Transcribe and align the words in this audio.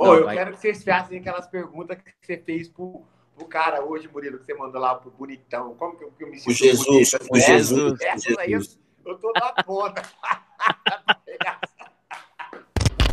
Ô, 0.00 0.08
oh, 0.08 0.14
eu 0.14 0.24
vai... 0.24 0.34
quero 0.34 0.52
que 0.52 0.60
vocês 0.60 0.82
façam 0.82 1.14
aquelas 1.14 1.46
perguntas 1.46 1.98
que 1.98 2.10
você 2.22 2.38
fez 2.38 2.66
pro, 2.66 3.02
pro 3.36 3.44
cara 3.44 3.84
hoje, 3.84 4.08
Murilo, 4.10 4.38
que 4.38 4.46
você 4.46 4.54
mandou 4.54 4.80
lá 4.80 4.94
pro 4.94 5.10
bonitão. 5.10 5.74
Como 5.74 5.94
que 5.94 6.04
eu, 6.04 6.10
que 6.12 6.24
eu 6.24 6.30
me 6.30 6.38
sinto? 6.38 6.52
O 6.52 6.54
Jesus, 6.54 7.10
bonito, 7.10 7.28
o 7.30 7.36
assim? 7.36 7.46
Jesus. 7.46 8.00
Essa 8.00 8.40
aí 8.40 8.52
eu, 8.52 8.62
eu 9.04 9.18
tô 9.18 9.30
na 9.34 9.62
ponta. 9.62 10.02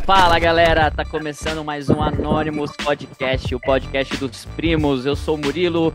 Fala 0.06 0.40
galera, 0.40 0.90
tá 0.90 1.04
começando 1.04 1.62
mais 1.62 1.90
um 1.90 2.02
Anonymous 2.02 2.72
Podcast, 2.78 3.54
o 3.54 3.60
podcast 3.60 4.16
dos 4.16 4.46
primos. 4.46 5.06
Eu 5.06 5.18
sou 5.18 5.36
o 5.36 5.38
Murilo, 5.38 5.94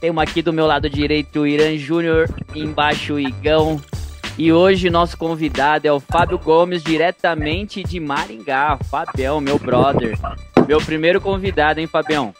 temos 0.00 0.22
aqui 0.22 0.40
do 0.40 0.54
meu 0.54 0.66
lado 0.66 0.88
direito 0.88 1.40
o 1.40 1.46
Irã 1.46 1.76
Júnior, 1.76 2.30
embaixo 2.54 3.12
o 3.12 3.20
Igão. 3.20 3.78
E 4.40 4.54
hoje 4.54 4.88
nosso 4.88 5.18
convidado 5.18 5.86
é 5.86 5.92
o 5.92 6.00
Fábio 6.00 6.38
Gomes, 6.38 6.82
diretamente 6.82 7.82
de 7.82 8.00
Maringá. 8.00 8.78
Fabião, 8.90 9.38
meu 9.38 9.58
brother. 9.58 10.18
Meu 10.66 10.80
primeiro 10.80 11.20
convidado, 11.20 11.78
hein, 11.78 11.86
Fabião? 11.86 12.32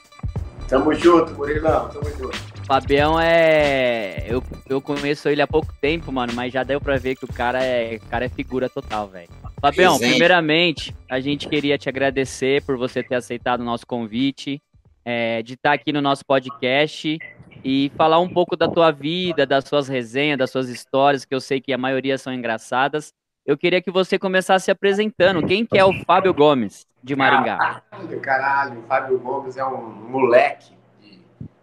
Tamo 0.67 0.95
junto, 0.95 1.35
Murilão, 1.35 1.91
tamo 1.91 2.09
junto. 2.17 2.39
Fabião 2.67 3.21
é. 3.21 4.25
Eu, 4.27 4.43
eu 4.67 4.81
conheço 4.81 5.29
ele 5.29 5.43
há 5.43 5.47
pouco 5.47 5.75
tempo, 5.79 6.11
mano, 6.11 6.33
mas 6.35 6.51
já 6.51 6.63
deu 6.63 6.81
pra 6.81 6.97
ver 6.97 7.17
que 7.17 7.27
o 7.27 7.29
cara 7.35 7.63
é, 7.63 7.97
o 7.97 8.09
cara 8.09 8.25
é 8.25 8.31
figura 8.31 8.71
total, 8.71 9.07
velho. 9.07 9.29
Fabião, 9.61 9.99
primeiramente, 9.99 10.97
a 11.07 11.21
gente 11.21 11.51
queria 11.51 11.77
te 11.77 11.91
agradecer 11.91 12.65
por 12.65 12.79
você 12.79 13.03
ter 13.03 13.17
aceitado 13.17 13.61
o 13.61 13.65
nosso 13.65 13.87
convite, 13.87 14.59
é, 15.05 15.43
de 15.43 15.53
estar 15.53 15.75
aqui 15.75 15.93
no 15.93 16.01
nosso 16.01 16.25
podcast 16.25 17.19
e 17.65 17.91
falar 17.97 18.19
um 18.21 18.29
pouco 18.29 18.57
da 18.57 18.69
tua 18.69 18.91
vida, 18.91 19.47
das 19.47 19.65
suas 19.65 19.89
resenhas, 19.89 20.39
das 20.39 20.51
suas 20.51 20.69
histórias, 20.69 21.25
que 21.25 21.35
eu 21.35 21.41
sei 21.41 21.61
que 21.61 21.73
a 21.73 21.79
maioria 21.79 22.17
são 22.17 22.33
engraçadas. 22.33 23.13
Eu 23.45 23.57
queria 23.57 23.83
que 23.83 23.91
você 23.91 24.19
começasse 24.19 24.67
se 24.67 24.71
apresentando. 24.71 25.47
Quem 25.47 25.65
que 25.65 25.79
é 25.79 25.85
o 25.85 25.93
Fábio 26.05 26.33
Gomes, 26.33 26.87
de 27.03 27.17
Maringá? 27.17 27.83
Caralho, 27.91 28.21
caralho. 28.21 28.81
O 28.81 28.83
Fábio 28.85 29.19
Gomes 29.19 29.57
é 29.57 29.65
um 29.65 29.91
moleque 29.91 30.73
de 31.01 31.19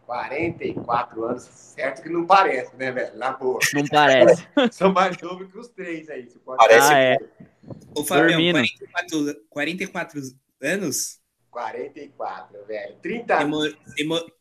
44 0.06 1.24
anos. 1.24 1.44
Certo 1.44 2.02
que 2.02 2.10
não 2.10 2.26
parece, 2.26 2.76
né, 2.76 2.92
velho? 2.92 3.18
Na 3.18 3.32
boa. 3.32 3.60
Não 3.74 3.86
parece. 3.86 4.48
São 4.72 4.92
mais 4.92 5.20
novos 5.22 5.52
que 5.52 5.58
os 5.58 5.70
três 5.70 6.10
aí. 6.10 6.28
Parece. 6.58 6.94
Ah, 6.94 7.00
é. 7.00 7.18
Ô, 7.96 8.04
Fabião, 8.04 8.40
44, 8.40 9.36
44 9.50 10.22
anos? 10.62 11.20
44, 11.58 12.66
velho. 12.68 12.96
30 13.02 13.36
anos. 13.36 13.78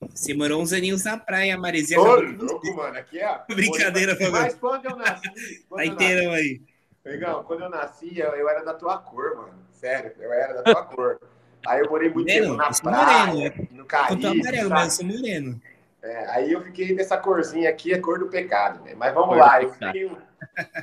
Você, 0.03 0.35
morou 0.35 0.61
uns 0.61 0.75
aninhos 0.75 1.03
na 1.05 1.17
praia, 1.17 1.57
Maresia. 1.57 1.99
Ô, 1.99 2.21
louco, 2.21 2.77
mano. 2.77 2.99
Aqui, 2.99 3.19
ó. 3.23 3.39
Brincadeira. 3.49 4.15
Mas 4.31 4.55
quando 4.55 4.85
eu 4.85 4.97
nasci... 4.97 5.65
Quando 5.67 5.79
tá 5.79 5.87
inteirão 5.87 6.33
aí. 6.33 6.61
Legal, 7.03 7.45
quando 7.45 7.63
eu 7.63 7.71
nasci, 7.71 8.19
eu, 8.19 8.33
eu, 8.33 8.49
era 8.51 8.63
da 8.63 8.75
tua 8.75 8.99
cor, 8.99 9.35
mano. 9.35 9.55
Sério, 9.73 10.13
eu 10.19 10.31
era 10.31 10.61
da 10.61 10.63
tua 10.63 10.85
cor. 10.85 11.21
Aí 11.67 11.81
eu 11.81 11.89
morei 11.89 12.11
muito 12.11 12.29
moreno, 12.29 12.59
tempo 12.59 12.85
na 12.85 12.93
praia, 12.93 13.27
moreno. 13.27 13.69
no 13.71 13.85
Caribe. 13.87 14.25
Eu 14.25 14.31
tô 14.31 14.41
amarelo, 14.41 14.71
mas 14.71 14.85
eu 14.85 14.91
sou 14.91 15.17
moreno. 15.17 15.63
É, 16.03 16.31
aí 16.31 16.53
eu 16.53 16.61
fiquei 16.63 16.95
nessa 16.95 17.17
corzinha 17.17 17.71
aqui, 17.71 17.95
a 17.95 18.01
cor 18.01 18.19
do 18.19 18.27
pecado. 18.27 18.85
Né? 18.85 18.95
Mas 18.95 19.15
vamos 19.15 19.31
cor 19.31 19.39
lá, 19.39 19.63
eu 19.63 19.71
tenho, 19.71 20.19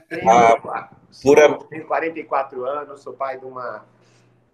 tenho, 0.09 0.29
ah, 0.29 0.89
sou, 1.11 1.35
pura... 1.35 1.59
tenho 1.69 1.85
44 1.85 2.65
anos, 2.65 3.01
sou 3.01 3.13
pai 3.13 3.37
de 3.37 3.45
uma 3.45 3.85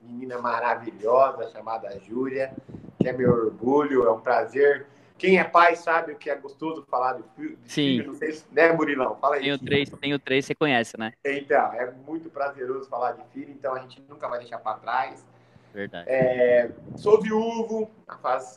menina 0.01 0.37
maravilhosa 0.37 1.49
chamada 1.49 1.99
Júlia, 1.99 2.53
que 2.99 3.07
é 3.07 3.13
meu 3.13 3.31
orgulho, 3.31 4.05
é 4.05 4.11
um 4.11 4.19
prazer. 4.19 4.87
Quem 5.17 5.37
é 5.37 5.43
pai 5.43 5.75
sabe 5.75 6.13
o 6.13 6.15
que 6.15 6.29
é 6.29 6.35
gostoso 6.35 6.85
falar 6.89 7.13
de 7.13 7.23
filho. 7.35 7.57
Sim. 7.65 8.03
Não 8.03 8.13
sei, 8.13 8.41
né, 8.51 8.71
Murilão? 8.71 9.17
Fala 9.17 9.35
aí. 9.35 9.41
Tenho 9.41 9.59
três, 9.59 9.89
tenho 9.89 10.17
três, 10.17 10.45
você 10.45 10.55
conhece, 10.55 10.97
né? 10.97 11.11
Então, 11.25 11.73
é 11.73 11.91
muito 12.07 12.29
prazeroso 12.29 12.89
falar 12.89 13.11
de 13.11 13.23
filho, 13.33 13.51
então 13.51 13.73
a 13.73 13.79
gente 13.79 14.01
nunca 14.07 14.29
vai 14.29 14.39
deixar 14.39 14.59
para 14.59 14.77
trás. 14.77 15.25
Verdade. 15.73 16.09
É, 16.09 16.71
sou 16.95 17.21
viúvo, 17.21 17.91
faz 18.21 18.55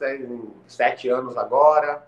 sete 0.67 1.09
anos 1.09 1.37
agora. 1.37 2.06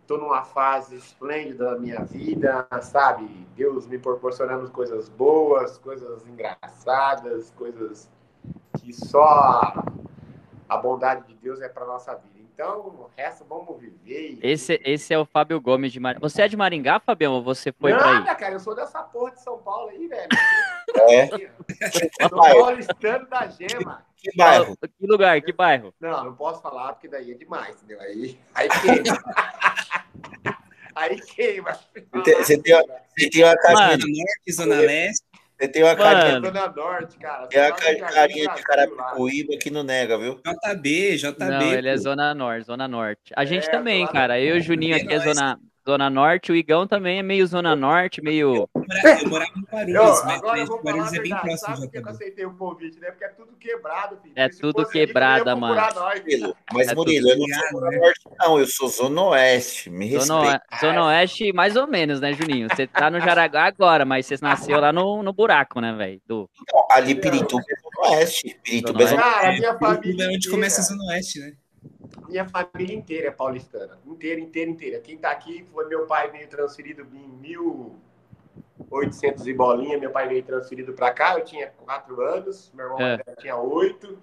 Estou 0.00 0.18
numa 0.18 0.44
fase 0.44 0.96
esplêndida 0.96 1.70
da 1.72 1.78
minha 1.78 2.04
vida, 2.04 2.66
sabe? 2.82 3.26
Deus 3.56 3.86
me 3.86 3.98
proporcionando 3.98 4.70
coisas 4.70 5.08
boas, 5.08 5.78
coisas 5.78 6.26
engraçadas, 6.26 7.50
coisas 7.56 8.10
que 8.78 8.92
só 8.92 9.72
a 10.68 10.76
bondade 10.76 11.26
de 11.26 11.34
Deus 11.34 11.60
é 11.60 11.68
para 11.68 11.84
nossa 11.84 12.14
vida. 12.14 12.34
Então, 12.54 12.78
o 12.86 13.10
resto 13.16 13.44
vamos 13.44 13.80
viver. 13.80 14.38
Esse, 14.40 14.80
esse 14.84 15.12
é 15.12 15.18
o 15.18 15.24
Fábio 15.24 15.60
Gomes 15.60 15.92
de 15.92 15.98
Maringá. 15.98 16.20
Você 16.20 16.42
é 16.42 16.46
de 16.46 16.56
Maringá, 16.56 17.00
Fabião, 17.00 17.32
ou 17.32 17.42
você 17.42 17.72
foi 17.72 17.90
Nada, 17.90 18.04
pra 18.22 18.32
aí? 18.32 18.36
cara, 18.36 18.54
eu 18.54 18.60
sou 18.60 18.76
dessa 18.76 19.02
porra 19.02 19.32
de 19.32 19.42
São 19.42 19.58
Paulo 19.58 19.88
aí, 19.88 20.06
velho. 20.06 20.28
É. 20.96 21.26
Sou 22.28 22.30
paulistano 22.30 23.26
da 23.26 23.48
gema. 23.48 24.06
Que 24.16 24.30
bairro? 24.36 24.76
Que 24.76 25.06
lugar, 25.06 25.42
que 25.42 25.52
bairro? 25.52 25.92
Não, 25.98 26.26
não 26.26 26.34
posso 26.36 26.62
falar, 26.62 26.92
porque 26.92 27.08
daí 27.08 27.32
é 27.32 27.34
demais, 27.34 27.74
entendeu? 27.76 28.00
Aí, 28.00 28.38
aí 28.54 28.68
queima. 28.68 29.24
aí 30.94 31.20
queima. 31.20 31.72
Você 32.12 32.56
tem, 32.58 32.78
você 33.16 33.30
tem 33.30 33.44
uma 33.44 33.56
casinha 33.56 33.98
Zona 33.98 34.06
Norte, 34.06 34.52
Zona 34.52 34.76
Leste. 34.76 35.33
Você 35.60 35.68
tem 35.68 35.82
uma 35.84 35.94
carinha, 35.94 36.40
Zona 36.40 36.68
Norte, 36.68 37.16
cara. 37.18 37.46
tem 37.46 37.60
uma 38.02 38.08
carinha 38.10 38.54
de 38.54 38.62
Carapicuíba 38.62 39.56
que 39.56 39.70
não 39.70 39.82
nega, 39.84 40.18
viu? 40.18 40.40
JB, 40.44 41.16
JB. 41.16 41.44
Não, 41.44 41.72
ele 41.72 41.88
é. 41.88 41.96
Zona 41.96 42.34
Norte, 42.34 42.66
Zona 42.66 42.88
Norte. 42.88 43.32
A 43.36 43.44
gente 43.44 43.68
É, 43.68 43.70
também, 43.70 44.06
cara. 44.08 44.40
Eu 44.40 44.56
e 44.56 44.58
o 44.58 44.62
Juninho 44.62 44.96
aqui 44.96 45.12
é. 45.12 45.20
Zona, 45.20 45.58
Zona 45.86 46.08
Norte, 46.08 46.50
o 46.50 46.56
Igão 46.56 46.86
também 46.86 47.18
é 47.18 47.22
meio 47.22 47.46
Zona 47.46 47.76
Norte, 47.76 48.22
meio. 48.22 48.68
Eu 48.74 48.80
morava- 48.88 49.20
eu 49.22 49.28
morava 49.28 49.50
em 49.54 49.60
Eu, 49.60 49.66
Guarulhos, 50.02 50.24
mas 50.24 50.38
agora 50.38 50.58
eu 50.58 50.66
vou 50.66 50.78
falar 50.78 50.92
Guarulhos 50.92 51.12
é 51.12 51.20
bem 51.20 51.30
próximo 51.30 51.58
Sabe 51.58 51.80
por 51.82 51.90
que 51.90 51.98
eu 51.98 52.08
aceitei 52.08 52.46
o 52.46 52.54
convite, 52.54 53.00
né? 53.00 53.10
Porque 53.10 53.24
é 53.24 53.28
tudo 53.28 53.52
quebrado, 53.60 54.16
filho. 54.22 54.32
É 54.34 54.50
Se 54.50 54.60
tudo 54.60 54.88
quebrada, 54.88 55.54
mano. 55.54 55.74
nós, 55.74 56.22
Mas, 56.72 56.88
É 56.88 56.94
Murilo, 56.94 57.28
eu 57.28 57.38
não 57.38 57.46
sou 57.46 57.70
Zona 57.80 57.90
né? 57.90 57.96
Norte, 57.98 58.20
não. 58.38 58.58
Eu 58.58 58.66
sou 58.66 58.88
Zona 58.88 59.22
Oeste. 59.22 59.90
Me 59.90 60.18
Zona, 60.18 60.42
respeita. 60.42 60.76
Zona 60.80 61.04
Oeste, 61.06 61.52
mais 61.52 61.76
ou 61.76 61.86
menos, 61.86 62.20
né, 62.20 62.32
Juninho? 62.32 62.68
Você 62.70 62.86
tá 62.86 63.10
no 63.10 63.20
Jaraguá 63.20 63.64
agora, 63.66 64.04
mas 64.06 64.24
você 64.26 64.36
nasceu 64.40 64.80
lá 64.80 64.90
no, 64.92 65.22
no 65.22 65.32
buraco, 65.34 65.80
né, 65.80 65.92
velho? 65.92 66.20
Do... 66.26 66.48
Então, 66.62 66.86
ali, 66.90 67.14
Pirituba 67.14 67.62
é 67.68 67.80
Zona 67.82 68.16
Oeste. 68.16 68.56
Pirituba 68.62 69.02
é 69.02 69.06
Zona 69.06 69.22
Zona 69.22 69.32
Cara, 69.34 69.48
a 69.48 69.52
minha 69.52 69.68
É 69.70 69.78
família 69.78 70.26
onde 70.28 70.36
inteira, 70.36 70.50
começa 70.50 70.80
a 70.80 70.84
Zona 70.84 71.04
Oeste, 71.12 71.40
né? 71.40 71.52
Minha 72.28 72.48
família 72.48 72.94
inteira 72.94 73.28
é 73.28 73.30
paulistana. 73.30 73.98
Inteira, 74.06 74.40
inteira, 74.40 74.70
inteira. 74.70 75.00
Quem 75.00 75.16
tá 75.18 75.30
aqui 75.30 75.64
foi 75.72 75.86
meu 75.86 76.06
pai 76.06 76.30
veio 76.30 76.48
transferido 76.48 77.06
em 77.12 77.28
1800 77.28 79.46
e 79.46 79.52
bolinha. 79.52 79.98
Meu 79.98 80.10
pai 80.10 80.28
veio 80.28 80.42
transferido 80.42 80.92
para 80.92 81.12
cá. 81.12 81.38
Eu 81.38 81.44
tinha 81.44 81.68
quatro 81.68 82.20
anos. 82.20 82.72
Meu 82.74 82.86
irmão 82.86 83.00
É. 83.00 83.18
tinha 83.38 83.56
oito. 83.56 84.18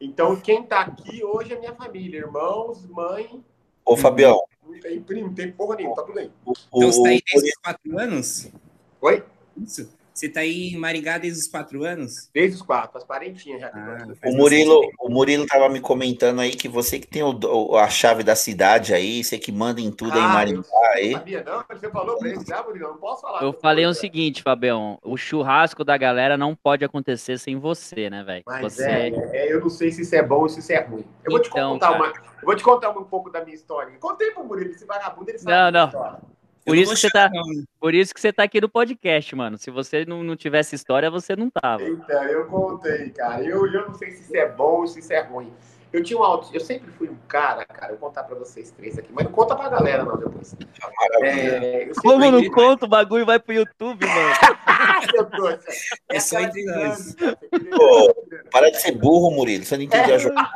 Então, 0.00 0.40
quem 0.40 0.62
tá 0.62 0.80
aqui 0.80 1.24
hoje 1.24 1.52
é 1.54 1.58
minha 1.58 1.74
família. 1.74 2.18
Irmãos, 2.18 2.84
mãe, 2.86 3.44
Ô, 3.84 3.96
Fabião, 3.96 4.44
não 4.64 4.78
tem 4.78 5.02
primo, 5.02 5.26
não 5.28 5.34
tem 5.34 5.50
porra 5.50 5.74
nenhuma. 5.76 5.96
Tá 5.96 6.02
tudo 6.02 6.18
o, 6.18 6.22
Então 6.22 6.92
você 6.92 7.02
tá 7.02 7.08
aí 7.08 7.20
desde 7.24 7.48
os 7.50 7.56
quatro 7.56 7.98
anos? 7.98 8.52
Oi? 9.00 9.24
Isso. 9.56 9.92
Você 10.22 10.28
tá 10.28 10.38
aí 10.38 10.68
em 10.68 10.76
Maringá 10.76 11.18
desde 11.18 11.40
os 11.40 11.48
quatro 11.48 11.82
anos? 11.82 12.30
Desde 12.32 12.54
os 12.54 12.62
quatro, 12.62 12.96
as 12.96 13.02
parentinhas 13.02 13.60
já. 13.60 13.72
Ah, 13.74 14.06
O 14.24 14.36
Murilo, 14.36 14.80
o 15.00 15.08
Murilo 15.10 15.44
tava 15.46 15.68
me 15.68 15.80
comentando 15.80 16.40
aí 16.40 16.52
que 16.52 16.68
você 16.68 17.00
que 17.00 17.08
tem 17.08 17.24
o- 17.24 17.76
a 17.76 17.88
chave 17.88 18.22
da 18.22 18.36
cidade 18.36 18.94
aí, 18.94 19.24
você 19.24 19.36
que 19.36 19.50
manda 19.50 19.80
em 19.80 19.90
tudo 19.90 20.12
aí 20.12 20.20
em 20.20 20.24
Ah, 20.24 20.28
Maringá 20.28 20.62
eu 20.62 20.90
aí. 20.92 21.10
não 21.10 21.18
sabia, 21.18 21.42
não. 21.42 21.64
Você 21.68 21.90
falou 21.90 22.16
pra 22.18 22.28
ele, 22.28 22.44
já, 22.46 22.62
Murilo? 22.62 22.84
Eu 22.86 22.90
Não 22.92 22.98
posso 22.98 23.22
falar. 23.22 23.42
Eu 23.42 23.52
falei 23.52 23.84
o 23.84 23.92
seguinte, 23.92 24.44
Fabião. 24.44 24.96
O 25.02 25.16
churrasco 25.16 25.82
da 25.82 25.96
galera 25.96 26.36
não 26.36 26.54
pode 26.54 26.84
acontecer 26.84 27.36
sem 27.36 27.58
você, 27.58 28.08
né, 28.08 28.22
velho? 28.22 28.44
Mas 28.46 28.74
Você. 28.74 28.84
é, 28.84 29.08
é, 29.32 29.52
eu 29.52 29.58
não 29.60 29.70
sei 29.70 29.90
se 29.90 30.02
isso 30.02 30.14
é 30.14 30.22
bom 30.22 30.42
ou 30.42 30.48
se 30.48 30.60
isso 30.60 30.70
é 30.72 30.82
ruim. 30.84 31.04
Eu 31.24 31.32
vou 31.32 31.40
te 31.40 31.48
Então, 31.50 31.72
contar 31.72 31.90
cara. 31.90 31.98
uma. 32.00 32.06
Eu 32.06 32.46
vou 32.46 32.54
te 32.54 32.62
contar 32.62 32.90
um 32.90 33.02
pouco 33.02 33.28
da 33.28 33.42
minha 33.44 33.56
história. 33.56 33.92
Contei 33.98 34.30
pro 34.30 34.44
Murilo, 34.44 34.70
esse 34.70 34.84
vagabundo, 34.84 35.28
ele 35.32 35.38
sabe 35.40 35.72
Não, 35.72 35.90
não. 35.92 36.20
Por 36.64 36.76
isso 36.76 36.92
que 36.94 37.00
você 37.00 37.10
tá- 37.10 37.28
não. 37.28 37.42
Por 37.82 37.96
isso 37.96 38.14
que 38.14 38.20
você 38.20 38.32
tá 38.32 38.44
aqui 38.44 38.60
no 38.60 38.68
podcast, 38.68 39.34
mano. 39.34 39.58
Se 39.58 39.68
você 39.68 40.04
não, 40.04 40.22
não 40.22 40.36
tivesse 40.36 40.76
história, 40.76 41.10
você 41.10 41.34
não 41.34 41.50
tava. 41.50 41.82
Então, 41.82 42.22
eu 42.28 42.46
contei, 42.46 43.10
cara. 43.10 43.42
Eu, 43.42 43.66
eu 43.66 43.88
não 43.88 43.94
sei 43.94 44.12
se 44.12 44.22
isso 44.22 44.36
é 44.36 44.48
bom 44.48 44.82
ou 44.82 44.86
se 44.86 45.00
isso 45.00 45.12
é 45.12 45.20
ruim. 45.20 45.52
Eu 45.92 46.00
tinha 46.00 46.16
um 46.16 46.22
auto, 46.22 46.48
eu 46.54 46.60
sempre 46.60 46.92
fui 46.92 47.08
um 47.08 47.16
cara, 47.26 47.66
cara, 47.66 47.92
eu 47.92 47.98
vou 47.98 48.08
contar 48.08 48.22
pra 48.22 48.36
vocês 48.36 48.70
três 48.70 48.96
aqui, 48.96 49.12
mas 49.12 49.24
não 49.24 49.32
conta 49.32 49.56
pra 49.56 49.68
galera 49.68 50.04
não 50.04 50.16
depois. 50.16 50.54
Maravilha. 50.96 51.56
É, 51.56 51.90
Como 52.00 52.30
não 52.30 52.50
conta, 52.50 52.86
o 52.86 52.88
bagulho 52.88 53.26
vai 53.26 53.40
pro 53.40 53.52
YouTube, 53.52 54.06
mano. 54.06 55.28
Trouxa. 55.32 55.66
É 56.08 56.20
só 56.20 56.38
entre 56.38 56.64
nós. 56.64 57.16
dinâmica, 57.16 57.38
Pô, 57.76 58.14
Para 58.52 58.70
de 58.70 58.80
ser 58.80 58.92
burro, 58.92 59.32
Murilo. 59.32 59.64
Você 59.64 59.76
não 59.76 59.82
entendeu 59.82 60.14
a 60.14 60.18
jogada. 60.18 60.50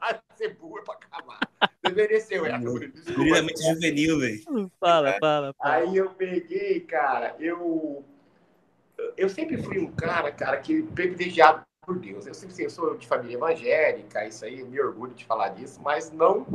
Vai 0.00 0.18
ser 0.36 0.54
burro 0.54 0.78
é 0.78 0.82
pra 0.82 1.01
Murilo 3.16 3.36
é 3.36 3.42
muito 3.42 3.62
juvenil, 3.62 4.18
velho. 4.18 4.40
Fala, 4.78 5.12
fala, 5.20 5.54
fala. 5.54 5.54
Aí 5.60 5.96
eu 5.96 6.10
peguei, 6.10 6.80
cara, 6.80 7.34
eu 7.38 8.04
eu 9.16 9.28
sempre 9.28 9.60
fui 9.62 9.78
um 9.78 9.90
cara, 9.92 10.30
cara, 10.30 10.58
que 10.58 10.82
privilegiado 10.82 11.62
por 11.84 11.98
Deus. 11.98 12.26
Eu 12.26 12.34
sempre 12.34 12.54
assim, 12.54 12.62
eu 12.62 12.70
sou 12.70 12.96
de 12.96 13.06
família 13.06 13.36
evangélica, 13.36 14.24
isso 14.26 14.44
aí, 14.44 14.60
eu 14.60 14.66
me 14.66 14.80
orgulho 14.80 15.14
de 15.14 15.24
falar 15.24 15.48
disso, 15.50 15.80
mas 15.82 16.12
não 16.12 16.46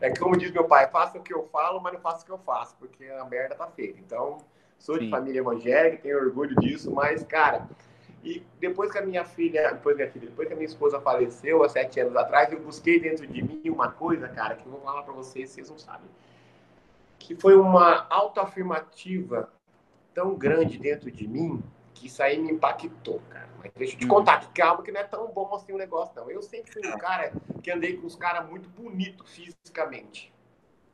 é 0.00 0.10
como 0.10 0.36
diz 0.36 0.50
meu 0.50 0.64
pai, 0.64 0.88
faça 0.88 1.18
o 1.18 1.22
que 1.22 1.32
eu 1.32 1.44
falo, 1.44 1.80
mas 1.80 1.94
não 1.94 2.00
faça 2.00 2.22
o 2.22 2.26
que 2.26 2.32
eu 2.32 2.38
faço, 2.38 2.76
porque 2.78 3.04
a 3.06 3.24
merda 3.24 3.54
tá 3.54 3.66
feita. 3.66 3.98
Então, 3.98 4.38
sou 4.78 4.98
de 4.98 5.06
Sim. 5.06 5.10
família 5.10 5.40
evangélica, 5.40 6.02
tenho 6.02 6.18
orgulho 6.18 6.54
disso, 6.56 6.92
mas, 6.92 7.22
cara, 7.24 7.66
E 8.26 8.44
depois 8.58 8.90
que 8.90 8.98
a 8.98 9.02
minha 9.02 9.24
filha, 9.24 9.72
depois, 9.72 9.94
minha 9.94 10.10
filha, 10.10 10.26
depois 10.26 10.48
que 10.48 10.52
a 10.52 10.56
minha 10.56 10.66
esposa 10.66 11.00
faleceu, 11.00 11.62
há 11.62 11.68
sete 11.68 12.00
anos 12.00 12.16
atrás, 12.16 12.50
eu 12.50 12.58
busquei 12.58 12.98
dentro 12.98 13.24
de 13.24 13.40
mim 13.40 13.70
uma 13.70 13.92
coisa, 13.92 14.26
cara, 14.26 14.56
que 14.56 14.66
eu 14.66 14.72
vou 14.72 14.80
falar 14.80 15.04
para 15.04 15.12
vocês, 15.12 15.50
vocês 15.50 15.70
não 15.70 15.78
sabem. 15.78 16.10
Que 17.20 17.36
foi 17.36 17.56
uma 17.56 18.04
autoafirmativa 18.10 19.48
tão 20.12 20.34
grande 20.34 20.76
dentro 20.76 21.08
de 21.08 21.28
mim 21.28 21.62
que 21.94 22.08
isso 22.08 22.20
aí 22.20 22.36
me 22.36 22.50
impactou, 22.50 23.22
cara. 23.30 23.48
Mas 23.60 23.70
deixa 23.76 23.94
eu 23.94 24.00
te 24.00 24.08
contar 24.08 24.40
que 24.40 24.60
calma, 24.60 24.82
que 24.82 24.90
não 24.90 25.00
é 25.00 25.04
tão 25.04 25.28
bom 25.28 25.54
assim 25.54 25.72
o 25.72 25.78
negócio, 25.78 26.12
não. 26.16 26.28
Eu 26.28 26.42
sempre 26.42 26.72
fui 26.72 26.84
um 26.84 26.98
cara 26.98 27.32
que 27.62 27.70
andei 27.70 27.96
com 27.96 28.08
os 28.08 28.16
caras 28.16 28.44
muito 28.50 28.68
bonitos 28.70 29.30
fisicamente. 29.30 30.34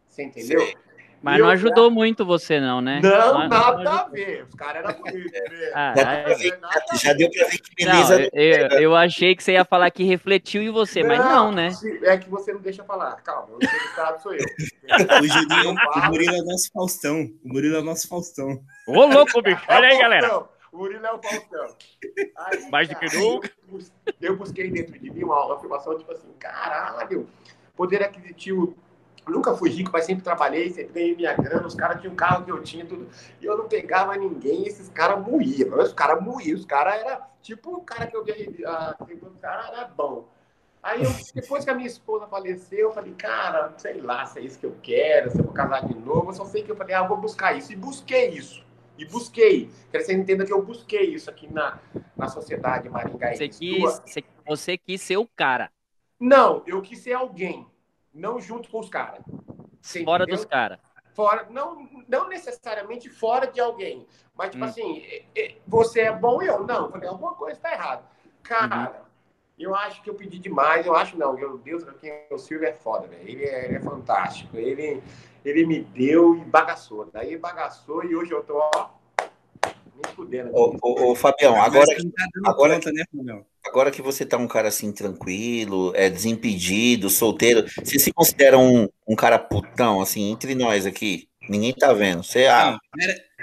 Você 0.06 0.22
entendeu? 0.22 0.60
Sim. 0.60 0.74
Mas 1.22 1.38
não 1.38 1.48
ajudou 1.48 1.90
muito 1.90 2.24
você, 2.26 2.58
não, 2.58 2.80
né? 2.80 3.00
Não, 3.00 3.38
não 3.40 3.48
nada 3.48 3.82
não 3.82 3.92
a 3.92 4.08
ver. 4.08 4.44
Os 4.48 4.54
caras 4.54 4.84
eram 4.84 5.00
bonitos. 5.00 5.32
Né? 5.32 5.70
Ah, 5.72 5.94
é... 5.96 6.98
Já 6.98 7.12
deu 7.12 7.30
pra 7.30 7.46
ver 7.46 7.58
que 7.58 7.74
beleza. 7.76 8.18
Não, 8.18 8.28
eu, 8.32 8.68
eu, 8.80 8.96
achei 8.96 9.36
que 9.36 9.42
você 9.42 9.52
ia 9.52 9.64
falar 9.64 9.90
que 9.92 10.02
refletiu 10.02 10.62
em 10.62 10.70
você, 10.70 11.04
mas 11.04 11.20
não, 11.20 11.52
né? 11.52 11.70
É 12.02 12.18
que 12.18 12.28
você 12.28 12.52
não 12.52 12.60
deixa 12.60 12.82
falar. 12.82 13.14
Calma, 13.22 13.54
o 13.54 13.56
entrevistado 13.56 14.20
sou 14.20 14.34
eu. 14.34 14.40
o, 15.22 15.26
Julinho, 15.26 15.74
o 15.74 16.10
Murilo 16.10 16.34
é 16.34 16.42
nosso 16.42 16.70
Faustão. 16.72 17.30
O 17.44 17.48
Murilo 17.48 17.76
é 17.76 17.82
nosso 17.82 18.08
Faustão. 18.08 18.60
Ô, 18.88 19.06
louco, 19.06 19.40
bicho. 19.42 19.64
Olha 19.68 19.88
aí, 19.88 19.98
galera. 19.98 20.38
O 20.72 20.78
Murilo 20.78 21.06
é 21.06 21.12
o 21.12 21.22
Faustão. 21.22 21.76
Aí, 22.36 22.70
Mais 22.70 22.88
do 22.88 22.96
que 22.96 23.16
nunca. 23.16 23.50
Eu 24.20 24.36
busquei 24.36 24.70
dentro 24.70 24.98
de 24.98 25.10
mim 25.10 25.22
uma 25.22 25.54
afirmação, 25.54 25.96
tipo 25.96 26.10
assim, 26.10 26.32
caralho, 26.38 27.28
poder 27.76 28.02
aquisitivo 28.02 28.76
Nunca 29.28 29.54
fui 29.54 29.70
rico, 29.70 29.90
mas 29.92 30.04
sempre 30.04 30.24
trabalhei, 30.24 30.70
sempre 30.70 30.92
ganhei 30.92 31.16
minha 31.16 31.34
grana. 31.34 31.66
Os 31.66 31.74
caras 31.74 32.00
tinham 32.00 32.14
carro 32.14 32.44
que 32.44 32.50
eu 32.50 32.62
tinha, 32.62 32.84
tudo. 32.84 33.08
E 33.40 33.44
eu 33.44 33.56
não 33.56 33.68
pegava 33.68 34.16
ninguém, 34.16 34.66
esses 34.66 34.88
caras 34.88 35.24
moíam. 35.24 35.78
Os 35.78 35.92
caras 35.92 36.20
moíam, 36.20 36.56
os 36.56 36.64
caras 36.64 36.94
eram 36.96 37.20
tipo 37.40 37.76
o 37.76 37.82
cara 37.82 38.06
que 38.06 38.16
eu 38.16 38.24
vi. 38.24 38.64
Ah, 38.66 38.96
os 39.00 39.38
caras 39.40 39.68
era 39.68 39.84
bom. 39.86 40.26
Aí, 40.82 41.04
eu, 41.04 41.10
depois 41.34 41.64
que 41.64 41.70
a 41.70 41.74
minha 41.74 41.86
esposa 41.86 42.26
faleceu, 42.26 42.88
eu 42.88 42.92
falei, 42.92 43.12
cara, 43.12 43.72
sei 43.76 44.00
lá 44.00 44.26
se 44.26 44.40
é 44.40 44.42
isso 44.42 44.58
que 44.58 44.66
eu 44.66 44.76
quero, 44.82 45.30
se 45.30 45.38
eu 45.38 45.44
vou 45.44 45.52
casar 45.52 45.86
de 45.86 45.94
novo. 45.94 46.30
Eu 46.30 46.34
só 46.34 46.44
sei 46.44 46.64
que 46.64 46.72
eu 46.72 46.76
falei, 46.76 46.94
ah, 46.94 47.06
vou 47.06 47.16
buscar 47.16 47.56
isso. 47.56 47.72
E 47.72 47.76
busquei 47.76 48.30
isso. 48.30 48.64
E 48.98 49.04
busquei. 49.04 49.70
Quero 49.92 50.04
que 50.04 50.10
você 50.10 50.14
entenda 50.14 50.44
que 50.44 50.52
eu 50.52 50.62
busquei 50.62 51.14
isso 51.14 51.30
aqui 51.30 51.52
na, 51.52 51.78
na 52.16 52.26
sociedade 52.26 52.88
maringaense. 52.88 53.38
Você 53.38 53.48
quis, 53.48 54.24
você 54.44 54.76
quis 54.76 55.00
ser 55.00 55.16
o 55.16 55.28
cara. 55.36 55.70
Não, 56.18 56.62
eu 56.66 56.82
quis 56.82 56.98
ser 56.98 57.12
alguém 57.12 57.66
não 58.14 58.40
junto 58.40 58.68
com 58.68 58.80
os 58.80 58.88
caras. 58.88 59.24
Fora 60.04 60.26
dos 60.26 60.44
caras. 60.44 60.78
Fora, 61.14 61.46
não, 61.50 61.88
não 62.08 62.28
necessariamente 62.28 63.10
fora 63.10 63.46
de 63.46 63.60
alguém. 63.60 64.06
Mas, 64.34 64.50
tipo 64.50 64.64
hum. 64.64 64.68
assim, 64.68 65.02
você 65.66 66.02
é 66.02 66.12
bom 66.12 66.42
e 66.42 66.46
eu 66.46 66.64
não. 66.66 66.90
Falei, 66.90 67.08
alguma 67.08 67.34
coisa 67.34 67.56
está 67.56 67.72
errada. 67.72 68.02
Cara, 68.42 68.90
uhum. 68.90 69.04
eu 69.58 69.74
acho 69.74 70.02
que 70.02 70.08
eu 70.08 70.14
pedi 70.14 70.38
demais. 70.38 70.86
Eu 70.86 70.96
acho 70.96 71.18
não. 71.18 71.34
Meu 71.34 71.58
Deus, 71.58 71.84
o 72.30 72.38
Silvio 72.38 72.66
é 72.66 72.72
foda, 72.72 73.06
velho. 73.06 73.28
Ele, 73.28 73.44
é, 73.44 73.66
ele 73.66 73.76
é 73.76 73.80
fantástico. 73.80 74.56
Ele, 74.56 75.02
ele 75.44 75.66
me 75.66 75.82
deu 75.82 76.34
e 76.36 76.44
bagaçou. 76.44 77.08
Daí 77.12 77.36
bagaçou 77.36 78.04
e 78.04 78.16
hoje 78.16 78.32
eu 78.32 78.42
tô, 78.42 78.58
ó, 78.58 78.88
me 79.94 80.14
fudendo. 80.14 80.50
Ô, 80.54 80.76
ô, 80.80 81.10
ô, 81.10 81.14
Fabião, 81.14 81.60
agora, 81.60 81.86
tá 81.86 82.50
agora, 82.50 82.74
conta, 82.74 82.90
né, 82.90 83.04
Fabião? 83.14 83.44
Agora 83.72 83.90
que 83.90 84.02
você 84.02 84.26
tá 84.26 84.36
um 84.36 84.46
cara 84.46 84.68
assim 84.68 84.92
tranquilo, 84.92 85.92
é 85.96 86.10
desimpedido, 86.10 87.08
solteiro, 87.08 87.64
você 87.82 87.98
se 87.98 88.12
considera 88.12 88.58
um, 88.58 88.86
um 89.08 89.16
cara 89.16 89.38
putão, 89.38 90.02
assim, 90.02 90.30
entre 90.30 90.54
nós 90.54 90.84
aqui? 90.84 91.26
Ninguém 91.48 91.72
tá 91.72 91.90
vendo. 91.94 92.22
Você, 92.22 92.46
ah, 92.46 92.78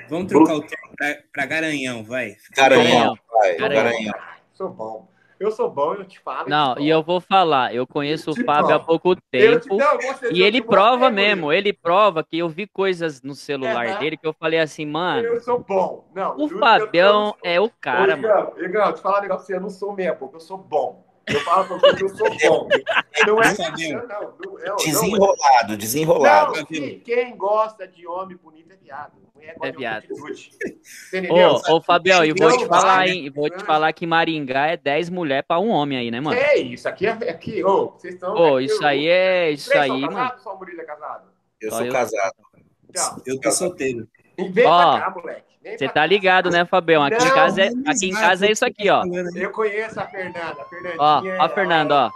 vamos 0.07 0.27
trocar 0.27 0.53
o 0.53 0.61
termo 0.61 0.95
pra, 0.95 1.17
pra 1.33 1.45
garanhão, 1.47 2.03
vai. 2.03 2.35
Garanhão, 2.55 3.17
vai. 3.31 3.55
Garanhão. 3.57 3.83
garanhão. 3.83 4.13
Sou 4.53 4.69
bom. 4.69 5.07
Eu 5.39 5.51
sou 5.51 5.69
bom, 5.69 5.93
eu 5.93 6.05
te 6.05 6.19
falo. 6.19 6.49
Não, 6.49 6.77
e 6.77 6.89
eu 6.89 7.01
vou 7.01 7.21
falar, 7.21 7.73
eu 7.73 7.87
conheço 7.87 8.31
o 8.31 8.43
Fábio 8.43 8.75
há 8.75 8.79
pouco 8.79 9.15
tempo. 9.31 9.61
Te, 9.61 9.69
não, 9.69 9.97
e 10.31 10.43
ele 10.43 10.61
prova 10.61 11.09
mesmo, 11.09 11.53
ele 11.53 11.71
prova 11.71 12.23
que 12.23 12.37
eu 12.37 12.49
vi 12.49 12.67
coisas 12.67 13.21
no 13.21 13.33
celular 13.33 13.85
é, 13.85 13.97
dele 13.97 14.17
que 14.17 14.27
eu 14.27 14.33
falei 14.33 14.59
assim, 14.59 14.85
mano. 14.85 15.25
Eu 15.25 15.39
sou 15.39 15.59
bom. 15.59 16.05
Não, 16.13 16.35
o 16.37 16.49
Fabião 16.49 17.33
é 17.41 17.59
o 17.59 17.69
cara, 17.69 18.15
Ô, 18.15 18.17
mano. 18.17 18.51
Igão, 18.57 18.91
te 18.91 19.01
falar 19.01 19.19
um 19.19 19.21
negócio 19.21 19.43
assim, 19.43 19.53
eu 19.53 19.61
não 19.61 19.69
sou 19.69 19.93
mesmo, 19.93 20.29
eu 20.33 20.39
sou 20.41 20.57
bom. 20.57 21.08
Eu 21.29 21.39
falo 21.41 21.65
pra 21.65 21.77
você 21.77 21.95
que 21.95 22.03
eu 22.03 22.09
sou 22.09 22.29
bom. 22.29 22.67
Não 23.27 23.41
é, 23.41 23.53
não, 23.57 24.07
não, 24.07 24.35
não, 24.39 24.59
é 24.59 24.75
Desenrolado, 24.83 25.77
desenrolado. 25.77 26.53
Não, 26.55 26.65
quem 26.65 27.37
gosta 27.37 27.87
de 27.87 28.07
homem 28.07 28.37
bonito 28.37 28.71
é 28.71 28.77
viado. 28.77 29.13
É 29.61 29.71
viado. 29.71 30.05
Ô, 31.29 31.75
ô, 31.75 31.81
Fabiel, 31.81 32.25
e 32.25 32.33
vou 32.33 32.55
te 32.57 32.65
falar, 32.67 33.07
hein? 33.07 33.29
Vou 33.29 33.49
te 33.49 33.63
falar 33.63 33.93
que 33.93 34.05
Maringá 34.05 34.67
é 34.67 34.77
10 34.77 35.09
mulheres 35.09 35.45
pra 35.47 35.59
um 35.59 35.69
homem 35.69 35.97
aí, 35.97 36.11
né, 36.11 36.19
mano? 36.19 36.37
É 36.37 36.57
isso, 36.57 36.87
aqui 36.87 37.07
é 37.07 37.11
aqui, 37.11 37.63
ô, 37.63 37.91
vocês 37.91 38.15
estão. 38.15 38.35
Ô, 38.35 38.59
isso 38.59 38.85
aí 38.85 39.07
é. 39.07 39.51
Isso 39.51 39.75
aí, 39.77 40.01
mano. 40.01 40.31
Só 40.39 40.55
o 40.55 40.59
Murilo 40.59 40.81
é 40.81 40.85
casado? 40.85 41.29
Eu 41.61 41.71
sou 41.71 41.85
eu... 41.85 41.91
casado. 41.91 42.35
Então, 42.89 43.21
eu 43.25 43.39
tô 43.39 43.51
solteiro. 43.51 44.07
Vem 44.37 44.65
ó, 44.65 44.91
pra 44.91 45.01
cá, 45.01 45.11
moleque. 45.11 45.48
Você 45.61 45.89
tá 45.89 46.05
ligado, 46.05 46.49
né, 46.49 46.65
Fabião? 46.65 47.03
Aqui 47.03 47.17
não, 47.17 47.27
em 47.27 47.33
casa 47.33 47.61
é, 47.61 47.69
aqui 47.85 48.05
em 48.07 48.13
casa 48.13 48.45
é 48.47 48.51
isso 48.51 48.65
aqui, 48.65 48.89
ó. 48.89 49.03
Eu 49.35 49.51
conheço 49.51 49.99
a 49.99 50.07
Fernanda, 50.07 50.61
a 50.61 50.65
Fernandinha. 50.65 50.97
Ó, 50.99 51.23
ó 51.23 51.45
a 51.45 51.49
Fernanda, 51.49 51.95
ó. 51.95 52.11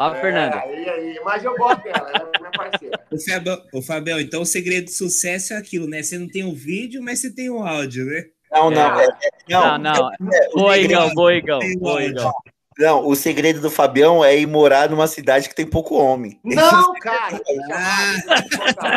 Ó, 0.00 0.14
é, 0.14 0.20
Fernanda. 0.20 0.58
Aí, 0.58 0.88
aí. 0.88 1.20
Mas 1.24 1.44
eu 1.44 1.56
gosto 1.56 1.82
dela, 1.82 2.10
ela 2.12 2.30
é 2.34 2.38
minha 2.38 2.50
parceira. 2.50 3.00
O 3.10 3.20
Fabião, 3.20 3.62
o 3.74 3.82
Fabião, 3.82 4.20
então 4.20 4.42
o 4.42 4.46
segredo 4.46 4.86
do 4.86 4.90
sucesso 4.90 5.52
é 5.52 5.56
aquilo, 5.56 5.86
né? 5.86 6.02
Você 6.02 6.18
não 6.18 6.28
tem 6.28 6.44
o 6.44 6.54
vídeo, 6.54 7.02
mas 7.02 7.20
você 7.20 7.30
tem 7.32 7.50
o 7.50 7.62
áudio, 7.62 8.06
né? 8.06 8.24
Não, 8.50 8.70
não. 8.70 9.00
É, 9.00 9.04
é, 9.04 9.30
não, 9.48 9.78
não. 9.78 10.10
Boa, 10.54 10.78
Igão, 10.78 11.14
boa, 11.14 11.34
Igão. 11.34 11.60
Boa, 11.78 12.02
Igão. 12.02 12.32
Não, 12.78 13.06
o 13.06 13.14
segredo 13.14 13.60
do 13.60 13.70
Fabião 13.70 14.24
é 14.24 14.36
ir 14.36 14.46
morar 14.46 14.88
numa 14.88 15.06
cidade 15.06 15.48
que 15.48 15.54
tem 15.54 15.66
pouco 15.66 15.94
homem. 15.94 16.40
Não, 16.42 16.94
cara! 16.94 17.36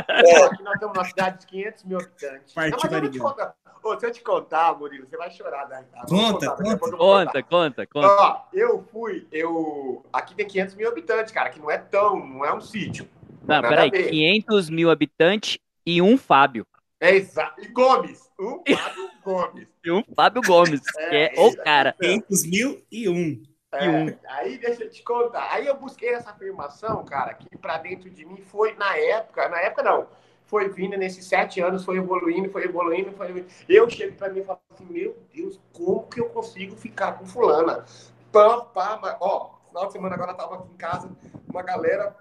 é. 0.10 0.44
Aqui 0.44 0.64
nós 0.64 0.74
estamos 0.76 0.96
numa 0.96 1.06
cidade 1.06 1.42
de 1.42 1.48
500 1.48 1.84
mil 1.84 1.98
habitantes. 2.00 2.54
Parte 2.54 2.90
não, 2.90 3.02
mas 3.02 3.54
Pô, 3.86 4.00
se 4.00 4.04
eu 4.04 4.12
te 4.12 4.24
contar, 4.24 4.76
Murilo, 4.76 5.06
você 5.08 5.16
vai 5.16 5.30
chorar, 5.30 5.70
né? 5.70 5.86
Conta, 6.10 6.50
contar, 6.56 6.80
conta, 6.80 6.98
conta, 6.98 7.44
conta, 7.44 7.86
conta. 7.86 8.08
Ó, 8.08 8.42
eu 8.52 8.84
fui, 8.92 9.28
eu... 9.32 10.04
Aqui 10.12 10.34
tem 10.34 10.48
500 10.48 10.74
mil 10.74 10.90
habitantes, 10.90 11.32
cara, 11.32 11.52
que 11.52 11.60
não 11.60 11.70
é 11.70 11.78
tão, 11.78 12.16
não 12.26 12.44
é 12.44 12.52
um 12.52 12.60
sítio. 12.60 13.08
Não, 13.44 13.62
não 13.62 13.70
peraí, 13.70 13.92
500 13.92 14.72
mil 14.72 14.90
habitantes 14.90 15.60
e 15.86 16.02
um 16.02 16.18
Fábio. 16.18 16.66
É 17.00 17.16
exato. 17.16 17.62
E 17.62 17.68
Gomes. 17.68 18.28
Um 18.40 18.64
Fábio 18.76 19.12
Gomes. 19.24 19.68
E 19.84 19.92
um 19.92 20.04
Fábio 20.16 20.42
Gomes, 20.42 20.82
é, 20.98 21.10
que 21.30 21.40
é 21.40 21.46
o 21.46 21.56
cara. 21.58 21.96
500 22.02 22.46
mil 22.48 22.84
e 22.92 23.08
um. 23.08 23.44
É, 23.72 23.88
um. 23.88 24.18
Aí 24.30 24.58
deixa 24.58 24.84
eu 24.84 24.90
te 24.90 25.04
contar. 25.04 25.48
Aí 25.52 25.68
eu 25.68 25.76
busquei 25.76 26.10
essa 26.10 26.32
afirmação, 26.32 27.06
cara, 27.06 27.36
que 27.36 27.56
pra 27.56 27.78
dentro 27.78 28.10
de 28.10 28.26
mim 28.26 28.42
foi 28.42 28.74
na 28.74 28.98
época, 28.98 29.48
na 29.48 29.60
época 29.60 29.84
não, 29.84 30.08
foi 30.56 30.70
vindo 30.70 30.96
nesses 30.96 31.26
sete 31.26 31.60
anos, 31.60 31.84
foi 31.84 31.98
evoluindo, 31.98 32.50
foi 32.50 32.64
evoluindo, 32.64 33.12
foi 33.12 33.26
evoluindo. 33.26 33.52
Eu 33.68 33.90
chego 33.90 34.16
para 34.16 34.30
mim 34.30 34.40
e 34.40 34.46
falo 34.46 34.58
assim, 34.74 34.86
meu 34.86 35.18
Deus, 35.34 35.60
como 35.74 36.08
que 36.08 36.22
eu 36.22 36.30
consigo 36.30 36.78
ficar 36.78 37.20
com 37.20 37.26
fulana? 37.26 37.84
Pá, 38.32 38.62
pá, 38.62 39.18
ó, 39.20 39.50
final 39.68 39.88
de 39.88 39.92
semana 39.92 40.16
agora 40.16 40.32
eu 40.32 40.38
tava 40.38 40.56
aqui 40.56 40.72
em 40.72 40.78
casa, 40.78 41.12
uma 41.50 41.62
galera 41.62 42.16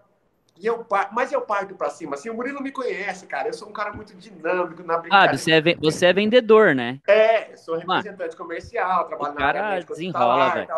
e 0.58 0.66
eu, 0.66 0.84
mas 1.12 1.30
eu 1.30 1.42
parto 1.42 1.76
para 1.76 1.90
cima. 1.90 2.16
Assim, 2.16 2.28
o 2.28 2.34
Murilo 2.34 2.60
me 2.60 2.72
conhece, 2.72 3.24
cara. 3.28 3.48
Eu 3.48 3.52
sou 3.52 3.68
um 3.68 3.72
cara 3.72 3.92
muito 3.92 4.12
dinâmico 4.16 4.82
na 4.82 4.98
brincadeira. 4.98 5.32
Ah, 5.32 5.36
você 5.36 5.52
é, 5.52 5.76
você 5.76 6.06
é 6.06 6.12
vendedor, 6.12 6.74
né? 6.74 7.00
É, 7.06 7.56
sou 7.56 7.76
representante 7.76 8.18
Mano, 8.18 8.36
comercial, 8.36 9.04
trabalho 9.06 9.34
na 9.36 9.46
área 9.46 9.84
desenrola, 9.84 10.50
velho. 10.50 10.68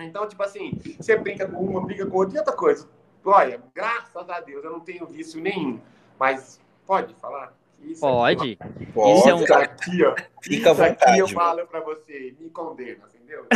Então, 0.00 0.26
tipo 0.26 0.42
assim, 0.42 0.80
você 0.98 1.16
brinca 1.16 1.46
com 1.46 1.64
uma, 1.64 1.80
briga 1.80 2.04
com 2.06 2.16
outra 2.16 2.34
e 2.34 2.38
outra 2.38 2.56
coisa. 2.56 2.88
Olha, 3.24 3.60
graças 3.72 4.28
a 4.28 4.40
Deus, 4.40 4.64
eu 4.64 4.72
não 4.72 4.80
tenho 4.80 5.06
vício 5.06 5.40
nenhum. 5.40 5.80
Mas 6.18 6.60
pode 6.86 7.14
falar? 7.14 7.54
Isso 7.80 8.00
pode. 8.00 8.58
Aqui, 8.60 8.86
pode. 8.86 9.18
Isso, 9.18 9.28
é 9.28 9.34
um... 9.34 9.44
aqui, 9.44 10.04
ó. 10.04 10.14
Fica 10.42 10.70
isso 10.70 10.74
vontade, 10.74 11.04
aqui 11.04 11.18
eu 11.18 11.28
falo 11.28 11.66
para 11.66 11.80
você, 11.80 12.34
me 12.38 12.48
condena, 12.50 13.04
entendeu? 13.12 13.46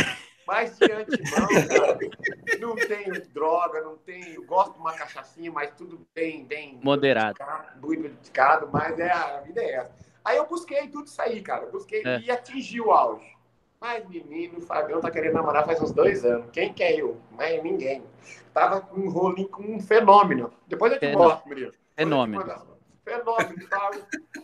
Mas 0.45 0.77
de 0.77 0.91
antemão, 0.91 1.47
cara, 1.67 1.99
não 2.59 2.75
tenho 2.75 3.27
droga, 3.33 3.81
não 3.81 3.97
tenho. 3.97 4.45
Gosto 4.45 4.73
de 4.73 4.79
uma 4.79 4.93
cachaçinha, 4.93 5.51
mas 5.51 5.71
tudo 5.75 6.07
bem, 6.15 6.45
bem. 6.45 6.79
Moderado. 6.81 7.37
Muito 7.81 8.03
dedicado, 8.03 8.69
mas 8.71 8.97
é, 8.97 9.11
a 9.11 9.41
vida 9.41 9.61
é 9.61 9.73
essa. 9.73 9.93
Aí 10.23 10.37
eu 10.37 10.45
busquei 10.47 10.87
tudo 10.87 11.07
isso 11.07 11.21
aí, 11.21 11.41
cara. 11.41 11.65
busquei 11.65 12.01
é. 12.05 12.21
e 12.21 12.31
atingi 12.31 12.79
o 12.79 12.91
auge. 12.91 13.35
Mas, 13.79 14.07
menino, 14.07 14.57
o 14.57 14.61
Fabião 14.61 14.99
tá 14.99 15.11
querendo 15.11 15.33
namorar 15.33 15.65
faz 15.65 15.81
uns 15.81 15.91
dois 15.91 16.25
anos. 16.25 16.49
Quem 16.51 16.73
quer 16.73 16.97
eu? 16.97 17.17
Mas 17.31 17.61
ninguém. 17.61 18.03
Tava 18.53 18.81
com 18.81 19.01
um 19.01 19.09
rolinho 19.09 19.49
com 19.49 19.63
um 19.63 19.79
fenômeno. 19.79 20.51
Depois 20.65 20.93
eu 20.93 20.99
te 20.99 21.11
mostro, 21.11 21.47
menino. 21.49 21.71
Fenômeno. 21.95 22.76
Fenômeno, 23.07 23.69
tal. 23.69 23.91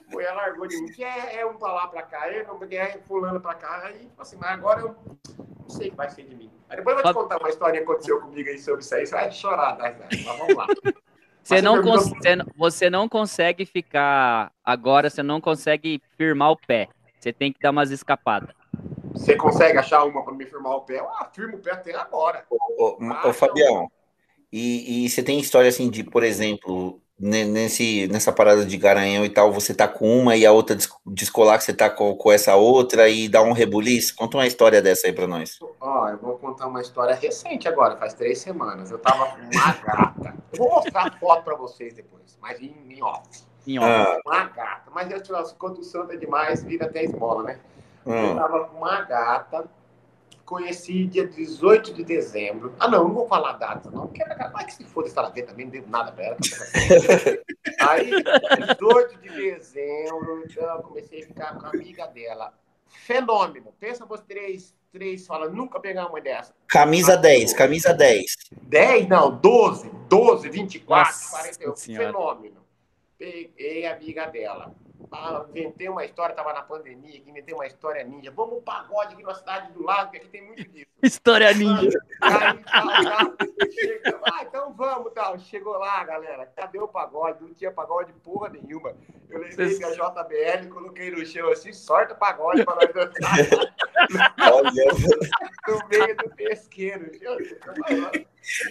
Mulher 0.09 0.33
largou 0.33 0.65
de 0.65 0.81
mim. 0.81 0.91
Que 0.93 1.03
é, 1.03 1.41
é 1.41 1.45
um 1.45 1.55
pra 1.55 1.73
lá, 1.73 1.87
pra 1.87 2.01
cá, 2.03 2.31
é, 2.31 2.45
não, 2.45 2.57
é 2.63 2.97
fulano 3.05 3.41
pra 3.41 3.55
cá. 3.55 3.83
Aí, 3.87 4.09
assim, 4.17 4.37
mas 4.39 4.51
agora 4.51 4.79
eu 4.79 4.95
não 5.37 5.69
sei 5.69 5.89
o 5.89 5.91
que 5.91 5.97
vai 5.97 6.09
ser 6.09 6.23
de 6.23 6.33
mim. 6.33 6.49
Aí 6.69 6.77
depois 6.77 6.95
eu 6.95 7.03
vou 7.03 7.11
te 7.11 7.15
contar 7.15 7.37
uma 7.39 7.49
história 7.49 7.77
que 7.77 7.83
aconteceu 7.83 8.21
comigo 8.21 8.49
aí 8.49 8.57
sobre 8.57 8.81
isso 8.81 8.95
aí. 8.95 9.05
Você 9.05 9.15
vai 9.15 9.31
chorar, 9.31 9.75
tá? 9.75 9.93
mas 9.99 10.37
vamos 10.37 10.55
lá. 10.55 10.67
Você 11.43 11.61
não, 11.61 12.45
você 12.55 12.89
não 12.89 13.09
consegue 13.09 13.65
ficar. 13.65 14.49
Agora 14.63 15.09
você 15.09 15.21
não 15.21 15.41
consegue 15.41 16.01
firmar 16.17 16.51
o 16.51 16.57
pé. 16.57 16.87
Você 17.19 17.33
tem 17.33 17.51
que 17.51 17.59
dar 17.59 17.71
umas 17.71 17.91
escapadas. 17.91 18.55
Você 19.11 19.35
consegue 19.35 19.77
achar 19.77 20.05
uma 20.05 20.23
para 20.23 20.33
me 20.33 20.45
firmar 20.45 20.71
o 20.77 20.81
pé? 20.81 20.99
Ah, 20.99 21.29
firma 21.33 21.55
o 21.55 21.59
pé 21.59 21.71
até 21.71 21.93
agora. 21.95 22.45
Ô, 22.49 22.57
ô, 22.77 23.29
ô 23.29 23.33
Fabião, 23.33 23.91
e, 24.49 25.03
e 25.05 25.09
você 25.09 25.21
tem 25.21 25.37
história 25.37 25.67
assim 25.67 25.89
de, 25.89 26.03
por 26.03 26.23
exemplo, 26.23 27.02
nesse, 27.19 28.07
nessa 28.07 28.31
parada 28.31 28.65
de 28.65 28.77
garanhão 28.77 29.23
e 29.23 29.29
tal, 29.29 29.51
você 29.51 29.73
tá 29.73 29.87
com 29.87 30.19
uma 30.19 30.35
e 30.35 30.45
a 30.45 30.51
outra 30.51 30.75
descolar 31.05 31.57
que 31.57 31.63
você 31.63 31.73
tá 31.73 31.89
com, 31.89 32.15
com 32.15 32.31
essa 32.31 32.55
outra 32.55 33.07
e 33.09 33.29
dá 33.29 33.41
um 33.41 33.51
rebuliço? 33.51 34.15
Conta 34.15 34.37
uma 34.37 34.47
história 34.47 34.81
dessa 34.81 35.07
aí 35.07 35.13
pra 35.13 35.27
nós. 35.27 35.57
Ó, 35.79 36.09
eu 36.09 36.17
vou 36.17 36.37
contar 36.37 36.67
uma 36.67 36.81
história 36.81 37.15
recente 37.15 37.67
agora, 37.67 37.97
faz 37.97 38.13
três 38.13 38.39
semanas. 38.39 38.91
Eu 38.91 38.99
tava 38.99 39.27
com 39.27 39.41
uma 39.41 39.73
gata. 39.73 40.35
Eu 40.51 40.57
vou 40.57 40.69
mostrar 40.69 41.07
a 41.07 41.11
foto 41.11 41.43
pra 41.43 41.55
vocês 41.55 41.93
depois, 41.93 42.37
mas 42.41 42.61
em, 42.61 42.75
em 42.89 43.03
off. 43.03 43.21
Em 43.65 43.79
off. 43.79 43.87
Ah. 43.87 44.19
Uma 44.25 44.43
gata. 44.45 44.91
Mas 44.93 45.11
eu, 45.11 45.21
quando 45.57 45.79
o 45.79 45.83
santo 45.83 46.11
é 46.11 46.17
demais, 46.17 46.63
vira 46.63 46.85
até 46.85 47.03
esmola, 47.03 47.43
né? 47.43 47.59
Eu 48.05 48.13
hum. 48.13 48.35
tava 48.35 48.65
com 48.65 48.77
uma 48.77 49.01
gata 49.01 49.65
conheci 50.45 51.05
dia 51.05 51.27
18 51.27 51.93
de 51.93 52.03
dezembro. 52.03 52.73
Ah, 52.79 52.87
não, 52.87 53.07
não 53.07 53.13
vou 53.13 53.27
falar 53.27 53.53
data, 53.53 53.89
não, 53.89 54.07
porque 54.07 54.23
vai 54.23 54.65
que 54.65 54.73
se 54.73 54.83
for 54.83 55.05
estar 55.05 55.29
ver 55.29 55.43
também, 55.43 55.65
não 55.65 55.71
devo 55.71 55.89
nada 55.89 56.11
pra 56.11 56.25
ela. 56.25 56.37
Aí, 57.79 58.11
18 58.11 59.17
de 59.21 59.29
dezembro, 59.29 60.43
então, 60.45 60.75
eu 60.75 60.83
comecei 60.83 61.23
a 61.23 61.27
ficar 61.27 61.57
com 61.57 61.65
a 61.65 61.69
amiga 61.69 62.07
dela. 62.07 62.53
Fenômeno. 62.87 63.73
Pensa 63.79 64.05
vocês 64.05 64.27
três, 64.27 64.75
três 64.91 65.25
fala, 65.25 65.49
nunca 65.49 65.79
pegar 65.79 66.07
uma 66.07 66.21
dessa. 66.21 66.53
Camisa 66.67 67.17
10, 67.17 67.53
camisa 67.53 67.93
10. 67.93 68.25
10, 68.61 69.07
não, 69.07 69.35
12, 69.35 69.89
12, 70.07 70.49
24, 70.49 71.13
Nossa 71.13 71.29
41. 71.31 71.75
Fenômeno. 71.75 72.63
Peguei 73.17 73.85
a 73.85 73.95
amiga 73.95 74.27
dela 74.27 74.73
ah, 75.11 75.45
inventei 75.49 75.89
uma 75.89 76.05
história, 76.05 76.35
tava 76.35 76.53
na 76.53 76.61
pandemia, 76.61 77.19
que 77.19 77.29
inventei 77.29 77.53
uma 77.53 77.67
história 77.67 78.03
ninja. 78.03 78.31
Vamos 78.31 78.57
um 78.57 78.61
pagode 78.61 79.13
aqui 79.13 79.23
na 79.23 79.33
cidade 79.33 79.71
do 79.71 79.83
lado, 79.83 80.11
que 80.11 80.17
aqui 80.17 80.27
tem 80.27 80.45
muito 80.45 80.63
disso. 80.69 80.87
História 81.03 81.53
ninja. 81.53 81.99
Aí, 82.21 82.63
tal, 82.63 82.87
tal, 83.03 83.47
chega, 83.71 84.19
ah, 84.23 84.43
então 84.43 84.73
vamos, 84.73 85.13
tal. 85.13 85.37
Chegou 85.37 85.77
lá, 85.77 86.03
galera. 86.05 86.45
Cadê 86.55 86.79
o 86.79 86.87
pagode? 86.87 87.43
Não 87.43 87.53
tinha 87.53 87.71
pagode 87.71 88.13
porra 88.23 88.49
nenhuma. 88.49 88.95
Eu 89.29 89.39
levei 89.39 89.77
minha 89.77 89.91
JBL, 89.91 90.69
coloquei 90.69 91.11
no 91.11 91.25
chão 91.25 91.49
assim, 91.51 91.73
sorte 91.73 92.13
o 92.13 92.15
pagode 92.15 92.63
para 92.63 92.75
nós 92.75 92.93
dançar. 92.93 93.37
Olha. 94.51 94.83
no 95.67 95.87
meio 95.87 96.17
do 96.17 96.29
pesqueiro. 96.35 97.11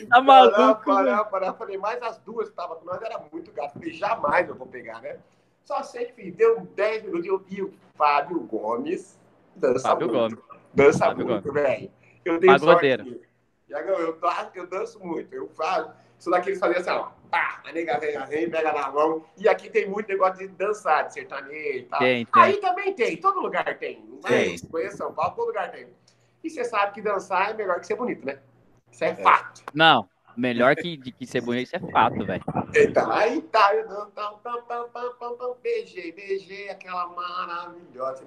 Tá 0.08 0.20
maluco? 0.20 0.56
Parar, 0.56 0.74
parar, 0.84 1.24
parar. 1.24 1.52
Falei, 1.54 1.78
mais 1.78 2.00
as 2.02 2.18
duas 2.18 2.48
que 2.48 2.52
estavam 2.52 2.76
com 2.76 2.84
nós 2.84 3.00
era 3.02 3.18
muito 3.32 3.52
gato. 3.52 3.74
Falei, 3.74 3.92
jamais 3.92 4.48
eu 4.48 4.54
vou 4.54 4.66
pegar, 4.66 5.00
né? 5.00 5.18
Só 5.64 5.82
sei 5.82 6.06
que 6.06 6.30
deu 6.30 6.60
10 6.60 7.04
minutos 7.04 7.26
e 7.50 7.62
o 7.62 7.72
Fábio 7.94 8.40
Gomes 8.40 9.20
dança 9.56 9.88
Fábio 9.88 10.08
muito. 10.08 10.36
Gomes. 10.36 10.62
Dança 10.74 10.98
Fábio 11.06 11.26
muito, 11.26 11.52
velho. 11.52 11.90
Eu 12.24 12.40
tenho 12.40 12.58
Pagodeiro. 12.58 13.04
sorte. 13.04 13.28
Eu, 13.68 13.78
eu, 13.78 14.18
eu 14.54 14.66
danço 14.66 15.00
muito. 15.00 15.34
Eu 15.34 15.48
faço. 15.48 15.90
Isso 16.18 16.30
daqui 16.30 16.50
eles 16.50 16.60
faziam 16.60 16.80
assim, 16.80 16.90
ó. 16.90 17.10
Pá, 17.30 17.62
a 17.64 17.72
nega 17.72 17.98
vem, 17.98 18.26
vem, 18.26 18.50
pega 18.50 18.72
na 18.72 18.90
mão. 18.90 19.24
E 19.36 19.48
aqui 19.48 19.70
tem 19.70 19.88
muito 19.88 20.08
negócio 20.08 20.38
de 20.38 20.48
dançar, 20.48 21.06
de 21.06 21.14
sertanejo 21.14 21.78
e 21.78 21.82
tal. 21.84 21.98
Tem, 21.98 22.26
tem. 22.26 22.42
Aí 22.42 22.56
também 22.58 22.94
tem, 22.94 23.16
todo 23.16 23.40
lugar 23.40 23.78
tem. 23.78 24.04
É? 24.26 24.54
Conheço 24.70 24.98
São 24.98 25.12
Paulo, 25.12 25.34
todo 25.34 25.46
lugar 25.46 25.70
tem. 25.72 25.88
E 26.44 26.50
você 26.50 26.64
sabe 26.64 26.92
que 26.92 27.00
dançar 27.00 27.50
é 27.50 27.54
melhor 27.54 27.80
que 27.80 27.86
ser 27.86 27.96
bonito, 27.96 28.26
né? 28.26 28.38
Isso 28.90 29.04
é, 29.04 29.08
é. 29.08 29.14
fato. 29.16 29.62
Não, 29.72 30.08
Melhor 30.36 30.74
que, 30.76 30.96
de 30.96 31.12
que 31.12 31.26
ser 31.26 31.40
bonito, 31.40 31.66
isso 31.66 31.76
é 31.76 31.90
fato, 31.90 32.24
velho. 32.24 32.42
Então, 32.74 33.10
aí 33.12 33.40
tá, 33.42 33.74
eu 33.74 33.86
tam, 33.86 34.10
tam, 34.10 34.38
tam, 34.42 34.88
tam, 34.88 35.14
tam, 35.18 35.36
tam, 35.36 35.56
beijei, 35.62 36.12
beijei 36.12 36.70
aquela 36.70 37.08
maravilhosa. 37.08 38.24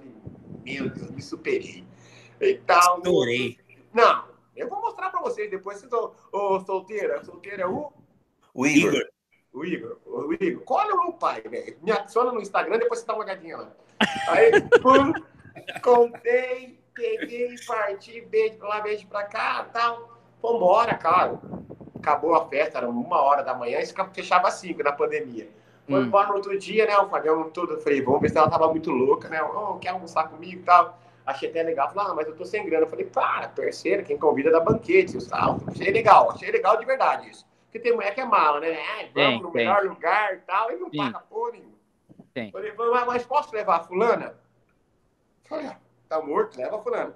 Meu 0.63 0.89
Deus, 0.89 1.11
me 1.11 1.21
superei. 1.21 1.85
E 2.39 2.55
tal. 2.65 2.97
Estourei. 2.97 3.57
Não, 3.93 4.25
eu 4.55 4.69
vou 4.69 4.81
mostrar 4.81 5.09
pra 5.09 5.21
vocês 5.21 5.49
depois. 5.49 5.77
Vocês 5.77 5.91
estão. 5.91 6.13
Ô, 6.31 6.59
solteira, 6.59 7.23
solteira 7.23 7.63
é 7.63 7.67
o. 7.67 7.91
O 8.53 8.65
Igor. 8.65 9.01
O 9.51 9.65
Igor, 9.65 9.97
o 10.05 10.33
Igor. 10.33 10.63
Cola 10.63 10.93
o 10.93 11.03
meu 11.03 11.13
pai, 11.13 11.41
velho. 11.41 11.77
Me 11.81 11.91
adiciona 11.91 12.31
no 12.31 12.41
Instagram, 12.41 12.77
depois 12.77 12.99
você 12.99 13.05
dá 13.05 13.13
uma 13.13 13.23
olhadinha 13.23 13.57
lá. 13.57 13.71
Aí, 14.27 14.51
pum, 14.81 15.13
contei, 15.81 16.77
peguei, 16.93 17.55
parti, 17.65 18.21
beijo 18.21 18.57
pra 18.57 18.67
lá, 18.67 18.81
beijo 18.81 19.07
pra 19.07 19.23
cá, 19.23 19.63
tal. 19.71 20.19
Vambora, 20.41 20.95
cara 20.95 21.39
acabou 22.05 22.35
a 22.35 22.47
festa, 22.47 22.77
era 22.77 22.87
uma 22.87 23.21
hora 23.21 23.43
da 23.43 23.55
manhã, 23.55 23.79
e 23.79 24.13
fechava 24.13 24.51
cinco 24.51 24.83
na 24.83 24.91
pandemia. 24.91 25.49
Foi 25.87 25.99
hum. 26.01 26.05
embora 26.05 26.27
no 26.27 26.35
outro 26.35 26.57
dia, 26.57 26.85
né? 26.85 26.97
O 26.97 27.09
Fabião 27.09 27.49
todo, 27.49 27.73
eu 27.73 27.81
falei, 27.81 28.01
vamos 28.01 28.21
ver 28.21 28.29
se 28.29 28.37
ela 28.37 28.49
tava 28.49 28.67
muito 28.69 28.91
louca, 28.91 29.27
né? 29.27 29.41
Oh, 29.41 29.75
quer 29.75 29.89
almoçar 29.89 30.29
comigo 30.29 30.61
e 30.61 30.63
tal. 30.63 30.99
Achei 31.25 31.49
até 31.49 31.63
legal. 31.63 31.91
Falei, 31.91 32.11
ah, 32.11 32.15
mas 32.15 32.27
eu 32.27 32.35
tô 32.35 32.45
sem 32.45 32.65
grana. 32.65 32.85
Eu 32.85 32.89
falei, 32.89 33.05
para, 33.05 33.47
terceira, 33.49 34.03
quem 34.03 34.17
convida 34.17 34.51
da 34.51 34.59
banquete 34.59 35.17
e 35.17 35.27
tal. 35.27 35.59
Achei 35.67 35.91
legal, 35.91 36.31
achei 36.31 36.51
legal 36.51 36.77
de 36.77 36.85
verdade 36.85 37.29
isso. 37.29 37.45
Porque 37.65 37.79
tem 37.79 37.93
mulher 37.93 38.13
que 38.13 38.21
é 38.21 38.25
mala, 38.25 38.59
né? 38.59 38.71
É, 38.71 39.09
vamos 39.13 39.41
no 39.41 39.51
tem. 39.51 39.65
melhor 39.65 39.83
lugar 39.83 40.35
e 40.35 40.37
tal, 40.37 40.71
e 40.71 40.77
não 40.77 40.89
Sim. 40.89 40.97
paga 40.97 41.19
porra 41.19 41.51
nenhuma. 41.51 41.75
Falei, 42.51 42.73
mas 43.05 43.25
posso 43.25 43.53
levar 43.53 43.77
a 43.77 43.83
fulana? 43.83 44.35
Falei, 45.43 45.67
ah, 45.67 45.77
tá 46.09 46.21
morto, 46.21 46.57
leva 46.57 46.77
a 46.77 46.79
fulana. 46.81 47.15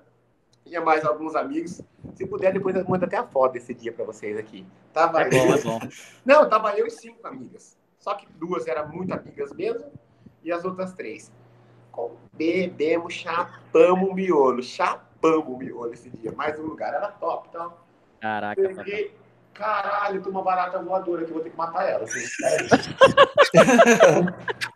Tinha 0.69 0.81
mais 0.81 1.03
alguns 1.03 1.35
amigos. 1.35 1.81
Se 2.13 2.27
puder, 2.27 2.53
depois 2.53 2.75
eu 2.75 2.87
mando 2.87 3.03
até 3.03 3.17
a 3.17 3.23
foto 3.23 3.53
desse 3.53 3.73
dia 3.73 3.91
para 3.91 4.05
vocês 4.05 4.37
aqui. 4.37 4.63
Tava 4.93 5.23
é 5.23 5.29
bom, 5.29 5.53
é 5.53 5.61
bom. 5.61 5.79
Não, 6.23 6.47
tava 6.47 6.77
eu 6.77 6.85
e 6.85 6.91
cinco 6.91 7.27
amigas. 7.27 7.75
Só 7.97 8.13
que 8.13 8.27
duas 8.33 8.67
eram 8.67 8.87
muito 8.87 9.11
amigas 9.11 9.51
mesmo 9.51 9.91
e 10.43 10.51
as 10.51 10.63
outras 10.63 10.93
três. 10.93 11.31
Bebemos, 12.33 13.15
chapamos 13.15 14.09
o 14.09 14.13
miolo. 14.13 14.61
Chapamos 14.61 15.47
o 15.47 15.57
miolo 15.57 15.91
esse 15.91 16.11
dia. 16.11 16.31
Mas 16.37 16.59
o 16.59 16.61
lugar 16.61 16.93
era 16.93 17.07
top, 17.07 17.47
então. 17.49 17.73
Caraca, 18.21 18.61
Peguei, 18.61 19.17
caralho, 19.55 20.21
tem 20.21 20.31
uma 20.31 20.43
barata 20.43 20.77
voadora 20.83 21.25
que 21.25 21.31
eu 21.31 21.33
vou 21.33 21.43
ter 21.43 21.49
que 21.49 21.57
matar 21.57 21.89
ela. 21.89 22.03
Assim. 22.03 22.19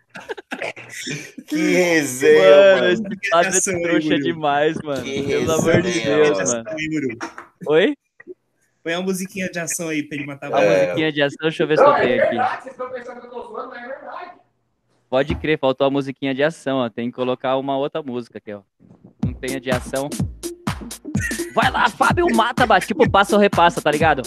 Que 1.47 1.55
resenha, 1.55 2.75
mano. 2.75 2.88
Esse 2.88 3.29
quadro 3.29 3.57
é 3.57 3.81
trouxa 3.81 4.19
demais, 4.19 4.77
mano. 4.83 5.03
Que 5.03 5.23
Pelo 5.23 5.51
amor 5.51 5.81
de 5.81 6.00
Deus, 6.00 6.51
mano. 6.51 6.63
Oi? 7.67 7.95
Põe 8.83 8.95
uma 8.95 9.01
musiquinha 9.01 9.50
de 9.50 9.59
ação 9.59 9.88
aí 9.88 10.03
pra 10.03 10.17
ele 10.17 10.25
matar 10.25 10.53
a 10.53 10.62
é. 10.62 10.83
musiquinha 10.83 11.12
de 11.12 11.21
ação, 11.21 11.38
deixa 11.41 11.63
eu 11.63 11.67
ver 11.67 11.77
se 11.77 11.83
eu 11.83 11.93
tenho 11.95 12.23
aqui. 12.23 12.35
Vocês 12.35 12.65
estão 12.73 12.89
pensando 12.89 13.21
que 13.21 13.27
eu 13.27 13.31
tô 13.31 13.47
zoando, 13.47 13.69
mas 13.69 13.83
é 13.83 13.88
verdade. 13.88 14.31
Pode 15.09 15.35
crer, 15.35 15.59
faltou 15.59 15.88
a 15.88 15.91
musiquinha 15.91 16.33
de 16.33 16.43
ação, 16.43 16.79
ó. 16.79 16.89
Tem 16.89 17.09
que 17.09 17.15
colocar 17.15 17.55
uma 17.57 17.77
outra 17.77 18.01
música 18.01 18.39
aqui, 18.39 18.51
ó. 18.51 18.62
Não 19.23 19.33
tem 19.33 19.55
a 19.55 19.59
de 19.59 19.69
ação. 19.69 20.09
Vai 21.53 21.72
lá, 21.72 21.89
Fábio 21.89 22.27
mata, 22.36 22.65
bate. 22.65 22.88
Tipo, 22.88 23.10
passa 23.10 23.36
ou 23.36 23.41
repassa, 23.41 23.81
tá 23.81 23.91
ligado? 23.91 24.24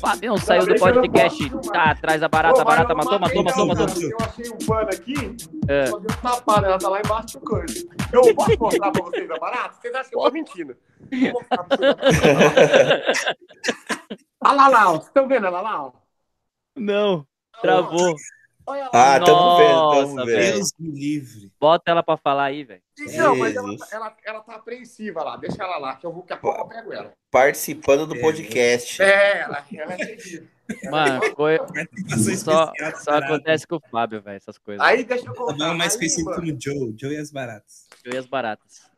Fabião 0.00 0.36
saiu 0.38 0.66
do 0.66 0.74
podcast, 0.76 1.50
tá 1.72 1.90
atrás 1.90 2.20
da 2.20 2.28
barata, 2.28 2.62
a 2.62 2.64
barata 2.64 2.94
matou, 2.94 3.18
matou, 3.18 3.44
matou, 3.44 3.66
matou. 3.66 3.86
Eu 3.86 4.16
achei 4.20 4.50
um 4.50 4.66
pano 4.66 4.88
aqui, 4.88 5.36
é. 5.68 5.84
tapado, 6.22 6.66
ela 6.66 6.78
tá 6.78 6.88
lá 6.88 7.00
embaixo 7.00 7.38
do 7.38 7.44
coisa. 7.44 7.88
Eu 8.12 8.34
posso 8.34 8.58
mostrar 8.58 8.90
pra 8.90 9.02
vocês 9.02 9.30
a 9.30 9.38
barata? 9.38 9.74
Vocês 9.80 9.94
acham 9.94 10.10
que 10.10 10.16
eu 10.16 10.20
tô 10.20 10.30
mentindo? 10.30 10.76
Vou 11.10 11.32
mostrar 11.32 11.64
pra 11.64 11.76
vocês. 11.76 13.36
Olha 14.40 14.54
lá, 14.54 14.68
lá, 14.68 14.84
vocês 14.86 15.06
estão 15.06 15.28
vendo 15.28 15.46
ela 15.46 15.60
lá? 15.60 15.92
Não, 16.76 17.26
travou. 17.60 18.14
Ah, 18.92 19.20
tamo 19.20 19.56
vendo, 19.56 19.90
tamo 19.90 20.26
vendo. 20.26 20.52
Deus 20.52 20.72
me 20.78 20.90
livre. 20.90 21.52
Bota 21.60 21.90
ela 21.90 22.02
pra 22.02 22.16
falar 22.16 22.44
aí, 22.44 22.64
velho. 22.64 22.82
Não, 23.16 23.36
mas 23.36 23.54
ela, 23.56 23.76
ela, 23.92 24.16
ela 24.24 24.40
tá 24.40 24.56
apreensiva 24.56 25.22
lá. 25.22 25.36
Deixa 25.36 25.62
ela 25.62 25.78
lá, 25.78 25.96
que 25.96 26.04
eu 26.04 26.12
vou 26.12 26.22
daqui 26.22 26.32
a 26.34 26.36
pouco 26.36 26.60
eu 26.60 26.66
pego 26.66 26.92
ela. 26.92 27.12
Participando 27.30 28.06
do 28.06 28.16
é. 28.16 28.20
podcast. 28.20 29.02
É, 29.02 29.40
ela, 29.40 29.64
ela 29.72 29.94
é 29.94 30.16
Mano, 30.90 31.20
foi... 31.34 31.58
só, 32.36 32.72
só 33.02 33.12
acontece 33.12 33.66
com 33.66 33.76
o 33.76 33.80
Fábio, 33.90 34.20
velho, 34.20 34.36
essas 34.36 34.58
coisas. 34.58 34.84
Aí 34.84 35.04
deixa 35.04 35.26
eu 35.26 35.34
contar. 35.34 35.56
Não, 35.56 35.74
mais 35.74 35.96
conhecido 35.96 36.30
como 36.30 36.46
Joe, 36.46 36.94
Joe 36.96 37.14
e 37.14 37.16
as 37.16 37.30
baratas. 37.30 37.88
Joe 38.04 38.14
e 38.14 38.18
as 38.18 38.26
baratas. 38.26 38.90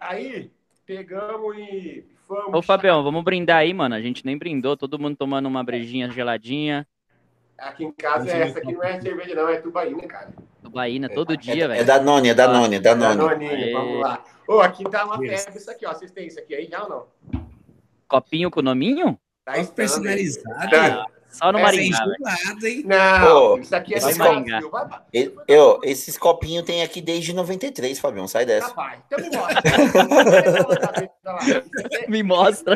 Aí, 0.00 0.50
pegamos 0.86 1.56
e 1.58 2.04
fomos. 2.28 2.54
Ô, 2.54 2.62
Fabião, 2.62 3.02
vamos 3.02 3.24
brindar 3.24 3.58
aí, 3.58 3.74
mano. 3.74 3.94
A 3.94 4.00
gente 4.00 4.24
nem 4.24 4.38
brindou, 4.38 4.76
todo 4.76 4.98
mundo 4.98 5.16
tomando 5.16 5.46
uma 5.46 5.64
brejinha 5.64 6.10
geladinha. 6.10 6.86
Aqui 7.60 7.84
em 7.84 7.92
casa, 7.92 8.30
é 8.30 8.40
essa 8.42 8.58
aqui 8.58 8.72
não 8.72 8.82
é 8.82 9.00
cerveja, 9.00 9.34
não, 9.34 9.48
é 9.48 9.60
tubaína, 9.60 10.06
cara. 10.08 10.30
Tubaína, 10.62 11.08
todo 11.08 11.34
é, 11.34 11.36
dia, 11.36 11.64
é, 11.64 11.68
velho. 11.68 11.80
É 11.80 11.84
da 11.84 12.00
Noni, 12.00 12.30
é 12.30 12.34
da 12.34 12.48
Noni, 12.48 12.76
é 12.76 12.80
da 12.80 12.94
Noni. 12.94 13.16
Noni, 13.16 13.72
vamos 13.72 14.00
lá. 14.00 14.24
Ô, 14.48 14.54
oh, 14.54 14.60
aqui 14.60 14.82
tá 14.84 15.04
uma 15.04 15.18
febre 15.18 15.58
isso 15.58 15.70
aqui, 15.70 15.86
ó. 15.86 15.92
Vocês 15.92 16.10
têm 16.10 16.26
isso 16.26 16.38
aqui 16.38 16.54
aí 16.54 16.66
já 16.66 16.82
ou 16.82 16.88
não? 16.88 17.06
Copinho 18.08 18.50
com 18.50 18.62
nominho? 18.62 19.18
Tá 19.44 19.52
personalizado. 19.64 20.70
Tá. 20.70 21.06
Só 21.30 21.52
no 21.52 21.58
é 21.58 21.62
Maringá. 21.62 22.04
hein? 22.64 22.84
Não, 22.84 23.58
isso 23.58 23.74
aqui 23.74 23.94
é 23.94 23.98
esses 23.98 24.18
Maringá. 24.18 24.60
Eu, 25.46 25.80
esses 25.84 26.18
copinhos 26.18 26.64
tem 26.64 26.82
aqui 26.82 27.00
desde 27.00 27.32
93, 27.32 27.98
Fabião. 27.98 28.26
Sai 28.26 28.44
dessa. 28.44 28.66
Rapaz, 28.68 29.00
então 29.06 29.18
me 29.20 29.30
mostra. 29.36 29.62
me 32.08 32.22
mostra. 32.22 32.74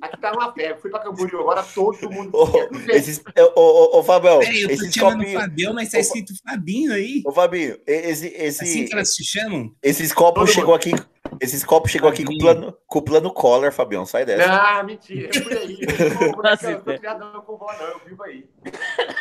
Aqui 0.00 0.20
tá 0.20 0.32
uma 0.32 0.52
febre. 0.52 0.80
Fui 0.80 0.90
pra 0.90 1.00
Camboriú 1.00 1.40
agora, 1.40 1.62
todo 1.62 2.10
mundo. 2.10 2.30
Ô, 2.32 2.90
esses, 2.90 3.22
ô, 3.54 3.60
ô, 3.60 3.98
ô, 3.98 4.02
Fabião. 4.02 4.40
Peraí, 4.40 4.62
eu 4.62 4.68
tô 4.68 4.74
esses 4.74 4.96
copinhos... 4.96 5.32
Fabião, 5.32 5.74
mas 5.74 5.90
tá 5.90 5.98
escrito 5.98 6.32
Fabinho 6.42 6.92
aí. 6.92 7.22
Ô, 7.24 7.32
Fabinho, 7.32 7.78
esse. 7.86 8.28
esse 8.28 8.64
assim 8.64 8.84
que 8.86 8.92
elas 8.92 9.14
se 9.14 9.24
chamam? 9.24 9.74
Esses 9.82 10.12
copos 10.12 10.50
chegou 10.50 10.74
aqui 10.74 10.92
esses 11.40 11.64
copos 11.64 11.90
chegou 11.90 12.08
aqui 12.08 12.24
com 12.24 12.34
o 12.34 12.38
plano, 12.38 12.76
com 12.86 12.98
o 12.98 13.02
plano 13.02 13.32
collar, 13.32 13.72
Fabião. 13.72 14.06
Sai 14.06 14.24
dessa. 14.24 14.46
Não, 14.46 14.84
mentira. 14.84 15.30
Eu 15.34 15.42
fui 15.42 15.56
aí. 15.56 15.78
Eu 15.80 16.30
não 16.36 16.36
tô 16.84 16.98
criadão 16.98 17.40
com 17.42 17.56
vó, 17.56 17.72
não. 17.72 17.86
Eu 17.86 18.00
vivo 18.00 18.22
aí. 18.22 18.48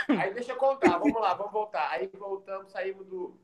Aí 0.10 0.34
deixa 0.34 0.51
eu 0.51 0.58
contar. 0.58 0.98
Vamos 0.98 1.20
lá, 1.20 1.34
vamos 1.34 1.51
voltar. 1.51 1.89
Aí 1.92 2.10
voltamos, 2.18 2.72
saímos 2.72 3.06
do, 3.08 3.36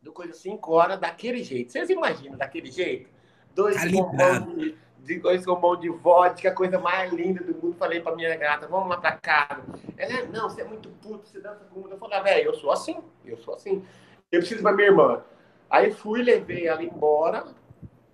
do 0.00 0.12
coisa 0.12 0.32
5 0.32 0.72
horas 0.72 1.00
daquele 1.00 1.42
jeito. 1.42 1.72
Vocês 1.72 1.90
imaginam 1.90 2.36
daquele 2.36 2.70
jeito? 2.70 3.08
Dois 3.54 3.90
bombons 3.90 4.56
de, 4.56 4.74
de, 5.02 5.18
dois 5.18 5.44
bombons 5.44 5.80
de 5.80 5.88
vodka, 5.88 6.48
a 6.48 6.54
coisa 6.54 6.78
mais 6.78 7.12
linda 7.12 7.42
do 7.42 7.54
mundo. 7.54 7.76
Falei 7.76 8.00
pra 8.00 8.14
minha 8.14 8.36
gata, 8.36 8.66
vamos 8.66 8.88
lá 8.88 8.96
pra 8.96 9.12
casa. 9.12 9.62
Ela, 9.96 10.26
não, 10.26 10.48
você 10.48 10.62
é 10.62 10.64
muito 10.64 10.88
puto, 10.88 11.28
você 11.28 11.40
dança 11.40 11.64
com 11.72 11.88
Eu 11.88 11.98
falei, 11.98 12.18
ah, 12.18 12.22
velho, 12.22 12.46
eu 12.46 12.54
sou 12.54 12.70
assim. 12.70 12.98
Eu 13.24 13.36
sou 13.36 13.54
assim. 13.54 13.84
Eu 14.30 14.40
preciso 14.40 14.62
pra 14.62 14.72
minha 14.72 14.88
irmã. 14.88 15.22
Aí 15.68 15.92
fui, 15.92 16.22
levei 16.22 16.66
ela 16.66 16.82
embora, 16.82 17.46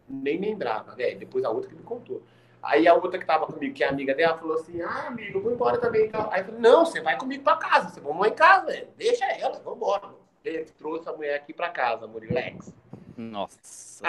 nem 0.09 0.39
lembrava, 0.39 0.95
velho. 0.95 1.19
Depois 1.19 1.45
a 1.45 1.51
outra 1.51 1.69
que 1.69 1.77
me 1.77 1.83
contou. 1.83 2.23
Aí 2.63 2.89
a 2.89 2.95
outra 2.95 3.19
que 3.19 3.27
tava 3.27 3.47
comigo, 3.47 3.75
que 3.75 3.85
é 3.85 3.89
amiga 3.89 4.15
dela, 4.15 4.37
falou 4.37 4.55
assim: 4.55 4.81
Ah, 4.81 5.07
amigo, 5.07 5.41
vou 5.41 5.53
embora 5.53 5.79
também. 5.79 6.07
Então. 6.07 6.29
Aí 6.33 6.41
eu 6.41 6.47
falei: 6.47 6.61
Não, 6.61 6.85
você 6.85 7.01
vai 7.01 7.17
comigo 7.17 7.45
pra 7.45 7.57
casa, 7.57 7.89
você 7.89 8.01
vamos 8.01 8.21
lá 8.21 8.29
em 8.29 8.35
casa, 8.35 8.67
velho. 8.67 8.89
deixa 8.97 9.25
ela, 9.25 9.61
vamos 9.61 9.77
embora. 9.77 10.09
Ele 10.45 10.65
trouxe 10.65 11.09
a 11.09 11.13
mulher 11.13 11.37
aqui 11.37 11.53
pra 11.53 11.69
casa, 11.69 12.07
Murilex. 12.07 12.75
Nossa. 13.17 14.03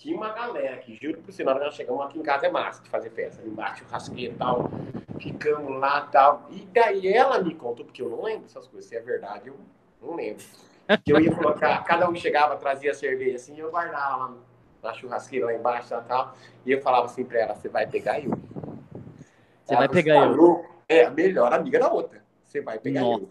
Tinha 0.00 0.16
uma 0.16 0.30
galera 0.32 0.78
que, 0.78 0.96
juro 0.96 1.18
por 1.18 1.30
sinal, 1.30 1.58
nós 1.58 1.74
chegamos 1.74 2.02
aqui 2.06 2.18
em 2.18 2.22
casa, 2.22 2.46
é 2.46 2.50
massa 2.50 2.82
de 2.82 2.88
fazer 2.88 3.10
festa. 3.10 3.46
Embaixo, 3.46 3.84
churrasqueiro 3.84 4.32
e 4.32 4.36
tal, 4.36 4.70
ficamos 5.20 5.78
lá 5.78 6.06
e 6.08 6.10
tal. 6.10 6.48
E 6.50 6.60
daí 6.72 7.06
ela 7.06 7.38
me 7.38 7.54
contou, 7.54 7.84
porque 7.84 8.00
eu 8.00 8.08
não 8.08 8.22
lembro 8.22 8.46
essas 8.46 8.66
coisas, 8.66 8.88
se 8.88 8.96
é 8.96 9.00
verdade, 9.00 9.48
eu 9.48 9.56
não 10.00 10.16
lembro 10.16 10.42
que 11.04 11.12
eu 11.12 11.20
ia 11.20 11.30
colocar, 11.34 11.84
cada 11.84 12.08
um 12.08 12.14
chegava, 12.14 12.56
trazia 12.56 12.94
cerveja 12.94 13.36
assim, 13.36 13.58
eu 13.58 13.70
guardava 13.70 14.16
lá 14.16 14.34
na 14.82 14.94
churrasqueira 14.94 15.44
lá 15.44 15.54
embaixo 15.54 15.92
e 15.92 16.00
tal, 16.00 16.34
e 16.64 16.72
eu 16.72 16.80
falava 16.80 17.04
assim 17.04 17.22
pra 17.22 17.40
ela, 17.40 17.54
você 17.54 17.68
vai 17.68 17.86
pegar 17.86 18.18
eu. 18.24 18.32
Você 19.66 19.76
vai 19.76 19.86
pegar 19.86 20.14
tá 20.14 20.26
eu. 20.28 20.64
É, 20.88 21.04
a 21.04 21.10
melhor 21.10 21.52
amiga 21.52 21.78
da 21.78 21.92
outra. 21.92 22.24
Você 22.42 22.62
vai 22.62 22.78
pegar 22.78 23.02
Nossa. 23.02 23.22
eu. 23.22 23.30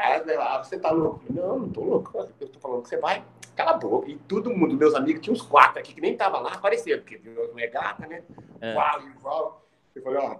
Aí 0.00 0.22
ela, 0.26 0.56
ah, 0.56 0.64
você 0.64 0.78
tá 0.78 0.90
louco? 0.90 1.20
Não, 1.28 1.58
não 1.58 1.68
tô 1.68 1.82
louco. 1.82 2.26
Eu 2.40 2.48
tô 2.48 2.58
falando 2.58 2.82
que 2.82 2.88
você 2.88 2.96
vai. 2.96 3.22
Cala 3.54 3.72
a 3.72 3.76
boca. 3.76 4.10
E 4.10 4.16
todo 4.16 4.48
mundo, 4.48 4.74
meus 4.74 4.94
amigos, 4.94 5.20
tinha 5.20 5.34
uns 5.34 5.42
quatro 5.42 5.78
aqui 5.78 5.92
que 5.92 6.00
nem 6.00 6.16
tava 6.16 6.40
lá, 6.40 6.54
apareceram, 6.54 7.02
porque 7.02 7.20
não 7.22 7.58
é 7.58 7.66
gata, 7.66 8.06
né? 8.06 8.22
É. 8.62 8.74
Fala, 8.74 9.02
fala. 9.22 9.60
Eu 9.94 10.02
falei, 10.02 10.18
ó, 10.18 10.36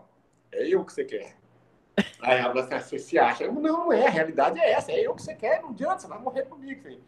é 0.52 0.67
eu 0.67 0.83
que 0.83 0.93
você 0.93 1.05
quer. 1.05 1.37
Aí 2.23 2.38
ela 2.38 2.55
falou 2.55 2.62
assim, 2.62 2.79
você 2.79 2.99
se 2.99 3.19
acha? 3.19 3.45
Eu, 3.45 3.52
não, 3.52 3.61
não 3.61 3.93
é, 3.93 4.07
a 4.07 4.11
realidade 4.11 4.59
é 4.59 4.73
essa, 4.73 4.93
é 4.93 5.07
eu 5.07 5.14
que 5.14 5.23
você 5.23 5.35
quer, 5.35 5.61
não 5.61 5.71
adianta, 5.71 5.99
você 5.99 6.09
vai 6.09 6.19
morrer 6.19 6.45
comigo, 6.45 6.81
filho. 6.81 7.02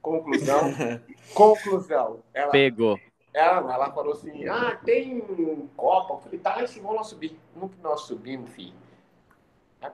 Conclusão, 0.00 0.60
conclusão. 1.34 2.20
Ela, 2.32 2.50
Pegou. 2.50 2.98
Ela, 3.34 3.74
ela 3.74 3.92
falou 3.92 4.14
assim, 4.14 4.48
ah, 4.48 4.78
tem 4.82 5.20
um 5.20 5.68
copo. 5.76 6.14
Eu 6.14 6.18
falei, 6.20 6.38
tá 6.38 6.56
lá 6.56 6.62
em 6.62 6.66
cima, 6.66 6.88
vamos 6.88 7.08
subir. 7.08 7.38
Nunca 7.54 7.74
nós 7.82 8.02
subimos, 8.02 8.48
filho. 8.50 8.72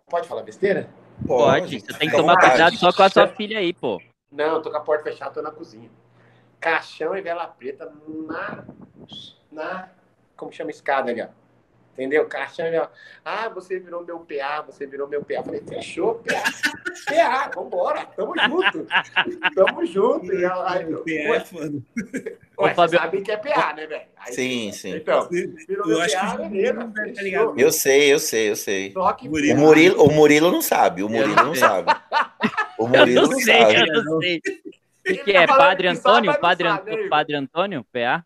Pode 0.08 0.28
falar 0.28 0.42
besteira? 0.42 0.88
Pode, 1.24 1.80
você 1.80 1.92
tem 1.98 2.10
que 2.10 2.16
tomar 2.16 2.38
cuidado 2.38 2.76
só 2.76 2.92
com 2.92 3.02
a 3.02 3.08
sua 3.08 3.28
filha 3.28 3.58
aí, 3.58 3.72
pô. 3.72 4.00
Não, 4.30 4.60
tô 4.60 4.70
com 4.70 4.76
a 4.76 4.80
porta 4.80 5.04
fechada, 5.04 5.30
tô 5.30 5.42
na 5.42 5.50
cozinha. 5.50 5.90
Caixão 6.60 7.16
e 7.16 7.20
vela 7.20 7.46
preta 7.46 7.92
na, 8.26 8.64
na, 9.52 9.88
como 10.36 10.52
chama 10.52 10.70
escada 10.70 11.10
ali, 11.10 11.22
ó 11.22 11.45
Entendeu? 11.96 12.26
Caixão, 12.26 12.66
ah, 13.24 13.48
você 13.48 13.78
virou 13.78 14.04
meu 14.04 14.18
PA, 14.18 14.60
você 14.60 14.86
virou 14.86 15.08
meu 15.08 15.24
PA. 15.24 15.42
Falei, 15.42 15.62
fechou, 15.66 16.16
PA. 16.16 16.42
PA, 17.06 17.50
vambora, 17.54 18.04
tamo 18.14 18.34
junto. 18.38 18.86
Tamo 19.54 19.86
junto. 19.86 20.30
E 20.30 20.44
ela, 20.44 20.72
aí, 20.72 20.84
PA 20.84 21.36
é 21.36 21.40
foda. 21.40 21.72
Ué, 22.58 22.74
você 22.74 22.98
sabe 22.98 23.22
que 23.22 23.32
é 23.32 23.36
PA, 23.38 23.72
né, 23.72 23.86
velho? 23.86 24.04
Sim, 24.26 24.72
sim. 24.72 24.96
Então, 24.96 25.26
virou 25.30 25.90
eu 25.90 25.98
meu 25.98 26.10
PA, 26.10 26.36
beleza. 26.36 27.54
Eu 27.56 27.72
sei, 27.72 28.12
eu 28.12 28.18
sei, 28.18 28.50
eu 28.50 28.56
sei. 28.56 28.92
O 28.94 29.56
Murilo, 29.56 30.04
o 30.04 30.12
Murilo 30.12 30.50
não 30.50 30.60
sabe, 30.60 31.02
o 31.02 31.08
Murilo 31.08 31.34
não 31.34 31.54
sabe. 31.54 31.92
O 32.78 32.86
Murilo 32.86 33.22
não, 33.22 33.30
não 33.30 33.40
sei, 33.40 33.58
sabe. 33.58 33.88
Eu 33.88 34.04
não 34.04 34.20
sei. 34.20 34.42
O 35.08 35.24
que 35.24 35.32
é? 35.32 35.46
Padre 35.46 35.88
Antônio? 35.88 36.38
Padre, 36.38 36.68
Padre 37.08 37.36
Antônio? 37.36 37.86
PA? 37.90 38.22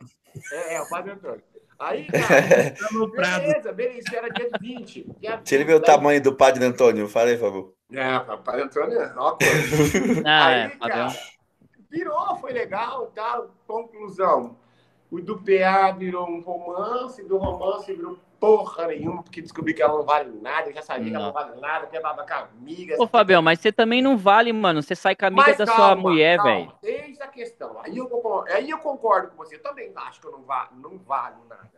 É, 0.52 0.74
é, 0.74 0.80
o 0.80 0.88
Padre 0.88 1.12
Antônio. 1.12 1.49
Aí, 1.80 2.06
cara, 3.16 3.38
beleza, 3.38 3.72
beleza, 3.72 4.14
era 4.14 4.28
dia 4.28 4.50
20. 4.60 5.16
Dia 5.18 5.40
Se 5.42 5.54
ele 5.54 5.64
vê 5.64 5.72
o 5.72 5.80
tamanho 5.80 6.22
do 6.22 6.36
padre 6.36 6.62
Antônio, 6.62 7.08
fala 7.08 7.30
aí, 7.30 7.38
por 7.38 7.46
favor. 7.46 7.74
É, 7.90 8.18
o 8.18 8.38
padre 8.38 8.62
Antônio 8.64 9.00
é 9.00 9.12
uma 9.14 9.36
coisa. 9.36 10.20
Ah, 10.26 10.46
aí, 10.46 10.60
é, 10.60 10.68
cara, 10.76 11.16
virou, 11.90 12.36
foi 12.36 12.52
legal 12.52 13.10
tal. 13.14 13.54
Conclusão. 13.66 14.58
O 15.10 15.22
do 15.22 15.38
PA 15.38 15.90
virou 15.92 16.28
um 16.28 16.42
romance, 16.42 17.24
do 17.24 17.38
romance 17.38 17.90
virou 17.92 18.18
porra 18.40 18.86
nenhuma, 18.86 19.22
porque 19.22 19.42
descobri 19.42 19.74
que 19.74 19.82
ela 19.82 19.98
não 19.98 20.02
vale 20.02 20.30
nada, 20.40 20.70
eu 20.70 20.72
já 20.72 20.80
sabia 20.80 21.04
não. 21.04 21.10
que 21.10 21.16
ela 21.16 21.26
não 21.26 21.32
vale 21.32 21.60
nada, 21.60 21.86
que 21.86 21.96
é 21.96 22.00
baba 22.00 22.26
com 22.26 22.34
amiga. 22.34 22.96
Ô, 22.98 23.06
Fabião, 23.06 23.42
mas 23.42 23.60
você 23.60 23.70
também 23.70 24.00
não 24.00 24.16
vale, 24.16 24.50
mano. 24.52 24.82
Você 24.82 24.96
sai 24.96 25.14
com 25.14 25.26
a 25.26 25.28
amiga 25.28 25.44
mas 25.46 25.58
da 25.58 25.66
calma, 25.66 25.84
sua 25.84 25.96
mulher, 25.96 26.42
velho. 26.42 26.72
Eis 26.82 27.20
a 27.20 27.28
questão. 27.28 27.78
Aí 27.82 27.96
eu, 27.96 28.08
concordo, 28.08 28.50
aí 28.50 28.70
eu 28.70 28.78
concordo 28.78 29.28
com 29.28 29.36
você. 29.36 29.56
Eu 29.56 29.62
também 29.62 29.92
acho 29.94 30.20
que 30.20 30.26
eu 30.26 30.32
não, 30.32 30.42
va 30.42 30.70
não 30.72 30.96
vale 30.98 31.36
nada. 31.48 31.70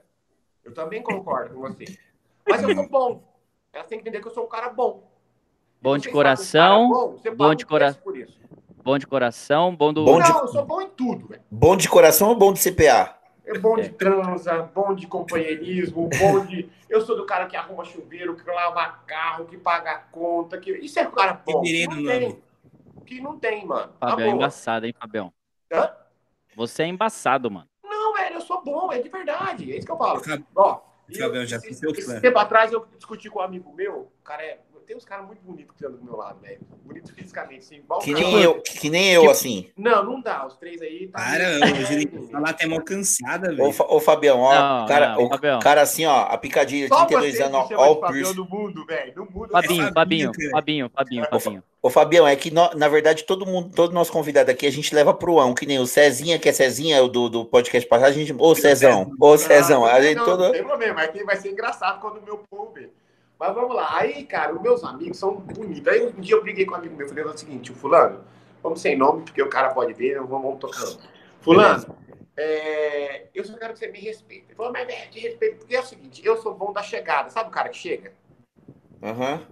Eu 0.65 0.73
também 0.73 1.03
concordo 1.03 1.55
com 1.55 1.61
você. 1.63 1.85
Mas 2.49 2.63
eu 2.63 2.75
sou 2.75 2.89
bom. 2.89 3.23
Ela 3.73 3.85
tem 3.85 3.99
que 3.99 4.09
entender 4.09 4.23
que 4.23 4.29
eu 4.29 4.35
sou 4.35 4.45
um 4.45 4.49
cara 4.49 4.69
bom. 4.69 5.11
Bom 5.81 5.99
de 5.99 6.09
coração. 6.11 6.85
Um 6.85 6.91
bom, 6.91 7.17
bom 7.37 7.55
de 7.55 7.67
coração. 7.67 8.03
Bom 8.85 8.99
de 8.99 9.07
coração, 9.07 9.77
bom 9.77 9.93
do. 9.93 10.05
Bom 10.05 10.21
de... 10.21 10.29
Não, 10.29 10.41
eu 10.41 10.49
sou 10.49 10.65
bom 10.65 10.81
em 10.81 10.89
tudo, 10.91 11.29
velho. 11.29 11.43
Bom 11.51 11.77
de 11.77 11.89
coração 11.89 12.29
ou 12.29 12.37
bom 12.37 12.53
de 12.53 12.61
CPA? 12.61 13.17
É 13.45 13.59
bom 13.59 13.77
de 13.77 13.89
transa, 13.89 14.63
bom 14.63 14.95
de 14.95 15.07
companheirismo, 15.07 16.09
bom 16.09 16.45
de. 16.47 16.71
Eu 16.89 17.01
sou 17.01 17.17
do 17.17 17.27
cara 17.27 17.47
que 17.47 17.57
arruma 17.57 17.85
chuveiro, 17.85 18.37
que 18.37 18.49
lava 18.49 18.87
carro, 19.07 19.47
que 19.47 19.59
paga 19.59 19.99
conta. 20.13 20.59
Que... 20.59 20.71
Isso 20.73 20.99
é 20.99 21.09
o 21.09 21.13
cara 21.13 21.41
bom. 21.45 21.63
Que 21.63 21.87
não 21.87 22.05
tem. 22.05 22.43
Que 23.05 23.21
não 23.21 23.39
tem, 23.39 23.67
mano. 23.67 23.93
Tá 23.99 24.11
Fabião 24.11 24.29
é 24.29 24.31
embaçado, 24.31 24.87
hein, 24.87 24.95
Fabião? 24.99 25.33
Hã? 25.73 25.91
Você 26.55 26.85
é 26.85 26.87
embaçado, 26.87 27.51
mano. 27.51 27.69
Não, 27.83 28.15
velho, 28.15 28.37
eu 28.37 28.41
sou 28.41 28.63
bom, 28.63 28.93
é 28.93 29.01
de 29.01 29.09
verdade. 29.09 29.73
É 29.73 29.77
isso 29.77 29.87
que 29.87 29.93
eu 29.93 29.99
falo. 29.99 30.23
Ó, 30.55 30.81
Fabião, 31.19 31.45
já 31.45 31.57
esse, 31.57 31.85
esse 31.85 32.21
tempo 32.21 32.39
atrás 32.39 32.73
eu 32.73 32.87
discuti 32.97 33.29
com 33.29 33.41
um 33.41 33.43
amigo 33.43 33.73
meu, 33.75 34.13
o 34.21 34.23
cara 34.23 34.43
é 34.45 34.61
tem 34.83 34.97
uns 34.97 35.05
caras 35.05 35.27
muito 35.27 35.41
bonitos 35.43 35.77
que 35.77 35.85
andam 35.85 35.99
do 35.99 36.05
meu 36.05 36.17
lado, 36.17 36.41
velho. 36.41 36.61
Bonito 36.85 37.15
fisicamente, 37.15 37.61
assim. 37.61 37.83
Que 38.03 38.15
nem, 38.15 38.43
eu, 38.43 38.61
que 38.61 38.91
nem 38.91 39.13
eu, 39.13 39.31
assim. 39.31 39.71
Não, 39.77 40.05
não 40.05 40.21
dá. 40.21 40.47
Os 40.47 40.57
três 40.57 40.81
aí. 40.83 41.09
Tá 41.09 41.19
Caramba, 41.19 41.67
o 41.67 42.29
falar 42.29 42.51
até 42.51 42.67
mal 42.67 42.81
cansada, 42.83 43.55
velho. 43.55 43.65
Ô, 43.65 43.97
ô, 43.97 44.01
Fabião, 44.01 44.41
ó. 44.41 44.55
Não, 44.55 44.87
cara, 44.87 45.15
não, 45.15 45.25
o 45.25 45.29
Fabião. 45.29 45.61
cara, 45.61 45.83
assim, 45.83 46.05
ó, 46.05 46.23
a 46.23 46.37
picadilha 46.37 46.89
de 46.89 46.97
32 47.07 47.41
anos, 47.41 47.69
ó, 47.73 47.93
o 47.93 48.01
Fabião 48.01 48.35
do 48.35 48.45
mundo, 48.49 48.85
velho. 48.87 49.15
Do 49.15 49.25
mundo. 49.31 49.51
Fabinho, 49.51 49.85
é 49.85 49.93
Fabinho, 49.93 50.33
Fabinho, 50.51 50.91
Fabinho, 50.91 51.27
Fabinho. 51.31 51.63
Ô, 51.83 51.91
Fabião, 51.91 52.29
é 52.29 52.37
que 52.37 52.51
no, 52.53 52.71
na 52.75 52.89
verdade 52.89 53.25
todo 53.25 53.45
mundo, 53.45 53.75
todo 53.75 53.93
nosso 53.93 54.13
convidado 54.13 54.51
aqui, 54.51 54.67
a 54.67 54.71
gente 54.71 54.95
leva 54.95 55.13
pro 55.13 55.41
ão, 55.41 55.53
que 55.53 55.67
nem 55.67 55.81
o 55.81 55.87
Cezinha, 55.87 56.39
que 56.39 56.49
é 56.49 56.53
Cezinha 56.53 57.03
do, 57.09 57.29
do 57.29 57.45
podcast 57.45 57.89
passado, 57.89 58.11
a 58.11 58.13
gente. 58.13 58.33
Ô, 58.39 58.55
Cezão, 58.55 59.13
ô, 59.21 59.37
Cezão. 59.37 59.85
a 59.85 60.01
gente 60.01 60.17
não, 60.17 60.25
todo... 60.25 60.45
não 60.45 60.53
tem 60.53 60.65
problema, 60.65 61.03
aqui 61.03 61.25
vai 61.25 61.37
ser 61.37 61.51
engraçado 61.51 62.01
quando 62.01 62.19
o 62.19 62.23
meu 62.23 62.39
povo 62.49 62.71
ver. 62.73 62.93
Mas 63.43 63.57
vamos 63.57 63.75
lá. 63.75 63.99
Aí, 63.99 64.25
cara, 64.25 64.55
os 64.55 64.63
meus 64.63 64.85
amigos 64.85 65.19
são 65.19 65.35
bonitos. 65.35 65.89
Aí 65.89 66.07
um 66.07 66.21
dia 66.21 66.37
eu 66.37 66.43
briguei 66.45 66.65
com 66.65 66.75
um 66.75 66.77
amigo 66.77 66.95
meu, 66.95 67.09
falei 67.09 67.25
o 67.25 67.37
seguinte, 67.37 67.73
o 67.73 67.75
fulano, 67.75 68.23
vamos 68.63 68.81
sem 68.81 68.97
nome, 68.97 69.25
porque 69.25 69.43
o 69.43 69.49
cara 69.49 69.75
pode 69.75 69.93
ver, 69.95 70.15
vamos, 70.21 70.31
vamos 70.31 70.61
tocando. 70.61 71.03
Fulano, 71.41 71.99
é, 72.37 73.27
eu 73.35 73.45
só 73.45 73.59
quero 73.59 73.73
que 73.73 73.81
você 73.81 73.89
me 73.89 73.99
respeite. 73.99 74.45
Ele 74.47 74.55
falou, 74.55 74.71
mas 74.71 74.89
é, 74.89 75.07
te 75.09 75.19
respeito, 75.19 75.57
porque 75.57 75.75
é 75.75 75.81
o 75.81 75.85
seguinte, 75.85 76.25
eu 76.25 76.37
sou 76.37 76.55
bom 76.55 76.73
da 76.73 76.85
chegada. 76.85 77.31
Sabe 77.31 77.49
o 77.49 77.53
cara 77.53 77.69
que 77.69 77.79
chega? 77.79 78.13
Uhum. 79.03 79.45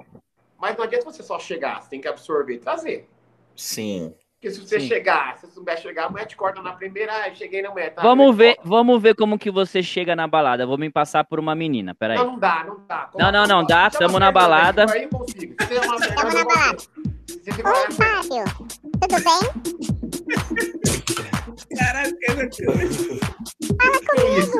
Mas 0.56 0.76
não 0.76 0.84
adianta 0.84 1.06
você 1.06 1.24
só 1.24 1.40
chegar, 1.40 1.82
você 1.82 1.90
tem 1.90 2.00
que 2.00 2.06
absorver 2.06 2.54
e 2.54 2.58
trazer. 2.58 3.08
Sim. 3.56 4.14
Porque 4.40 4.54
se 4.54 4.60
você 4.66 4.80
Sim. 4.80 4.88
chegar, 4.88 5.36
se 5.36 5.46
você 5.46 5.52
souber 5.52 5.78
chegar, 5.78 6.06
a 6.06 6.08
mulher 6.08 6.24
te 6.24 6.34
corta 6.34 6.62
na 6.62 6.72
primeira, 6.72 7.12
ah, 7.12 7.34
cheguei 7.34 7.60
na 7.60 7.68
mulher. 7.68 7.92
Tá, 7.92 8.00
vamos 8.00 8.34
ver, 8.34 8.56
vamos 8.64 9.02
ver 9.02 9.14
como 9.14 9.38
que 9.38 9.50
você 9.50 9.82
chega 9.82 10.16
na 10.16 10.26
balada. 10.26 10.66
Vou 10.66 10.78
me 10.78 10.88
passar 10.88 11.24
por 11.24 11.38
uma 11.38 11.54
menina, 11.54 11.94
peraí. 11.94 12.16
Não, 12.16 12.28
não 12.28 12.38
dá, 12.38 12.64
não 12.64 12.80
dá. 12.88 13.10
Como 13.12 13.22
não, 13.22 13.30
não, 13.30 13.46
não, 13.46 13.66
dá, 13.66 13.90
tamo 13.90 14.18
na 14.18 14.32
balada. 14.32 14.84
Eu. 14.84 15.10
Você 15.10 15.78
uma 15.86 15.98
Tamo 15.98 16.32
na 16.32 16.44
balada. 16.46 16.78
Oi, 17.50 17.92
Fábio. 17.92 18.44
Tudo 18.98 19.16
bem? 19.22 19.40
Caraca, 21.76 22.48
Fala 23.76 23.98
comigo. 24.08 24.56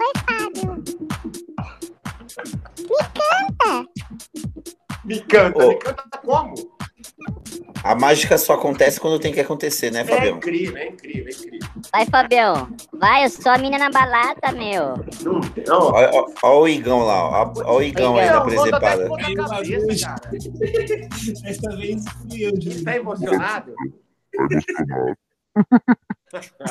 Oi, 0.00 0.12
Fábio. 0.26 0.70
Me 2.88 2.96
canta. 3.12 3.70
Me 5.04 5.20
canta, 5.20 5.58
oh. 5.58 5.68
me 5.68 5.74
canta 5.76 6.18
como? 6.24 6.54
A 7.84 7.96
mágica 7.96 8.38
só 8.38 8.54
acontece 8.54 9.00
quando 9.00 9.18
tem 9.18 9.32
que 9.32 9.40
acontecer, 9.40 9.90
né, 9.90 10.04
Fabião? 10.04 10.34
É 10.34 10.36
incrível, 10.36 10.76
é 10.76 10.86
incrível, 10.86 11.26
é 11.26 11.30
incrível. 11.30 11.68
Vai, 11.92 12.06
Fabião. 12.06 12.68
Vai, 12.92 13.24
eu 13.24 13.30
sou 13.30 13.50
a 13.50 13.58
mina 13.58 13.76
na 13.76 13.90
balada, 13.90 14.52
meu. 14.52 15.04
Não, 15.22 15.40
não. 15.66 15.92
Olha, 15.92 16.10
olha 16.42 16.60
o 16.60 16.68
Igão 16.68 17.00
lá, 17.00 17.28
olha 17.28 17.66
o 17.66 17.82
Igão 17.82 18.16
aí 18.16 18.30
na 18.30 18.40
presepada. 18.40 19.08
Essa 21.44 21.76
vez 21.76 22.04
fui 22.08 22.44
eu. 22.44 22.52
Tá 22.84 22.96
emocionado? 22.96 23.74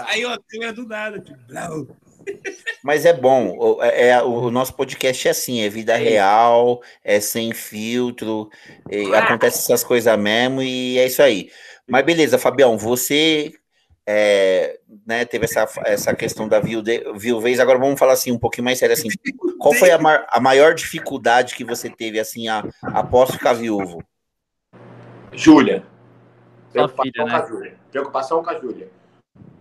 Aí, 0.05 0.25
ó, 0.25 0.37
câmera 0.49 0.73
do 0.73 0.87
nada. 0.87 1.19
Tipo, 1.19 1.39
Mas 2.83 3.05
é 3.05 3.13
bom. 3.13 3.79
É, 3.81 4.09
é, 4.09 4.21
o 4.23 4.49
nosso 4.49 4.73
podcast 4.73 5.27
é 5.27 5.31
assim, 5.31 5.61
é 5.61 5.69
vida 5.69 5.95
real, 5.95 6.81
é 7.03 7.19
sem 7.19 7.53
filtro, 7.53 8.49
é, 8.89 9.03
acontece 9.17 9.59
essas 9.59 9.83
coisas 9.83 10.17
mesmo 10.17 10.61
e 10.61 10.97
é 10.97 11.05
isso 11.05 11.21
aí. 11.21 11.49
Mas 11.87 12.05
beleza, 12.05 12.37
Fabião, 12.37 12.77
você 12.77 13.53
é, 14.07 14.79
né, 15.05 15.25
teve 15.25 15.45
essa, 15.45 15.67
essa 15.85 16.15
questão 16.15 16.47
da 16.47 16.59
viuvez, 16.59 17.59
agora 17.59 17.77
vamos 17.77 17.99
falar 17.99 18.13
assim 18.13 18.31
um 18.31 18.39
pouquinho 18.39 18.65
mais 18.65 18.79
sério 18.79 18.93
assim. 18.93 19.09
Qual 19.59 19.73
foi 19.73 19.91
a, 19.91 19.99
a 20.29 20.39
maior 20.39 20.73
dificuldade 20.73 21.55
que 21.55 21.63
você 21.63 21.89
teve 21.89 22.19
assim 22.19 22.47
a, 22.47 22.63
após 22.83 23.31
ficar 23.31 23.53
viúvo? 23.53 24.03
Júlia. 25.33 25.83
Preocupação, 26.71 27.25
né? 27.25 27.31
com 27.31 27.37
a 27.37 27.47
Júlia. 27.47 27.77
Preocupação 27.91 28.43
com 28.43 28.49
a 28.49 28.59
Júlia. 28.59 28.89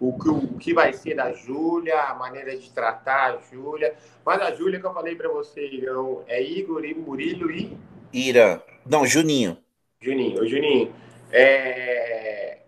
O 0.01 0.19
que, 0.19 0.29
o 0.31 0.59
que 0.59 0.73
vai 0.73 0.93
ser 0.93 1.15
da 1.15 1.33
Júlia, 1.33 2.01
a 2.05 2.15
maneira 2.15 2.57
de 2.57 2.71
tratar 2.71 3.35
a 3.35 3.39
Júlia. 3.39 3.95
Mas 4.25 4.41
a 4.41 4.55
Júlia 4.55 4.81
que 4.81 4.87
eu 4.87 4.95
falei 4.95 5.15
para 5.15 5.29
você, 5.29 5.67
Irão, 5.67 6.25
é 6.27 6.43
Igor 6.43 6.85
e 6.85 6.95
Murilo 6.95 7.51
e. 7.51 7.77
Ira. 8.13 8.63
Não, 8.87 9.07
Juninho. 9.07 9.59
Juninho, 10.01 10.41
o 10.43 10.47
Juninho. 10.47 10.93
É... 11.31 12.61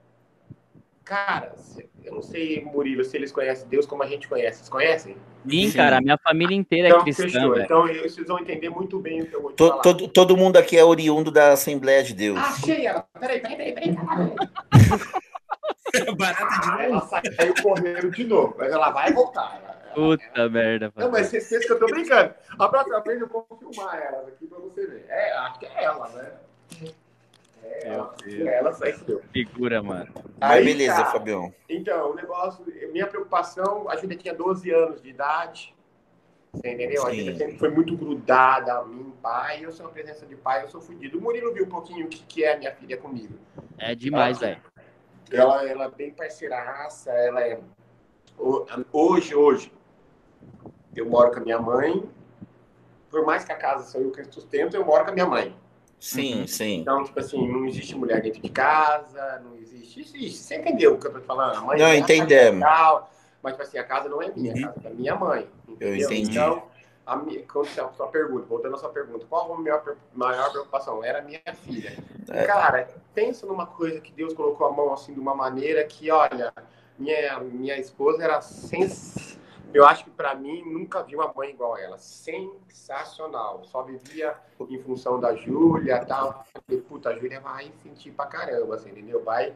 Cara, 1.05 1.55
eu 2.05 2.15
não 2.15 2.23
sei, 2.23 2.63
Murilo, 2.63 3.05
se 3.05 3.17
eles 3.17 3.33
conhecem 3.33 3.67
Deus 3.69 3.87
como 3.87 4.03
a 4.03 4.07
gente 4.07 4.29
conhece. 4.29 4.59
Vocês 4.59 4.69
conhecem? 4.69 5.17
Sim, 5.49 5.69
Sim. 5.69 5.77
cara, 5.77 5.99
a 5.99 6.01
minha 6.01 6.19
família 6.19 6.55
inteira 6.55 6.89
é 6.89 6.91
então, 6.91 7.01
é 7.01 7.05
cristã. 7.05 7.25
Fechou. 7.25 7.59
Então 7.59 7.87
vocês 7.87 8.27
vão 8.27 8.39
entender 8.39 8.69
muito 8.69 8.99
bem 8.99 9.23
o 9.23 9.27
que 9.27 9.35
eu 9.35 9.43
vou 9.43 9.51
te 9.51 9.57
todo, 9.57 9.71
falar. 9.71 9.83
Todo, 9.83 10.09
todo 10.09 10.37
mundo 10.37 10.57
aqui 10.57 10.77
é 10.77 10.85
oriundo 10.85 11.31
da 11.31 11.53
Assembleia 11.53 12.03
de 12.03 12.15
Deus. 12.15 12.39
Achei 12.39 12.87
ela. 12.87 13.07
Peraí, 13.19 13.41
peraí, 13.41 13.73
peraí, 13.73 13.95
peraí. 13.95 13.97
Barata 16.17 16.61
de 16.61 16.67
novo. 16.67 16.83
Ela 16.83 17.01
saiu 17.01 17.55
correndo 17.63 18.11
de 18.11 18.25
novo, 18.25 18.55
mas 18.59 18.73
ela 18.73 18.91
vai 18.91 19.13
voltar. 19.13 19.61
Ela, 19.63 19.95
Puta 19.95 20.25
ela... 20.35 20.49
merda. 20.49 20.93
Não, 20.97 21.11
mas 21.11 21.27
vocês 21.29 21.49
pensam 21.49 21.67
que 21.67 21.73
eu 21.73 21.79
tô 21.79 21.87
brincando. 21.87 22.35
A 22.59 22.69
próxima 22.69 23.01
vez 23.01 23.21
eu 23.21 23.29
vou 23.29 23.47
filmar 23.59 23.97
ela 23.97 24.29
aqui 24.29 24.47
pra 24.47 24.59
você 24.59 24.87
ver. 24.87 25.07
É, 25.09 25.33
acho 25.39 25.59
que 25.59 25.67
é 25.67 25.85
ela, 25.85 26.09
né? 26.11 26.33
É, 27.63 27.89
ela, 27.89 28.15
ela 28.47 28.73
saiu. 28.73 29.23
Figura, 29.33 29.83
mano. 29.83 30.13
Aí, 30.41 30.65
Mas 30.65 30.65
beleza, 30.65 31.05
tá. 31.05 31.13
Fabião. 31.13 31.55
Então, 31.69 32.11
o 32.11 32.15
negócio, 32.15 32.65
minha 32.91 33.07
preocupação, 33.07 33.89
a 33.89 33.97
Júlia 33.97 34.17
tinha 34.17 34.35
12 34.35 34.71
anos 34.71 35.03
de 35.03 35.11
idade. 35.11 35.75
Você 36.53 36.71
entendeu? 36.71 37.03
Sim. 37.03 37.09
A 37.09 37.15
Júlia 37.15 37.37
sempre 37.37 37.59
foi 37.59 37.71
muito 37.71 37.97
grudada 37.97 38.75
a 38.75 38.85
mim, 38.85 39.13
pai. 39.23 39.65
Eu 39.65 39.73
sou 39.73 39.87
uma 39.87 39.93
presença 39.93 40.27
de 40.27 40.37
pai, 40.37 40.65
eu 40.65 40.69
sou 40.69 40.81
fodido. 40.81 41.19
O 41.19 41.21
Murilo 41.21 41.53
viu 41.53 41.65
um 41.65 41.69
pouquinho 41.69 42.07
o 42.07 42.09
que, 42.09 42.23
que 42.25 42.45
é 42.45 42.59
minha 42.59 42.75
filha 42.75 42.97
comigo. 42.97 43.35
É 43.79 43.95
demais, 43.95 44.39
velho. 44.39 44.61
Ela, 45.33 45.69
ela 45.69 45.85
é 45.85 45.91
bem 45.91 46.11
parceiraça, 46.11 47.11
ela 47.11 47.41
é. 47.41 47.59
Hoje, 48.93 49.35
hoje, 49.35 49.73
eu 50.95 51.09
moro 51.09 51.31
com 51.31 51.39
a 51.39 51.43
minha 51.43 51.59
mãe. 51.59 52.03
Por 53.11 53.25
mais 53.25 53.45
que 53.45 53.53
a 53.53 53.57
casa 53.57 53.85
sou 53.91 54.01
eu 54.01 54.11
que 54.11 54.25
sustento, 54.25 54.75
eu 54.75 54.85
moro 54.85 55.05
com 55.05 55.11
a 55.11 55.15
minha 55.15 55.27
mãe. 55.27 55.55
Sim, 55.99 56.41
uhum. 56.41 56.47
sim. 56.47 56.81
Então, 56.81 57.05
tipo 57.05 57.21
assim, 57.21 57.47
não 57.47 57.65
existe 57.65 57.95
mulher 57.95 58.21
dentro 58.21 58.41
de 58.43 58.49
casa, 58.49 59.41
não 59.45 59.57
existe. 59.57 60.01
Existe, 60.01 60.33
você 60.33 60.57
entendeu 60.57 60.95
o 60.95 60.99
que 60.99 61.07
eu 61.07 61.13
tô 61.13 61.21
te 61.21 61.27
falando? 61.27 61.57
A 61.57 61.61
mãe 61.61 61.79
não, 61.79 61.95
entendemos. 61.95 62.61
mas, 63.43 63.53
tipo 63.53 63.63
assim, 63.63 63.79
a 63.79 63.85
casa 63.85 64.09
não 64.09 64.21
é 64.21 64.31
minha, 64.35 64.53
uhum. 64.55 64.65
a 64.65 64.73
casa 64.73 64.81
é 64.81 64.83
da 64.83 64.91
minha 64.91 65.15
mãe. 65.15 65.49
Entendeu? 65.69 65.89
Eu 65.89 65.97
entendi. 65.97 66.31
Então, 66.31 66.65
a 67.13 67.47
quando 67.53 67.67
a 67.67 67.93
sua 67.93 68.07
pergunta, 68.09 68.47
voltando 68.47 68.77
à 68.77 68.79
sua 68.79 68.89
pergunta, 68.89 69.27
qual 69.29 69.53
a 69.53 69.59
minha 69.59 69.81
maior 70.15 70.51
preocupação? 70.51 71.03
Era 71.05 71.19
a 71.21 71.23
minha 71.23 71.41
filha. 71.65 71.97
É. 72.29 72.45
Cara, 72.45 72.89
pensa 73.15 73.47
numa 73.47 73.67
coisa 73.67 74.01
que 74.01 74.13
Deus 74.13 74.35
colocou 74.35 74.67
a 74.67 74.73
mão 74.73 74.93
assim 74.93 75.13
de 75.13 75.21
uma 75.21 75.35
maneira 75.35 75.85
que, 75.85 76.11
olha, 76.11 76.53
minha, 76.99 77.41
minha 77.41 77.79
esposa 77.79 78.23
era 78.23 78.41
sens 78.41 79.39
eu 79.75 79.87
acho 79.87 80.05
que 80.05 80.11
para 80.11 80.35
mim 80.35 80.63
nunca 80.67 81.03
vi 81.03 81.17
uma 81.17 81.33
mãe 81.33 81.51
igual 81.51 81.79
ela. 81.79 81.97
Sensacional. 81.97 83.63
Só 83.65 83.83
vivia 83.83 84.37
em 84.69 84.79
função 84.83 85.19
da 85.19 85.35
Júlia 85.35 86.05
tal. 86.05 86.45
Falei, 86.67 86.83
puta, 86.83 87.09
a 87.09 87.19
Júlia 87.19 87.41
vai 87.41 87.73
sentir 87.83 88.11
pra 88.11 88.27
caramba, 88.27 88.75
assim, 88.75 88.91
entendeu? 88.91 89.25
Vai, 89.25 89.55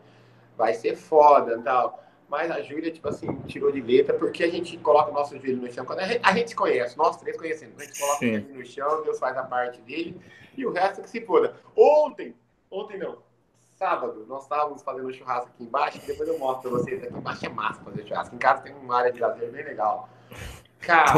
vai 0.57 0.73
ser 0.73 0.97
foda 0.97 1.61
tal. 1.63 2.03
Mas 2.29 2.51
a 2.51 2.61
Júlia, 2.61 2.91
tipo 2.91 3.09
assim, 3.09 3.33
tirou 3.47 3.71
de 3.71 3.81
letra 3.81 4.15
porque 4.15 4.43
a 4.43 4.51
gente 4.51 4.77
coloca 4.79 5.11
o 5.11 5.15
nosso 5.15 5.39
joelho 5.39 5.59
no 5.59 5.73
chão. 5.73 5.85
Quando 5.85 6.01
a 6.01 6.07
gente, 6.07 6.21
a 6.23 6.35
gente 6.35 6.51
se 6.51 6.57
conhece, 6.57 6.97
nós 6.99 7.17
três 7.19 7.37
conhecemos. 7.37 7.81
A 7.81 7.85
gente 7.85 7.99
coloca 7.99 8.19
Sim. 8.19 8.27
o 8.27 8.41
joelho 8.41 8.55
no 8.55 8.67
chão, 8.67 9.03
Deus 9.03 9.19
faz 9.19 9.37
a 9.37 9.45
parte 9.45 9.81
dele 9.83 10.21
e 10.57 10.67
o 10.67 10.73
resto 10.73 11.01
é 11.01 11.05
que 11.05 11.11
se 11.11 11.21
foda. 11.21 11.55
Ontem, 11.77 12.35
ontem 12.71 12.99
não, 12.99 13.19
sábado, 13.77 14.25
nós 14.27 14.43
estávamos 14.43 14.83
fazendo 14.83 15.13
churrasco 15.13 15.51
aqui 15.55 15.63
embaixo, 15.63 16.01
depois 16.07 16.29
eu 16.29 16.39
mostro 16.39 16.71
pra 16.71 16.81
vocês. 16.81 17.03
Aqui 17.03 17.15
embaixo 17.17 17.47
é 17.47 17.49
massa 17.49 17.83
fazer 17.83 18.07
churrasco. 18.07 18.35
Em 18.35 18.39
casa 18.39 18.63
tem 18.63 18.75
uma 18.75 18.97
área 18.97 19.13
de 19.13 19.21
lazer 19.21 19.51
bem 19.51 19.65
legal. 19.65 20.09
Cara, 20.81 21.13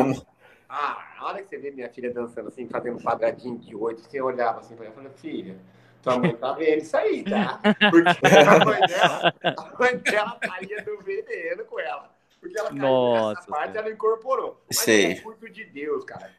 ah, 0.69 1.03
a 1.19 1.25
hora 1.27 1.43
que 1.43 1.49
você 1.49 1.57
vê 1.57 1.71
minha 1.71 1.89
filha 1.89 2.13
dançando 2.13 2.49
assim, 2.49 2.69
fazendo 2.69 2.99
um 2.99 3.03
quadradinho 3.03 3.59
de 3.59 3.75
oito, 3.75 4.03
você 4.03 4.21
olhava 4.21 4.61
assim 4.61 4.77
pra 4.77 4.85
ela 4.85 4.93
e 4.93 4.97
falava, 4.97 5.15
filha, 5.15 5.59
tua 6.03 6.19
mãe 6.19 6.35
tá 6.35 6.53
vendo 6.53 6.83
isso 6.83 6.97
aí, 6.97 7.25
tá? 7.25 7.61
Porque 7.91 8.27
a 8.27 8.65
mãe 8.65 8.81
dela, 8.87 9.35
a 9.43 9.79
mãe 9.79 9.97
dela 9.99 10.39
estaria 10.43 10.83
do 10.83 10.99
veneno 11.03 11.65
com 11.65 11.81
ela. 11.81 12.11
Porque 12.41 12.59
ela 12.59 12.69
caiu 12.69 12.83
Nossa, 12.83 13.41
nessa 13.41 13.51
parte, 13.51 13.77
ela 13.77 13.91
incorporou. 13.91 14.63
Mas 14.69 14.79
Sei. 14.79 15.13
é 15.13 15.23
muito 15.23 15.51
de 15.51 15.65
Deus, 15.65 16.05
cara. 16.05 16.31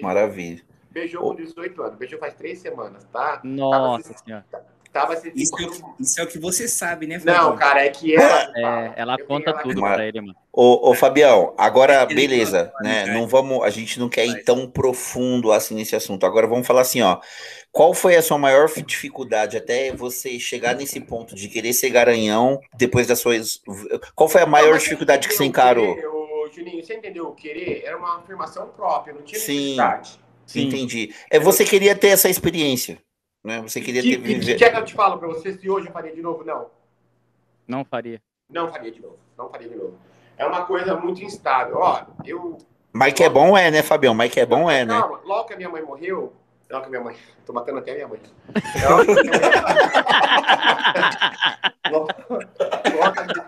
Maravilha. 0.00 0.62
Beijou 0.90 1.22
com 1.22 1.34
18 1.34 1.82
anos. 1.82 1.98
Beijou 1.98 2.18
faz 2.18 2.34
três 2.34 2.58
semanas, 2.60 3.04
tá? 3.12 3.40
Nossa 3.44 4.14
Senhora. 4.14 4.44
Tava 4.98 5.12
assim, 5.12 5.30
isso, 5.32 5.54
é, 5.56 5.62
isso, 6.00 6.20
é, 6.20 6.24
o 6.24 6.26
que 6.26 6.40
você 6.40 6.66
sabe, 6.66 7.06
né, 7.06 7.20
Fabião? 7.20 7.50
Não, 7.50 7.56
cara, 7.56 7.84
é 7.84 7.88
que 7.88 8.16
ela. 8.16 8.52
É, 8.56 8.92
ela 8.96 9.16
conta 9.16 9.50
ela 9.50 9.62
tudo 9.62 9.80
para 9.80 10.04
ele, 10.04 10.20
mano. 10.20 10.34
Ô, 10.52 10.90
ô, 10.90 10.94
Fabião, 10.94 11.54
agora, 11.56 12.04
beleza, 12.04 12.72
né? 12.80 13.06
Não 13.06 13.28
vamos, 13.28 13.62
a 13.62 13.70
gente 13.70 14.00
não 14.00 14.08
quer 14.08 14.26
ir 14.26 14.42
tão 14.42 14.68
profundo 14.68 15.52
assim 15.52 15.76
nesse 15.76 15.94
assunto. 15.94 16.26
Agora 16.26 16.48
vamos 16.48 16.66
falar 16.66 16.80
assim, 16.80 17.00
ó. 17.00 17.20
Qual 17.70 17.94
foi 17.94 18.16
a 18.16 18.22
sua 18.22 18.38
maior 18.38 18.68
dificuldade 18.84 19.56
até 19.56 19.92
você 19.92 20.40
chegar 20.40 20.74
nesse 20.74 20.98
ponto 21.00 21.36
de 21.36 21.46
querer 21.48 21.72
ser 21.72 21.90
garanhão 21.90 22.58
depois 22.74 23.06
das 23.06 23.20
suas. 23.20 23.62
Qual 24.16 24.28
foi 24.28 24.42
a 24.42 24.46
maior 24.46 24.72
não, 24.72 24.78
dificuldade 24.78 25.28
que 25.28 25.34
você 25.34 25.44
encarou? 25.44 25.94
Querer, 25.94 26.08
ô, 26.08 26.50
Juninho, 26.52 26.84
você 26.84 26.94
entendeu 26.94 27.28
o 27.28 27.34
querer? 27.36 27.84
Era 27.84 27.96
uma 27.96 28.18
afirmação 28.18 28.66
própria, 28.66 29.14
não 29.14 29.22
tinha 29.22 29.38
Sim. 29.38 29.54
necessidade. 29.54 30.18
Sim. 30.44 30.66
Entendi. 30.66 31.14
É, 31.30 31.38
você 31.38 31.64
queria 31.64 31.94
ter 31.94 32.08
essa 32.08 32.28
experiência. 32.28 32.98
Né? 33.42 33.62
Você 33.62 33.80
queria 33.80 34.02
que, 34.02 34.16
ter 34.16 34.22
vivido. 34.22 34.58
que 34.58 34.64
é 34.64 34.70
que 34.70 34.76
eu 34.76 34.84
te 34.84 34.94
falo 34.94 35.18
para 35.18 35.28
você 35.28 35.52
se 35.52 35.70
hoje 35.70 35.86
eu 35.86 35.92
faria 35.92 36.14
de 36.14 36.20
novo? 36.20 36.44
Não. 36.44 36.70
Não 37.66 37.84
faria. 37.84 38.20
Não 38.50 38.70
faria 38.70 38.90
de 38.90 39.00
novo. 39.00 39.18
Não 39.36 39.48
faria 39.48 39.68
de 39.68 39.76
novo. 39.76 39.98
É 40.36 40.46
uma 40.46 40.64
coisa 40.64 40.96
muito 40.96 41.22
instável. 41.22 41.76
Ó, 41.78 42.02
eu. 42.24 42.58
Mike 42.94 43.22
é 43.22 43.28
bom, 43.28 43.56
é, 43.56 43.70
né, 43.70 43.82
Fabião? 43.82 44.14
Mike 44.14 44.40
é 44.40 44.46
bom, 44.46 44.70
é, 44.70 44.84
né? 44.84 44.98
Calma, 44.98 45.20
logo 45.24 45.44
que 45.44 45.54
a 45.54 45.56
minha 45.56 45.68
mãe 45.68 45.82
morreu. 45.82 46.32
Logo 46.70 46.84
que 46.84 46.90
minha 46.90 47.02
mãe. 47.02 47.16
Tô 47.46 47.52
matando 47.52 47.78
até 47.78 47.92
a 47.92 47.94
minha 47.94 48.08
mãe. 48.08 48.20
Logo 48.88 49.04
que 49.04 49.20
a 49.20 49.22
minha 49.22 49.40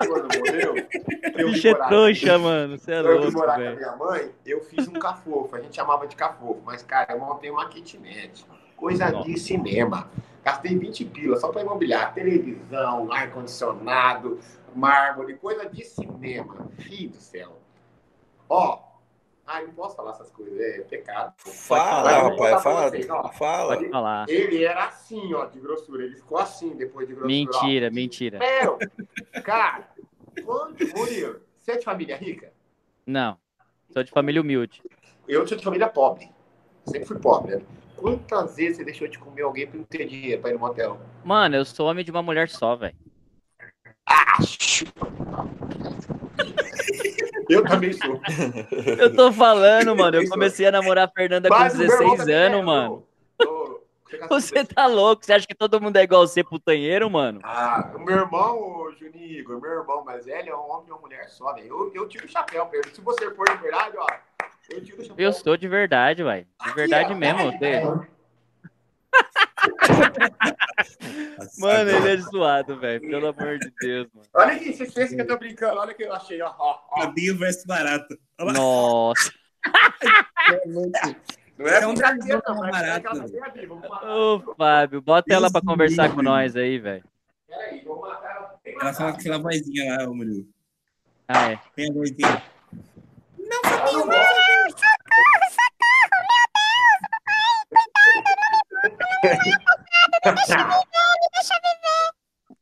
mãe 0.09 0.23
morreu. 0.39 0.75
Bicho 1.53 1.69
é 1.69 1.75
trouxa, 1.75 2.39
mano. 2.39 2.79
Você 2.79 2.93
é 2.93 3.01
louco. 3.01 3.25
Eu 3.25 3.33
morar 3.33 3.55
com 3.57 3.69
a 3.69 3.75
minha 3.75 3.97
mãe, 3.97 4.31
eu 4.45 4.61
fiz 4.65 4.89
um 4.89 4.93
cafofo. 4.93 5.57
A 5.57 5.61
gente 5.61 5.77
chamava 5.77 6.07
de 6.07 6.17
cafofo. 6.17 6.61
Mas, 6.65 6.83
cara, 6.83 7.15
eu 7.15 7.21
montei 7.21 7.51
uma 7.51 7.69
kitnet 7.69 8.45
coisa 8.81 9.11
Nossa. 9.11 9.29
de 9.29 9.39
cinema. 9.39 10.11
Gastei 10.43 10.77
20 10.77 11.05
pilas 11.05 11.41
só 11.41 11.49
para 11.49 11.61
imobiliar, 11.61 12.15
televisão, 12.15 13.13
ar-condicionado, 13.13 14.41
mármore, 14.75 15.35
coisa 15.35 15.69
de 15.69 15.85
cinema. 15.85 16.67
Filho 16.79 17.11
do 17.11 17.17
céu. 17.17 17.59
Ó, 18.49 18.81
ai, 19.47 19.67
não 19.67 19.75
posso 19.75 19.95
falar 19.95 20.13
essas 20.13 20.31
coisas, 20.31 20.59
é 20.59 20.81
pecado. 20.81 21.35
Fala, 21.37 22.31
rapaz, 22.31 22.63
fala. 22.63 22.89
Vocês, 22.89 23.07
fala. 23.07 23.77
Pode 23.77 23.91
falar. 23.91 24.29
Ele 24.31 24.65
era 24.65 24.87
assim, 24.87 25.35
ó, 25.35 25.45
de 25.45 25.61
grossura. 25.61 26.05
Ele 26.05 26.17
ficou 26.17 26.39
assim 26.39 26.71
depois 26.75 27.07
de 27.07 27.13
grossura. 27.13 27.33
Mentira, 27.33 27.89
ó. 27.89 27.91
mentira. 27.93 28.39
Meu, 28.39 28.79
cara, 29.45 29.91
quanto, 30.43 30.89
Murilo, 30.97 31.41
você 31.59 31.73
é 31.73 31.77
de 31.77 31.85
família 31.85 32.17
rica? 32.17 32.51
Não, 33.07 33.37
sou 33.93 34.03
de 34.03 34.11
família 34.11 34.41
humilde. 34.41 34.83
Eu 35.29 35.47
sou 35.47 35.57
de 35.57 35.63
família 35.63 35.87
pobre. 35.87 36.31
Sempre 36.87 37.07
fui 37.07 37.19
pobre, 37.19 37.57
né? 37.57 37.63
Quantas 38.01 38.57
vezes 38.57 38.79
você 38.79 38.85
deixou 38.85 39.07
de 39.07 39.19
comer 39.19 39.43
alguém 39.43 39.67
pra 39.67 39.77
não 39.77 39.85
ter 39.85 40.07
dinheiro 40.07 40.41
pra 40.41 40.51
ir 40.51 40.55
no 40.55 40.61
motel? 40.61 40.99
Mano, 41.23 41.57
eu 41.57 41.65
sou 41.67 41.87
homem 41.87 42.03
de 42.03 42.11
uma 42.11 42.23
mulher 42.23 42.49
só, 42.49 42.75
velho. 42.75 42.97
Ah, 44.09 44.39
eu 47.51 47.63
também 47.65 47.93
sou. 47.93 48.19
Eu 48.99 49.15
tô 49.15 49.31
falando, 49.33 49.95
mano. 49.95 50.17
Eu 50.17 50.29
comecei 50.31 50.67
a 50.67 50.73
namorar 50.73 51.09
a 51.09 51.11
Fernanda 51.11 51.49
Mas 51.51 51.73
com 51.73 51.79
16 51.81 52.21
anos, 52.21 52.29
é, 52.29 52.63
mano. 52.63 53.07
Você 54.29 54.65
tá 54.75 54.87
louco? 54.87 55.25
Você 55.25 55.33
acha 55.33 55.47
que 55.47 55.55
todo 55.55 55.81
mundo 55.81 55.97
é 55.97 56.03
igual 56.03 56.27
você, 56.27 56.43
putanheiro, 56.43 57.11
mano? 57.11 57.41
Ah, 57.43 57.93
o 57.95 57.99
meu 57.99 58.19
irmão, 58.19 58.59
o 58.59 58.93
Juninho, 58.93 59.61
meu 59.61 59.73
irmão 59.73 60.05
mais 60.05 60.27
velho 60.27 60.51
é 60.51 60.57
um 60.57 60.71
homem 60.71 60.89
e 60.89 60.93
uma 60.93 61.01
mulher 61.01 61.29
só, 61.29 61.53
velho. 61.53 61.69
Eu, 61.69 61.93
eu 61.95 62.09
tiro 62.09 62.27
o 62.27 62.29
chapéu 62.29 62.67
pra 62.67 62.79
ele. 62.79 62.91
Se 62.91 63.01
você 63.01 63.31
for 63.35 63.49
de 63.49 63.63
verdade, 63.63 63.97
ó, 63.97 64.07
eu, 64.71 64.83
eu 65.17 65.33
sou 65.33 65.57
de 65.57 65.69
verdade, 65.69 66.23
vai. 66.23 66.47
De 66.65 66.75
verdade 66.75 67.15
mesmo. 67.15 67.53
Você... 67.53 67.83
mano, 71.59 71.91
ele 71.91 72.13
é 72.13 72.17
zoado, 72.17 72.79
velho. 72.79 73.01
Pelo 73.01 73.29
amor 73.29 73.59
de 73.59 73.73
Deus, 73.81 74.07
mano. 74.15 74.29
Olha 74.35 74.53
aqui, 74.55 74.73
vocês 74.73 74.95
pensam 74.95 75.17
que 75.17 75.23
eu 75.23 75.27
tô 75.27 75.39
brincando. 75.39 75.81
Olha 75.81 75.93
o 75.93 75.95
que 75.95 76.05
eu 76.05 76.13
achei, 76.13 76.41
ó. 76.41 76.55
ó, 76.59 76.79
ó. 76.91 77.01
Fabinho 77.03 77.37
versus 77.37 77.65
barato. 77.65 78.17
Nossa. 78.39 79.33
Não 81.61 81.69
é, 81.69 81.83
É 81.83 81.87
um 81.87 81.93
dragão 81.93 82.41
não. 82.47 82.67
É 82.67 83.67
vamos 83.67 83.87
matar. 83.87 84.09
Ô, 84.09 84.55
Fábio, 84.57 85.03
bota 85.03 85.35
ela 85.35 85.51
pra 85.53 85.61
Deus 85.61 85.71
conversar 85.71 86.15
com 86.15 86.23
nós 86.23 86.57
aí, 86.57 86.79
velho. 86.79 87.05
Peraí, 87.47 87.83
vamos 87.85 88.01
matar 88.01 88.35
ela. 88.35 88.61
Ela 88.65 88.95
fala 88.95 89.13
com 89.13 89.19
aquela 89.19 89.39
vozinha 89.39 89.99
lá, 89.99 90.09
ô 90.09 90.15
Murilo. 90.15 90.49
Ah, 91.29 91.53
é. 91.53 91.61
Tem 91.77 91.91
a 91.91 91.93
vozinha. 91.93 92.43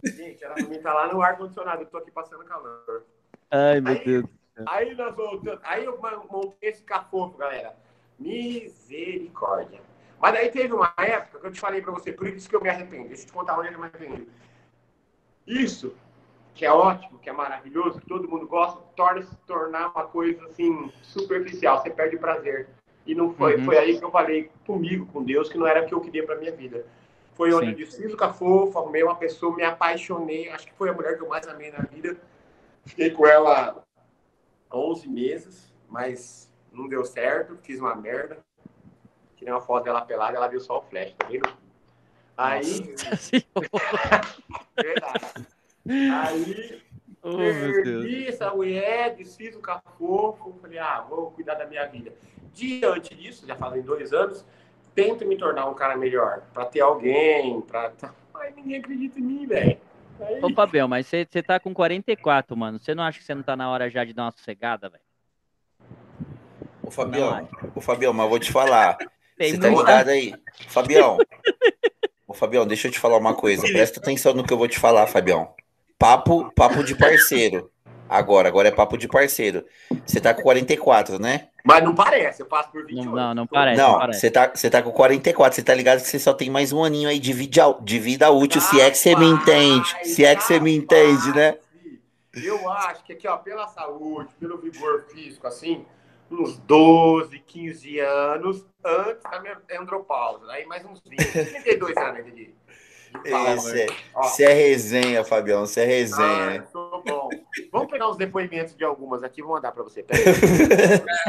Gente, 0.05 0.45
ela 0.45 0.55
também 0.55 0.81
tá 0.81 0.93
lá 0.93 1.13
no 1.13 1.21
ar-condicionado. 1.23 1.83
Eu 1.83 1.87
tô 1.87 1.99
aqui 1.99 2.11
passando 2.11 2.45
calor. 2.45 3.05
Ai, 3.51 3.81
meu 3.81 3.93
Aí- 3.93 4.05
Deus. 4.05 4.25
Aí 4.67 4.95
nós 4.95 5.15
voltamos. 5.15 5.61
Aí 5.63 5.85
eu 5.85 5.99
montei 6.01 6.69
esse 6.71 6.83
cafofo, 6.83 7.37
galera. 7.39 7.77
Misericórdia. 8.19 9.81
Mas 10.21 10.33
daí 10.33 10.51
teve 10.51 10.75
uma 10.75 10.93
época 10.97 11.39
que 11.39 11.47
eu 11.47 11.53
te 11.53 11.61
falei 11.61 11.81
pra 11.81 11.93
você, 11.93 12.13
por 12.13 12.27
isso 12.27 12.49
que 12.49 12.57
eu 12.57 12.61
me 12.61 12.69
arrependo. 12.69 13.09
Deixa 13.09 13.23
eu 13.23 13.27
te 13.27 13.33
contar 13.33 13.59
onde 13.59 13.73
eu 13.73 13.79
me 13.79 13.87
arrependo. 13.87 14.27
Isso, 15.47 15.95
que 16.55 16.67
é 16.67 16.73
ótimo, 16.73 17.19
que 17.21 17.31
é 17.31 17.33
maravilhoso, 17.33 18.01
que 18.01 18.07
todo 18.07 18.29
mundo 18.29 18.47
gosta, 18.47 18.81
torna 18.97 19.23
se 19.23 19.37
tornar 19.47 19.91
uma 19.91 20.05
coisa 20.07 20.45
assim, 20.47 20.93
superficial. 21.03 21.81
Você 21.81 21.91
perde 21.91 22.17
o 22.17 22.21
prazer. 22.21 22.69
E 23.07 23.15
não 23.15 23.33
foi. 23.33 23.57
Uhum. 23.57 23.65
Foi 23.65 23.79
aí 23.79 23.99
que 23.99 24.05
eu 24.05 24.11
falei 24.11 24.51
comigo, 24.67 25.07
com 25.07 25.23
Deus, 25.23 25.49
que 25.49 25.57
não 25.57 25.67
era 25.67 25.85
o 25.85 25.87
que 25.87 25.95
eu 25.95 26.01
queria 26.01 26.27
pra 26.27 26.37
minha 26.37 26.53
vida. 26.53 26.85
Foi 27.35 27.55
onde 27.55 27.67
Sim. 27.67 27.71
eu 27.71 27.77
desfiz 27.79 28.13
o 28.13 28.17
cafofo, 28.17 28.77
arrumei 28.77 29.05
uma 29.05 29.15
pessoa, 29.15 29.55
me 29.55 29.63
apaixonei. 29.63 30.51
Acho 30.51 30.67
que 30.67 30.75
foi 30.75 30.91
a 30.91 30.93
mulher 30.93 31.17
que 31.17 31.23
eu 31.23 31.29
mais 31.29 31.47
amei 31.47 31.71
na 31.71 31.79
vida. 31.79 32.17
Fiquei 32.85 33.11
com 33.11 33.25
ela 33.25 33.85
11 34.73 35.09
meses, 35.09 35.73
mas 35.89 36.48
não 36.73 36.89
deu 36.89 37.05
certo, 37.05 37.57
fiz 37.63 37.81
uma 37.81 37.95
merda. 37.95 38.39
Tirei 39.37 39.53
uma 39.53 39.61
foto 39.61 39.85
dela 39.85 40.01
pelada, 40.01 40.37
ela 40.37 40.49
viu 40.49 40.61
só 40.61 40.79
o 40.79 40.83
flash, 40.83 41.15
tá 41.17 41.27
vendo? 41.27 41.49
Aí, 42.37 42.63
verdade. 44.81 45.47
Aí, 45.89 46.83
oh, 47.23 47.37
meu 47.37 47.83
Deus. 47.83 48.05
perdi 48.05 48.29
essa 48.29 48.51
mulher, 48.55 49.17
desfiz 49.17 49.57
o 49.57 49.61
cafofo, 49.61 50.57
falei, 50.61 50.79
ah, 50.79 51.01
vou 51.01 51.31
cuidar 51.31 51.55
da 51.55 51.67
minha 51.67 51.87
vida. 51.87 52.13
Diante 52.53 53.15
disso, 53.15 53.47
já 53.47 53.57
fazem 53.57 53.83
dois 53.83 54.13
anos, 54.13 54.45
tento 54.95 55.25
me 55.25 55.37
tornar 55.37 55.67
um 55.67 55.75
cara 55.75 55.97
melhor, 55.97 56.43
pra 56.53 56.65
ter 56.65 56.81
alguém, 56.81 57.61
pra... 57.61 57.93
Ai, 58.35 58.53
ninguém 58.53 58.79
acredita 58.79 59.19
em 59.19 59.23
mim, 59.23 59.47
velho. 59.47 59.79
Aí- 60.21 60.43
Ô, 60.43 60.51
Fabião, 60.53 60.89
mas 60.89 61.07
você 61.07 61.27
você 61.29 61.43
tá 61.43 61.59
com 61.61 61.73
44, 61.73 62.57
mano. 62.57 62.79
Você 62.79 62.95
não 62.95 63.05
acha 63.05 63.19
que 63.19 63.25
você 63.25 63.35
não 63.35 63.43
tá 63.43 63.57
na 63.57 63.71
hora 63.71 63.89
já 63.89 64.05
de 64.05 64.13
dar 64.13 64.25
uma 64.25 64.33
sossegada, 64.33 64.89
velho? 64.89 65.03
Ô, 66.89 66.91
Fabião, 66.91 67.49
ô, 67.75 67.81
Fabião, 67.83 68.15
mas 68.15 68.25
eu 68.25 68.31
vou 68.31 68.39
te 68.39 68.51
falar. 68.51 68.97
Tem 69.37 69.51
Você 69.51 69.59
tá 69.59 69.69
ligado 69.69 70.09
aí? 70.09 70.35
Fabião. 70.69 71.19
Ô, 72.27 72.33
Fabião, 72.33 72.67
deixa 72.67 72.89
eu 72.89 72.93
te 72.93 72.99
falar 72.99 73.19
uma 73.19 73.35
coisa. 73.35 73.61
Presta 73.61 74.01
atenção 74.01 74.33
no 74.33 74.43
que 74.43 74.51
eu 74.51 74.57
vou 74.57 74.67
te 74.67 74.79
falar, 74.79 75.07
Fabião. 75.07 75.53
Papo, 75.99 76.51
papo 76.55 76.83
de 76.83 76.95
parceiro. 76.95 77.71
Agora, 78.09 78.49
agora 78.49 78.69
é 78.69 78.71
papo 78.71 78.97
de 78.97 79.07
parceiro. 79.07 79.67
Você 80.07 80.19
tá 80.19 80.33
com 80.33 80.41
44, 80.41 81.19
né? 81.19 81.49
Mas 81.63 81.85
não 81.85 81.95
parece, 81.95 82.41
eu 82.41 82.47
passo 82.47 82.71
por 82.73 82.87
28. 82.87 83.05
Não, 83.05 83.15
não, 83.15 83.35
não 83.35 83.47
parece, 83.47 83.83
não, 83.83 84.07
você 84.07 84.31
tá, 84.31 84.51
você 84.55 84.71
tá 84.71 84.81
com 84.81 84.91
44. 84.91 85.57
Você 85.57 85.63
tá 85.63 85.75
ligado 85.75 86.01
que 86.01 86.09
você 86.09 86.19
só 86.19 86.33
tem 86.33 86.49
mais 86.49 86.73
um 86.73 86.83
aninho 86.83 87.11
aí 87.11 87.19
de 87.19 87.35
vida, 87.35 87.77
de 87.83 87.99
vida 87.99 88.31
útil, 88.31 88.63
se 88.63 88.81
é 88.81 88.91
que 88.91 88.97
você 88.97 89.15
me 89.15 89.27
entende. 89.27 89.95
Se 90.05 90.25
é 90.25 90.35
que 90.35 90.43
você 90.43 90.59
me 90.59 90.75
entende, 90.75 91.35
né? 91.35 91.59
Eu 92.33 92.71
acho 92.71 93.05
que 93.05 93.13
aqui, 93.13 93.29
ó, 93.29 93.37
pela 93.37 93.67
saúde, 93.69 94.31
pelo 94.41 94.57
vigor 94.57 95.05
físico, 95.13 95.47
assim, 95.47 95.85
uns 96.31 96.59
12, 96.59 97.39
15 97.41 98.01
anos 98.01 98.67
antes 98.85 99.23
da 99.23 99.41
minha 99.41 99.59
andropausa. 99.81 100.51
Aí 100.53 100.67
mais 100.67 100.85
uns 100.85 101.01
20, 101.01 101.25
32 101.33 101.97
anos, 101.99 102.25
Didi. 102.25 102.55
Você 103.57 103.87
Ó, 104.15 104.23
você 104.23 104.45
é 104.45 104.53
resenha, 104.53 105.25
Fabião. 105.25 105.67
Você 105.67 105.81
é 105.81 105.85
resenha, 105.87 106.29
ah, 106.29 106.51
né? 106.51 106.65
tô 106.73 107.03
bom. 107.07 107.31
Vamos 107.73 107.91
pegar 107.91 108.09
os 108.09 108.17
depoimentos 108.17 108.77
de 108.77 108.85
algumas 108.85 109.23
aqui, 109.23 109.43
vou 109.43 109.55
mandar 109.55 109.73
pra 109.73 109.83
você. 109.83 110.05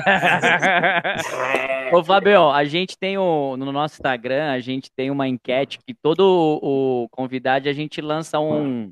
É, 0.05 1.89
Ô, 1.95 2.03
Fabião, 2.03 2.51
a 2.51 2.65
gente 2.65 2.97
tem 2.97 3.17
o, 3.17 3.55
no 3.57 3.71
nosso 3.71 3.95
Instagram, 3.95 4.51
a 4.51 4.59
gente 4.59 4.91
tem 4.91 5.09
uma 5.09 5.27
enquete 5.27 5.79
que 5.79 5.93
todo 5.93 6.21
o, 6.21 7.03
o 7.03 7.09
convidado 7.09 7.69
a 7.69 7.73
gente 7.73 8.01
lança 8.01 8.39
um, 8.39 8.91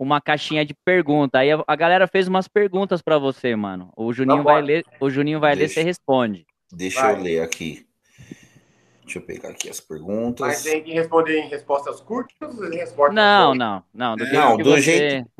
uma 0.00 0.18
caixinha 0.18 0.64
de 0.64 0.72
pergunta. 0.82 1.38
Aí 1.40 1.52
a, 1.52 1.62
a 1.66 1.76
galera 1.76 2.08
fez 2.08 2.26
umas 2.26 2.48
perguntas 2.48 3.02
pra 3.02 3.18
você, 3.18 3.54
mano. 3.54 3.92
O 3.94 4.12
Juninho 4.14 4.38
Não 4.38 4.42
vai 4.42 4.54
pode. 4.56 4.66
ler, 4.66 4.84
o 4.98 5.10
Juninho 5.10 5.38
vai 5.38 5.52
ler, 5.54 5.58
Deixa. 5.66 5.74
você 5.74 5.82
responde. 5.82 6.46
Deixa 6.72 7.02
Vai. 7.02 7.12
eu 7.14 7.22
ler 7.22 7.42
aqui. 7.42 7.86
Deixa 9.02 9.18
eu 9.18 9.22
pegar 9.22 9.50
aqui 9.50 9.68
as 9.68 9.80
perguntas. 9.80 10.46
Mas 10.46 10.62
tem 10.62 10.82
que 10.82 10.92
responder 10.92 11.40
em 11.40 11.48
respostas 11.48 12.00
curtas 12.00 12.58
ou 12.58 12.72
em 12.72 12.76
respostas 12.76 13.14
Não, 13.14 13.54
não, 13.54 13.82
não. 13.92 14.16
Do, 14.16 14.24
Não, 14.32 14.56
que 14.56 14.62
do 14.62 14.70
você- 14.70 14.80
jeito- 14.82 15.30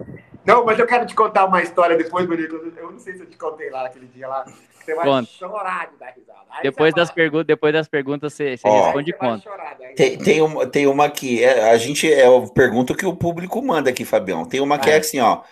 Não, 0.44 0.64
mas 0.66 0.78
eu 0.78 0.86
quero 0.86 1.06
te 1.06 1.14
contar 1.14 1.44
uma 1.46 1.62
história 1.62 1.96
depois, 1.96 2.26
Bonito. 2.26 2.56
Eu 2.76 2.90
não 2.92 2.98
sei 2.98 3.14
se 3.14 3.20
eu 3.20 3.26
te 3.30 3.38
contei 3.38 3.70
lá 3.70 3.84
naquele 3.84 4.06
dia 4.08 4.26
lá. 4.28 4.44
Que 4.80 4.86
Você 4.86 4.94
vai 4.94 5.04
Conta. 5.06 5.30
chorar 5.30 5.90
de 5.90 5.96
dar 5.98 6.10
risada. 6.10 6.40
Aí 6.50 6.62
Depois 6.64 6.92
das, 6.94 7.10
perguntas, 7.10 7.46
depois 7.46 7.72
das 7.72 7.86
perguntas, 7.88 8.32
você, 8.32 8.56
você 8.56 8.66
Ó. 8.68 8.84
responde 8.86 9.12
quanto. 9.12 9.48
Tem, 9.94 10.18
tem, 10.18 10.42
uma, 10.42 10.66
tem 10.66 10.86
uma 10.86 11.04
aqui. 11.04 11.44
é, 11.44 11.70
a 11.70 11.76
gente 11.78 12.12
é 12.12 12.26
eu 12.26 12.48
pergunto 12.52 12.92
o 12.92 12.96
que 12.96 13.06
o 13.06 13.14
público 13.14 13.62
manda 13.62 13.90
aqui, 13.90 14.04
Fabião. 14.04 14.44
Tem 14.44 14.60
uma 14.60 14.78
que 14.78 14.90
é 14.90 14.96
Ah. 14.96 14.98
assim, 14.98 15.20
ó. 15.20 15.42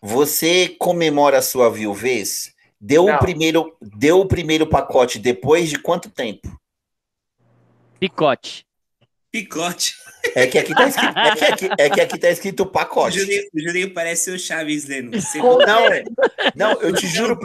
Você 0.00 0.74
comemora 0.78 1.38
a 1.38 1.42
sua 1.42 1.70
viuvez? 1.70 2.52
Deu 2.80 3.06
o 3.06 3.18
primeiro, 3.18 3.76
deu 3.80 4.20
o 4.20 4.26
primeiro 4.26 4.66
pacote 4.66 5.18
depois 5.18 5.68
de 5.68 5.78
quanto 5.78 6.08
tempo? 6.10 6.48
Picote. 7.98 8.64
Picote. 9.32 9.94
É 10.34 10.46
que 10.46 10.58
aqui 10.58 10.74
tá 10.74 10.86
escrito, 10.88 11.18
é 11.18 11.34
que 11.36 11.44
aqui, 11.44 11.68
é 11.78 11.90
que 11.90 12.00
aqui 12.00 12.18
tá 12.18 12.28
escrito 12.30 12.62
O 12.62 12.66
pacote. 12.66 13.18
Juninho, 13.20 13.42
o 13.54 13.60
Juninho 13.60 13.94
parece 13.94 14.30
o 14.30 14.38
Chaves 14.38 14.86
lendo. 14.86 15.16
Não, 16.56 16.72
não, 16.74 16.80
eu 16.82 16.92
te 16.94 17.06
juro. 17.06 17.38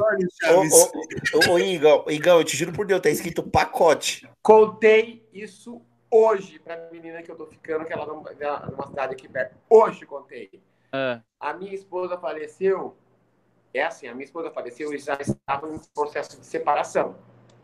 Ô, 1.48 1.52
ô, 1.54 1.60
Igão, 1.60 2.06
Igão, 2.10 2.38
eu 2.40 2.44
te 2.44 2.56
juro 2.58 2.72
por 2.74 2.86
Deus, 2.86 3.02
tá 3.02 3.10
escrito 3.10 3.44
pacote. 3.44 4.28
Contei 4.42 5.26
isso 5.34 5.82
hoje 6.12 6.60
pra 6.60 6.90
menina 6.92 7.22
que 7.24 7.32
eu 7.32 7.36
tô 7.36 7.46
ficando, 7.48 7.86
que 7.86 7.94
ela 7.94 8.06
não- 8.06 8.24
ela- 8.40 8.68
numa 8.70 8.88
cidade 8.88 9.14
aqui 9.14 9.28
perto. 9.28 9.56
Hoje 9.70 10.06
contei. 10.06 10.50
Ah, 10.92 11.22
A 11.40 11.54
minha 11.54 11.74
esposa 11.74 12.18
faleceu. 12.18 12.96
É 13.74 13.84
assim, 13.84 14.08
a 14.08 14.14
minha 14.14 14.26
esposa 14.26 14.52
faleceu 14.52 14.94
e 14.94 15.00
já 15.00 15.18
estava 15.20 15.68
em 15.68 15.80
processo 15.96 16.40
de 16.40 16.46
separação. 16.46 17.16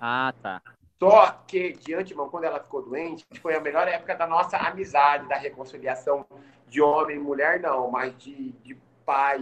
ah, 0.01 0.33
tá. 0.41 0.61
Só 1.01 1.31
que, 1.47 1.73
de 1.73 1.93
antemão, 1.93 2.29
quando 2.29 2.43
ela 2.43 2.59
ficou 2.59 2.81
doente, 2.81 3.25
foi 3.41 3.55
a 3.55 3.61
melhor 3.61 3.87
época 3.87 4.15
da 4.15 4.27
nossa 4.27 4.57
amizade, 4.57 5.27
da 5.29 5.35
reconciliação 5.37 6.25
de 6.67 6.81
homem 6.81 7.15
e 7.15 7.19
mulher, 7.19 7.59
não, 7.61 7.89
mas 7.89 8.15
de, 8.17 8.51
de 8.63 8.75
pai, 9.05 9.39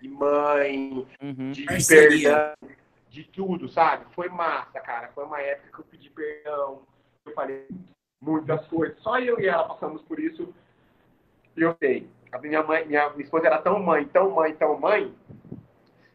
de 0.00 0.08
mãe, 0.08 1.06
Uhum. 1.22 1.52
de 1.52 1.64
Parceria. 1.64 2.54
perdão, 2.60 2.76
de 3.08 3.24
tudo, 3.24 3.68
sabe? 3.68 4.04
Foi 4.14 4.28
massa, 4.28 4.80
cara. 4.80 5.08
Foi 5.14 5.24
uma 5.24 5.40
época 5.40 5.70
que 5.72 5.78
eu 5.80 5.84
pedi 5.84 6.10
perdão, 6.10 6.82
eu 7.24 7.32
falei 7.32 7.66
muitas 8.20 8.66
coisas. 8.66 8.98
Só 9.00 9.18
eu 9.20 9.38
e 9.40 9.46
ela 9.46 9.64
passamos 9.68 10.02
por 10.02 10.18
isso. 10.18 10.52
E 11.56 11.62
eu 11.62 11.74
sei. 11.78 12.10
A 12.32 12.38
minha 12.38 12.62
mãe, 12.64 12.84
minha, 12.84 13.08
minha 13.10 13.22
esposa 13.24 13.46
era 13.46 13.58
tão 13.62 13.78
mãe, 13.80 14.04
tão 14.06 14.30
mãe, 14.32 14.52
tão 14.54 14.78
mãe, 14.78 15.14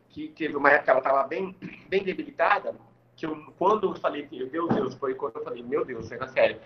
que 0.10 0.28
teve 0.30 0.56
uma 0.58 0.70
época 0.70 0.84
que 0.84 0.90
ela 0.92 1.00
estava 1.00 1.24
bem, 1.28 1.56
bem 1.88 2.04
debilitada, 2.04 2.76
que 3.22 3.26
eu, 3.28 3.54
quando 3.56 3.88
eu 3.88 3.96
falei, 3.96 4.26
que, 4.26 4.44
meu 4.46 4.68
Deus, 4.68 4.96
foi 4.96 5.14
quando 5.14 5.36
eu 5.38 5.44
falei, 5.44 5.62
meu 5.62 5.86
Deus, 5.86 6.12
é 6.12 6.28
sério, 6.28 6.60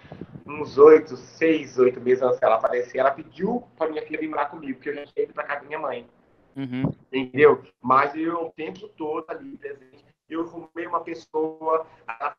uns 0.47 0.77
oito, 0.77 1.17
seis, 1.17 1.77
oito 1.77 1.99
meses 1.99 2.23
antes 2.23 2.39
dela 2.39 2.61
falecer, 2.61 3.01
ela 3.01 3.11
pediu 3.11 3.67
para 3.77 3.89
minha 3.89 4.01
filha 4.01 4.17
vir 4.21 4.29
morar 4.29 4.45
comigo, 4.45 4.75
porque 4.75 4.89
eu 4.89 4.95
já 4.95 5.05
tinha 5.05 5.25
ido 5.25 5.33
para 5.33 5.43
casa 5.43 5.61
da 5.61 5.67
minha 5.67 5.79
mãe 5.79 6.07
Uhum. 6.55 6.89
entendeu? 7.11 7.61
Mas 7.81 8.15
eu 8.15 8.45
o 8.45 8.51
tempo 8.51 8.87
todo 8.87 9.25
ali 9.29 9.57
presente, 9.57 10.05
eu 10.29 10.43
arrumei 10.43 10.87
uma 10.87 11.01
pessoa, 11.01 11.85
ela 12.07 12.33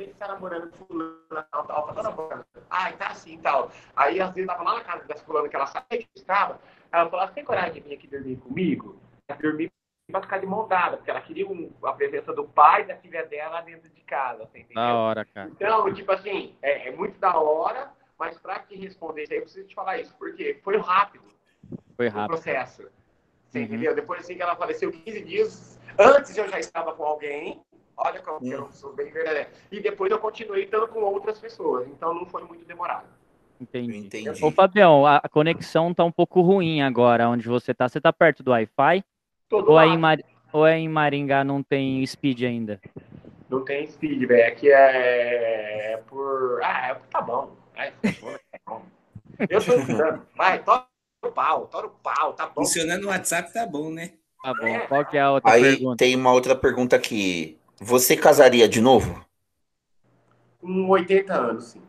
está 0.00 0.28
namorando 0.28 0.70
com 0.70 0.86
fulana, 0.86 1.46
tal, 1.50 1.66
tal, 1.66 1.94
tá 1.94 2.02
namorando. 2.02 2.46
Ai, 2.70 2.96
tá 2.96 3.08
assim, 3.08 3.38
tal. 3.42 3.70
Aí, 3.94 4.18
às 4.18 4.32
vezes, 4.32 4.46
tava 4.46 4.62
lá 4.62 4.76
na 4.76 4.84
casa 4.84 5.04
dessa 5.04 5.22
fulana 5.22 5.50
que 5.50 5.54
ela 5.56 5.66
sabia 5.66 5.98
que 5.98 6.08
estava, 6.16 6.58
ela 6.90 7.10
falou, 7.10 7.26
você 7.28 7.34
tem 7.34 7.44
coragem 7.44 7.74
de 7.74 7.80
vir 7.80 7.94
aqui 7.96 8.06
dormir 8.06 8.36
comigo? 8.36 8.98
Ela 9.28 9.38
dormir 9.38 9.70
pra 10.12 10.20
ficar 10.22 10.38
de 10.38 10.46
mão 10.46 10.68
dada, 10.68 10.96
porque 10.98 11.10
ela 11.10 11.20
queria 11.20 11.46
um- 11.48 11.72
a 11.82 11.92
presença 11.92 12.32
do 12.32 12.44
pai 12.44 12.82
e 12.82 12.86
da 12.86 12.96
filha 12.96 13.26
dela 13.26 13.60
dentro 13.62 13.88
de 13.88 14.00
casa, 14.02 14.44
você 14.46 14.58
entendeu? 14.60 14.74
Da 14.82 14.94
hora, 14.94 15.24
cara. 15.24 15.48
Então, 15.50 15.92
tipo 15.92 16.12
assim, 16.12 16.54
é, 16.62 16.88
é 16.88 16.92
muito 16.92 17.18
da 17.18 17.36
hora, 17.36 17.90
mas 18.18 18.38
pra 18.38 18.60
te 18.60 18.76
responder 18.76 19.24
isso 19.24 19.32
aí, 19.32 19.38
eu 19.38 19.42
preciso 19.42 19.66
te 19.66 19.74
falar 19.74 19.98
isso, 19.98 20.14
porque 20.18 20.60
foi 20.62 20.76
rápido 20.76 21.24
Foi 21.96 22.06
o 22.08 22.10
rápido. 22.10 22.28
processo. 22.28 22.88
Você 23.48 23.58
Uhum. 23.58 23.64
entendeu? 23.64 23.94
Depois 23.94 24.20
assim 24.20 24.34
que 24.36 24.42
ela 24.42 24.54
faleceu 24.56 24.90
15 24.92 25.22
dias, 25.24 25.78
antes 25.98 26.36
eu 26.36 26.48
já 26.48 26.58
estava 26.58 26.92
com 26.94 27.02
alguém. 27.04 27.60
Olha 27.96 28.20
como 28.22 28.40
que 28.40 28.50
eu 28.50 28.72
sou 28.72 28.94
bem 28.94 29.10
verdadeiro. 29.12 29.50
E 29.70 29.78
depois 29.80 30.10
eu 30.10 30.18
continuei 30.18 30.64
estando 30.64 30.88
com 30.88 31.00
outras 31.00 31.38
pessoas. 31.38 31.86
Então 31.88 32.14
não 32.14 32.24
foi 32.24 32.42
muito 32.44 32.64
demorado. 32.64 33.06
Entendi. 33.60 33.98
Entendi. 34.06 34.44
Ô, 34.44 34.50
Fabião, 34.50 35.06
a 35.06 35.20
conexão 35.28 35.92
tá 35.94 36.02
um 36.02 36.10
pouco 36.10 36.40
ruim 36.40 36.82
agora 36.82 37.28
onde 37.28 37.46
você 37.46 37.72
tá. 37.74 37.88
Você 37.88 38.00
tá 38.00 38.12
perto 38.12 38.42
do 38.42 38.50
Wi-Fi? 38.50 39.04
Ou, 39.52 39.80
é 39.80 39.86
em 39.86 39.98
Mar... 39.98 40.18
Ou 40.52 40.66
é 40.66 40.78
em 40.78 40.88
Maringá 40.88 41.44
não 41.44 41.62
tem 41.62 42.04
speed 42.06 42.42
ainda? 42.42 42.80
Não 43.48 43.64
tem 43.64 43.86
speed, 43.86 44.26
velho. 44.26 44.48
Aqui 44.48 44.70
é... 44.70 45.92
é 45.92 45.96
por. 46.08 46.60
Ah, 46.62 46.88
é... 46.88 46.94
tá 47.10 47.20
bom. 47.20 47.56
É, 47.76 47.90
tá 47.90 48.58
bom. 48.66 48.82
Eu 49.38 49.64
tô 49.64 49.74
escutando. 49.74 50.22
Vai, 50.36 50.62
tora 50.62 50.86
o 51.24 51.30
pau, 51.30 51.66
tora 51.66 51.86
o 51.86 51.90
pau, 51.90 52.32
tá 52.32 52.46
bom. 52.46 52.62
Funcionando 52.62 53.02
no 53.02 53.08
WhatsApp 53.08 53.52
tá 53.52 53.66
bom, 53.66 53.90
né? 53.90 54.12
Tá 54.42 54.54
bom. 54.54 54.66
É. 54.66 54.86
Qual 54.86 55.04
que 55.04 55.16
é 55.16 55.20
a 55.20 55.30
outra 55.30 55.52
Aí 55.52 55.62
pergunta? 55.62 55.96
tem 55.96 56.16
uma 56.16 56.32
outra 56.32 56.54
pergunta 56.54 56.96
aqui. 56.96 57.58
Você 57.80 58.16
casaria 58.16 58.68
de 58.68 58.80
novo? 58.80 59.24
Com 60.60 60.88
80 60.88 61.34
anos, 61.34 61.64
sim. 61.64 61.82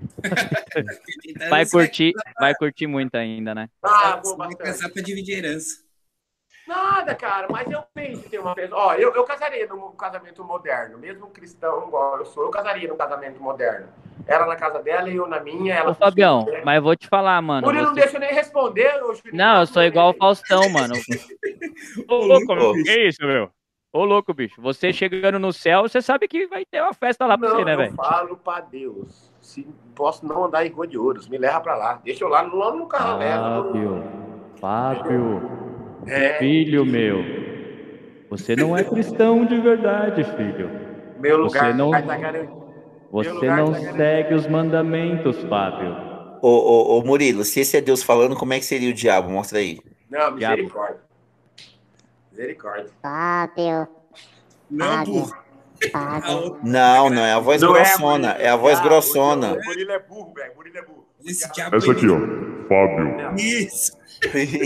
vai 1.50 1.66
curtir, 1.66 2.12
vai 2.38 2.54
curtir 2.54 2.86
muito 2.86 3.14
ainda, 3.16 3.54
né? 3.54 3.68
Ah, 3.82 4.20
vou 4.22 4.36
vai 4.36 4.54
casar 4.54 4.88
pra 4.88 5.02
dividir 5.02 5.38
herança. 5.38 5.84
Nada, 6.66 7.14
cara, 7.14 7.48
mas 7.50 7.70
eu 7.70 7.82
penso 7.94 8.28
ter 8.28 8.38
uma 8.38 8.54
pessoa. 8.54 8.80
Ó, 8.80 8.94
eu, 8.94 9.14
eu 9.14 9.24
casaria 9.24 9.66
num 9.66 9.90
casamento 9.92 10.44
moderno, 10.44 10.98
mesmo 10.98 11.28
cristão 11.28 11.88
igual 11.88 12.18
eu 12.18 12.24
sou, 12.24 12.44
eu 12.44 12.50
casaria 12.50 12.88
num 12.88 12.96
casamento 12.96 13.40
moderno. 13.42 13.88
Ela 14.26 14.46
na 14.46 14.56
casa 14.56 14.80
dela 14.82 15.08
e 15.08 15.16
eu 15.16 15.26
na 15.26 15.40
minha. 15.40 15.74
Ela 15.74 15.90
Ô, 15.90 15.94
Fabião, 15.94 16.46
mas 16.64 16.76
eu 16.76 16.82
vou 16.82 16.94
te 16.94 17.08
falar, 17.08 17.40
mano. 17.42 17.66
Por 17.66 17.74
você... 17.74 17.82
não 17.82 17.94
deixa 17.94 18.16
eu 18.16 18.20
nem 18.20 18.32
responder. 18.32 18.94
Eu 18.96 19.14
não, 19.32 19.60
eu 19.60 19.66
sou 19.66 19.82
igual 19.82 20.10
o 20.10 20.14
Faustão, 20.14 20.68
mano. 20.68 20.94
Ô, 22.08 22.16
louco, 22.16 22.54
meu. 22.54 22.72
Que 22.74 23.08
isso, 23.08 23.22
meu? 23.22 23.50
Ô, 23.92 24.04
louco, 24.04 24.32
bicho. 24.32 24.60
Você 24.62 24.92
chegando 24.92 25.38
no 25.38 25.52
céu, 25.52 25.82
você 25.82 26.00
sabe 26.00 26.28
que 26.28 26.46
vai 26.46 26.64
ter 26.64 26.80
uma 26.80 26.94
festa 26.94 27.26
lá 27.26 27.36
pra 27.36 27.48
não, 27.48 27.56
você, 27.56 27.64
né, 27.64 27.76
velho? 27.76 27.90
Eu 27.90 27.96
falo 27.96 28.36
pra 28.36 28.60
Deus. 28.60 29.32
Se 29.40 29.66
posso 29.96 30.24
não 30.24 30.44
andar 30.44 30.64
em 30.64 30.70
rua 30.70 30.86
de 30.86 30.96
ouros, 30.96 31.28
me 31.28 31.36
leva 31.36 31.60
pra 31.60 31.74
lá. 31.74 32.00
Deixa 32.04 32.22
eu 32.22 32.28
lá 32.28 32.42
no, 32.44 32.76
no 32.76 32.86
carro 32.86 33.18
Fábio, 33.18 34.04
Fábio. 34.60 35.69
É. 36.10 36.38
Filho 36.38 36.84
meu, 36.84 37.24
você 38.28 38.56
não 38.56 38.76
é 38.76 38.82
cristão 38.82 39.44
de 39.44 39.60
verdade, 39.60 40.24
filho. 40.36 40.70
Meu 41.20 41.36
lugar 41.36 41.70
você 41.70 41.76
não, 41.76 41.90
tá 41.90 42.00
você 43.10 43.30
lugar 43.30 43.56
não 43.58 43.72
tá 43.72 43.92
segue 43.92 44.34
os 44.34 44.46
mandamentos, 44.48 45.40
Fábio. 45.44 45.96
Ô, 46.42 46.48
ô, 46.48 46.98
ô, 46.98 47.04
Murilo, 47.04 47.44
se 47.44 47.60
esse 47.60 47.76
é 47.76 47.80
Deus 47.80 48.02
falando, 48.02 48.34
como 48.34 48.52
é 48.52 48.58
que 48.58 48.64
seria 48.64 48.90
o 48.90 48.94
diabo? 48.94 49.30
Mostra 49.30 49.58
aí. 49.58 49.78
Não, 50.10 50.32
misericórdia. 50.32 51.00
Misericórdia. 52.32 52.90
Fábio. 53.00 53.88
Não, 54.70 55.04
burro. 55.04 55.36
Não, 56.62 57.08
não 57.08 57.22
é 57.22 57.32
a 57.32 57.38
voz 57.38 57.62
não 57.62 57.76
é, 57.76 57.82
grossona. 57.82 58.36
É, 58.38 58.44
é, 58.44 58.48
a 58.48 58.56
voz 58.56 58.78
ah, 58.78 58.82
grossona. 58.82 59.52
O 59.52 59.64
Murilo 59.64 59.92
é 59.92 59.98
burro, 59.98 60.32
velho. 60.34 60.52
Murilo 60.56 60.78
é 60.78 60.82
burro. 60.82 61.06
Essa 61.24 61.46
aqui, 61.46 62.08
ó. 62.08 62.18
Fábio. 62.68 63.34
Isso. 63.36 63.99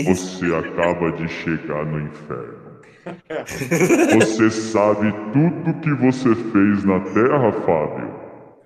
Você 0.05 0.53
acaba 0.53 1.11
de 1.13 1.27
chegar 1.27 1.85
no 1.85 2.01
inferno. 2.01 2.65
Você 4.19 4.49
sabe 4.49 5.13
tudo 5.31 5.79
que 5.79 5.93
você 5.93 6.35
fez 6.35 6.83
na 6.83 6.99
Terra, 7.01 7.51
Fábio? 7.51 8.11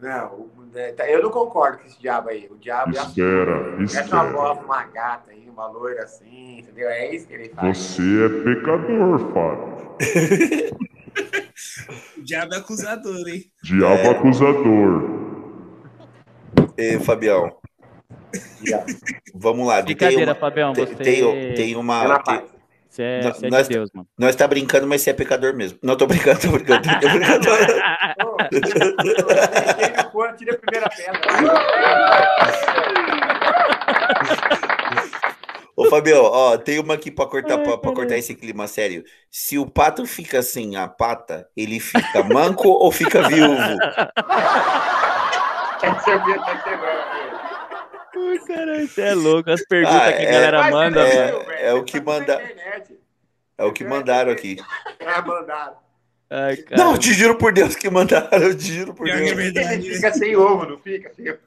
Não, 0.01 0.49
é, 0.73 0.93
tá, 0.93 1.09
eu 1.09 1.21
não 1.21 1.29
concordo 1.29 1.79
com 1.79 1.85
esse 1.85 1.99
diabo 1.99 2.29
aí. 2.29 2.47
O 2.49 2.57
diabo 2.57 2.91
espera, 2.91 3.75
já 3.79 4.01
espera. 4.01 4.07
uma 4.07 4.23
voz, 4.31 4.63
uma 4.63 4.83
gata 4.85 5.31
aí, 5.31 5.49
uma 5.49 5.67
loira 5.67 6.03
assim, 6.03 6.59
entendeu? 6.59 6.87
É 6.89 7.13
isso 7.13 7.27
que 7.27 7.33
ele 7.33 7.49
faz. 7.49 7.77
Você 7.77 8.01
é 8.01 8.29
pecador, 8.43 9.19
Fábio. 9.33 9.97
o 12.17 12.23
diabo 12.23 12.53
é 12.53 12.57
acusador, 12.57 13.27
hein? 13.27 13.43
Diabo 13.63 14.01
é. 14.01 14.09
acusador. 14.09 15.03
Ei, 16.77 16.97
Fabião. 16.99 17.59
Vamos 19.33 19.67
lá. 19.67 19.81
Brincadeira, 19.81 20.31
uma, 20.31 20.35
Fabião. 20.35 20.73
Você... 20.73 20.95
Tem, 20.95 21.53
tem 21.53 21.75
uma. 21.75 22.19
Tem, 22.19 22.43
você 22.89 23.03
é, 23.03 23.21
nós, 23.21 23.37
você 23.37 23.45
é 23.45 23.61
de 23.63 23.69
Deus, 23.69 23.89
mano. 23.93 24.07
Nós 24.17 24.35
tá 24.35 24.47
brincando, 24.47 24.87
mas 24.87 25.01
você 25.01 25.11
é 25.11 25.13
pecador 25.13 25.55
mesmo. 25.55 25.77
Não, 25.83 25.95
tô 25.95 26.07
brincando, 26.07 26.39
tô 26.41 26.49
brincando. 26.49 26.81
Tô 26.81 27.09
brincando. 27.09 27.45
tira 30.37 30.55
a 30.55 30.57
primeira 30.57 30.89
pedra. 30.89 31.21
Ô, 35.75 35.85
Fabio, 35.85 36.23
ó, 36.23 36.57
tem 36.57 36.79
uma 36.79 36.95
aqui 36.95 37.09
pra 37.09 37.25
cortar, 37.25 37.59
pra, 37.59 37.77
pra, 37.77 37.93
cortar 37.93 38.17
esse 38.17 38.35
clima 38.35 38.67
sério. 38.67 39.03
Se 39.31 39.57
o 39.57 39.65
pato 39.65 40.05
fica 40.05 40.41
sem 40.41 40.75
a 40.75 40.87
pata, 40.87 41.47
ele 41.55 41.79
fica 41.79 42.21
manco 42.23 42.67
ou 42.67 42.91
fica 42.91 43.29
viúvo? 43.29 43.55
Essa 45.81 46.11
é 46.11 46.25
minha 46.25 46.37
Ai, 48.27 48.39
caralho, 48.39 48.87
você 48.87 49.01
é 49.01 49.13
louco. 49.13 49.51
As 49.51 49.65
perguntas 49.65 50.01
ah, 50.01 50.13
que 50.13 50.25
a 50.25 50.31
galera 50.31 50.67
é, 50.67 50.71
manda, 50.71 51.01
é, 51.01 51.31
mano. 51.31 51.51
É, 51.51 51.73
o 51.73 51.83
que 51.83 52.01
manda. 52.01 52.41
É 53.57 53.63
o 53.63 53.73
que 53.73 53.83
mandaram 53.83 54.31
aqui. 54.31 54.57
É, 54.99 55.21
mandaram. 55.21 55.77
Ai, 56.29 56.63
não, 56.77 56.97
te 56.97 57.13
juro 57.13 57.35
por 57.35 57.51
Deus 57.51 57.75
que 57.75 57.89
mandaram, 57.89 58.37
eu 58.37 58.55
te 58.55 58.73
juro 58.73 58.93
por 58.93 59.05
Deus. 59.05 59.31
É 59.31 59.33
verdade. 59.33 59.95
Fica 59.95 60.13
sem 60.13 60.35
ovo, 60.35 60.65
não 60.65 60.77
fica? 60.77 61.11
Fica. 61.15 61.39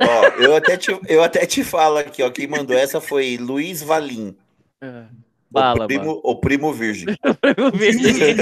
Ó, 0.00 0.42
eu 0.42 0.56
até, 0.56 0.76
te, 0.76 0.98
eu 1.08 1.22
até 1.22 1.44
te 1.44 1.62
falo 1.62 1.98
aqui, 1.98 2.22
ó. 2.22 2.30
Quem 2.30 2.46
mandou 2.46 2.76
essa 2.76 3.00
foi 3.00 3.36
Luiz 3.36 3.82
Valim. 3.82 4.34
É. 4.80 5.04
Bala, 5.50 5.84
o, 5.84 5.86
primo, 5.86 6.20
o 6.24 6.36
primo 6.36 6.72
virgem. 6.72 7.14
o 7.22 7.34
primo 7.34 7.70
virgem. 7.70 8.14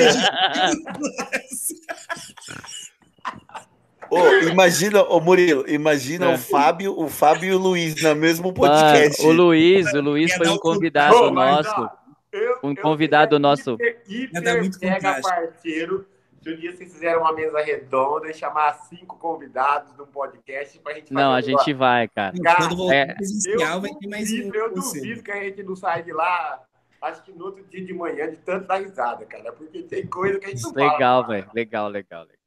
Oh, 4.15 4.47
imagina, 4.47 5.03
ô 5.03 5.17
oh, 5.17 5.21
Murilo, 5.21 5.65
imagina 5.67 6.27
é. 6.31 6.35
o 6.35 6.39
Fábio, 6.39 6.99
o 6.99 7.09
Fábio 7.09 7.51
e 7.51 7.55
o 7.55 7.59
Luiz 7.59 8.03
no 8.03 8.15
mesmo 8.15 8.53
podcast. 8.53 9.25
o 9.25 9.33
Luiz, 9.33 9.91
o 9.95 10.03
Luiz 10.03 10.35
foi 10.35 10.49
um 10.49 10.59
convidado 10.59 11.17
oh, 11.17 11.31
nosso. 11.31 11.91
Eu, 12.31 12.59
um 12.63 12.75
convidado 12.75 13.37
eu, 13.37 13.39
nosso. 13.39 13.79
Hiper, 14.07 14.71
mega 14.83 15.19
parceiro. 15.23 16.07
Se 16.43 16.53
um 16.53 16.57
dia 16.57 16.77
vocês 16.77 16.93
fizeram 16.93 17.21
uma 17.21 17.33
mesa 17.33 17.59
redonda 17.63 18.29
e 18.29 18.35
chamar 18.35 18.75
cinco 18.91 19.17
convidados 19.17 19.95
de 19.95 20.03
um 20.03 20.07
podcast 20.07 20.79
pra 20.81 20.93
gente 20.93 21.11
Não, 21.11 21.33
a 21.33 21.41
gente 21.41 21.73
vai, 21.73 22.07
cara. 22.09 22.35
cara 22.43 22.69
é, 22.93 23.15
presencial, 23.15 23.81
vai 23.81 23.95
ter 23.95 24.09
mais 24.09 24.31
um. 24.31 24.51
Eu 24.53 24.75
duvido 24.75 25.23
que 25.23 25.31
a 25.31 25.43
gente 25.45 25.63
não 25.63 25.75
sai 25.75 26.03
de 26.03 26.13
lá 26.13 26.61
acho 27.01 27.23
que 27.23 27.33
no 27.33 27.47
outro 27.47 27.65
dia 27.65 27.85
de 27.85 27.93
manhã 27.93 28.31
de 28.31 28.37
tanto 28.37 28.67
dar 28.67 28.77
risada, 28.77 29.25
cara. 29.25 29.53
Porque 29.53 29.83
tem 29.83 30.07
coisa 30.07 30.39
que 30.39 30.47
a 30.47 30.49
gente 30.51 30.63
não 30.63 30.73
Legal, 30.73 31.27
velho. 31.27 31.51
Legal, 31.55 31.89
legal, 31.89 32.23
legal. 32.23 32.42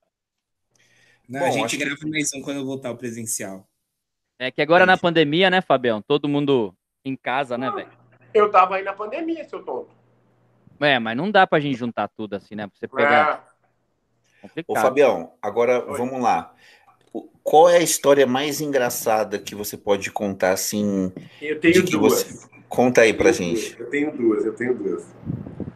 Não, 1.27 1.39
Bom, 1.39 1.45
a 1.47 1.51
gente 1.51 1.77
grava 1.77 1.97
que... 1.97 2.09
mais 2.09 2.31
um 2.33 2.41
quando 2.41 2.57
eu 2.57 2.65
voltar 2.65 2.89
ao 2.89 2.97
presencial. 2.97 3.67
É 4.37 4.51
que 4.51 4.61
agora 4.61 4.85
na 4.85 4.97
pandemia, 4.97 5.49
né, 5.49 5.61
Fabião? 5.61 6.01
Todo 6.01 6.27
mundo 6.27 6.75
em 7.03 7.15
casa, 7.15 7.57
né, 7.57 7.71
velho? 7.71 7.89
Eu 8.33 8.51
tava 8.51 8.75
aí 8.75 8.83
na 8.83 8.93
pandemia, 8.93 9.43
seu 9.47 9.63
tonto. 9.63 9.95
É, 10.79 10.99
mas 10.99 11.15
não 11.15 11.31
dá 11.31 11.47
pra 11.47 11.59
gente 11.59 11.77
juntar 11.77 12.09
tudo 12.09 12.35
assim, 12.35 12.53
né? 12.53 12.67
Pra 12.67 12.77
você 12.77 12.87
pegar. 12.87 13.55
É. 14.41 14.47
Complicado. 14.47 14.77
Ô, 14.77 14.81
Fabião, 14.81 15.33
agora 15.41 15.89
Oi. 15.89 15.97
vamos 15.97 16.21
lá. 16.21 16.53
Qual 17.41 17.69
é 17.69 17.77
a 17.77 17.81
história 17.81 18.27
mais 18.27 18.59
engraçada 18.59 19.39
que 19.39 19.55
você 19.55 19.77
pode 19.77 20.11
contar, 20.11 20.51
assim? 20.51 21.13
Eu 21.41 21.59
tenho 21.59 21.85
duas. 21.85 22.23
Você... 22.23 22.49
Conta 22.67 23.01
aí 23.01 23.13
pra 23.13 23.31
gente. 23.31 23.79
Eu 23.79 23.89
tenho 23.89 24.11
duas, 24.11 24.45
eu 24.45 24.53
tenho 24.53 24.75
duas. 24.75 25.05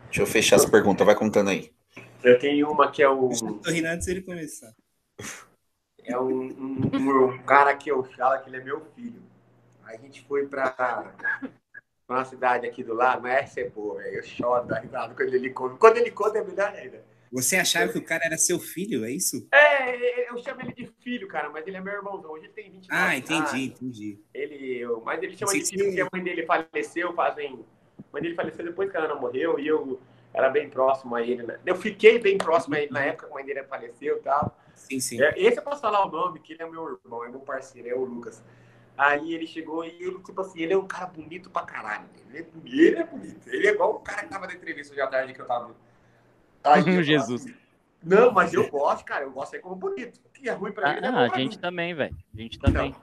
Deixa 0.05 0.21
eu 0.21 0.25
fechar 0.25 0.57
essa 0.57 0.69
pergunta, 0.69 1.05
vai 1.05 1.15
contando 1.15 1.49
aí. 1.49 1.71
Eu 2.23 2.37
tenho 2.37 2.69
uma 2.69 2.91
que 2.91 3.01
é 3.01 3.07
o. 3.07 3.31
Eu 3.31 3.53
tô 3.53 3.71
rindo 3.71 3.87
antes 3.87 4.07
dele 4.07 4.21
começar. 4.21 4.73
É 6.03 6.17
um, 6.17 6.29
um, 6.29 7.27
um, 7.27 7.37
cara 7.43 7.75
que 7.75 7.91
eu 7.91 8.03
falo 8.03 8.41
que 8.41 8.49
ele 8.49 8.57
é 8.57 8.63
meu 8.63 8.81
filho. 8.95 9.21
A 9.83 9.95
gente 9.97 10.21
foi 10.23 10.47
para 10.47 11.13
uma 12.07 12.25
cidade 12.25 12.65
aqui 12.65 12.83
do 12.83 12.93
lado, 12.93 13.21
mas 13.21 13.43
essa 13.43 13.61
é 13.61 13.69
boa, 13.69 14.01
velho. 14.01 14.17
Eu 14.17 14.23
choro 14.23 14.67
da 14.67 14.79
risada 14.79 15.13
quando 15.13 15.33
ele 15.33 15.49
conta. 15.51 15.75
Quando 15.77 15.97
ele 15.97 16.11
conta 16.11 16.39
é 16.39 16.43
melhor 16.43 16.73
ainda. 16.73 17.03
Você 17.31 17.57
achava 17.57 17.91
que 17.91 17.99
o 17.99 18.03
cara 18.03 18.25
era 18.25 18.37
seu 18.37 18.59
filho, 18.59 19.05
é 19.05 19.11
isso? 19.11 19.47
É, 19.53 20.29
eu 20.31 20.37
chamo 20.39 20.61
ele 20.61 20.73
de 20.73 20.91
filho, 21.03 21.27
cara, 21.27 21.49
mas 21.49 21.65
ele 21.67 21.77
é 21.77 21.81
meu 21.81 21.93
irmãozão. 21.93 22.31
Hoje 22.31 22.45
ele 22.45 22.53
tem 22.53 22.71
20 22.71 22.75
anos. 22.75 22.87
Ah, 22.89 23.15
entendi, 23.15 23.65
entendi. 23.65 24.19
Ele, 24.33 24.77
eu, 24.79 25.01
mas 25.05 25.21
ele 25.21 25.37
chama 25.37 25.53
de 25.53 25.63
filho 25.63 25.85
porque 25.85 26.01
a 26.01 26.09
mãe 26.11 26.23
dele 26.23 26.45
faleceu 26.45 27.13
fazem. 27.13 27.63
A 27.99 28.13
mãe 28.13 28.21
dele 28.21 28.35
faleceu 28.35 28.65
depois 28.65 28.89
que 28.89 28.97
a 28.97 29.01
Ana 29.01 29.15
morreu 29.15 29.59
e 29.59 29.67
eu 29.67 29.99
era 30.33 30.49
bem 30.49 30.69
próximo 30.69 31.15
a 31.15 31.21
ele. 31.21 31.43
Né? 31.43 31.59
Eu 31.65 31.75
fiquei 31.75 32.17
bem 32.17 32.37
próximo 32.37 32.75
a 32.75 32.79
ele 32.79 32.91
na 32.91 33.03
época 33.03 33.27
que 33.27 33.31
a 33.31 33.35
mãe 33.35 33.45
dele 33.45 33.63
faleceu 33.63 34.17
e 34.17 34.21
tal. 34.21 34.57
Sim, 34.79 34.99
sim. 34.99 35.21
É, 35.21 35.33
esse 35.37 35.57
eu 35.57 35.63
posso 35.63 35.81
falar 35.81 36.05
o 36.05 36.09
nome, 36.09 36.39
que 36.39 36.53
ele 36.53 36.63
é 36.63 36.69
meu 36.69 36.99
irmão, 37.03 37.23
é 37.23 37.29
meu 37.29 37.41
parceiro, 37.41 37.87
é 37.87 37.93
o 37.93 38.03
Lucas. 38.03 38.43
Aí 38.97 39.33
ele 39.33 39.47
chegou 39.47 39.85
e 39.85 39.89
ele, 39.89 40.19
tipo 40.19 40.41
assim, 40.41 40.61
ele 40.61 40.73
é 40.73 40.77
um 40.77 40.87
cara 40.87 41.05
bonito 41.05 41.49
pra 41.49 41.61
caralho. 41.61 42.05
Ele 42.27 42.39
é, 42.39 42.43
bonito, 42.43 42.75
ele 42.75 42.97
é 42.97 43.03
bonito. 43.05 43.47
Ele 43.47 43.67
é 43.67 43.71
igual 43.71 43.91
o 43.91 43.99
cara 43.99 44.23
que 44.23 44.29
tava 44.29 44.47
na 44.47 44.53
entrevista 44.53 44.93
hoje 44.93 45.01
à 45.01 45.07
tarde 45.07 45.33
que 45.33 45.41
eu 45.41 45.45
tava. 45.45 45.75
Aí, 46.63 46.83
Jesus. 47.03 47.45
Assim, 47.45 47.55
não, 48.03 48.31
mas 48.31 48.53
eu 48.53 48.69
gosto, 48.69 49.05
cara. 49.05 49.23
Eu 49.23 49.31
gosto 49.31 49.55
aí 49.55 49.61
como 49.61 49.75
bonito. 49.75 50.19
O 50.25 50.29
que 50.29 50.49
é 50.49 50.53
ruim 50.53 50.71
pra 50.71 50.89
ah, 50.89 50.97
ele. 50.97 51.05
É 51.05 51.09
ah, 51.09 51.19
a 51.19 51.37
gente 51.37 51.55
mim. 51.55 51.61
também, 51.61 51.93
velho. 51.93 52.17
A 52.33 52.37
gente 52.37 52.59
também. 52.59 52.95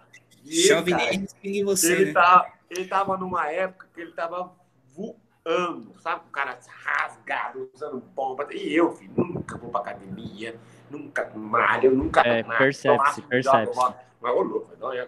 Chove 0.45 0.95
nem 0.95 1.27
em 1.45 1.64
você. 1.64 1.93
Ele, 1.93 2.05
né? 2.07 2.12
tá, 2.12 2.53
ele 2.70 2.87
tava 2.87 3.16
numa 3.16 3.51
época 3.51 3.89
que 3.95 4.01
ele 4.01 4.12
tava 4.12 4.53
voando, 4.95 5.95
sabe? 6.01 6.24
O 6.29 6.31
cara 6.31 6.59
rasgado, 6.68 7.70
usando 7.74 8.01
bomba. 8.01 8.47
E 8.53 8.74
eu, 8.74 8.93
filho, 8.93 9.12
nunca 9.16 9.57
vou 9.57 9.70
pra 9.70 9.81
academia 9.81 10.59
nunca 10.91 11.30
malho, 11.34 11.95
nunca 11.95 12.20
é, 12.20 12.43
percebe-se, 12.43 13.22
percebe-se. 13.22 13.80
Mas 14.20 14.34
ô 14.34 14.43
louco, 14.43 14.72
não 14.80 14.93
é 14.93 15.07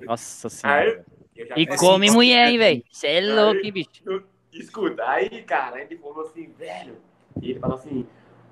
Nossa 0.00 0.48
senhora. 0.48 1.04
e 1.56 1.66
come 1.76 2.10
mulher, 2.10 2.48
hein, 2.48 2.58
velho? 2.58 2.84
Você 2.90 3.06
é 3.06 3.20
louco, 3.20 3.60
hein, 3.64 3.72
bicho? 3.72 4.02
Escuta, 4.52 5.08
aí, 5.08 5.42
cara, 5.44 5.80
ele 5.80 5.96
falou 5.96 6.22
assim, 6.26 6.52
velho. 6.58 6.96
Ele 7.40 7.58
falou 7.58 7.76
assim, 7.76 8.06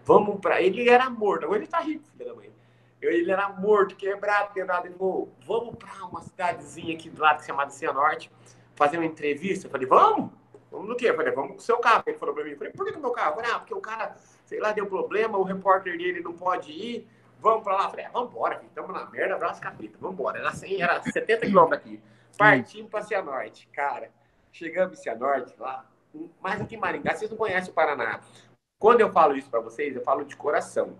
vamos 0.05 0.41
pra. 0.41 0.63
Ele 0.63 0.89
era 0.89 1.11
morto, 1.11 1.45
agora 1.45 1.59
ele 1.59 1.67
tá 1.67 1.81
rico, 1.81 2.05
filho 2.13 2.29
da 2.29 2.35
mãe. 2.35 2.51
Ele 3.01 3.31
era 3.31 3.49
morto, 3.49 3.97
quebrado, 3.97 4.53
quebrado. 4.53 4.87
Ele 4.87 4.95
falou, 4.95 5.33
vamos 5.47 5.77
pra 5.77 6.05
uma 6.07 6.21
cidadezinha 6.23 6.95
aqui 6.95 7.11
do 7.11 7.21
lado 7.21 7.45
chamada 7.45 7.71
Cianorte, 7.71 8.31
fazer 8.75 8.99
uma 8.99 9.07
entrevista. 9.07 9.67
Eu 9.67 9.71
falei, 9.71 9.87
vamos? 9.87 10.31
Vamos 10.71 10.89
no 10.89 10.97
quê? 10.97 11.11
Eu 11.11 11.17
falei, 11.17 11.33
vamos 11.33 11.53
com 11.53 11.59
o 11.59 11.61
seu 11.61 11.79
carro. 11.79 12.05
Ele 12.07 12.19
falou 12.19 12.35
pra 12.35 12.45
mim, 12.45 12.51
eu 12.51 12.59
falei, 12.59 12.73
por 12.73 12.85
que, 12.85 12.93
que 12.93 12.99
o 12.99 13.01
meu 13.01 13.11
carro? 13.11 13.31
Eu 13.31 13.35
falei, 13.37 13.51
ah, 13.51 13.59
porque 13.59 13.75
o 13.75 13.81
cara, 13.81 14.17
sei 14.47 14.61
lá, 14.61 14.73
deu 14.73 14.87
problema, 14.87 15.37
o 15.37 15.43
repórter 15.43 15.99
dele 15.99 16.21
não 16.21 16.33
pode 16.33 16.73
ir. 16.73 17.07
Vamos 17.41 17.63
pra 17.63 17.75
lá. 17.75 17.91
Falei, 17.91 18.07
ah, 18.07 18.11
vamos 18.13 18.31
embora, 18.31 18.59
filho. 18.59 18.71
Tamo 18.75 18.93
na 18.93 19.05
merda, 19.11 19.35
abraço 19.35 19.61
capita. 19.61 19.99
Vamos 20.01 20.15
embora. 20.15 20.39
Era, 20.39 20.53
100, 20.53 20.83
era 20.83 21.03
70 21.03 21.47
quilômetros 21.47 21.81
aqui. 21.81 22.03
Partimos 22.39 22.91
pra 22.91 23.03
Cianorte. 23.03 23.69
Cara, 23.73 24.11
chegamos 24.51 24.99
em 24.99 25.03
Cianorte 25.03 25.55
lá. 25.59 25.85
Mas 26.41 26.61
aqui 26.61 26.77
em 26.77 26.79
Maringá, 26.79 27.15
vocês 27.15 27.31
não 27.31 27.37
conhecem 27.37 27.71
o 27.71 27.75
Paraná. 27.75 28.21
Quando 28.79 29.01
eu 29.01 29.13
falo 29.13 29.37
isso 29.37 29.51
para 29.51 29.61
vocês, 29.61 29.95
eu 29.95 30.03
falo 30.03 30.25
de 30.25 30.37
coração. 30.37 30.97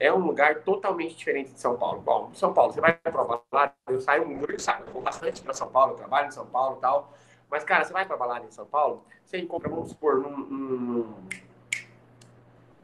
É 0.00 0.12
um 0.12 0.18
lugar 0.18 0.62
totalmente 0.62 1.16
diferente 1.16 1.52
de 1.52 1.60
São 1.60 1.76
Paulo. 1.76 2.00
Bom, 2.00 2.32
São 2.32 2.52
Paulo, 2.52 2.72
você 2.72 2.80
vai 2.80 2.94
para 2.94 3.24
balada, 3.24 3.74
eu 3.88 4.00
saio 4.00 4.26
muito, 4.26 4.50
eu 4.50 4.58
saio, 4.58 4.84
eu 4.86 4.92
vou 4.92 5.02
bastante 5.02 5.42
para 5.42 5.52
São 5.52 5.68
Paulo, 5.68 5.94
trabalho 5.96 6.28
em 6.28 6.30
São 6.30 6.46
Paulo 6.46 6.78
e 6.78 6.80
tal. 6.80 7.12
Mas, 7.50 7.64
cara, 7.64 7.84
você 7.84 7.92
vai 7.92 8.06
para 8.06 8.16
balada 8.16 8.46
em 8.46 8.50
São 8.50 8.66
Paulo, 8.66 9.04
você 9.24 9.38
encontra, 9.38 9.68
vamos 9.68 9.88
supor, 9.88 10.20
num, 10.20 10.36
num 10.36 11.14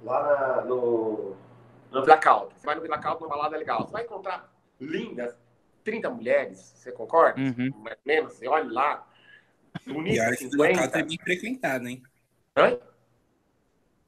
lá 0.04 0.22
na, 0.22 0.60
no, 0.62 1.34
no 1.90 2.02
Blackout. 2.04 2.54
Você 2.54 2.66
vai 2.66 2.74
no 2.74 2.82
Blackout, 2.82 3.20
numa 3.20 3.34
balada 3.34 3.56
legal. 3.56 3.84
Você 3.84 3.92
vai 3.92 4.04
encontrar 4.04 4.52
lindas, 4.80 5.34
30 5.82 6.10
mulheres, 6.10 6.58
você 6.76 6.92
concorda? 6.92 7.40
Uhum. 7.40 7.70
Mais 7.82 7.96
ou 7.96 8.02
menos, 8.04 8.32
você 8.34 8.46
olha 8.46 8.72
lá, 8.72 9.06
bonita, 9.86 10.36
50. 10.36 10.98
é 10.98 11.02
bem 11.02 11.18
frequentado, 11.18 11.88
hein? 11.88 12.02
Hã? 12.56 12.78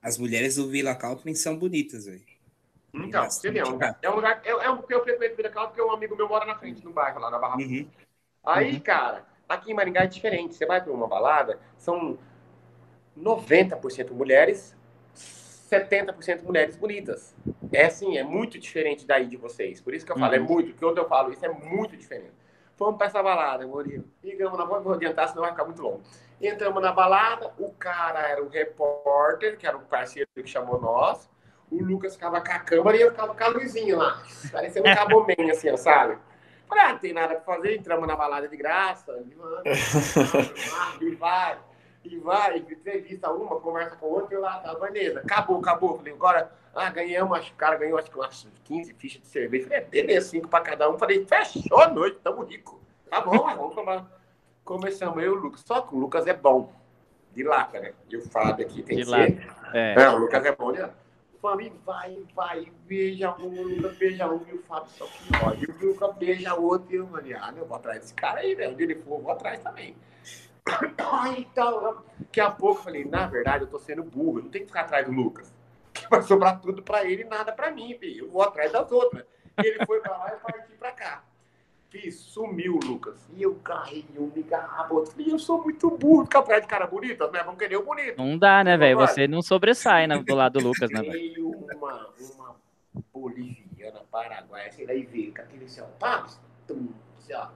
As 0.03 0.19
mulheres 0.19 0.57
do 0.57 0.69
Vila 0.69 0.95
Calpin 0.95 1.35
são 1.35 1.59
bonitas, 1.59 2.07
velho. 2.07 2.25
Então, 2.95 3.29
você 3.29 3.51
vê, 3.51 3.59
é 3.59 3.65
um 3.65 3.71
lugar, 3.71 3.99
é 4.01 4.09
um 4.09 4.15
lugar, 4.15 4.41
é, 4.45 4.51
é 4.51 4.71
um, 4.71 4.83
eu 4.89 5.03
frequento 5.03 5.37
Vila 5.37 5.51
Calpin 5.51 5.75
porque 5.75 5.83
um 5.83 5.93
amigo 5.93 6.17
meu 6.17 6.29
mora 6.29 6.47
na 6.47 6.57
frente 6.57 6.81
do 6.81 6.91
bairro, 6.91 7.19
lá 7.19 7.31
na 7.31 7.39
Barra 7.39 7.57
Uhum. 7.57 7.91
Aí, 8.45 8.75
Uhum. 8.75 8.81
cara, 8.81 9.27
aqui 9.49 9.73
em 9.73 9.75
Maringá 9.75 10.05
é 10.05 10.07
diferente. 10.07 10.55
Você 10.55 10.65
vai 10.65 10.81
para 10.81 10.93
uma 10.93 11.09
balada, 11.09 11.59
são 11.77 12.17
90% 13.17 14.13
mulheres, 14.15 14.76
70% 15.71 16.43
mulheres 16.43 16.77
bonitas. 16.77 17.35
É 17.73 17.87
assim, 17.87 18.17
é 18.17 18.23
muito 18.23 18.59
diferente 18.59 19.07
daí 19.07 19.27
de 19.27 19.37
vocês. 19.37 19.81
Por 19.81 19.95
isso 19.95 20.07
que 20.07 20.13
eu 20.13 20.19
falo, 20.19 20.35
é 20.35 20.39
Uhum. 20.39 20.45
muito, 20.47 20.69
porque 20.71 20.85
quando 20.85 20.99
eu 20.99 21.09
falo 21.09 21.33
isso 21.33 21.45
é 21.45 21.49
muito 21.49 21.97
diferente. 21.97 22.33
Fomos 22.77 22.97
para 22.99 23.07
essa 23.07 23.23
balada, 23.23 23.67
Murilo. 23.67 24.05
Ligamos, 24.23 24.59
não 24.59 24.67
vou 24.83 24.93
adiantar, 24.93 25.29
senão 25.29 25.43
vai 25.43 25.51
ficar 25.53 25.65
muito 25.65 25.81
longo. 25.83 26.03
Entramos 26.41 26.83
na 26.83 26.93
balada, 26.93 27.51
o 27.59 27.71
cara 27.71 28.21
era 28.29 28.43
o 28.45 28.49
repórter, 28.49 29.57
que 29.57 29.67
era 29.67 29.77
o 29.77 29.81
parceiro 29.81 30.29
que 30.35 30.47
chamou 30.47 30.79
nós. 30.81 31.29
O 31.71 31.83
Lucas 31.83 32.15
ficava 32.15 32.41
com 32.41 32.53
a 32.53 32.59
câmera 32.59 32.97
e 32.97 33.01
eu 33.01 33.11
ficava 33.11 33.35
com 33.35 33.43
a 33.45 33.49
luzinha 33.49 33.97
lá. 33.97 34.23
Parecendo 34.53 34.89
um 34.89 34.95
cabomem, 34.95 35.51
assim, 35.51 35.71
ó, 35.71 35.77
sabe? 35.77 36.19
Falei, 36.69 36.85
ah, 36.85 36.93
não 36.93 36.99
tem 36.99 37.13
nada 37.13 37.37
pra 37.37 37.55
fazer, 37.55 37.77
entramos 37.77 38.07
na 38.07 38.15
balada 38.17 38.47
de 38.49 38.57
graça, 38.57 39.13
e 39.25 39.35
vamos, 39.35 39.63
e 41.01 41.15
vai, 41.15 41.57
e 42.13 42.19
vai, 42.19 42.59
entrevista 42.59 43.31
uma, 43.33 43.61
conversa 43.61 43.97
com 43.97 44.07
outra, 44.07 44.35
e 44.35 44.39
lá, 44.39 44.59
tá, 44.59 44.75
beleza, 44.75 45.21
acabou, 45.21 45.59
acabou. 45.59 45.97
Falei, 45.97 46.13
agora, 46.13 46.53
ah, 46.75 46.91
ganhamos, 46.91 47.39
acho 47.39 47.49
que 47.49 47.55
o 47.55 47.59
cara 47.59 47.77
ganhou 47.77 47.99
acho 47.99 48.11
que 48.11 48.17
umas 48.17 48.47
15 48.65 48.95
fichas 48.95 49.23
de 49.23 49.29
cerveja. 49.29 49.65
Falei, 49.65 49.79
é, 49.79 49.85
beleza, 49.85 50.29
cinco 50.29 50.49
pra 50.49 50.61
cada 50.61 50.91
um. 50.91 50.99
Falei, 50.99 51.25
fechou 51.25 51.81
a 51.81 51.89
noite, 51.89 52.19
tamo 52.23 52.45
rico. 52.45 52.81
Tá 53.09 53.21
bom, 53.21 53.39
vamos 53.39 53.75
tomar. 53.75 54.07
Começamos 54.65 55.23
eu 55.23 55.35
e 55.35 55.37
o 55.37 55.41
Lucas, 55.41 55.63
só 55.65 55.81
que 55.81 55.95
o 55.95 55.99
Lucas 55.99 56.27
é 56.27 56.35
bom, 56.35 56.73
de 57.33 57.43
lata, 57.45 57.79
né? 57.81 57.93
E 58.11 58.17
o 58.17 58.23
Fábio 58.23 58.67
aqui 58.67 58.83
tem 58.83 58.97
De 58.97 59.05
que 59.05 59.11
ser. 59.11 59.49
É. 59.73 59.95
É, 60.03 60.09
o 60.11 60.19
Lucas 60.19 60.45
é 60.45 60.55
bom, 60.55 60.73
né? 60.73 60.91
Família, 61.41 61.73
vai, 61.85 62.19
vai, 62.35 62.73
beija 62.87 63.31
um, 63.37 63.61
o 63.61 63.63
Lucas 63.63 63.97
beija 63.97 64.27
um, 64.29 64.41
e 64.49 64.55
o 64.55 64.63
Fábio 64.63 64.91
só 64.91 65.07
que 65.07 65.45
olha. 65.45 65.59
E 65.61 65.85
o 65.85 65.89
Lucas 65.89 66.17
beija 66.17 66.55
outro, 66.55 66.93
e 66.93 66.97
eu 66.97 67.07
falei, 67.07 67.35
ah, 67.35 67.55
eu 67.57 67.65
vou 67.65 67.77
atrás 67.77 68.01
desse 68.01 68.15
cara 68.15 68.41
aí, 68.41 68.55
velho. 68.55 68.73
Onde 68.73 68.83
ele 68.83 68.97
for, 68.97 69.19
eu 69.19 69.23
vou 69.23 69.33
atrás 69.33 69.61
também. 69.61 69.95
Então, 71.39 72.05
daqui 72.19 72.41
a 72.41 72.51
pouco 72.51 72.81
eu 72.81 72.85
falei, 72.85 73.05
na 73.05 73.27
verdade, 73.27 73.65
eu 73.65 73.69
tô 73.69 73.79
sendo 73.79 74.03
burro, 74.03 74.39
eu 74.39 74.45
não 74.45 74.51
tenho 74.51 74.65
que 74.65 74.71
ficar 74.71 74.83
atrás 74.83 75.07
do 75.07 75.13
Lucas. 75.13 75.55
Que 75.97 76.07
vai 76.11 76.21
sobrar 76.21 76.61
tudo 76.61 76.83
pra 76.83 77.07
ele 77.07 77.23
e 77.23 77.25
nada 77.25 77.53
pra 77.53 77.71
mim, 77.71 77.97
filho. 77.99 78.27
Eu 78.27 78.31
vou 78.31 78.43
atrás 78.43 78.71
das 78.71 78.93
outras. 78.93 79.25
E 79.57 79.67
ele 79.67 79.87
foi 79.87 79.99
pra 80.01 80.15
lá 80.15 80.35
e 80.35 80.53
partiu 80.53 80.77
pra 80.79 80.93
cá. 80.93 81.25
Fiz, 81.89 82.17
sumiu 82.17 82.75
o 82.75 82.87
Lucas. 82.87 83.27
E 83.35 83.43
eu 83.43 83.55
carrei 83.55 84.05
um, 84.19 84.31
me. 84.35 84.45
Falei, 84.45 85.33
eu 85.33 85.39
sou 85.39 85.63
muito 85.63 85.91
burro, 85.91 86.25
ficar 86.25 86.41
atrás 86.41 86.61
de 86.61 86.69
cara 86.69 86.87
bonito, 86.87 87.27
né? 87.31 87.43
Vamos 87.43 87.59
querer 87.59 87.77
o 87.77 87.83
bonito. 87.83 88.19
Não 88.19 88.37
dá, 88.37 88.63
né, 88.63 88.77
velho? 88.77 88.99
Você 88.99 89.27
não 89.27 89.41
sobressai 89.41 90.07
né, 90.07 90.23
do 90.23 90.35
lado 90.35 90.59
do 90.59 90.67
Lucas, 90.67 90.91
né, 90.91 91.01
velho? 91.01 91.51
Uma, 91.51 92.11
uma 92.35 92.57
boliviana, 93.11 94.03
paraguaia, 94.11 94.71
sei 94.73 94.87
lá, 94.87 94.93
e 94.93 95.07
veio 95.07 95.35
com 95.35 95.41
aquele 95.41 95.65
assim, 95.65 95.81
ó, 95.81 95.87
pá, 95.99 96.27
tum, 96.67 96.89
assim, 97.19 97.33
ó, 97.33 97.49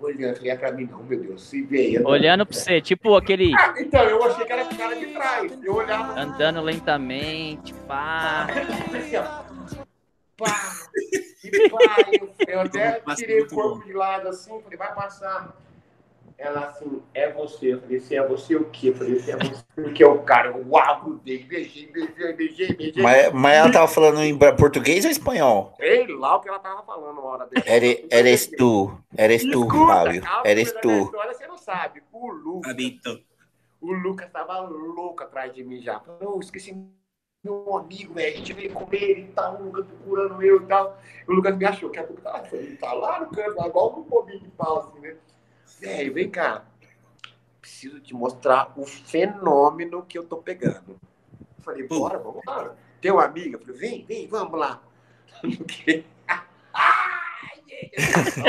olhando, 0.00 0.36
falei, 0.36 0.50
é 0.50 0.56
pra 0.56 0.72
mim 0.72 0.88
não, 0.90 1.02
meu 1.02 1.20
Deus, 1.20 1.42
se 1.42 1.62
veio. 1.62 2.06
Olhando 2.06 2.46
pra 2.46 2.56
você, 2.56 2.80
tipo 2.80 3.14
aquele 3.16 3.52
Ah, 3.56 3.74
então, 3.78 4.02
eu 4.04 4.22
achei 4.24 4.44
que 4.44 4.52
era 4.52 4.64
o 4.64 4.76
cara 4.76 4.96
de 4.96 5.06
trás, 5.06 5.52
eu 5.62 5.74
olhava, 5.74 6.20
andando 6.20 6.60
lentamente, 6.60 7.74
pá. 7.86 8.46
assim, 8.46 9.78
pá, 10.36 10.72
e 11.44 11.68
pá, 11.68 11.96
eu, 12.20 12.34
eu 12.46 12.60
até 12.60 13.02
tirei 13.16 13.42
o 13.42 13.48
corpo 13.48 13.84
de 13.84 13.92
lado 13.92 14.28
assim, 14.28 14.60
falei, 14.62 14.78
vai 14.78 14.94
passar. 14.94 15.56
Ela 16.42 16.68
assim, 16.68 17.02
é 17.12 17.30
você. 17.30 17.74
Eu 17.74 17.80
falei, 17.82 18.00
se 18.00 18.16
é 18.16 18.26
você 18.26 18.56
o 18.56 18.64
quê? 18.70 18.88
Eu 18.88 18.94
falei, 18.94 19.18
se 19.20 19.30
é 19.30 19.36
você, 19.36 19.62
porque 19.74 20.02
o 20.02 20.22
cara, 20.22 20.48
eu 20.48 20.76
abudei, 20.78 21.44
beijei, 21.44 21.86
beijei, 21.92 22.32
beijei, 22.32 22.74
beijei. 22.74 23.02
Mas, 23.02 23.30
mas 23.34 23.54
ela 23.56 23.70
tava 23.70 23.86
falando 23.86 24.22
em 24.22 24.38
português 24.56 25.04
ou 25.04 25.10
espanhol? 25.10 25.74
Sei 25.76 26.06
lá 26.06 26.36
o 26.36 26.40
que 26.40 26.48
ela 26.48 26.58
tava 26.58 26.82
falando 26.82 27.18
uma 27.18 27.24
hora 27.28 27.46
dessa. 27.46 27.68
Ere- 27.68 28.08
Eres 28.10 28.46
tu, 28.46 28.90
eres 29.18 29.42
tu, 29.42 29.64
Escuta, 29.64 29.86
Fábio. 29.86 30.22
calma, 30.22 30.48
Eres 30.48 30.72
tu. 30.80 30.90
história 30.90 31.34
você 31.34 31.46
não 31.46 31.58
sabe. 31.58 32.02
O 32.10 32.28
Lucas, 32.32 32.70
Fabito. 32.72 33.20
o 33.82 33.92
Lucas 33.92 34.30
tava 34.32 34.60
louco 34.60 35.22
atrás 35.22 35.52
de 35.52 35.62
mim 35.62 35.82
já. 35.82 36.00
Não, 36.22 36.40
esqueci 36.40 36.74
meu 37.44 37.76
amigo, 37.76 38.14
velho. 38.14 38.32
A 38.34 38.36
gente 38.38 38.52
veio 38.54 38.72
com 38.72 38.88
ele 38.90 39.20
e 39.22 39.32
tal, 39.34 39.56
o 39.60 39.64
Lucas 39.64 39.84
procurando 39.86 40.42
eu 40.42 40.56
e 40.62 40.66
tal. 40.66 40.98
O 41.28 41.32
Lucas 41.34 41.54
me 41.56 41.66
achou, 41.66 41.90
daqui 41.90 41.98
a 42.00 42.04
pouco 42.04 42.22
tá, 42.22 42.42
ele 42.52 42.76
tá 42.78 42.92
lá 42.94 43.20
no 43.20 43.26
canto, 43.30 43.66
igual 43.66 43.98
um 43.98 44.02
bobinho 44.04 44.40
de 44.40 44.48
pau, 44.48 44.78
assim, 44.80 44.98
né? 45.00 45.16
Velho, 45.78 46.14
vem 46.14 46.30
cá. 46.30 46.64
Preciso 47.60 48.00
te 48.00 48.14
mostrar 48.14 48.72
o 48.76 48.86
fenômeno 48.86 50.04
que 50.04 50.18
eu 50.18 50.24
tô 50.24 50.38
pegando. 50.38 50.98
Eu 51.40 51.62
falei, 51.62 51.86
bora, 51.86 52.18
vamos 52.18 52.42
lá. 52.46 52.74
Tem 53.00 53.10
uma 53.10 53.24
amiga, 53.24 53.56
eu 53.56 53.60
falei, 53.60 53.76
vem, 53.76 54.04
vem, 54.04 54.26
vamos 54.26 54.58
lá. 54.58 54.82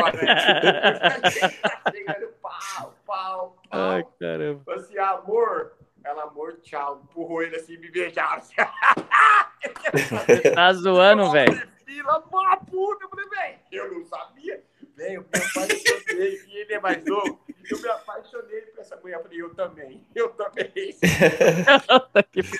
Olha, 0.03 1.21
tá 1.21 1.91
chegando 1.91 2.27
pau, 2.41 2.93
pau, 3.05 3.55
Ai, 3.71 4.03
pau. 4.03 4.13
caramba. 4.19 4.61
Falei 4.65 4.79
assim, 4.81 4.97
amor. 4.97 5.73
Ela, 6.03 6.23
amor, 6.23 6.57
tchau. 6.61 7.01
Empurrou 7.03 7.43
ele 7.43 7.55
assim, 7.55 7.77
me 7.77 7.89
beijaram. 7.91 8.37
Assim. 8.37 8.55
Tá 10.55 10.73
zoando, 10.73 11.29
velho. 11.31 11.69
Fila, 11.85 12.19
puta. 12.21 13.03
Eu 13.03 13.09
falei, 13.09 13.29
velho, 13.29 13.59
eu 13.71 13.93
não 13.93 14.03
sabia. 14.05 14.63
Velho, 14.95 15.15
eu 15.15 15.21
me 15.21 15.27
apaixonei. 15.27 16.41
E 16.47 16.57
ele 16.57 16.73
é 16.73 16.79
mais 16.79 17.03
novo. 17.05 17.39
Eu 17.69 17.79
me 17.79 17.87
apaixonei 17.87 18.61
por 18.61 18.81
essa 18.81 18.97
mulher. 18.97 19.17
Eu 19.17 19.23
falei, 19.23 19.41
eu 19.41 19.55
também. 19.55 20.07
Eu 20.13 20.29
também. 20.29 20.71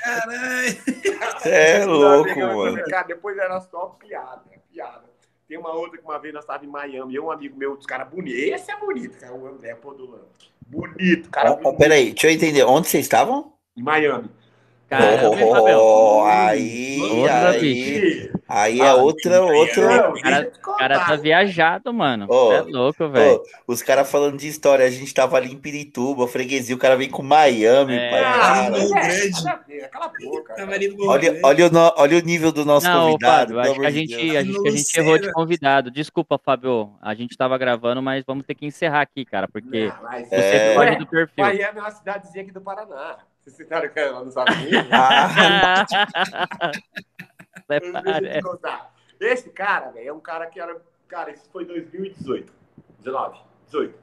Caralho. 0.03 0.77
É 1.45 1.85
louco, 1.85 2.29
Amiga, 2.29 2.55
mano. 2.55 2.83
Cara, 2.85 3.07
depois 3.07 3.37
era 3.37 3.59
só 3.61 3.87
piada, 3.99 4.43
piada. 4.71 5.11
Tem 5.47 5.57
uma 5.57 5.73
outra 5.73 5.97
que 5.97 6.03
uma 6.05 6.17
vez 6.17 6.33
nós 6.33 6.43
estávamos 6.43 6.67
em 6.67 6.71
Miami, 6.71 7.13
eu 7.13 7.25
um 7.25 7.31
amigo 7.31 7.57
meu, 7.57 7.75
dos 7.75 7.85
caras 7.85 8.07
bonitos. 8.07 8.41
Esse 8.41 8.71
é 8.71 8.77
bonito, 8.77 9.19
cara, 9.19 9.33
o 9.33 9.45
André 9.47 9.75
Podolano. 9.75 10.29
Bonito, 10.65 11.29
cara. 11.29 11.51
Ó, 11.51 11.55
bonito. 11.57 11.77
peraí, 11.77 12.13
deixa 12.13 12.27
eu 12.27 12.31
entender. 12.31 12.63
Onde 12.63 12.87
vocês 12.87 13.03
estavam? 13.03 13.53
Em 13.75 13.83
Miami. 13.83 14.29
Caramba, 14.91 15.39
hein, 15.41 15.49
Fabião? 15.51 15.79
Oh, 15.81 16.23
aí, 16.25 16.99
Outra 17.01 17.49
aí, 17.51 18.31
aí 18.49 18.81
é 18.81 18.87
Ah, 18.87 18.95
outra, 18.95 19.41
outra. 19.41 19.85
Não, 20.09 20.13
cara- 20.21 20.51
O 20.67 20.77
cara 20.77 20.99
tá 21.05 21.15
viajado, 21.15 21.93
mano. 21.93 22.27
Cê 22.27 22.55
é 22.55 22.61
louco, 22.63 23.07
velho. 23.09 23.35
Ô, 23.37 23.43
os 23.71 23.81
caras 23.81 24.11
falando 24.11 24.37
de 24.37 24.47
história, 24.47 24.85
a 24.85 24.89
gente 24.89 25.13
tava 25.13 25.37
ali 25.37 25.51
em 25.53 25.57
Pirituba, 25.57 26.27
freguesia, 26.27 26.75
o 26.75 26.79
cara 26.79 26.97
vem 26.97 27.09
com 27.09 27.23
Miami, 27.23 27.95
É. 27.95 28.09
pai, 28.09 28.19
Ah, 28.23 28.69
cara. 28.71 29.63
é, 29.69 29.87
Cala 29.87 30.05
a 30.07 30.11
boca. 30.25 30.55
Olha, 31.07 31.39
olha, 31.43 31.67
o 31.67 31.71
no- 31.71 31.93
olha 31.97 32.17
o 32.17 32.21
nível 32.21 32.51
do 32.51 32.65
nosso 32.65 32.85
Não, 32.87 33.11
convidado. 33.11 33.55
Fábio, 33.55 33.71
acho 33.71 33.79
que 33.79 33.85
a 33.85 33.91
gente, 33.91 34.13
a 34.37 34.43
gente, 34.43 34.67
a 34.67 34.71
gente 34.71 34.99
errou 34.99 35.17
de 35.17 35.31
convidado. 35.31 35.89
Desculpa, 35.91 36.37
Fábio. 36.43 36.91
A 37.01 37.13
gente 37.13 37.37
tava 37.37 37.57
gravando, 37.57 38.01
mas 38.01 38.23
vamos 38.27 38.45
ter 38.45 38.55
que 38.55 38.65
encerrar 38.65 39.01
aqui, 39.01 39.23
cara, 39.23 39.47
porque 39.47 39.87
Não, 39.87 40.03
mas- 40.03 40.27
você 40.29 40.35
É. 40.35 40.75
pode 40.75 40.95
do 40.97 41.07
perfil. 41.07 41.43
Miami 41.45 41.61
é 41.77 41.81
uma 41.81 41.91
cidadezinha 41.91 42.43
aqui 42.43 42.51
do 42.51 42.59
Paraná. 42.61 43.17
Vocês 43.41 43.55
citaram 43.55 43.89
que 43.89 43.99
ela 43.99 44.23
não 44.23 44.31
sabia? 44.31 44.87
Ah, 44.91 45.85
Deixa 47.67 47.85
eu 47.85 48.33
te 48.33 48.41
contar. 48.41 48.93
Esse 49.19 49.49
cara, 49.49 49.91
velho, 49.91 50.09
é 50.09 50.13
um 50.13 50.19
cara 50.19 50.47
que 50.47 50.59
era 50.59 50.79
Cara, 51.11 51.29
isso 51.29 51.49
foi 51.51 51.65
2018. 51.65 52.53
19, 52.99 53.37
18. 53.65 53.99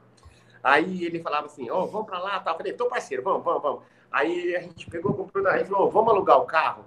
Aí 0.63 1.05
ele 1.05 1.23
falava 1.23 1.47
assim, 1.47 1.67
ó, 1.71 1.81
oh, 1.81 1.87
vamos 1.87 2.05
pra 2.05 2.19
lá, 2.19 2.39
tá? 2.39 2.51
Eu 2.51 2.57
falei, 2.57 2.73
tô 2.73 2.87
parceiro, 2.87 3.23
vamos, 3.23 3.43
vamos, 3.43 3.63
vamos. 3.63 3.83
Aí 4.11 4.55
a 4.55 4.61
gente 4.61 4.87
pegou, 4.87 5.15
comprou, 5.15 5.47
a 5.47 5.57
gente 5.57 5.69
falou, 5.69 5.89
vamos 5.89 6.13
alugar 6.13 6.37
o 6.37 6.45
carro? 6.45 6.85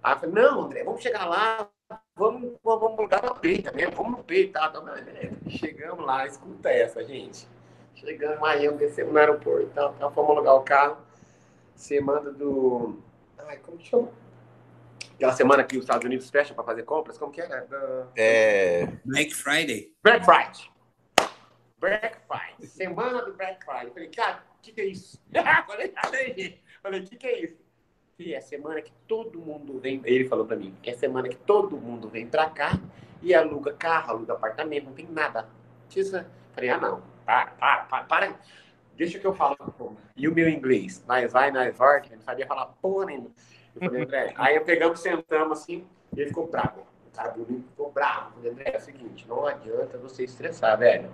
Aí 0.00 0.14
eu 0.14 0.18
falei, 0.20 0.34
não, 0.36 0.62
André, 0.62 0.84
vamos 0.84 1.02
chegar 1.02 1.26
lá, 1.26 1.68
vamos, 2.14 2.52
vamos 2.62 2.96
alugar 2.96 3.24
no 3.24 3.34
peito 3.34 3.70
também, 3.70 3.90
vamos 3.90 4.18
no 4.18 4.22
peito, 4.22 4.52
tá? 4.52 4.72
chegamos 5.48 6.06
lá, 6.06 6.24
escuta 6.26 6.68
essa, 6.68 7.02
gente. 7.02 7.48
Chegamos 7.96 8.36
em 8.36 8.40
Miami, 8.40 8.78
descemos 8.78 9.12
no 9.12 9.18
aeroporto, 9.18 9.66
então, 9.66 9.94
então 9.96 10.12
fomos 10.12 10.30
alugar 10.30 10.54
o 10.54 10.62
carro. 10.62 10.98
Semana 11.76 12.32
do. 12.32 12.98
Ai, 13.38 13.58
como 13.58 13.76
que 13.76 13.86
chama? 13.86 14.08
Aquela 15.14 15.32
semana 15.32 15.62
que 15.62 15.76
os 15.76 15.84
Estados 15.84 16.04
Unidos 16.04 16.28
fecham 16.28 16.56
para 16.56 16.64
fazer 16.64 16.82
compras, 16.82 17.16
como 17.16 17.30
que 17.30 17.40
é? 17.40 17.46
Da... 17.46 18.06
É. 18.16 18.86
Black 19.04 19.34
Friday. 19.34 19.94
Black 20.02 20.24
Friday. 20.24 20.70
Black 21.78 22.18
Friday. 22.26 22.66
Semana 22.66 23.22
do 23.22 23.34
Black 23.34 23.64
Friday. 23.64 23.90
Falei, 23.90 24.08
cara, 24.08 24.44
o 24.58 24.60
que, 24.62 24.72
que 24.72 24.80
é 24.80 24.84
isso? 24.86 25.22
falei, 25.66 25.94
falei, 26.82 27.00
o 27.00 27.04
que, 27.04 27.16
que 27.16 27.26
é 27.26 27.44
isso? 27.44 27.66
E 28.18 28.32
é 28.32 28.40
semana 28.40 28.80
que 28.80 28.92
todo 29.06 29.38
mundo 29.38 29.78
vem. 29.78 30.00
Ele 30.04 30.26
falou 30.26 30.46
para 30.46 30.56
mim, 30.56 30.74
é 30.82 30.94
semana 30.94 31.28
que 31.28 31.36
todo 31.36 31.76
mundo 31.76 32.08
vem 32.08 32.26
para 32.26 32.48
cá 32.48 32.72
e 33.22 33.34
aluga 33.34 33.74
carro, 33.74 34.12
aluga 34.12 34.32
apartamento, 34.32 34.86
não 34.86 34.94
tem 34.94 35.06
nada. 35.06 35.46
Falei, 36.54 36.70
ah, 36.70 36.78
não, 36.78 37.02
para, 37.24 37.46
para, 37.50 37.84
para, 37.84 38.04
para. 38.04 38.40
Deixa 38.96 39.18
que 39.18 39.26
eu 39.26 39.34
falo. 39.34 39.56
E 40.16 40.26
o 40.26 40.34
meu 40.34 40.48
inglês? 40.48 41.04
Nós 41.06 41.32
vai, 41.32 41.50
nós 41.50 41.76
volta, 41.76 42.14
não 42.14 42.22
sabia 42.22 42.46
falar 42.46 42.66
porra 42.80 43.06
nenhuma. 43.06 43.30
Eu 43.74 43.80
falei, 43.82 44.02
André, 44.02 44.34
aí 44.36 44.56
eu 44.56 44.64
pegamos, 44.64 45.00
sentamos 45.00 45.58
assim, 45.58 45.86
e 46.14 46.20
ele 46.20 46.28
ficou 46.28 46.46
bravo. 46.46 46.80
O 46.80 47.16
cara 47.16 47.32
bonito 47.32 47.68
ficou 47.68 47.92
bravo. 47.92 48.30
Eu 48.30 48.34
falei, 48.36 48.50
André, 48.52 48.70
é 48.74 48.78
o 48.78 48.80
seguinte, 48.80 49.28
não 49.28 49.46
adianta 49.46 49.98
você 49.98 50.24
estressar, 50.24 50.78
velho. 50.78 51.10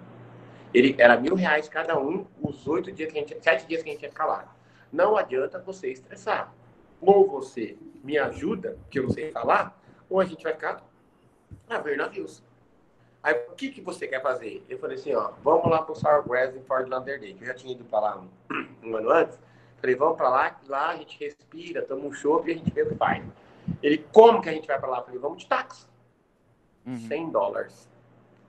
Ele 0.72 0.94
era 0.98 1.18
mil 1.18 1.34
reais 1.34 1.68
cada 1.68 1.98
um, 1.98 2.24
os 2.40 2.66
oito 2.68 2.92
dias 2.92 3.12
que 3.12 3.18
a 3.18 3.20
gente, 3.20 3.36
sete 3.42 3.66
dias 3.66 3.82
que 3.82 3.90
a 3.90 3.92
gente 3.92 4.02
ia 4.02 4.08
ficar 4.08 4.26
lá. 4.26 4.54
Não 4.92 5.16
adianta 5.16 5.58
você 5.58 5.90
estressar. 5.90 6.54
Ou 7.00 7.28
você 7.28 7.76
me 8.02 8.16
ajuda, 8.16 8.78
que 8.88 9.00
eu 9.00 9.04
não 9.04 9.10
sei 9.10 9.32
falar, 9.32 9.78
ou 10.08 10.20
a 10.20 10.24
gente 10.24 10.42
vai 10.44 10.52
ficar 10.52 10.82
a 11.68 11.78
ver 11.78 11.96
navios. 11.96 12.42
Aí, 13.22 13.34
o 13.48 13.54
que, 13.54 13.70
que 13.70 13.80
você 13.80 14.08
quer 14.08 14.20
fazer? 14.20 14.64
Eu 14.68 14.78
falei 14.78 14.96
assim, 14.96 15.14
ó, 15.14 15.30
vamos 15.44 15.70
lá 15.70 15.82
pro 15.82 15.94
Sourgrass 15.94 16.56
em 16.56 16.62
Fort 16.64 16.88
Lauderdale, 16.88 17.34
que 17.34 17.44
eu 17.44 17.46
já 17.46 17.54
tinha 17.54 17.72
ido 17.72 17.84
para 17.84 18.00
lá 18.00 18.18
um, 18.18 18.28
um, 18.82 18.96
ano 18.96 19.10
antes. 19.10 19.38
Falei, 19.80 19.94
vamos 19.94 20.16
para 20.16 20.28
lá, 20.28 20.60
lá 20.68 20.88
a 20.90 20.96
gente 20.96 21.18
respira, 21.18 21.82
toma 21.82 22.04
um 22.04 22.12
chopp 22.12 22.48
e 22.48 22.52
a 22.52 22.56
gente 22.56 22.72
vê 22.72 22.82
o 22.82 22.88
que 22.88 22.94
faz. 22.96 23.24
Ele, 23.80 24.04
como 24.12 24.42
que 24.42 24.48
a 24.48 24.52
gente 24.52 24.66
vai 24.66 24.78
para 24.78 24.88
lá? 24.88 25.02
falei, 25.02 25.20
vamos 25.20 25.38
de 25.38 25.46
táxi. 25.46 25.86
Uhum. 26.84 26.98
100 26.98 27.30
dólares. 27.30 27.88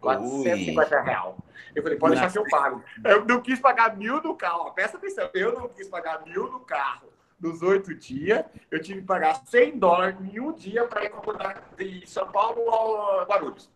450 0.02 1.02
reais. 1.02 1.36
Eu 1.76 1.82
falei, 1.82 1.98
pode 1.98 2.16
deixar 2.16 2.32
que 2.32 2.38
eu 2.38 2.50
pago. 2.50 2.84
Eu 3.04 3.26
não 3.26 3.42
quis 3.42 3.60
pagar 3.60 3.96
mil 3.96 4.22
no 4.22 4.36
carro. 4.36 4.72
Presta 4.72 4.98
atenção, 4.98 5.30
eu 5.34 5.54
não 5.54 5.70
quis 5.70 5.88
pagar 5.88 6.26
mil 6.26 6.52
no 6.52 6.60
carro 6.60 7.08
nos 7.40 7.62
oito 7.62 7.94
dias. 7.94 8.44
Eu 8.70 8.82
tive 8.82 9.02
que 9.02 9.08
pagar 9.08 9.36
100 9.46 9.78
dólares 9.78 10.18
em 10.22 10.40
um 10.40 10.52
dia 10.52 10.86
para 10.86 11.04
ir 11.06 12.00
de 12.00 12.10
São 12.10 12.28
Paulo 12.32 12.70
ao 12.70 13.26
Guarulhos. 13.26 13.73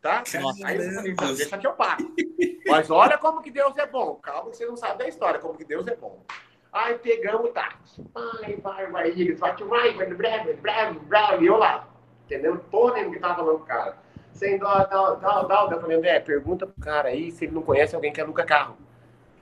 Tá? 0.00 0.22
Aí 0.64 0.76
eu 0.76 0.92
falei, 0.92 1.14
não, 1.14 1.34
deixa 1.34 1.58
que 1.58 1.66
eu 1.66 1.72
pago. 1.72 2.14
Mas 2.66 2.90
olha 2.90 3.18
como 3.18 3.42
que 3.42 3.50
Deus 3.50 3.76
é 3.76 3.86
bom. 3.86 4.14
Calma 4.16 4.50
que 4.50 4.56
você 4.56 4.66
não 4.66 4.76
sabe 4.76 4.98
da 4.98 5.08
história, 5.08 5.40
como 5.40 5.56
que 5.56 5.64
Deus 5.64 5.86
é 5.86 5.96
bom. 5.96 6.24
Aí 6.72 6.98
pegamos 6.98 7.48
o 7.48 7.52
táxi. 7.52 8.04
Vai, 8.12 8.56
vai, 8.56 8.90
vai. 8.90 9.08
Eles 9.08 9.38
vai, 9.40 9.56
vai, 9.56 9.94
vai, 9.94 10.14
breve, 10.14 10.54
breve, 10.54 10.98
breve. 11.00 11.44
E 11.44 11.46
eu 11.46 11.56
lá. 11.56 11.88
Entendeu? 12.24 12.58
Porra 12.70 12.94
nenhuma 12.94 13.14
que 13.14 13.20
tava 13.20 13.36
falando 13.36 13.60
cara. 13.60 13.96
Sem 14.32 14.58
dó, 14.58 14.84
dó, 14.84 15.14
dó, 15.14 15.42
dó. 15.44 15.70
Eu 15.72 15.80
falei, 15.80 15.96
André, 15.96 16.20
pergunta 16.20 16.66
pro 16.66 16.80
cara 16.80 17.08
aí 17.08 17.30
se 17.30 17.46
ele 17.46 17.54
não 17.54 17.62
conhece 17.62 17.94
alguém 17.94 18.12
que 18.12 18.20
aluga 18.20 18.44
carro. 18.44 18.76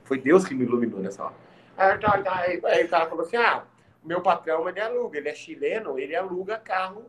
Foi 0.05 0.17
Deus 0.17 0.45
que 0.45 0.55
me 0.55 0.63
iluminou 0.63 0.99
nessa 0.99 1.25
hora. 1.25 1.33
Aí, 1.75 1.97
tá, 1.97 2.21
tá, 2.21 2.35
aí, 2.37 2.61
aí 2.63 2.85
o 2.85 2.89
cara 2.89 3.07
falou 3.07 3.25
assim, 3.25 3.35
ah, 3.35 3.63
meu 4.03 4.21
patrão, 4.21 4.69
ele 4.69 4.79
aluga. 4.79 5.17
Ele 5.17 5.27
é 5.27 5.35
chileno, 5.35 5.99
ele 5.99 6.15
aluga 6.15 6.57
carro 6.57 7.05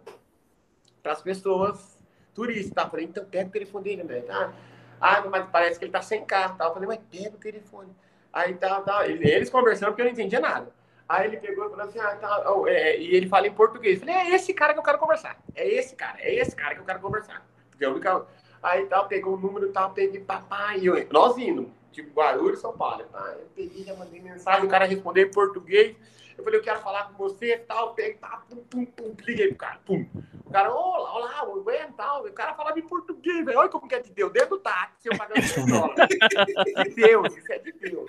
para 1.02 1.12
as 1.12 1.22
pessoas 1.22 1.95
turistas. 2.36 2.84
Eu 2.84 2.90
falei, 2.90 3.06
então 3.06 3.24
pega 3.24 3.48
o 3.48 3.52
telefone 3.52 3.84
dele, 3.84 4.02
André. 4.02 4.24
Ah, 4.28 4.52
ah, 5.00 5.24
mas 5.28 5.46
parece 5.50 5.78
que 5.78 5.86
ele 5.86 5.92
tá 5.92 6.02
sem 6.02 6.24
carro. 6.24 6.56
Tá? 6.56 6.66
Eu 6.66 6.74
falei, 6.74 6.86
mas 6.86 7.00
pega 7.10 7.34
o 7.34 7.40
telefone. 7.40 7.90
Aí 8.32 8.54
tá, 8.54 9.08
eles 9.08 9.48
conversando 9.48 9.88
porque 9.88 10.02
eu 10.02 10.06
não 10.06 10.12
entendia 10.12 10.38
nada. 10.38 10.70
Aí 11.08 11.26
ele 11.26 11.38
pegou 11.38 11.66
e 11.66 11.70
falou 11.70 11.86
assim, 11.86 11.98
ah, 11.98 12.16
tá, 12.16 12.52
oh, 12.52 12.66
é, 12.66 12.98
e 12.98 13.14
ele 13.14 13.28
fala 13.28 13.46
em 13.46 13.52
português. 13.52 13.94
Eu 13.94 14.06
falei, 14.06 14.14
é 14.14 14.34
esse 14.34 14.52
cara 14.52 14.74
que 14.74 14.78
eu 14.78 14.82
quero 14.82 14.98
conversar. 14.98 15.40
É 15.54 15.66
esse 15.66 15.96
cara, 15.96 16.20
é 16.20 16.34
esse 16.34 16.54
cara 16.54 16.74
que 16.74 16.80
eu 16.80 16.84
quero 16.84 17.00
conversar. 17.00 17.46
Porque 17.70 17.84
eu 17.84 17.92
nunca... 17.92 18.26
Aí 18.62 18.84
tal, 18.86 19.06
pegou 19.06 19.34
o 19.34 19.38
número 19.38 19.70
tal, 19.70 19.92
peguei 19.92 20.20
papai, 20.20 20.80
eu, 20.82 20.94
nós 21.10 21.38
indo, 21.38 21.70
tipo 21.92 22.12
Guarulhos, 22.12 22.60
São 22.60 22.76
Paulo. 22.76 23.04
Tá? 23.04 23.36
Eu 23.38 23.46
peguei, 23.54 23.84
já 23.84 23.94
mandei 23.94 24.20
mensagem, 24.20 24.66
o 24.66 24.68
cara 24.68 24.84
respondeu 24.84 25.26
em 25.26 25.30
português. 25.30 25.96
Eu 26.36 26.44
falei, 26.44 26.58
eu 26.58 26.62
quero 26.62 26.80
falar 26.80 27.04
com 27.04 27.14
você, 27.14 27.56
tal, 27.58 27.94
peguei, 27.94 28.14
tá, 28.14 28.42
pum, 28.48 28.64
pum, 28.64 28.84
pum, 28.84 29.16
liguei 29.26 29.48
pro 29.48 29.56
cara, 29.56 29.80
pum. 29.84 30.06
O 30.44 30.50
cara, 30.50 30.72
olá, 30.72 31.14
olá, 31.14 31.38
aguenta, 31.40 31.92
tal. 31.96 32.24
O 32.24 32.32
cara 32.32 32.54
falava 32.54 32.78
em 32.78 32.86
português, 32.86 33.44
velho. 33.44 33.58
Olha 33.58 33.68
como 33.68 33.88
que 33.88 33.94
é 33.94 34.00
de 34.00 34.12
Deus, 34.12 34.32
dentro 34.32 34.50
do 34.50 34.58
táxi, 34.58 35.08
eu 35.08 35.16
pagando 35.16 35.42
100 35.42 35.66
dólares. 35.66 36.18
De 36.84 36.94
Deus, 36.94 37.36
isso 37.36 37.52
é 37.52 37.58
de 37.58 37.72
Deus. 37.72 38.06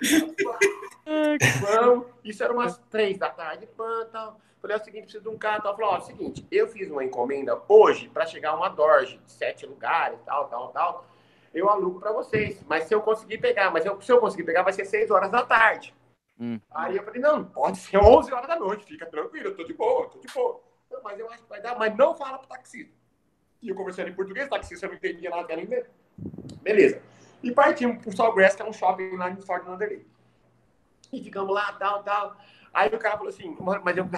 Pão, 1.60 2.06
isso 2.22 2.44
era 2.44 2.52
umas 2.52 2.78
três 2.90 3.18
da 3.18 3.30
tarde, 3.30 3.66
pã, 3.76 4.06
tal. 4.12 4.38
Falei, 4.60 4.76
é 4.76 4.80
o 4.80 4.84
seguinte, 4.84 5.02
preciso 5.04 5.22
de 5.22 5.28
um 5.28 5.38
carro, 5.38 5.62
tal. 5.62 5.76
Falou, 5.76 5.92
ó, 5.92 5.96
é 5.96 5.98
o 5.98 6.02
seguinte, 6.02 6.46
eu 6.50 6.68
fiz 6.68 6.90
uma 6.90 7.04
encomenda 7.04 7.60
hoje 7.68 8.08
para 8.08 8.26
chegar 8.26 8.54
uma 8.54 8.68
Dorje 8.68 9.18
de 9.24 9.32
sete 9.32 9.64
lugares, 9.66 10.18
tal, 10.24 10.48
tal, 10.48 10.68
tal. 10.68 11.06
Eu 11.54 11.68
alugo 11.68 11.98
para 11.98 12.12
vocês, 12.12 12.62
mas 12.68 12.84
se 12.84 12.94
eu 12.94 13.00
conseguir 13.00 13.38
pegar, 13.38 13.70
mas 13.70 13.84
eu, 13.86 14.00
se 14.00 14.12
eu 14.12 14.20
conseguir 14.20 14.44
pegar, 14.44 14.62
vai 14.62 14.72
ser 14.72 14.84
seis 14.84 15.10
horas 15.10 15.30
da 15.30 15.42
tarde. 15.44 15.94
Hum. 16.40 16.60
Aí 16.70 16.96
eu 16.96 17.02
falei, 17.02 17.20
não, 17.20 17.44
pode 17.44 17.78
ser 17.78 17.98
11 17.98 18.32
horas 18.32 18.46
da 18.46 18.56
noite, 18.56 18.84
fica 18.84 19.06
tranquilo, 19.06 19.48
eu 19.48 19.56
tô 19.56 19.64
de 19.64 19.74
boa, 19.74 20.08
tô 20.08 20.18
de 20.20 20.32
boa. 20.32 20.62
Não, 20.90 21.02
mas 21.02 21.18
eu 21.18 21.30
acho 21.30 21.42
que 21.42 21.48
vai 21.48 21.60
dar, 21.60 21.76
mas 21.76 21.96
não 21.96 22.14
fala 22.16 22.38
pro 22.38 22.48
taxista. 22.48 22.92
E 23.60 23.68
eu 23.68 23.74
conversando 23.74 24.08
em 24.08 24.14
português, 24.14 24.46
o 24.46 24.50
taxista 24.50 24.86
não 24.86 24.94
entendia 24.94 25.30
nada, 25.30 25.56
nem 25.56 25.66
mesmo. 25.66 25.92
Beleza. 26.62 27.02
E 27.42 27.50
partimos 27.50 28.02
pro 28.02 28.16
Sawgrass, 28.16 28.54
que 28.54 28.62
é 28.62 28.64
um 28.64 28.72
shopping 28.72 29.16
lá 29.16 29.30
em 29.30 29.40
Fort 29.40 29.66
Lauderdale. 29.66 30.06
E 31.12 31.22
ficamos 31.22 31.54
lá, 31.54 31.72
tal, 31.72 32.02
tal. 32.02 32.36
Aí 32.72 32.88
o 32.88 32.98
cara 32.98 33.16
falou 33.16 33.30
assim, 33.30 33.56
mas 33.82 33.96
eu... 33.96 34.08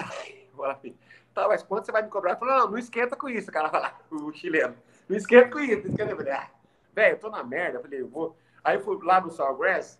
assim, 0.65 0.95
tá, 1.33 1.47
mas 1.47 1.63
quanto 1.63 1.85
você 1.85 1.91
vai 1.91 2.03
me 2.03 2.09
cobrar? 2.09 2.31
Ele 2.31 2.39
falou, 2.39 2.55
não, 2.59 2.71
não 2.71 2.77
esquenta 2.77 3.15
com 3.15 3.29
isso, 3.29 3.49
o 3.49 3.53
cara 3.53 3.69
falou, 3.69 3.89
o 4.29 4.33
chileno. 4.33 4.75
Não 5.07 5.17
esquenta 5.17 5.49
com 5.49 5.59
isso, 5.59 5.83
não 5.83 5.89
esquenta. 5.91 6.11
Eu 6.11 6.17
falei, 6.17 6.33
ah, 6.33 6.49
velho, 6.93 7.15
eu 7.15 7.19
tô 7.19 7.29
na 7.29 7.43
merda. 7.43 7.77
Eu 7.77 7.81
falei, 7.81 8.01
eu 8.01 8.07
vou... 8.07 8.37
Aí 8.63 8.75
eu 8.75 8.81
fui 8.81 8.97
lá 9.03 9.19
no 9.19 9.31
Sawgrass, 9.31 9.99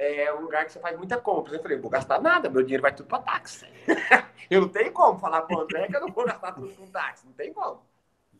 é 0.00 0.34
um 0.34 0.40
lugar 0.40 0.64
que 0.64 0.72
você 0.72 0.80
faz 0.80 0.96
muita 0.96 1.18
compra. 1.18 1.54
Eu 1.54 1.62
falei, 1.62 1.78
vou 1.78 1.90
gastar 1.90 2.20
nada, 2.20 2.48
meu 2.48 2.62
dinheiro 2.62 2.82
vai 2.82 2.94
tudo 2.94 3.06
para 3.06 3.22
táxi. 3.22 3.66
eu 4.50 4.62
não 4.62 4.68
tenho 4.68 4.90
como 4.92 5.18
falar 5.18 5.42
para 5.42 5.56
o 5.56 5.60
André 5.60 5.86
que 5.86 5.96
eu 5.96 6.00
não 6.00 6.08
vou 6.08 6.24
gastar 6.24 6.52
tudo 6.52 6.74
com 6.74 6.86
táxi, 6.86 7.26
não 7.26 7.32
tem 7.32 7.52
como. 7.52 7.82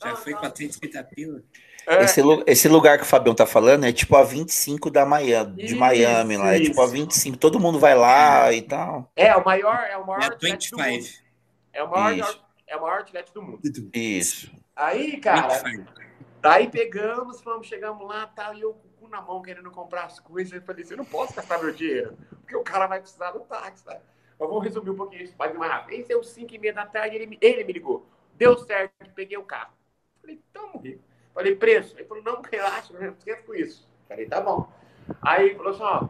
Já 0.03 0.17
foi 0.17 0.33
450 0.33 1.05
pila. 1.05 1.43
É. 1.87 2.05
Esse, 2.05 2.23
esse 2.47 2.69
lugar 2.69 2.97
que 2.97 3.05
o 3.05 3.07
Fabião 3.07 3.35
tá 3.35 3.45
falando 3.45 3.85
é 3.85 3.93
tipo 3.93 4.17
a 4.17 4.23
25 4.23 4.91
da 4.91 5.05
Miami, 5.05 5.57
de 5.57 5.67
isso, 5.67 5.77
Miami 5.77 6.37
lá. 6.39 6.55
É 6.55 6.61
tipo 6.61 6.81
a 6.81 6.87
25. 6.87 7.37
Todo 7.37 7.61
mundo 7.61 7.79
vai 7.79 7.95
lá 7.95 8.51
e 8.53 8.63
tal. 8.63 9.11
É, 9.15 9.37
o 9.37 9.45
maior, 9.45 9.87
é 9.91 9.97
o 9.99 10.07
maior. 10.07 10.33
É 10.33 10.37
25. 10.37 10.81
É 11.73 11.83
o 11.83 11.91
maior, 11.91 12.41
é 12.67 12.77
o 12.77 12.81
maior 12.81 12.99
outlet 13.01 13.33
do 13.35 13.43
mundo. 13.43 13.61
Isso. 13.93 14.51
Aí, 14.75 15.19
cara, 15.19 15.63
aí 16.43 16.69
pegamos, 16.69 17.43
fomos, 17.43 17.67
chegamos 17.67 18.09
lá, 18.09 18.27
tal, 18.27 18.55
e 18.55 18.63
eu 18.63 18.81
na 19.11 19.21
mão 19.21 19.43
querendo 19.43 19.71
comprar 19.71 20.05
as 20.05 20.19
coisas. 20.19 20.53
Eu 20.53 20.63
falei 20.63 20.83
assim, 20.83 20.95
eu 20.95 20.99
não 20.99 21.05
posso 21.05 21.35
gastar 21.35 21.59
meu 21.59 21.73
dinheiro, 21.73 22.17
porque 22.41 22.57
o 22.57 22.63
cara 22.63 22.87
vai 22.87 23.01
precisar 23.01 23.33
do 23.33 23.41
táxi, 23.41 23.85
tá? 23.85 24.01
Mas 24.39 24.49
vamos 24.49 24.65
resumir 24.65 24.91
um 24.91 24.97
pouquinho 24.97 25.23
isso, 25.23 25.35
mais. 25.37 25.89
Esse 25.91 26.13
é 26.13 26.17
o 26.17 26.23
5 26.23 26.55
e 26.55 26.59
meia 26.59 26.73
da 26.73 26.87
tarde, 26.87 27.17
ele, 27.17 27.39
ele 27.41 27.65
me 27.65 27.73
ligou. 27.73 28.07
Deu 28.35 28.57
certo, 28.57 29.13
peguei 29.15 29.37
o 29.37 29.45
carro. 29.45 29.73
Falei, 30.21 30.41
tamo 30.53 30.79
rico. 30.79 31.03
Falei, 31.35 31.55
preço. 31.55 31.95
Ele 31.97 32.07
falou, 32.07 32.23
não, 32.23 32.41
relaxa, 32.51 32.93
não 32.93 33.11
esquenta 33.11 33.43
com 33.43 33.55
isso. 33.55 33.87
Falei, 34.09 34.27
tá 34.27 34.41
bom. 34.41 34.67
Aí 35.21 35.47
ele 35.47 35.57
falou 35.57 35.73
assim, 35.73 35.83
ó, 35.83 36.09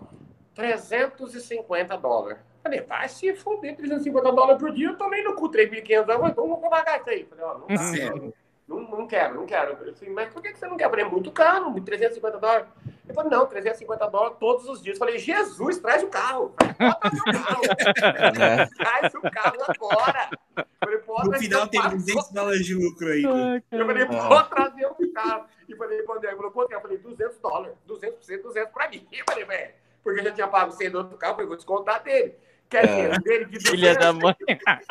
350 0.54 1.96
dólares. 1.96 2.38
Falei, 2.62 2.82
vai 2.82 3.08
se 3.08 3.34
foder, 3.34 3.74
350 3.76 4.32
dólares 4.32 4.60
por 4.60 4.72
dia, 4.72 4.88
eu 4.88 4.96
tomei 4.96 5.22
no 5.24 5.34
cu 5.34 5.50
3.500 5.50 6.04
dólares, 6.04 6.36
vamos 6.36 6.60
pagar 6.68 7.00
isso 7.00 7.10
aí. 7.10 7.24
Falei, 7.24 7.44
ó, 7.44 7.58
não 7.58 7.66
dá. 7.66 7.76
Sério? 7.78 8.34
Não, 8.70 8.80
não 8.82 9.06
quero, 9.08 9.34
não 9.34 9.46
quero. 9.46 9.72
Eu 9.84 9.96
falei, 9.96 10.14
mas 10.14 10.32
por 10.32 10.40
que 10.40 10.54
você 10.54 10.64
não 10.68 10.76
quer? 10.76 10.84
Eu 10.84 10.90
falei, 10.90 11.04
é 11.04 11.08
muito 11.08 11.32
caro, 11.32 11.74
350 11.80 12.38
dólares. 12.38 12.68
Ele 13.04 13.12
falou, 13.12 13.28
não, 13.28 13.44
350 13.44 14.06
dólares 14.06 14.36
todos 14.38 14.68
os 14.68 14.80
dias. 14.80 14.94
Eu 14.94 15.00
falei, 15.00 15.18
Jesus, 15.18 15.78
traz 15.78 16.04
o 16.04 16.06
carro. 16.06 16.54
Falei, 16.56 16.76
traz 18.78 19.12
o 19.12 19.22
carro 19.22 19.56
agora. 19.66 20.30
Eu 20.56 21.02
falei, 21.02 21.24
no 21.24 21.38
final 21.40 21.66
tem 21.66 21.82
200 21.82 22.30
dólares 22.30 22.64
de 22.64 22.76
lucro 22.76 23.08
aí. 23.08 23.24
Eu 23.72 23.86
falei, 23.86 24.06
pode 24.06 24.50
trazer 24.50 24.86
o 24.86 25.12
carro. 25.12 25.46
E 25.68 25.74
falei, 25.74 26.02
quando 26.02 26.24
ele 26.24 26.36
falou, 26.36 26.52
quanto 26.52 26.72
é? 26.72 26.74
Eu 26.76 26.80
falei, 26.80 26.98
200 26.98 27.38
dólares. 27.38 27.74
200%, 27.88 28.42
200 28.42 28.72
para 28.72 28.88
mim. 28.88 29.04
Eu 29.10 29.24
falei, 29.28 29.44
velho, 29.44 29.72
porque 30.04 30.20
eu 30.20 30.24
já 30.24 30.30
tinha 30.30 30.46
pago 30.46 30.70
100 30.70 30.90
do 30.90 30.98
outro 30.98 31.18
carro, 31.18 31.32
eu 31.32 31.34
falei, 31.34 31.48
vou 31.48 31.56
descontar 31.56 32.04
dele. 32.04 32.36
Quer 32.68 32.86
dizer, 32.86 33.14
é. 33.14 33.18
dele 33.18 33.46
de 33.46 33.68
Filha 33.68 33.96
da 33.96 34.12
mãe. 34.12 34.36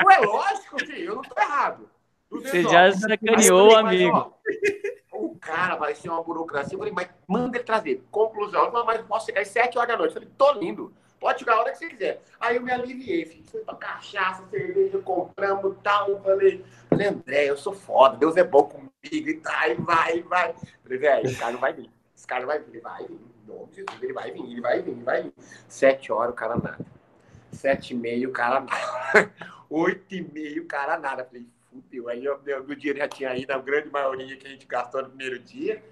Ué, 0.05 0.17
lógico, 0.19 0.79
filho, 0.79 1.11
eu 1.11 1.15
não 1.15 1.21
tô 1.21 1.39
errado. 1.39 1.89
Você 2.29 2.63
já 2.63 2.91
sacaneou 2.91 3.71
o 3.71 3.77
amigo. 3.77 4.33
o 5.11 5.35
cara 5.39 5.75
vai 5.75 5.95
ser 5.95 6.09
uma 6.09 6.23
burocracia. 6.23 6.75
Eu 6.75 6.79
falei, 6.79 6.93
mas 6.93 7.09
manda 7.27 7.57
ele 7.57 7.63
trazer. 7.63 8.03
Conclusão, 8.11 8.71
mas 8.85 9.01
posso 9.01 9.25
chegar 9.25 9.41
às 9.41 9.47
7 9.47 9.77
horas 9.77 9.89
da 9.89 9.97
noite. 9.97 10.15
Eu 10.15 10.21
falei, 10.21 10.35
tô 10.37 10.53
lindo. 10.53 10.93
Pode 11.19 11.39
chegar 11.39 11.55
a 11.55 11.59
hora 11.59 11.71
que 11.71 11.77
você 11.77 11.89
quiser. 11.89 12.21
Aí 12.39 12.55
eu 12.55 12.61
me 12.61 12.71
aliviei, 12.71 13.25
filho. 13.25 13.43
Fui 13.45 13.61
pra 13.61 13.75
cachaça, 13.75 14.43
cerveja, 14.49 14.99
compramos 14.99 15.75
tal. 15.83 16.09
Eu 16.09 16.21
falei, 16.21 16.63
falei, 16.89 17.07
André, 17.07 17.49
eu 17.49 17.57
sou 17.57 17.73
foda, 17.73 18.15
Deus 18.15 18.37
é 18.37 18.43
bom 18.43 18.63
comigo 18.63 18.89
e 19.03 19.33
tá, 19.35 19.67
e 19.67 19.75
vai, 19.75 20.21
vai. 20.23 20.55
falei, 20.81 20.97
velho, 20.97 21.25
esse 21.25 21.37
cara 21.37 21.51
não 21.51 21.59
vai 21.59 21.73
vir. 21.73 21.91
Esse 22.15 22.25
cara 22.25 22.41
não 22.41 22.47
vai 22.47 22.59
vir, 22.59 22.69
ele 22.69 22.81
vai 22.81 23.05
vir. 23.05 23.19
Jesus, 23.71 24.01
ele 24.01 24.13
vai 24.13 24.31
vir, 24.31 24.43
ele 24.43 24.61
vai 24.61 24.81
vir, 24.81 24.91
ele 24.91 25.03
vai 25.03 25.23
vir. 25.23 25.33
Sete 25.67 26.11
horas, 26.11 26.31
o 26.31 26.35
cara 26.35 26.55
nada. 26.55 26.85
Sete 27.51 27.93
e 27.93 27.97
meio, 27.97 28.29
o 28.29 28.33
cara 28.33 28.61
nada. 28.61 29.33
Oito 29.69 30.15
e 30.15 30.21
meio, 30.21 30.63
o 30.63 30.67
cara 30.67 30.97
nada. 30.97 31.25
Falei, 31.25 31.45
fudeu. 31.69 32.09
Aí 32.09 32.23
eu, 32.23 32.41
meu 32.41 32.75
dinheiro 32.75 32.99
já 32.99 33.07
tinha 33.07 33.35
ido, 33.35 33.51
a 33.51 33.57
grande 33.57 33.89
maioria 33.89 34.35
que 34.37 34.47
a 34.47 34.49
gente 34.49 34.65
gastou 34.65 35.01
no 35.01 35.09
primeiro 35.09 35.39
dia. 35.39 35.83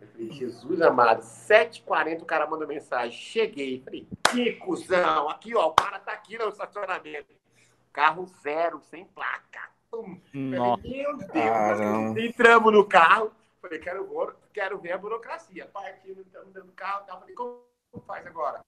Eu 0.00 0.08
falei, 0.08 0.30
Jesus 0.30 0.80
amado, 0.80 1.22
7h40 1.22 2.22
o 2.22 2.24
cara 2.24 2.46
manda 2.46 2.66
mensagem. 2.66 3.12
Cheguei. 3.12 3.82
Falei, 3.84 4.06
que 4.30 4.52
cuzão. 4.54 5.28
Aqui, 5.28 5.54
ó, 5.54 5.66
o 5.68 5.74
cara 5.74 5.98
tá 5.98 6.12
aqui 6.12 6.38
no 6.38 6.48
estacionamento. 6.48 7.34
Carro 7.92 8.26
zero, 8.42 8.80
sem 8.80 9.04
placa. 9.04 9.68
Falei, 9.90 10.20
meu 10.32 10.76
Deus. 10.78 11.24
Caramba. 11.24 12.20
Entramos 12.20 12.72
no 12.72 12.84
carro. 12.86 13.32
Falei, 13.60 13.78
quero, 13.78 14.34
quero 14.54 14.78
ver 14.78 14.92
a 14.92 14.98
burocracia. 14.98 15.66
Partindo, 15.66 16.22
estamos 16.22 16.52
dentro 16.52 16.68
do 16.68 16.72
carro. 16.72 17.04
Tá. 17.06 17.16
Falei, 17.18 17.34
como 17.34 17.62
faz 18.06 18.26
agora? 18.26 18.64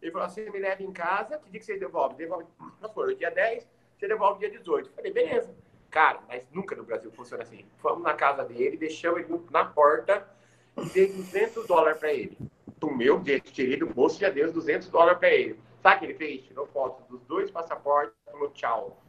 Ele 0.00 0.12
falou 0.12 0.26
assim, 0.26 0.48
me 0.50 0.58
leva 0.58 0.82
em 0.82 0.92
casa, 0.92 1.38
que 1.38 1.50
dia 1.50 1.58
que 1.58 1.66
você 1.66 1.78
devolve? 1.78 2.14
Devolve, 2.16 2.46
não 2.80 2.92
foi, 2.92 3.14
dia 3.14 3.30
10, 3.30 3.66
você 3.96 4.06
devolve 4.06 4.40
dia 4.40 4.50
18. 4.50 4.92
Falei, 4.92 5.12
beleza. 5.12 5.54
Cara, 5.96 6.18
mas 6.28 6.42
nunca 6.52 6.76
no 6.76 6.84
Brasil 6.84 7.10
funciona 7.10 7.42
assim. 7.42 7.64
Fomos 7.78 8.02
na 8.02 8.12
casa 8.12 8.44
dele, 8.44 8.76
deixamos 8.76 9.20
ele 9.20 9.40
na 9.50 9.64
porta 9.64 10.28
e 10.76 10.84
dei 10.90 11.06
200 11.10 11.66
dólares 11.66 11.98
para 11.98 12.12
ele. 12.12 12.36
Do 12.76 12.90
meu 12.90 13.24
jeito, 13.24 13.50
tirei 13.50 13.78
do 13.78 13.86
bolso 13.86 14.18
de 14.18 14.30
Deus 14.30 14.52
200 14.52 14.90
dólares 14.90 15.18
para 15.18 15.30
ele. 15.30 15.58
Sabe 15.82 15.96
o 15.96 15.98
que 16.00 16.04
ele 16.04 16.14
fez? 16.14 16.42
Tirou 16.42 16.66
foto 16.66 17.02
dos 17.08 17.22
dois 17.22 17.50
passaportes 17.50 18.12
falou 18.30 18.50
tchau. 18.50 19.02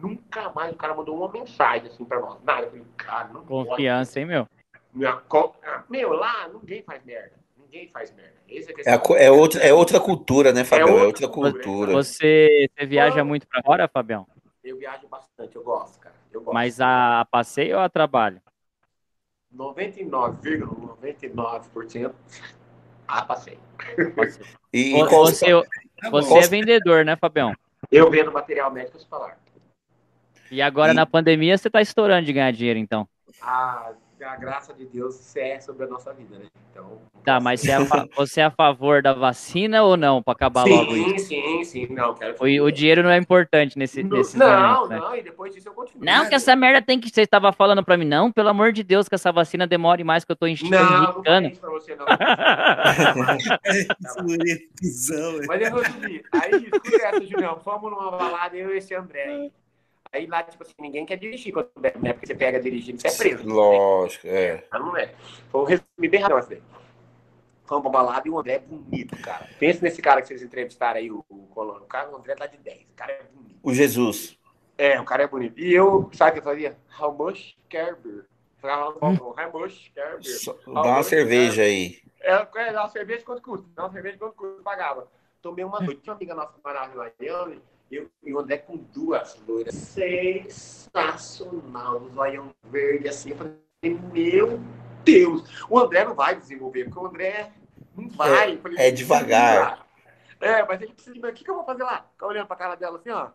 Nunca 0.00 0.48
mais 0.50 0.72
o 0.72 0.76
cara 0.76 0.94
mandou 0.94 1.16
uma 1.16 1.28
mensagem 1.28 1.88
assim 1.88 2.04
para 2.04 2.20
nós. 2.20 2.40
Nada. 2.44 2.66
Eu 2.66 2.70
falei, 2.70 2.86
cara, 2.96 3.28
não 3.30 3.44
Confiança, 3.44 4.12
pode. 4.12 4.20
hein, 4.20 4.26
meu? 4.26 4.48
Minha, 4.94 5.20
meu, 5.88 6.12
lá 6.12 6.46
ninguém 6.46 6.84
faz 6.84 7.04
merda. 7.04 7.32
Ninguém 7.56 7.88
faz 7.88 8.14
merda. 8.14 8.36
É, 8.48 8.92
é, 8.92 9.24
é, 9.24 9.30
outra, 9.32 9.60
é 9.60 9.74
outra 9.74 9.98
cultura, 9.98 10.52
né, 10.52 10.62
Fabião? 10.62 10.88
É 10.88 11.02
outra, 11.02 11.24
é 11.24 11.26
outra 11.26 11.28
cultura. 11.28 11.92
Você, 11.94 12.70
você 12.78 12.86
viaja 12.86 13.24
muito 13.24 13.44
para 13.48 13.60
fora, 13.60 13.88
Fabião? 13.88 14.24
Eu 14.62 14.76
viajo 14.76 15.08
bastante, 15.08 15.56
eu 15.56 15.64
gosto, 15.64 15.98
cara. 15.98 16.17
Eu 16.32 16.40
gosto. 16.40 16.54
Mas 16.54 16.80
a, 16.80 17.20
a 17.20 17.24
passeio 17.24 17.76
ou 17.76 17.82
a 17.82 17.88
trabalho? 17.88 18.40
99,99% 19.54 22.12
a 23.06 23.24
passeio. 23.24 23.60
E, 24.72 24.94
e 24.94 25.04
você, 25.04 25.46
você 26.10 26.38
é 26.38 26.46
vendedor, 26.46 27.04
né, 27.04 27.16
Fabião? 27.16 27.52
Eu 27.90 28.10
vendo 28.10 28.30
material 28.30 28.70
médico 28.70 28.98
hospitalar. 28.98 29.38
E 30.50 30.60
agora 30.60 30.92
e... 30.92 30.94
na 30.94 31.06
pandemia 31.06 31.56
você 31.56 31.68
está 31.68 31.80
estourando 31.80 32.26
de 32.26 32.32
ganhar 32.32 32.52
dinheiro, 32.52 32.78
então? 32.78 33.08
Ah, 33.40 33.92
a 34.24 34.36
graça 34.36 34.74
de 34.74 34.86
Deus 34.86 35.36
é 35.36 35.60
sobre 35.60 35.84
a 35.84 35.86
nossa 35.86 36.12
vida, 36.12 36.38
né? 36.38 36.46
Então, 36.70 37.00
tá, 37.24 37.40
mas 37.40 37.60
você 37.60 37.70
é, 37.70 37.74
a, 37.74 37.80
você 38.16 38.40
é 38.40 38.44
a 38.44 38.50
favor 38.50 39.02
da 39.02 39.12
vacina 39.12 39.82
ou 39.82 39.96
não, 39.96 40.22
para 40.22 40.32
acabar 40.32 40.64
sim, 40.64 40.70
logo 40.70 40.96
isso? 40.96 41.26
Sim, 41.26 41.42
sim, 41.42 41.64
sim. 41.64 41.86
Não, 41.92 42.14
quero 42.14 42.36
o, 42.40 42.64
o 42.64 42.70
dinheiro 42.70 43.02
não 43.02 43.10
é 43.10 43.16
importante 43.16 43.78
nesse, 43.78 44.02
não, 44.02 44.16
nesses 44.16 44.34
não, 44.34 44.48
momentos, 44.48 44.88
né? 44.88 44.98
Não, 44.98 45.16
e 45.16 45.22
depois 45.22 45.54
disso 45.54 45.68
eu 45.68 45.72
continuo. 45.72 46.04
Não, 46.04 46.28
que 46.28 46.34
essa 46.34 46.54
merda 46.54 46.82
tem 46.82 47.00
que... 47.00 47.10
Você 47.10 47.22
estava 47.22 47.52
falando 47.52 47.84
para 47.84 47.96
mim, 47.96 48.04
não, 48.04 48.30
pelo 48.30 48.48
amor 48.48 48.72
de 48.72 48.82
Deus, 48.82 49.08
que 49.08 49.14
essa 49.14 49.32
vacina 49.32 49.66
demore 49.66 50.04
mais, 50.04 50.24
que 50.24 50.32
eu 50.32 50.36
tô 50.36 50.46
enxergando. 50.46 51.22
Não, 51.24 51.40
não 51.40 51.48
é 51.48 51.50
pra 51.50 51.70
você, 51.70 51.96
não. 51.96 52.06
mas 55.46 55.62
eu 55.62 55.70
vou 55.70 55.84
subir. 55.84 56.24
Aí, 56.32 56.50
escuta 56.50 56.96
essa, 56.96 57.24
Julião. 57.24 57.58
Fomos 57.60 57.90
numa 57.90 58.10
balada, 58.10 58.56
eu 58.56 58.74
e 58.74 58.78
esse 58.78 58.94
André. 58.94 59.50
Aí 60.12 60.26
lá, 60.26 60.42
tipo 60.42 60.62
assim, 60.62 60.74
ninguém 60.78 61.04
quer 61.04 61.16
dirigir 61.16 61.52
quando 61.52 61.70
né? 61.76 62.12
Porque 62.12 62.26
você 62.26 62.34
pega 62.34 62.60
dirigindo, 62.60 63.00
você 63.00 63.08
é 63.08 63.16
preso. 63.16 63.46
Lógico, 63.46 64.26
né? 64.26 64.32
é. 64.32 64.64
Mas 64.70 64.80
não 64.80 64.96
é. 64.96 65.14
Foi 65.50 65.60
um 65.60 65.64
resumo 65.64 65.86
bem 65.98 66.20
rápido 66.20 66.38
assim. 66.38 66.62
Fomos 67.66 67.82
pra 67.82 67.90
balada 67.90 68.26
e 68.26 68.30
o 68.30 68.38
André 68.38 68.54
é 68.54 68.58
bonito, 68.58 69.20
cara. 69.20 69.46
Pensa 69.58 69.80
nesse 69.82 70.00
cara 70.00 70.22
que 70.22 70.28
vocês 70.28 70.42
entrevistaram 70.42 70.98
aí, 70.98 71.10
o, 71.10 71.22
o 71.28 71.46
Colono. 71.48 71.84
O 71.84 71.86
cara, 71.86 72.10
o 72.10 72.16
André 72.16 72.34
tá 72.34 72.46
de 72.46 72.56
10. 72.56 72.80
O 72.80 72.96
cara 72.96 73.12
é 73.12 73.22
bonito. 73.24 73.58
O 73.62 73.74
Jesus. 73.74 74.38
É, 74.78 74.98
o 74.98 75.04
cara 75.04 75.24
é 75.24 75.28
bonito. 75.28 75.60
E 75.60 75.74
eu, 75.74 76.08
sabe 76.14 76.30
o 76.30 76.32
que 76.34 76.38
eu 76.38 76.52
fazia? 76.52 76.78
How 76.98 77.12
much 77.12 77.56
Kerber? 77.68 78.24
Falava, 78.56 78.98
hum. 79.02 79.16
how 79.16 79.52
much 79.52 79.92
Kerber? 79.92 80.22
Dá 80.66 80.82
uma 80.82 81.02
cerveja 81.02 81.62
aí. 81.62 82.00
É, 82.20 82.32
é, 82.32 82.72
dá 82.72 82.82
uma 82.82 82.88
cerveja 82.88 83.22
quanto 83.22 83.42
custa? 83.42 83.66
Dá 83.74 83.84
uma 83.84 83.92
cerveja 83.92 84.16
quanto 84.16 84.34
custa? 84.34 84.62
Pagava. 84.62 85.06
Tomei 85.42 85.64
uma 85.64 85.80
noite. 85.80 86.08
Uma 86.08 86.16
amiga 86.16 86.34
nossa 86.34 86.54
Miami 86.64 87.60
eu, 87.90 88.10
e 88.22 88.34
o 88.34 88.38
André 88.38 88.58
com 88.58 88.76
duas 88.76 89.40
loiras. 89.46 89.74
Sensacional. 89.74 92.02
O 92.02 92.10
zoião 92.10 92.54
verde 92.64 93.08
assim. 93.08 93.30
Eu 93.30 93.36
falei, 93.36 93.54
meu 94.12 94.60
Deus. 95.04 95.64
O 95.70 95.78
André 95.78 96.04
não 96.04 96.14
vai 96.14 96.36
desenvolver, 96.36 96.84
porque 96.84 96.98
o 96.98 97.06
André 97.06 97.52
não 97.96 98.08
vai. 98.10 98.54
É, 98.54 98.56
falei, 98.58 98.78
é 98.78 98.90
devagar. 98.90 99.86
É, 100.40 100.64
mas 100.64 100.80
ele 100.80 100.92
precisa 100.92 101.14
de 101.14 101.20
O 101.20 101.32
que, 101.32 101.44
que 101.44 101.50
eu 101.50 101.54
vou 101.54 101.64
fazer 101.64 101.82
lá? 101.82 102.06
Ficar 102.12 102.26
olhando 102.26 102.46
pra 102.46 102.56
cara 102.56 102.74
dela 102.74 102.98
assim, 102.98 103.10
ó. 103.10 103.30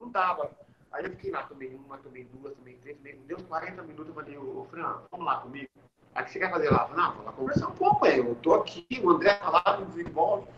Não 0.00 0.10
dava. 0.10 0.50
Aí 0.90 1.04
eu 1.04 1.10
fiquei 1.10 1.30
lá, 1.30 1.44
tomei 1.44 1.68
uma, 1.68 1.98
tomei 1.98 2.24
duas, 2.24 2.56
tomei 2.56 2.74
três, 2.74 2.96
tomei. 2.96 3.14
Deu 3.26 3.38
40 3.38 3.82
minutos, 3.82 4.08
eu 4.08 4.14
falei, 4.14 4.36
ô, 4.36 4.66
Fran, 4.70 5.02
vamos 5.10 5.26
lá 5.26 5.36
comigo. 5.36 5.68
Aí 6.14 6.24
que 6.24 6.32
você 6.32 6.40
quer 6.40 6.50
fazer 6.50 6.70
lá? 6.70 6.82
Eu 6.82 6.88
falei, 6.88 7.04
não, 7.04 7.10
vamos 7.12 7.26
lá 7.26 7.32
conversar 7.32 7.68
um 7.68 7.74
pouco, 7.74 8.06
aí. 8.06 8.18
Eu 8.18 8.34
tô 8.36 8.54
aqui, 8.54 8.86
o 9.02 9.10
André 9.10 9.34
tá 9.34 9.50
lá, 9.50 9.62
não 9.78 9.86
desenvolve 9.86 10.48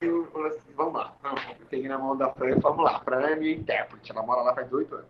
eu 0.00 0.26
falei 0.30 0.52
assim, 0.52 0.72
vamos 0.76 0.94
lá. 0.94 1.16
eu 1.58 1.66
peguei 1.66 1.88
na 1.88 1.98
mão 1.98 2.16
da 2.16 2.32
Fran 2.32 2.50
e 2.50 2.60
vamos 2.60 2.84
lá. 2.84 2.96
A 2.96 3.00
Fran 3.00 3.20
é 3.20 3.36
minha 3.36 3.52
intérprete, 3.52 4.12
ela 4.12 4.22
mora 4.22 4.42
lá 4.42 4.54
faz 4.54 4.72
oito 4.72 4.94
anos. 4.94 5.08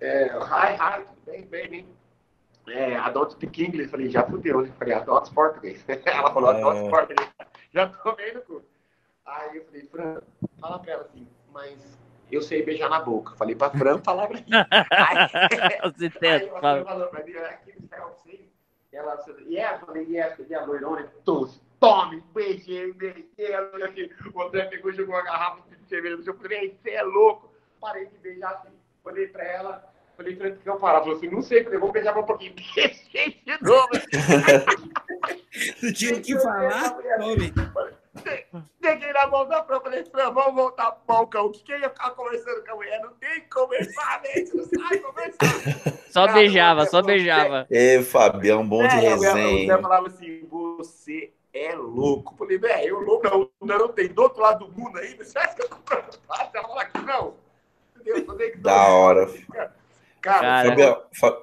É, 0.00 0.26
hi, 0.26 0.74
hi, 0.74 1.04
tudo 1.04 1.24
bem, 1.24 1.46
bem, 1.46 1.68
bem. 1.68 1.88
É, 2.68 2.96
adulto 2.96 3.32
speak 3.32 3.64
English, 3.64 3.90
falei, 3.90 4.10
já 4.10 4.24
fudeu, 4.24 4.60
né? 4.60 4.72
Falei, 4.78 4.94
adultos 4.94 5.30
português. 5.30 5.82
ela 6.04 6.32
falou, 6.32 6.50
adultos 6.50 6.82
é... 6.82 6.90
português. 6.90 7.30
Já 7.70 7.86
tomei 7.86 8.32
no 8.32 8.40
cu. 8.40 8.62
Aí 9.26 9.58
eu 9.58 9.64
falei, 9.66 9.82
Fran, 9.88 10.22
fala 10.58 10.78
pra 10.78 10.92
ela 10.92 11.02
assim, 11.02 11.28
mas 11.52 11.98
eu 12.32 12.40
sei 12.40 12.62
beijar 12.62 12.88
na 12.88 12.98
boca. 13.00 13.36
Falei 13.36 13.54
pra 13.54 13.68
Fran 13.68 13.98
falar 14.02 14.26
pra 14.26 14.38
mim. 14.38 14.46
aí, 14.50 15.92
Você 15.92 16.08
tem, 16.08 16.30
aí 16.30 16.48
a 16.48 16.58
Fran 16.58 16.84
falou 16.84 17.08
pra 17.08 17.24
mim, 17.24 17.32
aquele 17.32 17.86
céu, 17.86 18.16
sei. 18.22 18.50
Ela, 18.90 19.22
yes, 19.46 19.80
falei, 19.80 20.06
yes, 20.08 20.50
a 20.50 20.64
loirona, 20.64 21.12
todos 21.26 21.60
tome, 21.80 22.22
beijei, 22.34 22.92
beijei. 22.92 23.54
Assim, 23.84 24.10
o 24.34 24.42
André 24.42 24.64
pegou 24.64 24.90
e 24.90 24.94
jogou 24.94 25.14
uma 25.14 25.24
garrafa 25.24 25.62
de 25.70 25.88
cerveja 25.88 26.16
no 26.16 26.22
seu 26.22 26.34
falei, 26.34 26.76
você 26.82 26.90
é 26.90 27.02
louco. 27.02 27.52
Parei 27.80 28.06
de 28.06 28.18
beijar 28.18 28.52
assim, 28.54 28.74
olhei 29.04 29.28
pra 29.28 29.44
ela, 29.44 29.92
falei, 30.16 30.34
pra 30.34 30.50
que 30.50 30.68
eu 30.68 30.76
parar? 30.76 31.00
Falei 31.00 31.14
assim, 31.14 31.30
não 31.30 31.40
sei, 31.40 31.62
falei, 31.62 31.78
vou 31.78 31.92
beijar 31.92 32.16
um 32.18 32.24
pouquinho. 32.24 32.54
Beijei 32.74 33.40
de 33.44 33.62
novo. 33.62 33.88
tu 35.80 35.92
tinha 35.92 36.20
que 36.20 36.38
falar, 36.40 36.98
homem. 37.20 37.52
Peguei 38.80 39.12
na 39.12 39.26
mão 39.28 39.46
da 39.46 39.62
Fran, 39.64 39.80
falei, 39.80 40.04
Fran, 40.04 40.32
vamos 40.32 40.54
voltar 40.54 40.90
pro 40.90 41.04
balcão. 41.06 41.46
O 41.46 41.52
que, 41.52 41.62
que 41.62 41.72
ia 41.72 41.88
ficar 41.88 42.10
conversando 42.10 42.64
com 42.64 42.72
a 42.72 42.74
mulher? 42.74 43.00
Não 43.00 43.12
tem 43.14 43.40
que 43.42 43.48
conversar, 43.48 44.22
né? 44.22 44.44
Não 44.54 44.64
sai 44.64 44.98
conversar. 44.98 45.98
Só 46.10 46.26
Cara, 46.26 46.32
beijava, 46.32 46.86
só 46.86 47.02
beijava. 47.02 47.66
Ê, 47.70 48.02
Fabião, 48.02 48.66
bom 48.66 48.86
de 48.88 48.96
é, 48.96 49.00
resenha. 49.00 49.76
Você 49.76 49.82
falava 49.82 50.06
assim, 50.08 50.46
você 50.50 51.32
é 51.58 51.74
louco. 51.74 52.34
Falei, 52.36 52.58
velho, 52.58 52.88
eu 52.88 53.00
louco 53.00 53.50
não, 53.60 53.78
não 53.78 53.88
tem 53.88 54.08
do 54.08 54.22
outro 54.22 54.40
lado 54.40 54.66
do 54.66 54.72
mundo 54.72 54.98
ainda. 54.98 55.24
Você 55.24 55.38
acha 55.38 55.54
que 55.54 55.62
eu 55.62 55.68
tô 55.68 55.76
preocupado? 55.76 56.50
Você 56.50 56.62
falar 56.62 56.84
que 56.86 57.00
não? 57.02 57.34
Entendeu? 57.96 58.52
Da 58.58 58.88
hora. 58.88 59.26
Cara, 60.20 60.40
cara 60.40 60.68
Fabião, 60.68 61.02
Fa... 61.12 61.38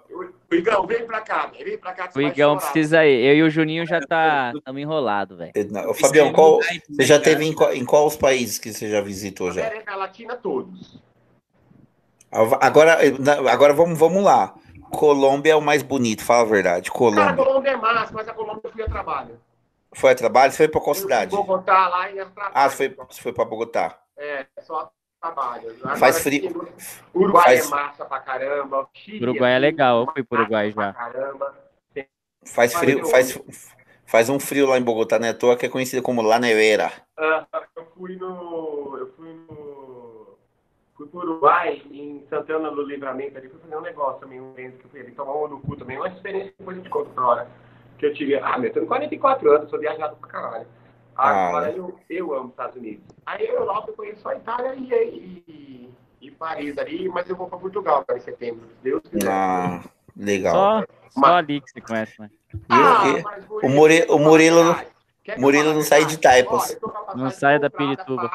o 0.52 0.56
Igão, 0.56 0.86
vem 0.86 1.06
pra 1.06 1.22
cá, 1.22 1.52
vem 1.58 1.78
pra 1.78 1.94
cá. 1.94 2.10
o 2.14 2.22
Igão 2.22 2.58
precisa 2.58 3.06
ir. 3.06 3.26
Eu 3.26 3.36
e 3.36 3.44
o 3.44 3.50
Juninho 3.50 3.86
já 3.86 4.02
tá 4.02 4.52
estamos 4.56 4.82
enrolados, 4.82 5.38
velho. 5.38 5.54
Fabião, 5.96 6.34
qual, 6.34 6.60
você 6.90 7.04
já 7.04 7.20
teve 7.20 7.46
em, 7.46 7.54
qual, 7.54 7.74
em 7.74 7.86
quais 7.86 8.16
países 8.18 8.58
que 8.60 8.74
você 8.74 8.90
já 8.90 9.02
visitou 9.02 9.52
já? 9.52 9.66
América 9.66 9.96
Latina, 9.96 10.36
todos. 10.36 11.00
Agora, 12.32 13.00
agora 13.50 13.74
vamos, 13.74 13.98
vamos 13.98 14.24
lá. 14.24 14.54
Colômbia 14.92 15.54
é 15.54 15.56
o 15.56 15.62
mais 15.62 15.82
bonito, 15.82 16.24
fala 16.24 16.42
a 16.42 16.46
verdade. 16.46 16.92
Colômbia. 16.92 17.26
Cara, 17.26 17.34
a 17.34 17.36
Colômbia 17.36 17.70
é 17.72 17.78
massa, 17.78 18.14
mas 18.14 18.28
a 18.28 18.34
Colômbia 18.34 18.62
eu 18.64 18.72
fui 18.72 18.84
a 18.84 18.86
trabalho. 18.86 19.40
Foi 19.96 20.12
a 20.12 20.16
trabalho? 20.16 20.52
Você 20.52 20.58
foi 20.58 20.68
para 20.68 20.82
qual 20.82 20.94
cidade? 20.94 21.32
Bogotá, 21.32 21.88
lá 21.88 22.12
em 22.12 22.16
trabalho. 22.16 22.52
Ah, 22.54 22.70
você 22.70 22.90
foi, 22.90 23.06
você 23.10 23.22
foi 23.22 23.34
para 23.34 23.46
Bogotá. 23.46 23.98
É, 24.18 24.46
só 24.62 24.92
trabalho. 25.22 25.76
Agora, 25.80 25.96
faz 25.96 26.20
frio. 26.20 26.70
Uruguai 27.14 27.44
faz... 27.44 27.66
é 27.66 27.70
massa 27.70 28.06
pra 28.06 28.20
caramba. 28.20 28.90
Chile 28.94 29.24
Uruguai 29.24 29.54
é 29.54 29.60
legal, 29.60 30.02
eu 30.02 30.14
fui 30.14 30.24
pro 30.24 30.40
Uruguai 30.40 30.72
já. 30.72 30.94
Faz 32.46 32.74
frio, 32.76 33.06
faz, 33.08 33.42
faz 34.06 34.30
um 34.30 34.40
frio 34.40 34.68
lá 34.68 34.78
em 34.78 34.84
Bogotá, 34.84 35.18
né? 35.18 35.34
Toa 35.34 35.56
que 35.56 35.66
é 35.66 35.70
conhecido 35.70 36.04
como 36.04 36.22
La 36.22 36.40
Nevera. 36.40 36.92
Uh, 37.18 37.58
eu 37.76 37.86
fui 37.98 38.18
no. 38.18 38.98
Eu 39.00 39.14
fui 39.16 39.34
no. 39.34 40.38
fui 40.96 41.08
pro 41.08 41.20
Uruguai, 41.22 41.82
em 41.90 42.24
Santana 42.30 42.70
do 42.70 42.84
Livramento, 42.84 43.38
ali, 43.38 43.50
fui 43.50 43.60
fazer 43.60 43.78
um 43.78 43.82
negócio 43.82 44.20
também, 44.20 44.42
um 44.42 44.52
evento 44.52 44.78
que 44.78 44.86
eu 44.86 44.90
fui 44.92 45.00
ali, 45.00 45.12
tomar 45.14 45.36
um 45.36 45.48
no 45.48 45.60
cu 45.62 45.78
também, 45.78 45.98
uma 45.98 46.10
experiência 46.10 46.52
que 46.52 46.58
depois 46.60 46.78
a 46.78 46.82
gente 46.82 46.90
conta 46.92 47.10
na 47.16 47.28
hora. 47.28 47.65
Que 47.98 48.06
eu 48.06 48.14
tive, 48.14 48.36
ah, 48.36 48.58
meu, 48.58 48.70
eu 48.70 48.74
tenho 48.74 48.88
44 48.88 49.52
anos, 49.52 49.70
sou 49.70 49.80
viajado 49.80 50.16
pra 50.18 50.30
caralho. 50.30 50.68
Agora 51.16 51.68
ah, 51.68 51.72
eu, 51.72 51.98
eu 52.10 52.34
amo 52.34 52.46
os 52.46 52.52
Estados 52.52 52.76
Unidos. 52.76 53.04
Aí 53.26 53.48
a 53.48 53.52
Europa 53.54 53.90
eu 53.90 53.94
conheço 53.94 54.22
só 54.22 54.30
a 54.30 54.36
Itália 54.36 54.74
e, 54.76 55.44
e, 55.48 55.90
e 56.20 56.32
Paris 56.32 56.78
ali, 56.78 57.08
mas 57.08 57.30
eu 57.30 57.38
vou 57.38 57.48
pra 57.48 57.58
Portugal 57.58 58.04
para 58.04 58.18
em 58.18 58.22
setembro, 58.22 58.68
se 58.68 58.84
Deus 58.84 59.02
quiser. 59.10 59.32
Ah, 59.32 59.82
legal. 60.16 60.54
Só, 60.54 60.86
só 61.12 61.36
ali 61.36 61.62
que 61.62 61.72
você 61.72 61.80
conhece, 61.80 62.20
né? 62.20 62.30
Ah, 62.68 63.04
o, 63.64 63.70
Murilo, 63.70 64.14
o 64.14 64.20
Murilo, 64.20 64.76
Murilo 65.38 65.74
não 65.74 65.82
sai 65.82 66.04
de 66.06 66.18
Taipas. 66.18 66.78
Não 67.16 67.30
sai 67.30 67.60
da 67.60 67.70
Pirituba. 67.70 68.30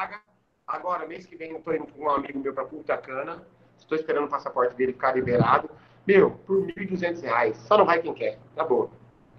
Agora, 0.67 1.05
mês 1.05 1.25
que 1.25 1.35
vem, 1.35 1.51
eu 1.51 1.61
tô 1.61 1.73
indo 1.73 1.85
com 1.85 2.05
um 2.05 2.09
amigo 2.09 2.39
meu 2.39 2.53
pra 2.53 2.65
Punta 2.65 2.97
Cana. 2.97 3.43
Estou 3.77 3.97
esperando 3.97 4.25
o 4.25 4.29
passaporte 4.29 4.75
dele 4.75 4.93
ficar 4.93 5.13
liberado. 5.13 5.69
Meu, 6.07 6.31
por 6.31 6.65
R$ 6.65 6.73
1.200. 6.73 7.55
Só 7.55 7.77
não 7.77 7.85
vai 7.85 8.01
quem 8.01 8.13
quer. 8.13 8.39
Na 8.55 8.63
boa. 8.63 8.89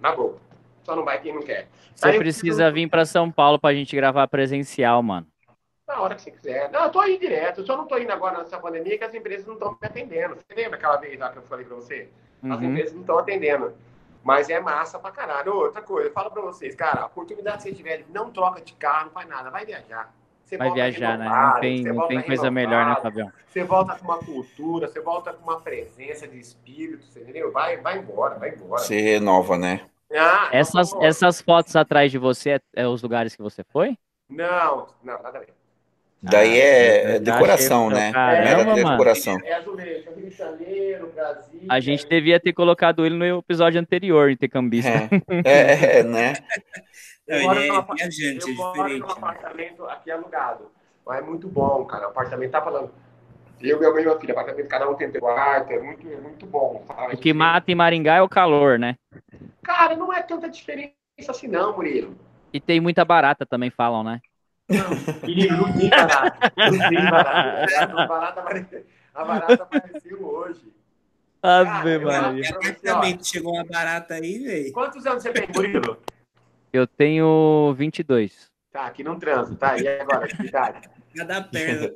Na 0.03 0.13
boa. 0.13 0.35
Só 0.83 0.97
não 0.97 1.05
vai 1.05 1.21
quem 1.21 1.33
não 1.33 1.41
quer. 1.41 1.69
Você 1.95 2.09
Aí 2.09 2.17
precisa 2.17 2.69
vir 2.69 2.89
para 2.89 3.05
São 3.05 3.31
Paulo 3.31 3.57
pra 3.57 3.73
gente 3.73 3.95
gravar 3.95 4.27
presencial, 4.27 5.01
mano. 5.01 5.25
Na 5.87 6.01
hora 6.01 6.15
que 6.15 6.21
você 6.21 6.31
quiser. 6.31 6.69
Não, 6.71 6.83
eu 6.83 6.89
tô 6.89 6.99
aí 6.99 7.17
direto. 7.17 7.61
Eu 7.61 7.65
só 7.65 7.77
não 7.77 7.87
tô 7.87 7.97
indo 7.97 8.11
agora 8.11 8.39
nessa 8.39 8.59
pandemia 8.59 8.97
que 8.97 9.03
as 9.05 9.13
empresas 9.13 9.47
não 9.47 9.53
estão 9.53 9.71
me 9.71 9.87
atendendo. 9.87 10.35
Você 10.35 10.53
lembra 10.53 10.77
aquela 10.77 10.97
vez 10.97 11.17
lá 11.17 11.29
que 11.29 11.37
eu 11.37 11.43
falei 11.43 11.65
pra 11.65 11.75
você? 11.75 12.09
As 12.43 12.49
uhum. 12.49 12.63
empresas 12.65 12.93
não 12.93 13.01
estão 13.01 13.17
atendendo. 13.17 13.73
Mas 14.21 14.49
é 14.49 14.59
massa 14.59 14.99
pra 14.99 15.11
caralho. 15.11 15.53
Outra 15.53 15.81
coisa, 15.81 16.09
eu 16.09 16.13
falo 16.13 16.31
pra 16.31 16.41
vocês, 16.41 16.75
cara, 16.75 17.03
a 17.03 17.05
oportunidade 17.05 17.57
que 17.57 17.63
você 17.63 17.73
tiver, 17.73 18.05
não 18.09 18.29
troca 18.29 18.59
de 18.59 18.73
carro, 18.73 19.05
não 19.05 19.11
faz 19.13 19.27
nada, 19.29 19.49
vai 19.49 19.65
viajar. 19.65 20.13
Você 20.43 20.57
vai 20.57 20.71
viajar, 20.71 21.17
né? 21.17 21.29
Não 21.29 21.59
tem, 21.61 21.83
não 21.83 22.07
tem 22.07 22.21
coisa 22.21 22.51
melhor, 22.51 22.85
né, 22.85 22.95
Fabião? 23.01 23.31
Você 23.47 23.63
volta 23.63 23.95
com 23.95 24.05
uma 24.05 24.19
cultura, 24.19 24.87
você 24.87 24.99
volta 24.99 25.31
com 25.31 25.43
uma 25.43 25.61
presença 25.61 26.27
de 26.27 26.39
espírito, 26.39 27.05
entendeu? 27.17 27.51
Vai, 27.51 27.77
vai 27.77 27.97
embora, 27.97 28.37
vai 28.37 28.49
embora. 28.49 28.81
Você 28.81 28.99
renova, 28.99 29.57
né? 29.57 29.85
Ah, 30.11 30.49
essas, 30.51 30.93
essas 31.01 31.41
fotos 31.41 31.75
atrás 31.75 32.11
de 32.11 32.17
você 32.17 32.51
é, 32.51 32.59
é, 32.75 32.87
os 32.87 33.01
lugares 33.01 33.35
que 33.35 33.41
você 33.41 33.63
foi? 33.63 33.97
Não, 34.29 34.87
não, 35.03 35.21
nada 35.21 35.37
a 35.37 35.41
ver. 35.41 35.53
Daí 36.21 36.61
ah, 36.61 36.65
é, 36.65 37.15
é 37.15 37.19
decoração, 37.19 37.89
né? 37.89 38.13
Caramba, 38.13 38.71
é, 38.71 38.75
decoração. 38.75 39.37
É 39.43 39.53
azulejo, 39.55 40.09
Rio 40.15 40.29
de 40.29 40.35
Janeiro, 40.35 41.11
Brasil. 41.13 41.59
A 41.67 41.79
gente 41.81 42.07
devia 42.07 42.39
ter 42.39 42.53
colocado 42.53 43.05
ele 43.05 43.15
no 43.15 43.39
episódio 43.39 43.81
anterior, 43.81 44.31
intercambista. 44.31 45.09
É, 45.43 45.51
é, 45.51 45.99
é 45.99 46.03
né? 46.03 46.33
Eu 47.27 47.41
moro 47.41 47.59
é 47.59 47.67
num 47.67 47.95
viajante, 47.95 48.49
eu 48.49 48.55
moro 48.55 48.89
num 48.89 48.99
né? 48.99 49.05
apartamento 49.09 49.85
aqui 49.85 50.11
alugado. 50.11 50.69
Mas 51.05 51.19
é 51.19 51.21
muito 51.21 51.47
bom, 51.47 51.85
cara. 51.85 52.07
O 52.07 52.09
apartamento 52.09 52.51
tá 52.51 52.61
falando. 52.61 52.91
Eu, 53.61 53.79
minha 53.79 53.91
mãe 53.91 54.01
e 54.01 54.05
minha 54.05 54.19
filha, 54.19 54.33
apartamento, 54.33 54.67
cada 54.67 54.89
um 54.89 54.95
tem 54.95 55.09
seu 55.09 55.21
quarto, 55.21 55.71
é 55.71 55.79
muito, 55.79 56.05
é 56.05 56.17
muito 56.17 56.45
bom. 56.45 56.85
O 57.13 57.17
que 57.17 57.33
mata 57.33 57.71
em 57.71 57.75
Maringá 57.75 58.15
é 58.15 58.21
o 58.21 58.27
calor, 58.27 58.77
né? 58.77 58.95
Cara, 59.63 59.95
não 59.95 60.13
é 60.13 60.21
tanta 60.21 60.49
diferença 60.49 60.93
assim, 61.29 61.47
não, 61.47 61.75
Murilo. 61.75 62.17
E 62.51 62.59
tem 62.59 62.79
muita 62.79 63.03
barata 63.03 63.45
também, 63.45 63.69
falam, 63.69 64.03
né? 64.03 64.21
Não, 64.69 64.89
não 65.57 65.73
tem 65.73 65.89
barata. 65.89 66.53
Não 66.57 66.89
tem 66.89 67.09
barata. 67.09 67.85
A 67.93 68.07
barata, 68.07 68.85
a 69.13 69.25
barata 69.25 69.63
apareceu 69.63 70.23
hoje. 70.23 70.73
Ave 71.41 71.99
Maria. 71.99 72.49
Apartamento, 72.49 73.27
chegou 73.27 73.53
uma 73.53 73.65
barata 73.65 74.13
aí, 74.15 74.39
velho. 74.39 74.71
Quantos 74.71 75.05
anos 75.05 75.23
você 75.23 75.33
tem, 75.33 75.47
Murilo? 75.53 75.97
Eu 76.71 76.87
tenho 76.87 77.73
22. 77.75 78.51
Tá, 78.71 78.85
aqui 78.85 79.03
não 79.03 79.19
transo, 79.19 79.55
tá? 79.55 79.77
E 79.77 79.87
agora, 79.87 80.27
que 80.27 80.47
idade? 80.47 80.89
Cada 81.15 81.41
perna. 81.43 81.93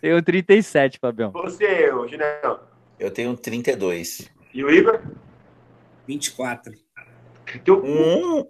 Tenho 0.00 0.22
37, 0.22 0.98
Fabião. 0.98 1.30
Você, 1.30 1.88
Ginão? 2.08 2.60
Eu 2.98 3.10
tenho 3.10 3.34
32. 3.36 4.30
E 4.52 4.62
o 4.62 4.70
Igor? 4.70 5.00
24. 6.06 6.74
Teu... 7.60 7.82
Hum. 7.84 8.46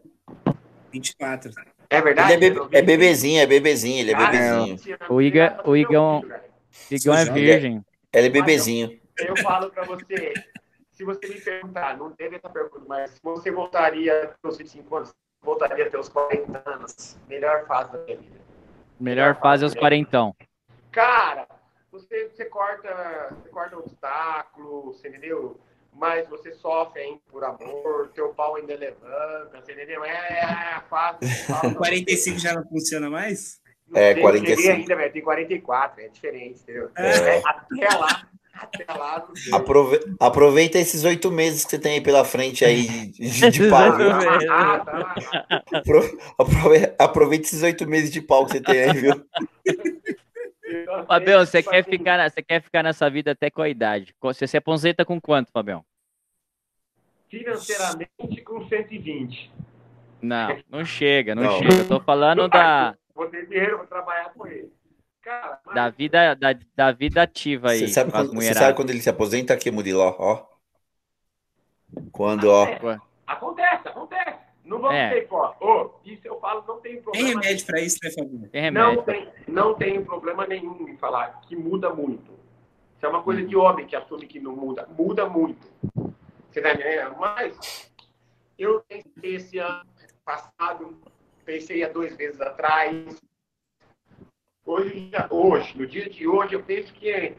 24. 0.92 1.52
É 1.88 2.00
verdade? 2.00 2.32
Ele 2.32 2.46
é, 2.46 2.50
bebe, 2.50 2.76
é 2.76 2.82
bebezinho, 2.82 3.40
é 3.40 3.46
bebezinho, 3.46 4.00
ele 4.00 4.12
é 4.12 4.14
ah, 4.14 4.30
bebezinho. 4.30 4.98
o 5.10 5.20
Igor, 5.20 5.62
o 5.64 5.76
Igor, 5.76 6.24
Igor 6.90 7.16
é 7.16 7.24
virgem. 7.26 7.84
Ele 8.12 8.26
é 8.26 8.30
bebezinho. 8.30 9.00
Eu, 9.18 9.36
falo 9.36 9.70
pra 9.70 9.84
você, 9.84 10.32
se 10.90 11.04
você 11.04 11.28
me 11.28 11.40
perguntar, 11.40 11.96
não 11.98 12.10
teve 12.10 12.36
essa 12.36 12.48
pergunta, 12.48 12.84
mas 12.88 13.10
se 13.10 13.20
você 13.22 13.50
voltaria 13.50 14.34
aos 14.42 14.56
25 14.56 14.96
anos, 14.96 15.14
voltaria 15.42 15.86
a 15.86 15.90
ter 15.90 15.98
os 15.98 16.08
40 16.08 16.62
anos. 16.64 17.18
Melhor 17.28 17.66
fase 17.66 17.92
da 17.92 17.98
minha 18.04 18.16
vida. 18.16 18.40
Melhor, 18.98 19.38
fase 19.38 19.64
aos 19.64 19.74
40. 19.74 20.32
Cara, 20.90 21.46
você, 21.90 22.28
você 22.28 22.44
corta, 22.46 23.34
você 23.34 23.48
corta 23.50 23.76
obstáculo, 23.76 24.84
você 24.84 25.08
entendeu? 25.08 25.60
Mas 25.94 26.28
você 26.28 26.52
sofre 26.52 27.02
ainda 27.02 27.20
por 27.30 27.44
amor, 27.44 28.10
teu 28.14 28.30
pau 28.30 28.56
ainda 28.56 28.74
levanta, 28.74 29.60
você 29.62 29.72
entendeu? 29.72 30.04
É, 30.04 30.10
é 30.10 30.44
a 30.44 30.80
fase. 30.88 31.18
O 31.66 31.74
45 31.74 32.38
já 32.38 32.54
não 32.54 32.64
funciona 32.66 33.10
mais? 33.10 33.60
Não 33.88 34.00
é, 34.00 34.14
45. 34.14 34.70
ainda, 34.70 34.96
velho, 34.96 35.12
tem 35.12 35.22
44, 35.22 36.00
é 36.00 36.08
diferente, 36.08 36.60
entendeu? 36.62 36.90
É. 36.96 37.36
É, 37.36 37.42
até 37.44 37.98
lá, 37.98 38.26
Aprove... 39.52 40.00
Aproveita 40.20 40.78
esses 40.78 41.04
oito 41.04 41.30
meses 41.30 41.64
que 41.64 41.70
você 41.70 41.78
tem 41.78 41.94
aí 41.94 42.00
pela 42.00 42.24
frente 42.24 42.64
aí 42.64 43.06
de, 43.08 43.50
de 43.50 43.68
pau. 43.68 43.92
Aprove... 46.38 46.94
Aproveita 46.98 47.46
esses 47.46 47.62
oito 47.62 47.86
meses 47.86 48.10
de 48.10 48.20
pau 48.20 48.44
que 48.46 48.52
você 48.52 48.60
tem 48.60 48.82
aí, 48.82 48.92
viu? 48.92 49.24
Fabião, 51.06 51.44
você 51.44 51.62
quer, 51.62 51.84
ficar, 51.84 52.30
você 52.30 52.42
quer 52.42 52.62
ficar 52.62 52.82
nessa 52.82 53.08
vida 53.08 53.32
até 53.32 53.50
qual 53.50 53.66
idade? 53.66 54.14
Você 54.20 54.46
se 54.46 54.56
aposenta 54.56 55.04
com 55.04 55.20
quanto, 55.20 55.50
Fabião? 55.52 55.84
Financeiramente 57.28 58.42
com 58.44 58.66
120. 58.68 59.50
Não, 60.20 60.62
não 60.70 60.84
chega, 60.84 61.34
não, 61.34 61.42
não. 61.42 61.58
chega. 61.58 61.74
Eu 61.74 61.88
tô 61.88 62.00
falando 62.00 62.48
da. 62.48 62.94
Vou 63.14 63.26
ter 63.26 63.46
dinheiro 63.46 63.78
para 63.78 63.86
trabalhar 63.86 64.32
com 64.32 64.46
ele. 64.46 64.72
Cara, 65.22 65.60
da 65.74 65.88
vida, 65.88 66.34
da, 66.34 66.54
da 66.74 66.92
vida 66.92 67.22
ativa 67.22 67.70
aí. 67.70 67.80
Você 67.80 67.88
sabe, 67.88 68.10
quando, 68.10 68.34
você 68.34 68.54
sabe 68.54 68.76
quando 68.76 68.90
ele 68.90 69.00
se 69.00 69.08
aposenta 69.08 69.54
aqui, 69.54 69.70
Murilo? 69.70 70.00
Ó. 70.00 70.46
Quando, 72.10 72.50
ó. 72.50 72.64
Acontece, 73.26 73.88
acontece. 73.88 74.21
Não 74.72 74.80
vamos 74.80 74.96
é. 74.96 75.10
ter 75.10 75.28
ó. 75.30 75.54
Oh, 75.60 75.90
isso 76.04 76.26
eu 76.26 76.40
falo, 76.40 76.64
não 76.66 76.80
tem 76.80 77.02
problema. 77.02 77.26
Tem 77.26 77.34
remédio 77.34 77.66
para 77.66 77.80
isso, 77.80 77.98
né, 78.02 78.10
Fabinho? 78.10 78.48
Tem 78.48 78.62
remédio. 78.62 78.96
Não 78.96 79.02
tem, 79.02 79.28
não 79.46 79.74
tem 79.74 80.04
problema 80.04 80.46
nenhum 80.46 80.88
em 80.88 80.96
falar 80.96 81.40
que 81.42 81.54
muda 81.54 81.92
muito. 81.92 82.32
Isso 82.96 83.04
é 83.04 83.08
uma 83.08 83.22
coisa 83.22 83.42
de 83.42 83.54
homem 83.54 83.86
que 83.86 83.94
assume 83.94 84.26
que 84.26 84.40
não 84.40 84.56
muda. 84.56 84.88
Muda 84.96 85.28
muito. 85.28 85.66
Você 86.50 86.62
tá 86.62 86.72
entendendo? 86.72 87.16
Mas 87.18 87.92
eu 88.58 88.82
pensei 88.88 89.34
esse 89.36 89.58
ano 89.58 89.84
passado, 90.24 90.96
pensei 91.44 91.84
há 91.84 91.88
dois 91.88 92.16
meses 92.16 92.40
atrás, 92.40 93.20
Hoje, 94.64 95.10
hoje, 95.28 95.76
no 95.76 95.86
dia 95.88 96.08
de 96.08 96.26
hoje, 96.26 96.54
eu 96.54 96.62
penso 96.62 96.94
que 96.94 97.34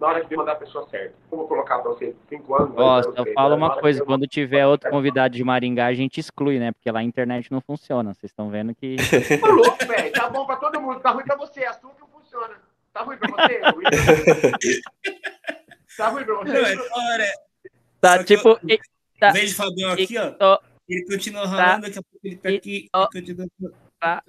na 0.00 0.06
hora 0.06 0.24
de 0.24 0.34
mandar 0.34 0.52
a 0.52 0.56
pessoa 0.56 0.88
certa. 0.88 1.14
Como 1.28 1.46
colocar 1.46 1.78
para 1.80 1.90
você 1.90 2.16
cinco 2.28 2.54
anos? 2.54 2.74
Nossa, 2.74 3.12
eu 3.14 3.32
falo 3.34 3.54
uma 3.54 3.78
coisa, 3.78 4.02
quando 4.02 4.26
tiver 4.26 4.66
outro 4.66 4.88
convidado 4.90 5.36
de 5.36 5.44
Maringá, 5.44 5.86
a 5.86 5.94
gente 5.94 6.18
exclui, 6.18 6.58
né? 6.58 6.72
Porque 6.72 6.90
lá 6.90 7.00
a 7.00 7.04
internet 7.04 7.52
não 7.52 7.60
funciona. 7.60 8.14
Vocês 8.14 8.30
estão 8.30 8.48
vendo 8.48 8.74
que. 8.74 8.96
Tá 9.38 9.48
louco, 9.48 9.86
velho. 9.86 10.12
Tá 10.12 10.30
bom 10.30 10.46
para 10.46 10.56
todo 10.56 10.80
mundo. 10.80 11.00
Tá 11.00 11.10
ruim 11.10 11.24
para 11.24 11.36
você. 11.36 11.64
A 11.64 11.74
sua 11.74 11.94
não 12.00 12.08
funciona. 12.08 12.56
Tá 12.92 13.02
ruim 13.02 13.18
para 13.18 13.28
você? 13.36 13.60
tá 15.96 16.08
ruim 16.08 16.24
para 16.24 16.34
você? 16.36 16.52
Não, 16.52 16.66
é 16.66 16.76
hora. 16.76 17.26
Tá 18.00 18.24
tipo. 18.24 18.58
Eu... 18.66 18.78
Tá. 19.20 19.32
Vejo 19.32 19.52
o 19.52 19.56
Fabião 19.56 19.92
aqui, 19.92 20.16
ó. 20.18 20.58
Ele 20.88 21.06
continua 21.06 21.42
tá. 21.42 21.48
rolando, 21.48 21.82
daqui 21.82 21.98
a 21.98 22.02
pouco 22.02 22.26
ele 22.26 22.36
tá 22.36 22.48
aqui. 22.48 22.88
Continua... 23.12 23.46
Tá. 24.00 24.22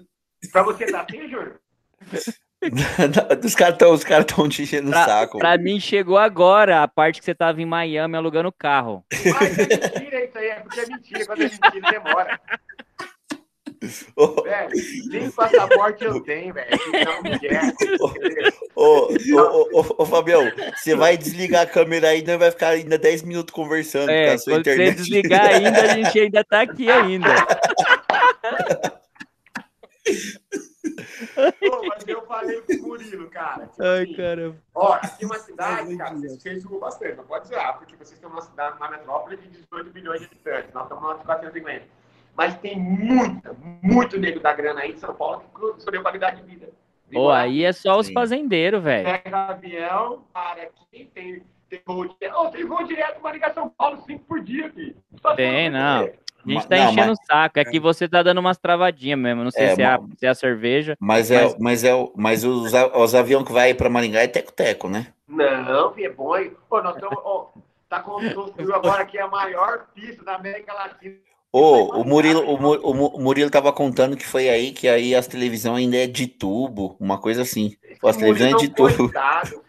Pra 0.51 0.63
você 0.63 0.85
tá 0.85 1.01
assim, 1.01 1.29
Júlio? 1.29 1.57
os 3.43 3.55
caras 3.55 3.73
estão 3.73 3.97
cara 3.99 4.23
te 4.23 4.61
enchendo 4.61 4.91
o 4.91 4.93
saco. 4.93 5.39
Pra 5.39 5.57
mim 5.57 5.79
chegou 5.79 6.17
agora 6.17 6.83
a 6.83 6.87
parte 6.87 7.19
que 7.19 7.25
você 7.25 7.33
tava 7.33 7.59
em 7.61 7.65
Miami 7.65 8.15
alugando 8.15 8.51
carro. 8.51 9.03
Mas 9.11 9.57
é 9.57 9.67
mentira 9.67 10.23
isso 10.25 10.37
aí, 10.37 10.47
é 10.47 10.59
porque 10.59 10.79
é 10.79 10.85
mentira. 10.85 11.25
Quando 11.25 11.41
é 11.41 11.49
mentira, 11.49 11.91
demora. 11.91 12.39
Oh. 14.15 14.43
Velho, 14.43 14.69
nem 15.09 15.31
passaporte 15.31 16.03
eu 16.03 16.21
tenho, 16.21 16.53
velho. 16.53 16.69
Ô, 18.75 19.07
ô, 19.07 19.69
ô, 19.73 19.95
ô, 19.97 20.05
Fabião, 20.05 20.51
você 20.75 20.95
vai 20.95 21.17
desligar 21.17 21.63
a 21.63 21.65
câmera 21.65 22.09
ainda 22.09 22.37
vai 22.37 22.51
ficar 22.51 22.69
ainda 22.69 22.95
10 22.95 23.23
minutos 23.23 23.51
conversando 23.55 24.11
é, 24.11 24.27
com 24.27 24.33
a 24.33 24.37
sua 24.37 24.59
internet. 24.59 24.97
Se 24.99 25.03
desligar 25.03 25.45
ainda, 25.47 25.81
a 25.81 25.87
gente 25.87 26.19
ainda 26.19 26.43
tá 26.43 26.61
aqui 26.61 26.91
ainda. 26.91 27.33
Pô, 31.59 31.87
mas 31.87 32.07
eu 32.07 32.25
falei 32.25 32.61
pro 32.61 32.81
Murilo, 32.81 33.29
cara. 33.29 33.67
Tipo 33.67 33.83
Ai, 33.83 34.03
assim, 34.03 34.13
caramba. 34.13 34.55
Ó, 34.75 34.93
aqui 34.93 35.25
uma 35.25 35.39
cidade, 35.39 35.97
cara, 35.97 36.15
vocês 36.15 36.61
julgam 36.61 36.79
bastante, 36.79 37.17
não 37.17 37.25
pode 37.25 37.43
dizer, 37.43 37.59
porque 37.77 37.95
vocês 37.95 38.19
têm 38.19 38.29
uma 38.29 38.41
cidade, 38.41 38.77
uma 38.77 38.89
metrópole 38.89 39.37
de 39.37 39.47
18 39.47 39.93
milhões 39.93 40.19
de 40.19 40.25
habitantes, 40.27 40.73
nós 40.73 40.83
estamos 40.83 41.03
lá 41.03 41.13
de 41.15 41.23
450. 41.23 41.85
Mas 42.35 42.57
tem 42.59 42.79
muita, 42.79 43.55
muito 43.81 44.17
nego 44.17 44.39
da 44.39 44.53
grana 44.53 44.81
aí 44.81 44.91
em 44.91 44.97
São 44.97 45.13
Paulo 45.13 45.43
que 45.53 45.77
escolheu 45.79 46.01
qualidade 46.01 46.41
de 46.41 46.47
vida. 46.47 46.69
Pô, 47.11 47.29
aí 47.29 47.65
é 47.65 47.73
só 47.73 47.99
os 47.99 48.09
fazendeiros, 48.09 48.81
velho. 48.81 49.03
Pega 49.03 49.37
avião, 49.47 50.23
para 50.31 50.63
aqui, 50.63 51.09
tem, 51.13 51.43
tem 51.69 51.81
voo 51.85 52.07
direto. 52.07 52.35
Oh, 52.37 52.49
tem 52.49 52.65
voo 52.65 52.83
direto 52.83 53.19
para 53.19 53.33
ligar 53.33 53.53
São 53.53 53.69
Paulo 53.69 54.01
cinco 54.05 54.23
por 54.25 54.41
dia 54.41 54.67
aqui. 54.67 54.95
Só 55.21 55.35
tem, 55.35 55.69
não. 55.69 56.09
A 56.45 56.51
gente 56.51 56.67
tá 56.67 56.77
não, 56.77 56.91
enchendo 56.91 57.13
o 57.13 57.15
mas... 57.17 57.25
saco. 57.25 57.59
É 57.59 57.65
que 57.65 57.79
você 57.79 58.07
tá 58.07 58.23
dando 58.23 58.39
umas 58.39 58.57
travadinhas 58.57 59.19
mesmo. 59.19 59.43
Não 59.43 59.51
sei 59.51 59.65
é, 59.65 59.75
se, 59.75 59.81
é 59.81 59.85
a, 59.85 59.99
se 60.17 60.25
é 60.25 60.29
a 60.29 60.35
cerveja. 60.35 60.97
Mas, 60.99 61.31
é, 61.31 61.55
mas, 61.59 61.83
é, 61.83 61.91
mas 62.15 62.43
os, 62.43 62.71
os 62.73 63.15
aviões 63.15 63.45
que 63.45 63.53
vai 63.53 63.73
para 63.73 63.89
Maringá 63.89 64.21
é 64.21 64.27
teco-teco, 64.27 64.87
né? 64.89 65.07
Não, 65.27 65.93
é 65.97 66.09
bom. 66.09 66.33
Pô, 66.69 66.81
nós 66.81 66.95
estamos. 66.95 67.17
Oh, 67.23 67.47
tá 67.87 67.99
construindo 67.99 68.73
agora 68.73 69.03
aqui 69.03 69.17
a 69.17 69.27
maior 69.27 69.87
pista 69.93 70.23
da 70.23 70.35
América 70.35 70.73
Latina. 70.73 71.15
Oh, 71.53 71.99
o 71.99 72.05
Murilo, 72.05 72.41
o, 72.45 73.17
o 73.17 73.19
Murilo 73.19 73.49
tava 73.49 73.73
contando 73.73 74.15
que 74.15 74.25
foi 74.25 74.47
aí 74.47 74.71
que 74.71 74.87
aí 74.87 75.13
as 75.13 75.27
televisões 75.27 75.83
ainda 75.83 75.97
é 75.97 76.07
de 76.07 76.25
tubo, 76.25 76.95
uma 76.97 77.19
coisa 77.19 77.41
assim. 77.41 77.75
As 78.01 78.15
televisões 78.15 78.53
é 78.53 78.57
de 78.57 78.69
tubo. 78.69 78.95
Coitado, 78.95 79.61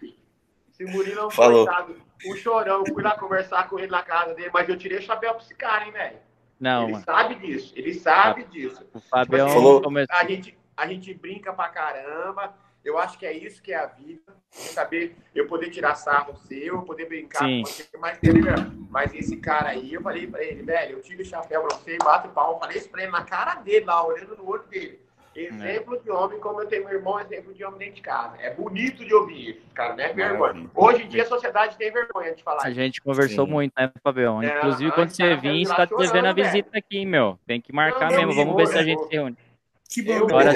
Esse 0.71 0.85
Murilo 0.85 1.21
é 1.21 1.27
um 1.27 1.31
Falou. 1.31 1.67
coitado. 1.67 1.97
O 2.25 2.37
chorão, 2.37 2.85
fui 2.87 3.03
lá 3.03 3.19
conversar 3.19 3.69
com 3.69 3.81
ele 3.81 3.89
na 3.89 4.03
casa 4.03 4.33
dele, 4.35 4.51
mas 4.55 4.69
eu 4.69 4.77
tirei 4.77 4.99
o 4.99 5.03
chapéu 5.03 5.35
pra 5.35 5.43
esse 5.43 5.55
cara, 5.57 5.85
hein, 5.85 5.91
velho? 5.91 6.17
Não, 6.63 6.85
ele 6.85 6.93
mano. 6.93 7.05
sabe 7.05 7.35
disso, 7.35 7.73
ele 7.75 7.93
sabe 7.93 8.45
disso. 8.45 8.87
O 8.95 9.01
Fabião 9.01 9.49
tipo 9.49 9.59
assim, 9.59 9.83
falou... 9.83 10.07
a, 10.09 10.25
gente, 10.25 10.59
a 10.77 10.87
gente 10.87 11.13
brinca 11.13 11.53
pra 11.53 11.69
caramba. 11.69 12.55
Eu 12.85 12.99
acho 12.99 13.19
que 13.19 13.27
é 13.27 13.33
isso 13.33 13.61
que 13.61 13.73
é 13.73 13.77
a 13.77 13.87
vida. 13.87 14.37
Saber 14.49 15.17
eu 15.35 15.49
poder 15.49 15.71
tirar 15.71 15.97
sarro 15.97 16.37
seu, 16.37 16.77
eu 16.77 16.83
poder 16.83 17.07
brincar 17.07 17.45
Sim. 17.45 17.63
com 17.63 17.69
você, 17.69 17.89
mas, 17.99 18.19
mas 18.91 19.15
esse 19.15 19.37
cara 19.39 19.71
aí, 19.71 19.93
eu 19.93 20.03
falei 20.03 20.27
pra 20.27 20.43
ele, 20.43 20.63
velho, 20.63 20.99
eu 20.99 21.03
tiro 21.03 21.23
o 21.23 21.25
chapéu 21.25 21.63
pra 21.63 21.77
você, 21.77 21.99
bato 21.99 22.29
palma, 22.29 22.61
falei 22.61 22.79
isso 22.79 22.91
pra 22.91 23.03
ele 23.03 23.11
na 23.11 23.25
cara 23.25 23.57
dele, 23.57 23.85
lá, 23.85 24.07
olhando 24.07 24.37
no 24.37 24.49
olho 24.49 24.63
dele. 24.65 25.01
Exemplo 25.35 25.97
é. 25.97 25.99
de 25.99 26.11
homem, 26.11 26.39
como 26.39 26.61
eu 26.61 26.69
tenho 26.69 26.85
meu 26.85 26.95
irmão, 26.95 27.19
exemplo 27.19 27.55
de 27.55 27.65
homem 27.65 27.79
dentro 27.79 27.95
de 27.95 28.03
casa. 28.03 28.37
É 28.39 28.53
bonito 28.53 29.05
de 29.05 29.15
ouvir 29.15 29.51
isso, 29.51 29.63
cara, 29.75 29.95
né? 29.95 30.13
Vergonha. 30.13 30.69
Hoje 30.75 31.05
em 31.05 31.09
dia 31.09 31.23
a 31.23 31.27
sociedade 31.27 31.77
tem 31.79 31.91
vergonha 31.91 32.35
de 32.35 32.43
falar. 32.43 32.63
A 32.63 32.71
gente 32.71 33.01
conversou 33.01 33.47
Sim. 33.47 33.53
muito, 33.53 33.73
né, 33.79 33.91
Fabião? 34.03 34.43
É, 34.43 34.59
Inclusive, 34.59 34.93
quando 34.93 35.11
você 35.11 35.35
vir, 35.37 35.67
você 35.67 35.75
tá 35.75 35.85
devendo 35.87 36.27
a 36.27 36.33
visita 36.33 36.79
aqui, 36.79 37.07
meu. 37.07 37.39
Tem 37.47 37.61
que 37.61 37.73
marcar 37.73 38.11
não, 38.11 38.19
mesmo. 38.19 38.35
Vamos 38.35 38.57
ver 38.57 38.67
se 38.67 38.79
a 38.79 38.83
gente 38.83 39.03
se 39.05 39.11
reúne. 39.11 39.37
Que 39.89 40.03
bom, 40.03 40.17
Agora, 40.17 40.53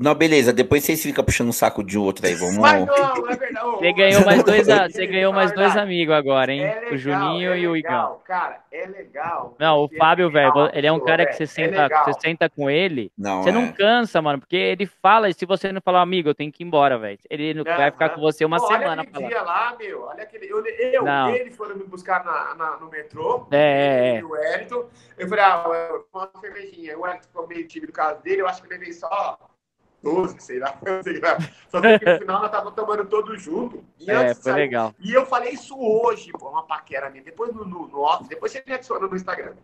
não, 0.00 0.14
beleza. 0.14 0.50
Depois 0.50 0.82
vocês 0.82 1.02
ficam 1.02 1.22
puxando 1.22 1.50
o 1.50 1.52
saco 1.52 1.84
de 1.84 1.98
outro 1.98 2.26
aí. 2.26 2.34
Vamos. 2.34 2.56
Mas 2.56 2.86
não, 2.86 3.26
é 3.26 3.36
verdade. 3.36 3.70
Você 3.78 3.92
ganhou 3.92 4.24
mais 4.24 4.42
dois, 4.42 4.66
você 4.66 5.06
ganhou 5.06 5.32
mais 5.34 5.52
dois 5.52 5.76
amigos 5.76 6.14
agora, 6.14 6.50
hein? 6.50 6.64
É 6.64 6.74
legal, 6.74 6.92
o 6.94 6.96
Juninho 6.96 7.52
é 7.52 7.58
e 7.58 7.68
o 7.68 7.76
Igão. 7.76 8.18
Cara, 8.24 8.60
é 8.72 8.86
legal. 8.86 9.54
Não, 9.58 9.84
o 9.84 9.88
Fábio, 9.98 10.30
velho, 10.30 10.52
ele 10.72 10.86
é 10.86 10.92
um 10.92 11.00
cara 11.00 11.26
que 11.26 11.34
você 11.34 11.42
é 11.42 11.46
senta, 11.46 11.82
é 11.82 12.04
você 12.04 12.18
senta 12.18 12.48
com 12.48 12.70
ele, 12.70 13.12
não, 13.16 13.42
você 13.42 13.50
é. 13.50 13.52
não 13.52 13.70
cansa, 13.72 14.22
mano, 14.22 14.38
porque 14.38 14.56
ele 14.56 14.86
fala, 14.86 15.28
e 15.28 15.34
se 15.34 15.44
você 15.44 15.70
não 15.70 15.82
falar, 15.82 16.00
amigo, 16.00 16.30
eu 16.30 16.34
tenho 16.34 16.50
que 16.50 16.62
ir 16.62 16.66
embora, 16.66 16.98
velho. 16.98 17.18
Ele 17.28 17.52
não, 17.52 17.64
vai 17.64 17.90
ficar 17.90 18.08
com 18.08 18.22
você 18.22 18.42
uma 18.42 18.56
Pô, 18.56 18.68
semana. 18.68 19.02
Olha 19.02 19.02
aquele 19.02 19.26
dia 19.26 19.42
lá, 19.42 19.76
meu. 19.78 20.02
Olha 20.04 20.22
aquele. 20.22 20.50
Eu, 20.50 20.64
eu 20.64 21.04
não. 21.04 21.28
eles 21.34 21.54
foram 21.54 21.76
me 21.76 21.84
buscar 21.84 22.24
na, 22.24 22.54
na 22.54 22.76
no 22.78 22.88
metrô. 22.88 23.46
É, 23.50 24.16
é. 24.16 24.24
O 24.24 24.30
Wellington. 24.30 24.88
Eu 25.18 25.28
falei, 25.28 25.44
ah, 25.44 25.64
eu 25.66 26.06
uma 26.14 26.30
cervejinha. 26.40 26.96
O 26.96 27.02
Wellington 27.02 27.22
ficou 27.22 27.46
meio 27.46 27.68
tímido 27.68 27.92
do 27.92 27.94
caso 27.94 28.22
dele. 28.22 28.40
Eu 28.40 28.48
acho 28.48 28.62
que 28.62 28.68
levei 28.68 28.92
só 28.94 29.38
12, 30.02 30.40
sei 30.40 30.58
lá, 30.58 30.78
sei 31.02 31.20
lá. 31.20 31.38
Só 31.68 31.80
que 31.80 32.04
no 32.04 32.18
final 32.18 32.42
nós 32.42 32.50
tava 32.50 32.70
tomando 32.72 33.06
todo 33.06 33.36
junto. 33.36 33.84
E 33.98 34.10
é, 34.10 34.34
foi 34.34 34.52
legal. 34.52 34.94
E 34.98 35.12
eu 35.12 35.26
falei 35.26 35.52
isso 35.52 35.76
hoje, 35.78 36.32
pô, 36.32 36.48
uma 36.48 36.64
paquera 36.64 37.10
minha. 37.10 37.22
Depois 37.22 37.54
no, 37.54 37.64
no, 37.64 37.86
no 37.86 38.00
off, 38.00 38.28
depois 38.28 38.52
você 38.52 38.62
me 38.66 38.72
adiciona 38.72 39.06
no 39.06 39.16
Instagram. 39.16 39.54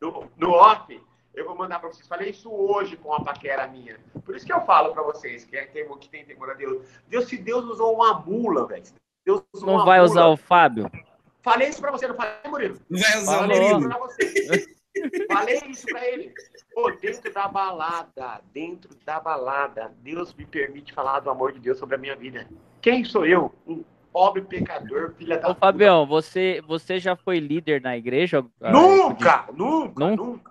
No, 0.00 0.30
no 0.36 0.50
off, 0.52 1.00
eu 1.34 1.46
vou 1.46 1.56
mandar 1.56 1.78
para 1.78 1.88
vocês. 1.88 2.06
Falei 2.06 2.30
isso 2.30 2.50
hoje 2.50 2.96
com 2.96 3.08
uma 3.08 3.24
paquera 3.24 3.66
minha. 3.66 3.98
Por 4.24 4.34
isso 4.36 4.46
que 4.46 4.52
eu 4.52 4.60
falo 4.62 4.92
para 4.92 5.02
vocês, 5.02 5.44
que, 5.44 5.56
é, 5.56 5.66
tem, 5.66 5.88
que 5.98 6.08
tem 6.08 6.24
temor 6.24 6.50
a 6.50 6.54
Deus. 6.54 6.86
Deus, 7.08 7.26
se 7.26 7.36
Deus 7.36 7.64
usou 7.64 7.94
uma 7.94 8.20
mula, 8.20 8.66
velho. 8.66 8.84
Deus 9.24 9.42
usou 9.54 9.66
não 9.66 9.84
vai 9.84 9.98
mula, 9.98 10.10
usar 10.10 10.26
o 10.26 10.36
Fábio? 10.36 10.90
Falei 11.42 11.68
isso 11.68 11.80
para 11.80 11.90
você, 11.90 12.06
não 12.06 12.14
falei, 12.14 12.34
Murilo? 12.46 12.78
Não 12.88 13.00
vai 13.00 13.18
usar 13.18 13.38
o 13.40 13.46
Murilo. 13.46 13.90
Falei 15.28 15.60
isso 15.68 15.86
para 15.86 16.06
ele. 16.06 16.32
Pô, 16.74 16.90
dentro 16.90 17.32
da 17.32 17.48
balada, 17.48 18.40
dentro 18.52 18.90
da 19.04 19.20
balada, 19.20 19.92
Deus 20.02 20.34
me 20.34 20.44
permite 20.44 20.92
falar 20.92 21.20
do 21.20 21.30
amor 21.30 21.52
de 21.52 21.60
Deus 21.60 21.78
sobre 21.78 21.94
a 21.94 21.98
minha 21.98 22.16
vida. 22.16 22.46
Quem 22.80 23.04
sou 23.04 23.24
eu? 23.24 23.54
Um 23.66 23.84
pobre 24.12 24.42
pecador, 24.42 25.14
filha 25.16 25.38
da 25.38 25.48
Ô, 25.48 25.54
puta. 25.54 25.66
Fabião, 25.66 26.06
você, 26.06 26.62
você 26.66 26.98
já 26.98 27.14
foi 27.14 27.38
líder 27.38 27.80
na 27.80 27.96
igreja? 27.96 28.44
Nunca, 28.60 29.46
ah, 29.48 29.52
nunca, 29.52 30.06
nunca, 30.06 30.16
nunca. 30.16 30.50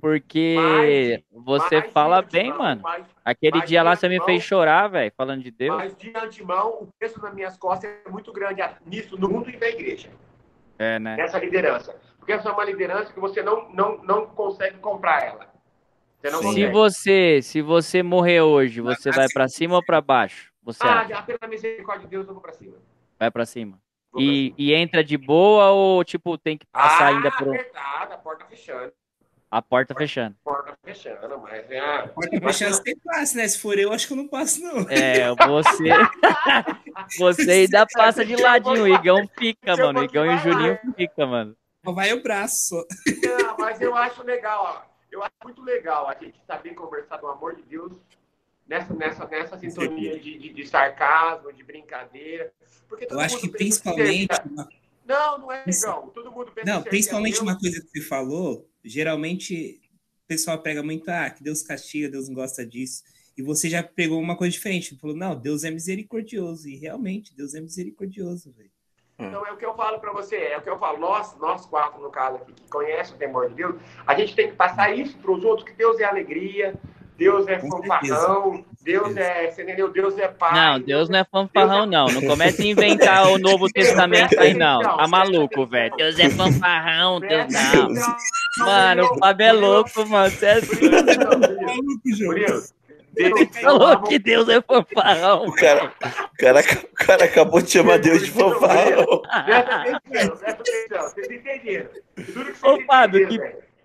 Porque 0.00 0.56
mais, 0.56 1.44
você 1.44 1.80
mais 1.80 1.92
fala 1.92 2.22
bem, 2.22 2.48
antemão, 2.48 2.58
mano. 2.58 2.82
Mais, 2.82 3.06
Aquele 3.24 3.60
dia 3.62 3.82
lá 3.82 3.94
você 3.94 4.08
me 4.08 4.20
fez 4.24 4.42
chorar, 4.42 4.88
velho, 4.88 5.12
falando 5.16 5.42
de 5.42 5.50
Deus. 5.50 5.76
Mas 5.76 5.96
de 5.96 6.12
antemão, 6.16 6.82
o 6.82 6.88
peso 6.98 7.20
nas 7.20 7.34
minhas 7.34 7.56
costas 7.56 7.90
é 8.04 8.10
muito 8.10 8.32
grande 8.32 8.62
nisso, 8.86 9.18
no 9.18 9.28
mundo 9.28 9.50
e 9.50 9.56
na 9.56 9.68
igreja. 9.68 10.10
É, 10.82 10.98
né? 10.98 11.16
Essa 11.18 11.38
liderança. 11.38 11.94
Porque 12.18 12.32
essa 12.32 12.48
é 12.48 12.52
uma 12.52 12.64
liderança 12.64 13.12
que 13.12 13.20
você 13.20 13.42
não, 13.42 13.68
não, 13.70 13.98
não 14.02 14.26
consegue 14.26 14.78
comprar 14.78 15.24
ela. 15.24 15.52
Você 16.20 16.30
não 16.30 16.52
se 16.52 16.66
você 16.68 17.42
se 17.42 17.60
você 17.60 18.02
morrer 18.02 18.42
hoje, 18.42 18.80
você 18.80 19.10
vai 19.10 19.26
para 19.32 19.48
cima 19.48 19.76
ou 19.76 19.84
para 19.84 20.00
baixo? 20.00 20.52
Você 20.62 20.86
ah, 20.86 21.00
acha? 21.00 21.22
pela 21.22 21.50
misericórdia 21.50 22.04
de 22.04 22.10
Deus, 22.10 22.28
eu 22.28 22.34
vou 22.34 22.42
para 22.42 22.52
cima. 22.52 22.76
Vai 23.18 23.30
para 23.30 23.44
cima. 23.44 23.78
E, 24.16 24.54
e, 24.58 24.74
entra 24.74 25.02
de 25.02 25.16
boa 25.16 25.70
ou, 25.70 26.04
tipo, 26.04 26.36
tem 26.36 26.58
que 26.58 26.66
passar 26.66 27.06
ah, 27.06 27.08
ainda 27.08 27.30
por. 27.30 27.48
Apertada, 27.48 28.14
a 28.14 28.18
porta 28.18 28.44
fechando. 28.44 28.92
A 29.52 29.60
porta 29.60 29.94
fechando. 29.94 30.34
Porta 30.42 30.74
fechando, 30.82 31.38
mas 31.40 31.70
é. 31.70 31.78
A 31.78 32.08
porta 32.08 32.40
fechando 32.40 32.74
você 32.74 32.96
passa, 33.04 33.36
né? 33.36 33.46
Se 33.46 33.58
for 33.58 33.78
eu, 33.78 33.92
acho 33.92 34.06
que 34.06 34.14
eu 34.14 34.16
não 34.16 34.26
passo, 34.26 34.62
não. 34.62 34.88
É, 34.88 35.28
você. 35.46 35.90
você 37.18 37.50
ainda 37.50 37.86
passa 37.86 38.24
de 38.24 38.34
ladinho. 38.34 38.84
O 38.84 38.88
Igão 38.88 39.28
fica, 39.38 39.76
mano. 39.76 40.00
O 40.00 40.04
Igão 40.04 40.24
e 40.24 40.34
o 40.34 40.38
Juninho 40.38 40.78
fica, 40.96 41.26
mano. 41.26 41.54
Vai 41.84 42.14
o 42.14 42.22
braço. 42.22 42.82
Não, 43.22 43.58
mas 43.58 43.78
eu 43.78 43.94
acho 43.94 44.22
legal, 44.22 44.64
ó. 44.64 44.92
Eu 45.10 45.22
acho 45.22 45.34
muito 45.44 45.60
legal 45.60 46.08
a 46.08 46.14
gente 46.14 46.40
saber 46.46 46.70
conversar 46.70 47.18
do 47.18 47.26
amor 47.26 47.54
de 47.54 47.62
Deus 47.64 47.92
nessa, 48.66 48.94
nessa, 48.94 49.26
nessa 49.26 49.58
sintonia 49.58 50.18
de, 50.18 50.38
de, 50.38 50.48
de 50.54 50.66
sarcasmo, 50.66 51.52
de 51.52 51.62
brincadeira. 51.62 52.50
Porque 52.88 53.06
eu 53.10 53.20
acho 53.20 53.38
que 53.38 53.50
principalmente. 53.50 54.30
Não, 55.04 55.36
não 55.36 55.52
é 55.52 55.62
legal. 55.66 56.10
Todo 56.14 56.32
mundo 56.32 56.50
pensa 56.52 56.72
Não, 56.72 56.82
principalmente 56.82 57.42
uma 57.42 57.58
coisa 57.58 57.82
que 57.82 57.88
você 57.88 58.08
falou, 58.08 58.66
geralmente 58.84 59.80
o 60.24 60.28
pessoal 60.28 60.58
pega 60.58 60.82
muito, 60.82 61.08
ah, 61.10 61.30
que 61.30 61.42
Deus 61.42 61.62
castiga, 61.62 62.08
Deus 62.08 62.28
não 62.28 62.34
gosta 62.34 62.64
disso. 62.66 63.02
E 63.36 63.42
você 63.42 63.68
já 63.68 63.82
pegou 63.82 64.20
uma 64.20 64.36
coisa 64.36 64.52
diferente. 64.52 64.96
Falou, 64.98 65.16
não, 65.16 65.34
Deus 65.34 65.64
é 65.64 65.70
misericordioso. 65.70 66.68
E 66.68 66.76
realmente, 66.76 67.34
Deus 67.34 67.54
é 67.54 67.60
misericordioso, 67.60 68.52
velho. 68.52 68.70
Hum. 69.18 69.26
Então 69.26 69.46
é 69.46 69.52
o 69.52 69.56
que 69.56 69.64
eu 69.64 69.74
falo 69.74 69.98
para 70.00 70.12
você, 70.12 70.36
é 70.36 70.58
o 70.58 70.62
que 70.62 70.70
eu 70.70 70.78
falo, 70.78 70.98
nós, 70.98 71.36
nós 71.38 71.66
quatro, 71.66 72.00
no 72.02 72.10
caso 72.10 72.36
aqui, 72.36 72.52
que 72.52 72.68
conhecem 72.68 73.14
o 73.14 73.18
temor 73.18 73.48
de 73.48 73.54
Deus, 73.54 73.80
a 74.06 74.14
gente 74.14 74.34
tem 74.34 74.50
que 74.50 74.56
passar 74.56 74.96
isso 74.96 75.16
para 75.18 75.32
os 75.32 75.44
outros, 75.44 75.68
que 75.68 75.74
Deus 75.74 76.00
é 76.00 76.04
alegria, 76.04 76.74
Deus 77.16 77.46
é 77.46 77.58
fanfarrão, 77.58 78.64
Deus 78.82 79.16
é, 79.16 79.50
você 79.50 79.62
entendeu? 79.62 79.92
Deus 79.92 80.18
é 80.18 80.28
pai. 80.28 80.54
Não, 80.54 80.80
Deus 80.80 81.08
não 81.08 81.18
é 81.20 81.24
fanfarrão, 81.24 81.86
não. 81.86 82.06
Não 82.06 82.22
comece 82.22 82.62
a 82.62 82.66
inventar 82.66 83.28
o 83.28 83.38
Novo 83.38 83.68
Testamento 83.68 84.38
aí, 84.40 84.54
não. 84.54 84.80
Tá 84.80 85.06
maluco, 85.06 85.66
velho. 85.66 85.94
Deus 85.96 86.18
é 86.18 86.28
fanfarrão, 86.30 87.20
Deus 87.20 87.46
não. 87.52 88.66
Mano, 88.66 89.04
o 89.04 89.18
Fábio 89.18 89.46
é 89.46 89.52
louco, 89.52 90.08
mano. 90.08 90.30
Você 90.30 90.46
é 90.46 90.60
doido. 90.60 91.02
Deus 93.14 93.48
falou 93.60 94.02
que 94.02 94.18
Deus 94.18 94.48
é 94.48 94.60
fanfarrão. 94.62 95.44
O 95.44 95.52
cara, 95.52 95.84
o, 95.84 96.36
cara, 96.38 96.60
o 96.60 96.94
cara 96.94 97.24
acabou 97.24 97.60
de 97.60 97.70
chamar 97.70 97.98
Deus 97.98 98.22
de 98.22 98.30
fanfarrão. 98.30 99.22
Vocês 100.90 101.30
entenderam. 101.30 101.90
Ô, 102.62 102.80
Fábio, 102.86 103.28
que, 103.28 103.38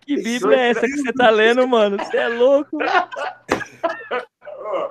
que 0.08 0.16
Bíblia 0.22 0.58
é 0.58 0.70
essa 0.70 0.82
que 0.82 0.96
você 0.96 1.12
tá 1.12 1.30
lendo, 1.30 1.68
mano? 1.68 1.98
Você 1.98 2.18
é 2.18 2.30
louco. 2.30 2.78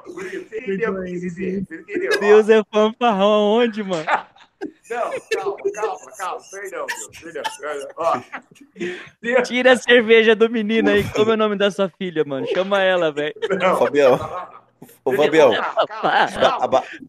Você 0.04 0.58
entendeu 0.58 0.92
o 0.92 1.04
que 1.04 1.12
dizer? 1.12 1.64
Você 1.64 1.80
entendeu? 1.80 2.20
Deus 2.20 2.48
é 2.50 2.62
fanfarrão 2.72 3.26
aonde, 3.26 3.82
mano? 3.82 4.04
Não, 4.88 5.10
calma, 5.32 5.56
calma, 5.74 6.12
calma. 6.16 6.42
Perdão, 6.50 6.86
Perdão. 7.60 7.88
Ó. 7.96 9.42
Tira 9.42 9.72
a 9.72 9.76
cerveja 9.76 10.34
do 10.34 10.48
menino 10.48 10.90
aí. 10.90 11.04
Como 11.10 11.30
é 11.30 11.34
o 11.34 11.36
nome 11.36 11.56
da 11.56 11.70
sua 11.70 11.88
filha, 11.90 12.24
mano? 12.24 12.46
Chama 12.46 12.82
ela, 12.82 13.12
velho. 13.12 13.34
Fabião. 13.78 14.14
Ô, 15.04 15.12
Fabião. 15.12 15.50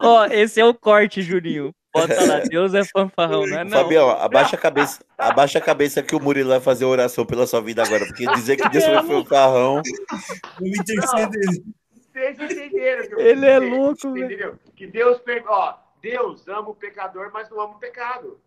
Ó, 0.02 0.26
esse 0.26 0.60
é 0.60 0.64
o 0.64 0.74
corte, 0.74 1.22
Juninho. 1.22 1.74
Bota 2.06 2.26
lá, 2.26 2.40
Deus 2.40 2.74
é 2.74 2.84
fanfarrão, 2.84 3.46
não 3.46 3.58
é 3.58 3.64
não? 3.64 3.82
Fabião, 3.82 4.10
abaixa 4.10 4.56
a 4.56 4.58
cabeça, 4.58 5.00
abaixa 5.16 5.58
a 5.58 5.62
cabeça 5.62 6.02
que 6.02 6.14
o 6.14 6.20
Murilo 6.20 6.50
vai 6.50 6.60
fazer 6.60 6.84
oração 6.84 7.24
pela 7.26 7.46
sua 7.46 7.60
vida 7.60 7.82
agora, 7.82 8.06
porque 8.06 8.26
dizer 8.34 8.56
que 8.56 8.68
Deus 8.68 8.84
foi 8.84 9.02
fanfarrão... 9.02 9.82
Vocês 12.18 12.40
entenderam. 12.40 13.20
Ele 13.20 13.46
é 13.46 13.58
louco, 13.58 14.12
velho. 14.12 14.58
Que 14.74 14.86
Deus 14.86 15.18
perdoa. 15.20 15.78
Deus 16.00 16.46
ama 16.48 16.70
o 16.70 16.74
pecador, 16.74 17.30
mas 17.32 17.48
não 17.50 17.60
ama 17.60 17.76
o 17.76 17.78
pecado. 17.78 18.40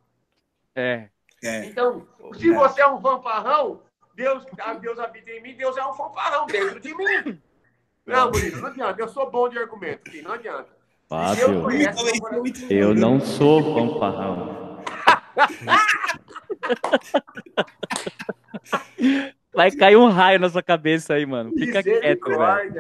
É. 0.76 1.10
é. 1.44 1.66
Então, 1.66 2.08
se 2.34 2.50
você 2.52 2.82
é 2.82 2.88
um 2.88 3.02
fanfarrão, 3.02 3.82
Deus, 4.16 4.46
Deus 4.82 5.00
habita 5.00 5.32
em 5.32 5.42
mim, 5.42 5.56
Deus 5.56 5.78
é 5.78 5.86
um 5.86 5.94
fanfarrão 5.94 6.46
dentro 6.48 6.80
de 6.80 6.94
mim. 6.94 7.42
Não, 8.04 8.32
Murilo, 8.32 8.62
não 8.62 8.68
adianta. 8.68 9.00
Eu 9.00 9.08
sou 9.08 9.30
bom 9.30 9.48
de 9.48 9.60
argumento, 9.60 10.10
filho, 10.10 10.24
não 10.24 10.34
adianta. 10.34 10.76
Fábio, 11.12 11.68
eu, 12.70 12.70
eu 12.70 12.96
não 12.96 13.20
sou 13.20 13.62
fanfarrão. 13.74 14.80
Vai 19.54 19.70
cair 19.72 19.98
um 19.98 20.08
raio 20.08 20.40
na 20.40 20.50
sua 20.50 20.64
cabeça 20.64 21.16
aí, 21.16 21.26
mano. 21.26 21.52
Fica 21.52 21.84
quieto, 21.84 22.30
velho. 22.30 22.74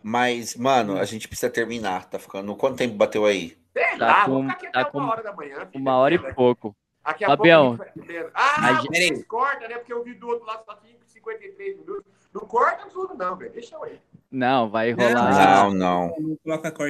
Mas, 0.00 0.54
mano, 0.54 0.96
a 0.96 1.04
gente 1.04 1.26
precisa 1.26 1.50
terminar. 1.50 2.04
Tá 2.04 2.20
ficando. 2.20 2.54
Quanto 2.54 2.76
tempo 2.76 2.94
bateu 2.94 3.26
aí? 3.26 3.58
Sei 3.72 3.98
tá 3.98 4.06
lá, 4.06 4.24
com, 4.26 4.46
tá 4.46 4.84
com 4.84 4.98
uma 4.98 5.10
hora 5.10 5.24
da 5.24 5.32
manhã. 5.32 5.68
Uma 5.74 5.96
hora 5.96 6.14
e 6.14 6.34
pouco. 6.34 6.72
Aqui 7.02 7.24
a 7.24 7.28
Fabião. 7.30 7.78
Pouco 7.78 7.90
ah, 8.32 8.68
a 8.68 8.74
vocês 8.82 9.24
cortam, 9.24 9.68
né? 9.68 9.78
Porque 9.78 9.92
eu 9.92 10.04
vi 10.04 10.14
do 10.14 10.28
outro 10.28 10.46
lado 10.46 10.62
só 10.64 10.78
53 11.04 11.78
minutos. 11.78 12.04
Não 12.32 12.42
corta 12.42 12.86
tudo, 12.90 13.16
não, 13.16 13.34
velho. 13.34 13.50
Deixa 13.50 13.74
eu 13.74 13.82
aí. 13.82 14.00
Não, 14.30 14.68
vai 14.68 14.92
rolar. 14.92 15.70
Não, 15.70 15.74
não. 15.74 16.14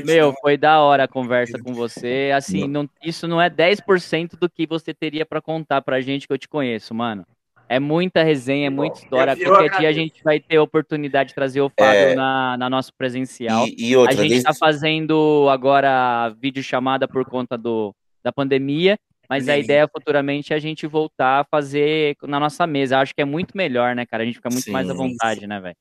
Meu, 0.05 0.33
foi 0.41 0.57
da 0.57 0.81
hora 0.81 1.05
a 1.05 1.09
conversa 1.09 1.59
com 1.59 1.73
você. 1.73 2.33
Assim, 2.35 2.67
não, 2.67 2.89
isso 3.05 3.29
não 3.29 3.41
é 3.41 3.51
10% 3.51 4.39
do 4.39 4.49
que 4.49 4.67
você 4.67 4.95
teria 4.95 5.27
para 5.27 5.41
contar 5.41 5.83
pra 5.83 6.01
gente 6.01 6.27
que 6.27 6.33
eu 6.33 6.39
te 6.39 6.49
conheço, 6.49 6.95
mano. 6.95 7.27
É 7.69 7.81
muita 7.81 8.23
resenha, 8.23 8.69
é 8.69 8.71
muita 8.71 9.01
história. 9.01 9.37
Qualquer 9.37 9.79
dia 9.79 9.89
a 9.89 9.93
gente 9.93 10.23
vai 10.23 10.39
ter 10.39 10.57
a 10.57 10.63
oportunidade 10.63 11.31
de 11.31 11.35
trazer 11.35 11.61
o 11.61 11.69
Fábio 11.69 12.11
é... 12.11 12.15
na, 12.15 12.57
na 12.57 12.71
nosso 12.71 12.93
presencial. 12.95 13.67
E, 13.67 13.91
e 13.91 13.97
outra, 13.97 14.15
a 14.15 14.17
gente 14.17 14.37
está 14.37 14.51
desde... 14.51 14.61
fazendo 14.61 15.49
agora 15.51 16.29
vídeo 16.41 16.63
chamada 16.63 17.09
por 17.09 17.25
conta 17.25 17.59
do, 17.59 17.95
da 18.23 18.33
pandemia. 18.33 18.99
Mas 19.29 19.49
a 19.49 19.59
ideia 19.59 19.89
futuramente 19.89 20.53
é 20.53 20.57
a 20.57 20.61
gente 20.61 20.87
voltar 20.87 21.41
a 21.41 21.45
fazer 21.45 22.17
na 22.23 22.41
nossa 22.41 22.67
mesa. 22.67 22.99
Acho 22.99 23.15
que 23.15 23.23
é 23.23 23.25
muito 23.25 23.57
melhor, 23.57 23.95
né, 23.95 24.07
cara? 24.07 24.23
A 24.23 24.27
gente 24.27 24.37
fica 24.37 24.51
muito 24.51 24.65
sim, 24.65 24.71
mais 24.71 24.89
à 24.89 24.95
vontade, 24.95 25.41
sim. 25.41 25.47
né, 25.47 25.61
velho? 25.61 25.77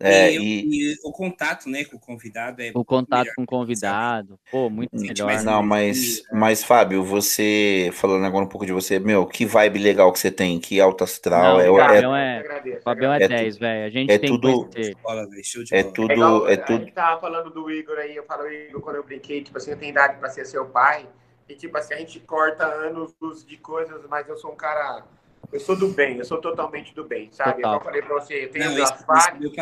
É, 0.00 0.32
e, 0.32 0.92
e, 0.92 0.94
o 1.02 1.10
contato, 1.10 1.68
né, 1.68 1.84
com 1.84 1.96
o 1.96 1.98
convidado 2.00 2.62
é 2.62 2.70
o 2.72 2.84
contato 2.84 3.18
melhor, 3.18 3.34
com 3.34 3.42
o 3.42 3.46
convidado, 3.46 4.28
sabe? 4.28 4.40
pô, 4.48 4.70
muito 4.70 4.94
melhor. 4.94 5.26
Mas 5.26 5.42
não, 5.42 5.60
mas, 5.60 6.22
mas 6.32 6.62
Fábio, 6.62 7.02
você 7.02 7.90
falando 7.92 8.24
agora 8.24 8.44
um 8.44 8.48
pouco 8.48 8.64
de 8.64 8.72
você, 8.72 9.00
meu, 9.00 9.26
que 9.26 9.44
vibe 9.44 9.80
legal 9.80 10.12
que 10.12 10.20
você 10.20 10.30
tem, 10.30 10.60
que 10.60 10.80
alto 10.80 11.02
astral, 11.02 11.58
não, 11.58 11.80
é, 11.80 11.88
Fabião 11.88 12.16
é, 12.16 12.44
é, 12.64 12.80
Fabião 12.80 13.12
é, 13.12 13.22
é 13.24 13.28
10, 13.28 13.58
velho. 13.58 13.86
A 13.86 13.90
gente 13.90 14.12
é 14.12 14.18
tem 14.18 14.30
tudo, 14.30 14.68
que 14.68 14.94
é 15.72 15.82
tudo, 15.82 16.48
é 16.48 16.56
tudo. 16.56 16.76
A 16.76 16.84
gente 16.84 16.92
tava 16.92 17.20
falando 17.20 17.50
do 17.50 17.68
Igor 17.68 17.98
aí, 17.98 18.14
eu 18.14 18.22
falo 18.22 18.48
Igor 18.48 18.80
quando 18.80 18.96
eu 18.96 19.04
brinquei, 19.04 19.42
tipo 19.42 19.58
assim, 19.58 19.72
eu 19.72 19.76
tenho 19.76 19.90
idade 19.90 20.16
para 20.18 20.28
ser 20.28 20.46
seu 20.46 20.66
pai. 20.66 21.08
E, 21.48 21.54
tipo 21.54 21.76
assim, 21.78 21.94
a 21.94 21.98
gente 21.98 22.20
corta 22.20 22.66
anos 22.66 23.14
de 23.46 23.56
coisas, 23.56 24.04
mas 24.08 24.28
eu 24.28 24.36
sou 24.36 24.52
um 24.52 24.56
cara. 24.56 25.04
Eu 25.50 25.60
sou 25.60 25.74
do 25.74 25.88
bem, 25.88 26.18
eu 26.18 26.24
sou 26.24 26.38
totalmente 26.40 26.94
do 26.94 27.04
bem, 27.04 27.30
sabe? 27.32 27.62
Total. 27.62 27.74
Eu 27.74 27.80
falei 27.80 28.02
pra 28.02 28.14
você, 28.14 28.44
eu 28.44 28.50
tenho 28.50 28.70
Não, 28.70 28.82
as 28.82 29.02
falhas, 29.02 29.42
eu, 29.42 29.52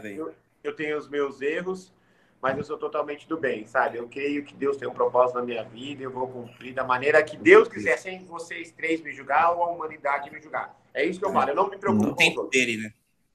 tenho, 0.00 0.32
eu 0.64 0.74
tenho 0.74 0.96
os 0.96 1.08
meus 1.10 1.42
erros, 1.42 1.92
mas 2.40 2.56
eu 2.56 2.64
sou 2.64 2.78
totalmente 2.78 3.28
do 3.28 3.36
bem, 3.36 3.66
sabe? 3.66 3.98
Eu 3.98 4.08
creio 4.08 4.44
que 4.44 4.54
Deus 4.54 4.78
tem 4.78 4.88
um 4.88 4.94
propósito 4.94 5.36
na 5.36 5.44
minha 5.44 5.62
vida, 5.62 6.02
eu 6.02 6.10
vou 6.10 6.26
cumprir 6.26 6.72
da 6.72 6.84
maneira 6.84 7.22
que 7.22 7.36
Deus 7.36 7.68
quiser, 7.68 7.98
sem 7.98 8.24
vocês 8.24 8.72
três 8.72 9.02
me 9.02 9.12
julgar 9.12 9.52
ou 9.52 9.62
a 9.62 9.68
humanidade 9.68 10.30
me 10.30 10.40
julgar. 10.40 10.74
É 10.94 11.04
isso 11.04 11.20
que 11.20 11.26
eu 11.26 11.32
falo, 11.32 11.50
eu 11.50 11.54
não 11.54 11.68
me 11.68 11.76
preocupo 11.76 12.16
não. 12.18 12.34
com 12.34 12.48
dele, 12.48 12.78
né? 12.78 12.90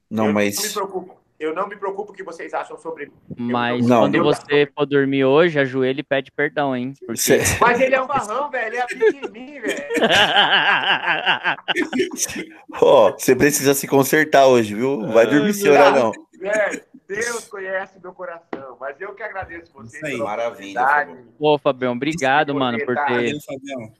Não, 0.09 0.27
eu 0.27 0.33
mas... 0.33 0.55
não 0.55 0.63
me 0.63 0.73
preocupo 0.73 1.20
eu 1.41 1.55
não 1.55 1.67
me 1.67 1.75
preocupo 1.75 2.11
o 2.11 2.15
que 2.15 2.23
vocês 2.23 2.53
acham 2.53 2.77
sobre 2.77 3.07
mim. 3.07 3.13
Mas 3.35 3.87
não, 3.87 4.01
quando 4.01 4.23
você 4.23 4.71
for 4.75 4.85
dormir 4.85 5.25
hoje, 5.25 5.59
ajoelha 5.59 5.99
e 5.99 6.03
pede 6.03 6.31
perdão, 6.31 6.75
hein? 6.75 6.93
Porque... 7.05 7.39
Mas 7.59 7.81
ele 7.81 7.95
é 7.95 8.01
um 8.01 8.05
barrão, 8.05 8.51
velho. 8.51 8.67
Ele 8.67 8.77
é 8.77 8.85
pequenininho, 8.85 9.63
velho. 9.63 9.83
Ó, 12.79 13.09
oh, 13.09 13.11
você 13.11 13.35
precisa 13.35 13.73
se 13.73 13.87
consertar 13.87 14.45
hoje, 14.45 14.75
viu? 14.75 15.07
Vai 15.07 15.25
dormir 15.25 15.53
sem 15.53 15.71
orar, 15.71 15.95
não. 15.95 16.11
É, 16.43 16.79
Deus 17.07 17.47
conhece 17.47 17.99
meu 18.01 18.13
coração, 18.13 18.77
mas 18.79 19.01
eu 19.01 19.15
que 19.15 19.23
agradeço 19.23 19.73
vocês. 19.73 20.19
Maravilha. 20.19 21.09
Pô, 21.39 21.57
Fabião, 21.57 21.93
obrigado, 21.93 22.53
mano, 22.53 22.77
por 22.85 22.93
ter. 22.95 23.03
Valeu, 23.03 23.41
Fabião 23.41 23.91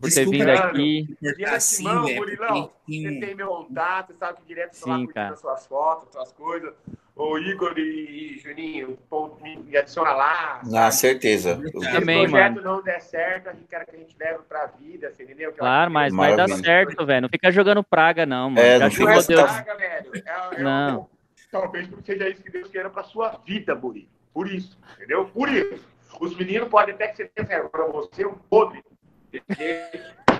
por 0.00 0.10
ter 0.10 0.28
vindo 0.28 0.48
aqui. 0.48 1.16
Assim, 1.46 1.76
Simão, 1.76 2.02
Murilão, 2.02 2.70
você 2.86 3.20
tem 3.20 3.34
meu 3.34 3.48
contato, 3.48 4.14
sabe 4.14 4.38
que 4.40 4.46
direto 4.46 4.74
estou 4.74 4.88
lá 4.90 4.98
curtindo 4.98 5.32
as 5.32 5.40
suas 5.40 5.66
fotos, 5.66 6.12
suas 6.12 6.32
coisas. 6.32 6.72
O 7.16 7.36
Igor 7.36 7.76
e 7.76 8.38
Juninho, 8.38 8.96
me 9.42 9.76
adiciona 9.76 10.12
lá. 10.12 10.60
Na 10.64 10.88
certeza. 10.92 11.60
Se 11.60 11.92
Também, 11.92 12.26
o 12.26 12.30
projeto 12.30 12.54
mano. 12.54 12.76
não 12.76 12.82
der 12.82 13.00
certo, 13.00 13.48
a 13.48 13.52
gente 13.52 13.66
quer 13.66 13.84
que 13.86 13.96
a 13.96 13.98
gente 13.98 14.16
leve 14.16 14.38
pra 14.48 14.66
vida, 14.66 15.10
você 15.10 15.24
entendeu? 15.24 15.50
Que 15.50 15.58
claro, 15.58 15.90
mas 15.90 16.14
vai 16.14 16.36
dar 16.36 16.48
certo, 16.48 17.04
velho. 17.04 17.22
Não 17.22 17.28
fica 17.28 17.50
jogando 17.50 17.82
praga, 17.82 18.24
não, 18.24 18.50
mano. 18.50 18.64
É, 18.64 18.78
não 18.78 18.88
fica 18.88 19.20
Deus. 19.20 19.42
praga, 19.42 19.76
velho. 19.76 20.12
É, 20.14 20.60
é 20.60 20.62
não. 20.62 21.10
talvez 21.50 21.88
seja 22.04 22.28
isso 22.28 22.40
que 22.40 22.52
Deus 22.52 22.68
queira 22.68 22.88
pra 22.88 23.02
sua 23.02 23.40
vida, 23.44 23.74
Muri. 23.74 24.08
Por 24.32 24.48
isso, 24.48 24.78
entendeu? 24.96 25.24
Por 25.24 25.48
isso. 25.48 25.84
Os 26.20 26.36
meninos 26.36 26.68
podem 26.68 26.94
até 26.94 27.08
que 27.08 27.16
você 27.16 27.24
tenha 27.26 27.64
pra 27.64 27.84
você 27.86 28.24
um 28.24 28.34
podre, 28.34 28.80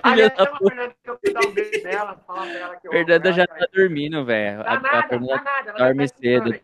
Aliás, 0.03 0.33
a 0.39 0.57
Fernanda 0.57 0.95
que 1.03 1.11
eu 1.11 1.33
dar 1.35 1.47
um 1.47 1.53
beijo 1.53 1.83
nela, 1.83 2.17
falar 2.27 2.47
pra 2.47 2.59
ela 2.59 2.77
que 2.77 2.89
eu 2.89 2.93
Fernanda 2.93 3.33
já 3.33 3.47
tá 3.47 3.67
dormindo, 3.73 4.25
velho. 4.25 4.65
Tá 4.65 4.71
a, 4.71 4.81
nada, 4.81 4.99
a 4.99 5.09
Fernanda 5.09 5.39
tá 5.39 5.45
nada, 5.45 5.73
dorme 5.73 6.09
cedo. 6.09 6.61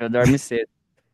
Já 0.00 0.08
dorme 0.08 0.38
cedo. 0.38 0.68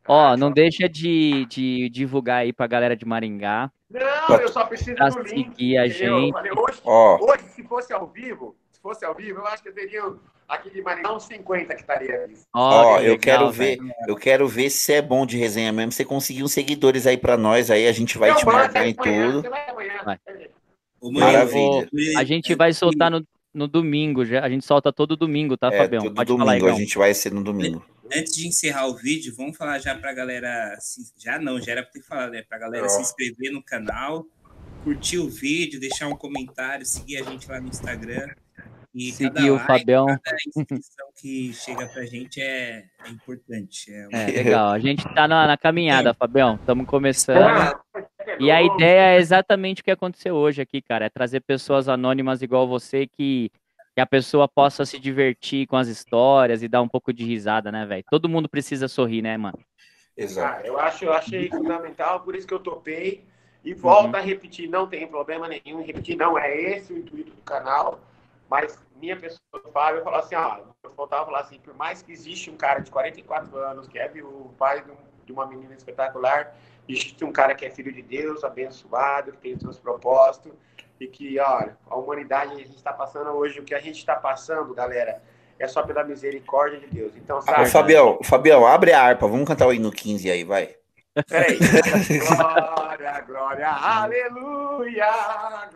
Ó, 0.07 0.35
não 0.35 0.51
deixa 0.51 0.89
de, 0.89 1.45
de 1.45 1.89
divulgar 1.89 2.37
aí 2.37 2.51
pra 2.51 2.65
galera 2.65 2.95
de 2.95 3.05
Maringá. 3.05 3.71
Não, 3.89 4.37
eu 4.37 4.47
só 4.47 4.65
preciso 4.65 4.95
pra 4.95 5.09
do 5.09 5.21
link. 5.21 5.49
seguir 5.49 5.77
a 5.77 5.87
gente. 5.87 6.31
Falei, 6.31 6.51
hoje, 6.51 6.81
oh. 6.83 7.17
hoje, 7.21 7.43
se 7.49 7.63
fosse 7.63 7.93
ao 7.93 8.07
vivo, 8.07 8.55
se 8.71 8.79
fosse 8.81 9.05
ao 9.05 9.13
vivo, 9.13 9.39
eu 9.39 9.47
acho 9.47 9.61
que 9.61 9.69
eu 9.69 9.73
teria 9.73 10.03
aqui 10.49 10.69
de 10.71 10.81
Maringá 10.81 11.15
uns 11.15 11.23
50 11.23 11.75
que 11.75 11.81
estaria 11.81 12.25
aqui. 12.25 12.33
Ó, 12.53 12.95
oh, 12.95 12.97
eu 12.97 13.11
legal, 13.13 13.19
quero 13.19 13.51
ver, 13.51 13.79
eu 14.07 14.15
quero 14.15 14.47
ver 14.47 14.69
se 14.69 14.93
é 14.93 15.01
bom 15.01 15.25
de 15.25 15.37
resenha 15.37 15.71
mesmo. 15.71 15.91
Você 15.91 16.03
conseguir 16.03 16.43
uns 16.43 16.51
seguidores 16.51 17.05
aí 17.05 17.17
para 17.17 17.37
nós, 17.37 17.69
aí 17.69 17.87
a 17.87 17.91
gente 17.91 18.17
vai 18.17 18.31
eu 18.31 18.35
te 18.35 18.45
marcar 18.45 18.87
em 18.87 18.93
tudo. 18.93 19.43
Vai. 20.03 20.19
Maravilha. 21.01 21.89
A 22.17 22.23
gente 22.23 22.55
vai 22.55 22.73
soltar 22.73 23.11
no, 23.11 23.25
no 23.53 23.67
domingo, 23.67 24.25
já. 24.25 24.43
A 24.43 24.49
gente 24.49 24.65
solta 24.65 24.91
todo 24.91 25.15
domingo, 25.15 25.55
tá, 25.55 25.67
é, 25.71 25.77
Fabião? 25.77 26.03
Todo 26.03 26.15
Pode 26.15 26.27
domingo, 26.27 26.59
falar, 26.59 26.73
a 26.73 26.79
gente 26.79 26.97
vai 26.97 27.13
ser 27.13 27.31
no 27.31 27.43
domingo. 27.43 27.85
Antes 28.11 28.35
de 28.35 28.47
encerrar 28.47 28.87
o 28.87 28.95
vídeo, 28.95 29.33
vamos 29.37 29.55
falar 29.55 29.77
já 29.77 29.93
pra 29.93 30.11
galera. 30.13 30.75
Já 31.17 31.39
não, 31.39 31.61
já 31.61 31.73
era 31.73 31.83
pra 31.83 31.91
ter 31.91 32.01
falado, 32.01 32.31
né? 32.31 32.43
Pra 32.47 32.57
galera 32.57 32.87
oh. 32.87 32.89
se 32.89 33.01
inscrever 33.01 33.51
no 33.51 33.63
canal, 33.63 34.25
curtir 34.83 35.19
o 35.19 35.29
vídeo, 35.29 35.79
deixar 35.79 36.07
um 36.07 36.15
comentário, 36.15 36.85
seguir 36.85 37.17
a 37.17 37.23
gente 37.23 37.47
lá 37.47 37.61
no 37.61 37.67
Instagram. 37.67 38.27
E 38.99 39.13
Seguir 39.13 39.49
o 39.49 39.57
Fabião. 39.59 40.07
Cada 40.07 40.35
inscrição 40.45 41.07
que 41.15 41.53
chega 41.53 41.87
pra 41.87 42.05
gente 42.05 42.41
é, 42.41 42.83
é 43.05 43.09
importante. 43.09 43.89
É, 43.93 44.09
é, 44.11 44.25
legal. 44.43 44.71
A 44.71 44.79
gente 44.79 45.01
tá 45.13 45.25
na, 45.25 45.47
na 45.47 45.55
caminhada, 45.55 46.09
é. 46.09 46.13
Fabião. 46.13 46.55
Estamos 46.55 46.85
começando. 46.85 47.79
E 48.41 48.51
a 48.51 48.61
ideia 48.61 49.15
é 49.15 49.17
exatamente 49.17 49.81
o 49.81 49.85
que 49.85 49.91
aconteceu 49.91 50.35
hoje 50.35 50.61
aqui, 50.61 50.81
cara. 50.81 51.05
É 51.05 51.09
trazer 51.09 51.39
pessoas 51.39 51.87
anônimas 51.87 52.41
igual 52.41 52.67
você 52.67 53.07
que, 53.07 53.49
que 53.95 54.01
a 54.01 54.05
pessoa 54.05 54.49
possa 54.49 54.83
se 54.83 54.99
divertir 54.99 55.65
com 55.65 55.77
as 55.77 55.87
histórias 55.87 56.61
e 56.61 56.67
dar 56.67 56.81
um 56.81 56.89
pouco 56.89 57.13
de 57.13 57.23
risada, 57.23 57.71
né, 57.71 57.85
velho? 57.85 58.03
Todo 58.11 58.27
mundo 58.27 58.49
precisa 58.49 58.89
sorrir, 58.89 59.21
né, 59.21 59.37
mano? 59.37 59.59
Exato. 60.17 60.61
Ah, 60.61 60.67
eu, 60.67 60.77
acho, 60.77 61.05
eu 61.05 61.13
achei 61.13 61.47
fundamental, 61.47 62.19
por 62.19 62.35
isso 62.35 62.45
que 62.45 62.53
eu 62.53 62.59
topei. 62.59 63.23
E 63.63 63.73
volto 63.73 64.13
uhum. 64.13 64.19
a 64.19 64.19
repetir, 64.19 64.69
não 64.69 64.87
tem 64.87 65.07
problema 65.07 65.47
nenhum. 65.47 65.81
Repetir, 65.85 66.17
não 66.17 66.37
é 66.37 66.53
esse 66.61 66.91
o 66.91 66.97
intuito 66.97 67.31
do 67.31 67.41
canal. 67.43 68.01
Mas 68.49 68.77
minha 68.95 69.15
pessoa, 69.15 69.39
Fábio, 69.71 70.03
falou 70.03 70.19
assim, 70.19 70.35
ó, 70.35 70.59
eu 70.83 70.91
voltava 70.95 71.23
a 71.23 71.25
falar 71.25 71.39
assim, 71.41 71.59
por 71.59 71.73
mais 71.75 72.01
que 72.01 72.11
existe 72.11 72.49
um 72.49 72.57
cara 72.57 72.79
de 72.79 72.89
44 72.89 73.55
anos, 73.57 73.87
que 73.87 73.99
é 73.99 74.11
o 74.23 74.51
pai 74.57 74.83
de 75.25 75.31
uma 75.31 75.45
menina 75.45 75.75
espetacular, 75.75 76.55
existe 76.87 77.23
um 77.23 77.31
cara 77.31 77.53
que 77.53 77.65
é 77.65 77.69
filho 77.69 77.93
de 77.93 78.01
Deus, 78.01 78.43
abençoado, 78.43 79.31
que 79.33 79.37
tem 79.37 79.53
os 79.53 79.61
seus 79.61 79.79
propósitos, 79.79 80.51
e 80.99 81.07
que, 81.07 81.39
olha, 81.39 81.77
a 81.87 81.95
humanidade, 81.95 82.53
a 82.53 82.57
gente 82.57 82.75
está 82.75 82.91
passando 82.91 83.29
hoje, 83.29 83.59
o 83.59 83.63
que 83.63 83.75
a 83.75 83.79
gente 83.79 83.97
está 83.97 84.15
passando, 84.15 84.73
galera, 84.73 85.21
é 85.57 85.67
só 85.67 85.83
pela 85.83 86.03
misericórdia 86.03 86.79
de 86.79 86.87
Deus. 86.87 87.13
Então, 87.15 87.41
sabe... 87.41 87.69
Fabião, 87.69 88.19
Fabião, 88.23 88.65
abre 88.65 88.91
a 88.91 89.01
harpa, 89.01 89.27
vamos 89.27 89.47
cantar 89.47 89.67
o 89.67 89.73
hino 89.73 89.91
15 89.91 90.29
aí, 90.29 90.43
vai. 90.43 90.75
Peraí. 91.27 91.57
glória, 92.27 93.21
glória, 93.21 93.67
aleluia. 93.67 95.07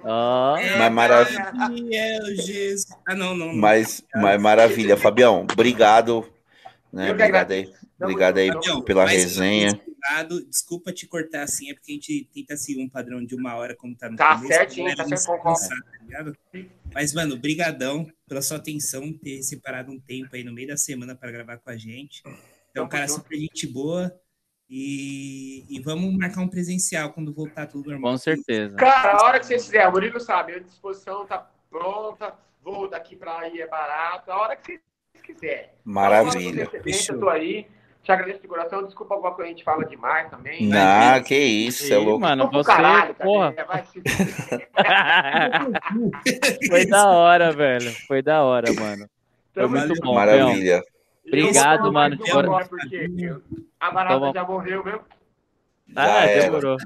Oh, 0.04 0.56
mas 0.78 0.92
maravilha. 0.92 1.52
Ah, 3.06 3.16
não, 3.16 3.36
não. 3.36 3.56
Mas, 3.56 4.04
mas 4.16 4.42
maravilha, 4.42 4.98
Fabião. 4.98 5.46
Obrigado. 5.52 6.28
Né? 6.92 7.12
Obrigado 7.12 7.52
aí. 7.52 7.74
Obrigado 8.00 8.38
aí 8.38 8.50
pela 8.86 9.06
resenha. 9.06 9.80
Desculpa 10.48 10.92
te 10.92 11.08
cortar 11.08 11.44
assim, 11.44 11.72
é 11.72 11.74
porque 11.74 11.92
a 11.94 11.96
gente 11.96 12.30
tenta 12.34 12.58
seguir 12.58 12.84
um 12.84 12.90
padrão 12.90 13.26
de 13.26 13.36
uma 13.36 13.56
hora, 13.56 13.76
como 13.76 13.96
tá 13.96 14.10
no 14.10 14.18
tá 14.18 14.36
começo. 14.36 14.54
Certinho, 14.54 14.96
tá 14.96 15.06
certo, 15.06 15.42
tá 16.12 16.34
Mas, 16.94 17.14
mano, 17.14 17.38
brigadão 17.38 18.08
pela 18.28 18.42
sua 18.42 18.58
atenção, 18.58 19.14
ter 19.14 19.42
separado 19.42 19.92
um 19.92 20.00
tempo 20.00 20.36
aí 20.36 20.44
no 20.44 20.54
meio 20.54 20.68
da 20.68 20.78
semana 20.78 21.16
para 21.16 21.32
gravar 21.32 21.58
com 21.58 21.70
a 21.70 21.78
gente. 21.78 22.22
Então, 22.70 22.88
cara, 22.88 23.08
super 23.08 23.38
gente 23.38 23.66
boa. 23.68 24.14
E, 24.76 25.64
e, 25.70 25.80
vamos 25.80 26.12
marcar 26.18 26.42
um 26.42 26.48
presencial 26.48 27.14
quando 27.14 27.32
voltar 27.32 27.68
tudo 27.68 27.92
normal. 27.92 28.14
Com 28.14 28.18
certeza. 28.18 28.76
Cara, 28.76 29.20
a 29.20 29.24
hora 29.24 29.40
que 29.40 29.46
vocês 29.46 29.66
quiserem, 29.66 29.88
o 29.88 29.92
Murilo 29.92 30.20
sabe, 30.20 30.54
a 30.54 30.60
disposição 30.60 31.28
tá 31.28 31.48
pronta, 31.70 32.34
vou 32.64 32.90
daqui 32.90 33.16
para 33.16 33.38
aí 33.38 33.62
é 33.62 33.68
barato, 33.68 34.32
a 34.32 34.42
hora 34.42 34.56
que 34.56 34.82
vocês 35.14 35.24
quiserem. 35.24 35.70
Maravilha. 35.86 36.68
Estou 36.88 37.30
aí. 37.30 37.68
Te 38.02 38.12
agradeço 38.12 38.42
de 38.42 38.48
coração. 38.48 38.84
Desculpa 38.84 39.14
alguma 39.14 39.36
coisa 39.36 39.48
a 39.48 39.54
gente 39.54 39.64
fala 39.64 39.86
demais 39.86 40.28
também. 40.32 40.74
Ah, 40.74 41.22
que 41.22 41.38
isso, 41.38 41.94
é 41.94 41.98
louco. 41.98 42.22
Mano, 42.22 42.50
você, 42.50 42.72
caralho, 42.72 43.14
porra. 43.14 43.54
Foi 46.68 46.88
da 46.88 47.12
hora, 47.12 47.52
velho. 47.52 47.92
Foi 48.08 48.24
da 48.24 48.42
hora, 48.42 48.74
mano. 48.74 49.08
Foi 49.54 49.68
muito 49.68 49.94
bom. 50.02 50.16
Maravilha. 50.16 50.82
Obrigado, 51.28 51.94
mano. 51.94 52.18
De 52.18 52.24
porque 52.68 53.08
a 53.88 53.92
barata 53.92 54.20
Toma. 54.20 54.34
já 54.34 54.44
morreu 54.44 54.84
mesmo. 54.84 55.02
Ah, 55.96 56.26
demorou. 56.26 56.78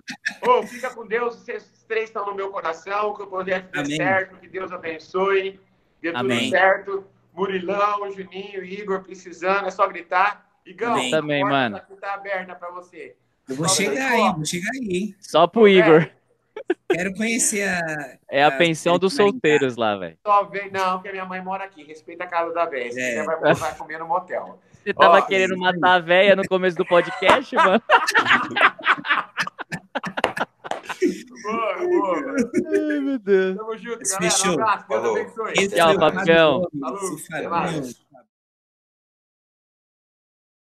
Ô, 0.41 0.63
fica 0.63 0.89
com 0.89 1.05
Deus, 1.05 1.35
vocês 1.35 1.85
três 1.87 2.09
estão 2.09 2.25
no 2.25 2.35
meu 2.35 2.49
coração, 2.49 3.13
que 3.13 3.21
o 3.21 3.27
projeto 3.27 3.71
dê 3.71 3.95
certo, 3.95 4.37
que 4.37 4.47
Deus 4.47 4.71
abençoe, 4.71 5.59
dê 6.01 6.11
tudo 6.11 6.19
Amém. 6.19 6.49
certo. 6.49 7.05
Murilão, 7.33 8.11
Juninho, 8.11 8.63
Igor, 8.63 9.03
precisando, 9.03 9.67
é 9.67 9.71
só 9.71 9.87
gritar. 9.87 10.49
Igão, 10.65 10.93
Amém. 10.93 11.11
também, 11.11 11.43
mano. 11.43 11.79
Tá 12.01 12.15
aberta 12.15 12.55
pra 12.55 12.71
você. 12.71 13.15
Eu 13.47 13.55
vou 13.55 13.69
só 13.69 13.75
chegar 13.75 14.11
aí, 14.11 14.33
vou 14.33 14.43
chegar 14.43 14.71
aí, 14.73 14.97
hein? 14.97 15.15
Só 15.19 15.45
pro 15.45 15.67
Igor. 15.67 16.09
Quero 16.91 17.13
conhecer 17.13 17.63
a. 17.63 18.17
É 18.29 18.43
a, 18.43 18.47
a 18.47 18.51
pensão 18.51 18.97
dos 18.97 19.13
solteiros 19.13 19.77
lá, 19.77 19.95
velho. 19.95 20.17
Só 20.25 20.43
vem, 20.45 20.71
não, 20.71 20.93
porque 20.93 21.11
minha 21.11 21.25
mãe 21.25 21.41
mora 21.41 21.63
aqui. 21.63 21.83
Respeita 21.83 22.23
a 22.23 22.27
casa 22.27 22.51
da 22.53 22.65
velha. 22.65 22.89
É. 22.99 23.23
Você 23.23 23.23
vai, 23.23 23.53
vai 23.53 23.75
comer 23.75 23.99
no 23.99 24.07
motel. 24.07 24.59
Você 24.87 24.93
tava 24.93 25.17
Ó, 25.17 25.21
querendo 25.21 25.57
matar 25.57 25.95
a 25.95 25.99
velha 25.99 26.33
no 26.33 26.47
começo 26.47 26.77
do 26.77 26.85
podcast, 26.85 27.53
mano? 27.57 27.81
boa, 31.43 31.75
boa. 31.75 32.15
Ai, 32.73 32.99
meu 33.01 33.19
Deus. 33.19 33.57
Tamo 33.57 33.77
junto, 33.77 33.99
galera. 33.99 34.47
Um 34.47 34.53
abraço. 34.53 34.87
Deus 34.87 35.05
abençoe. 35.05 35.67
Tchau, 35.67 35.93
Fabião. 35.99 36.69
Falou. 36.79 37.81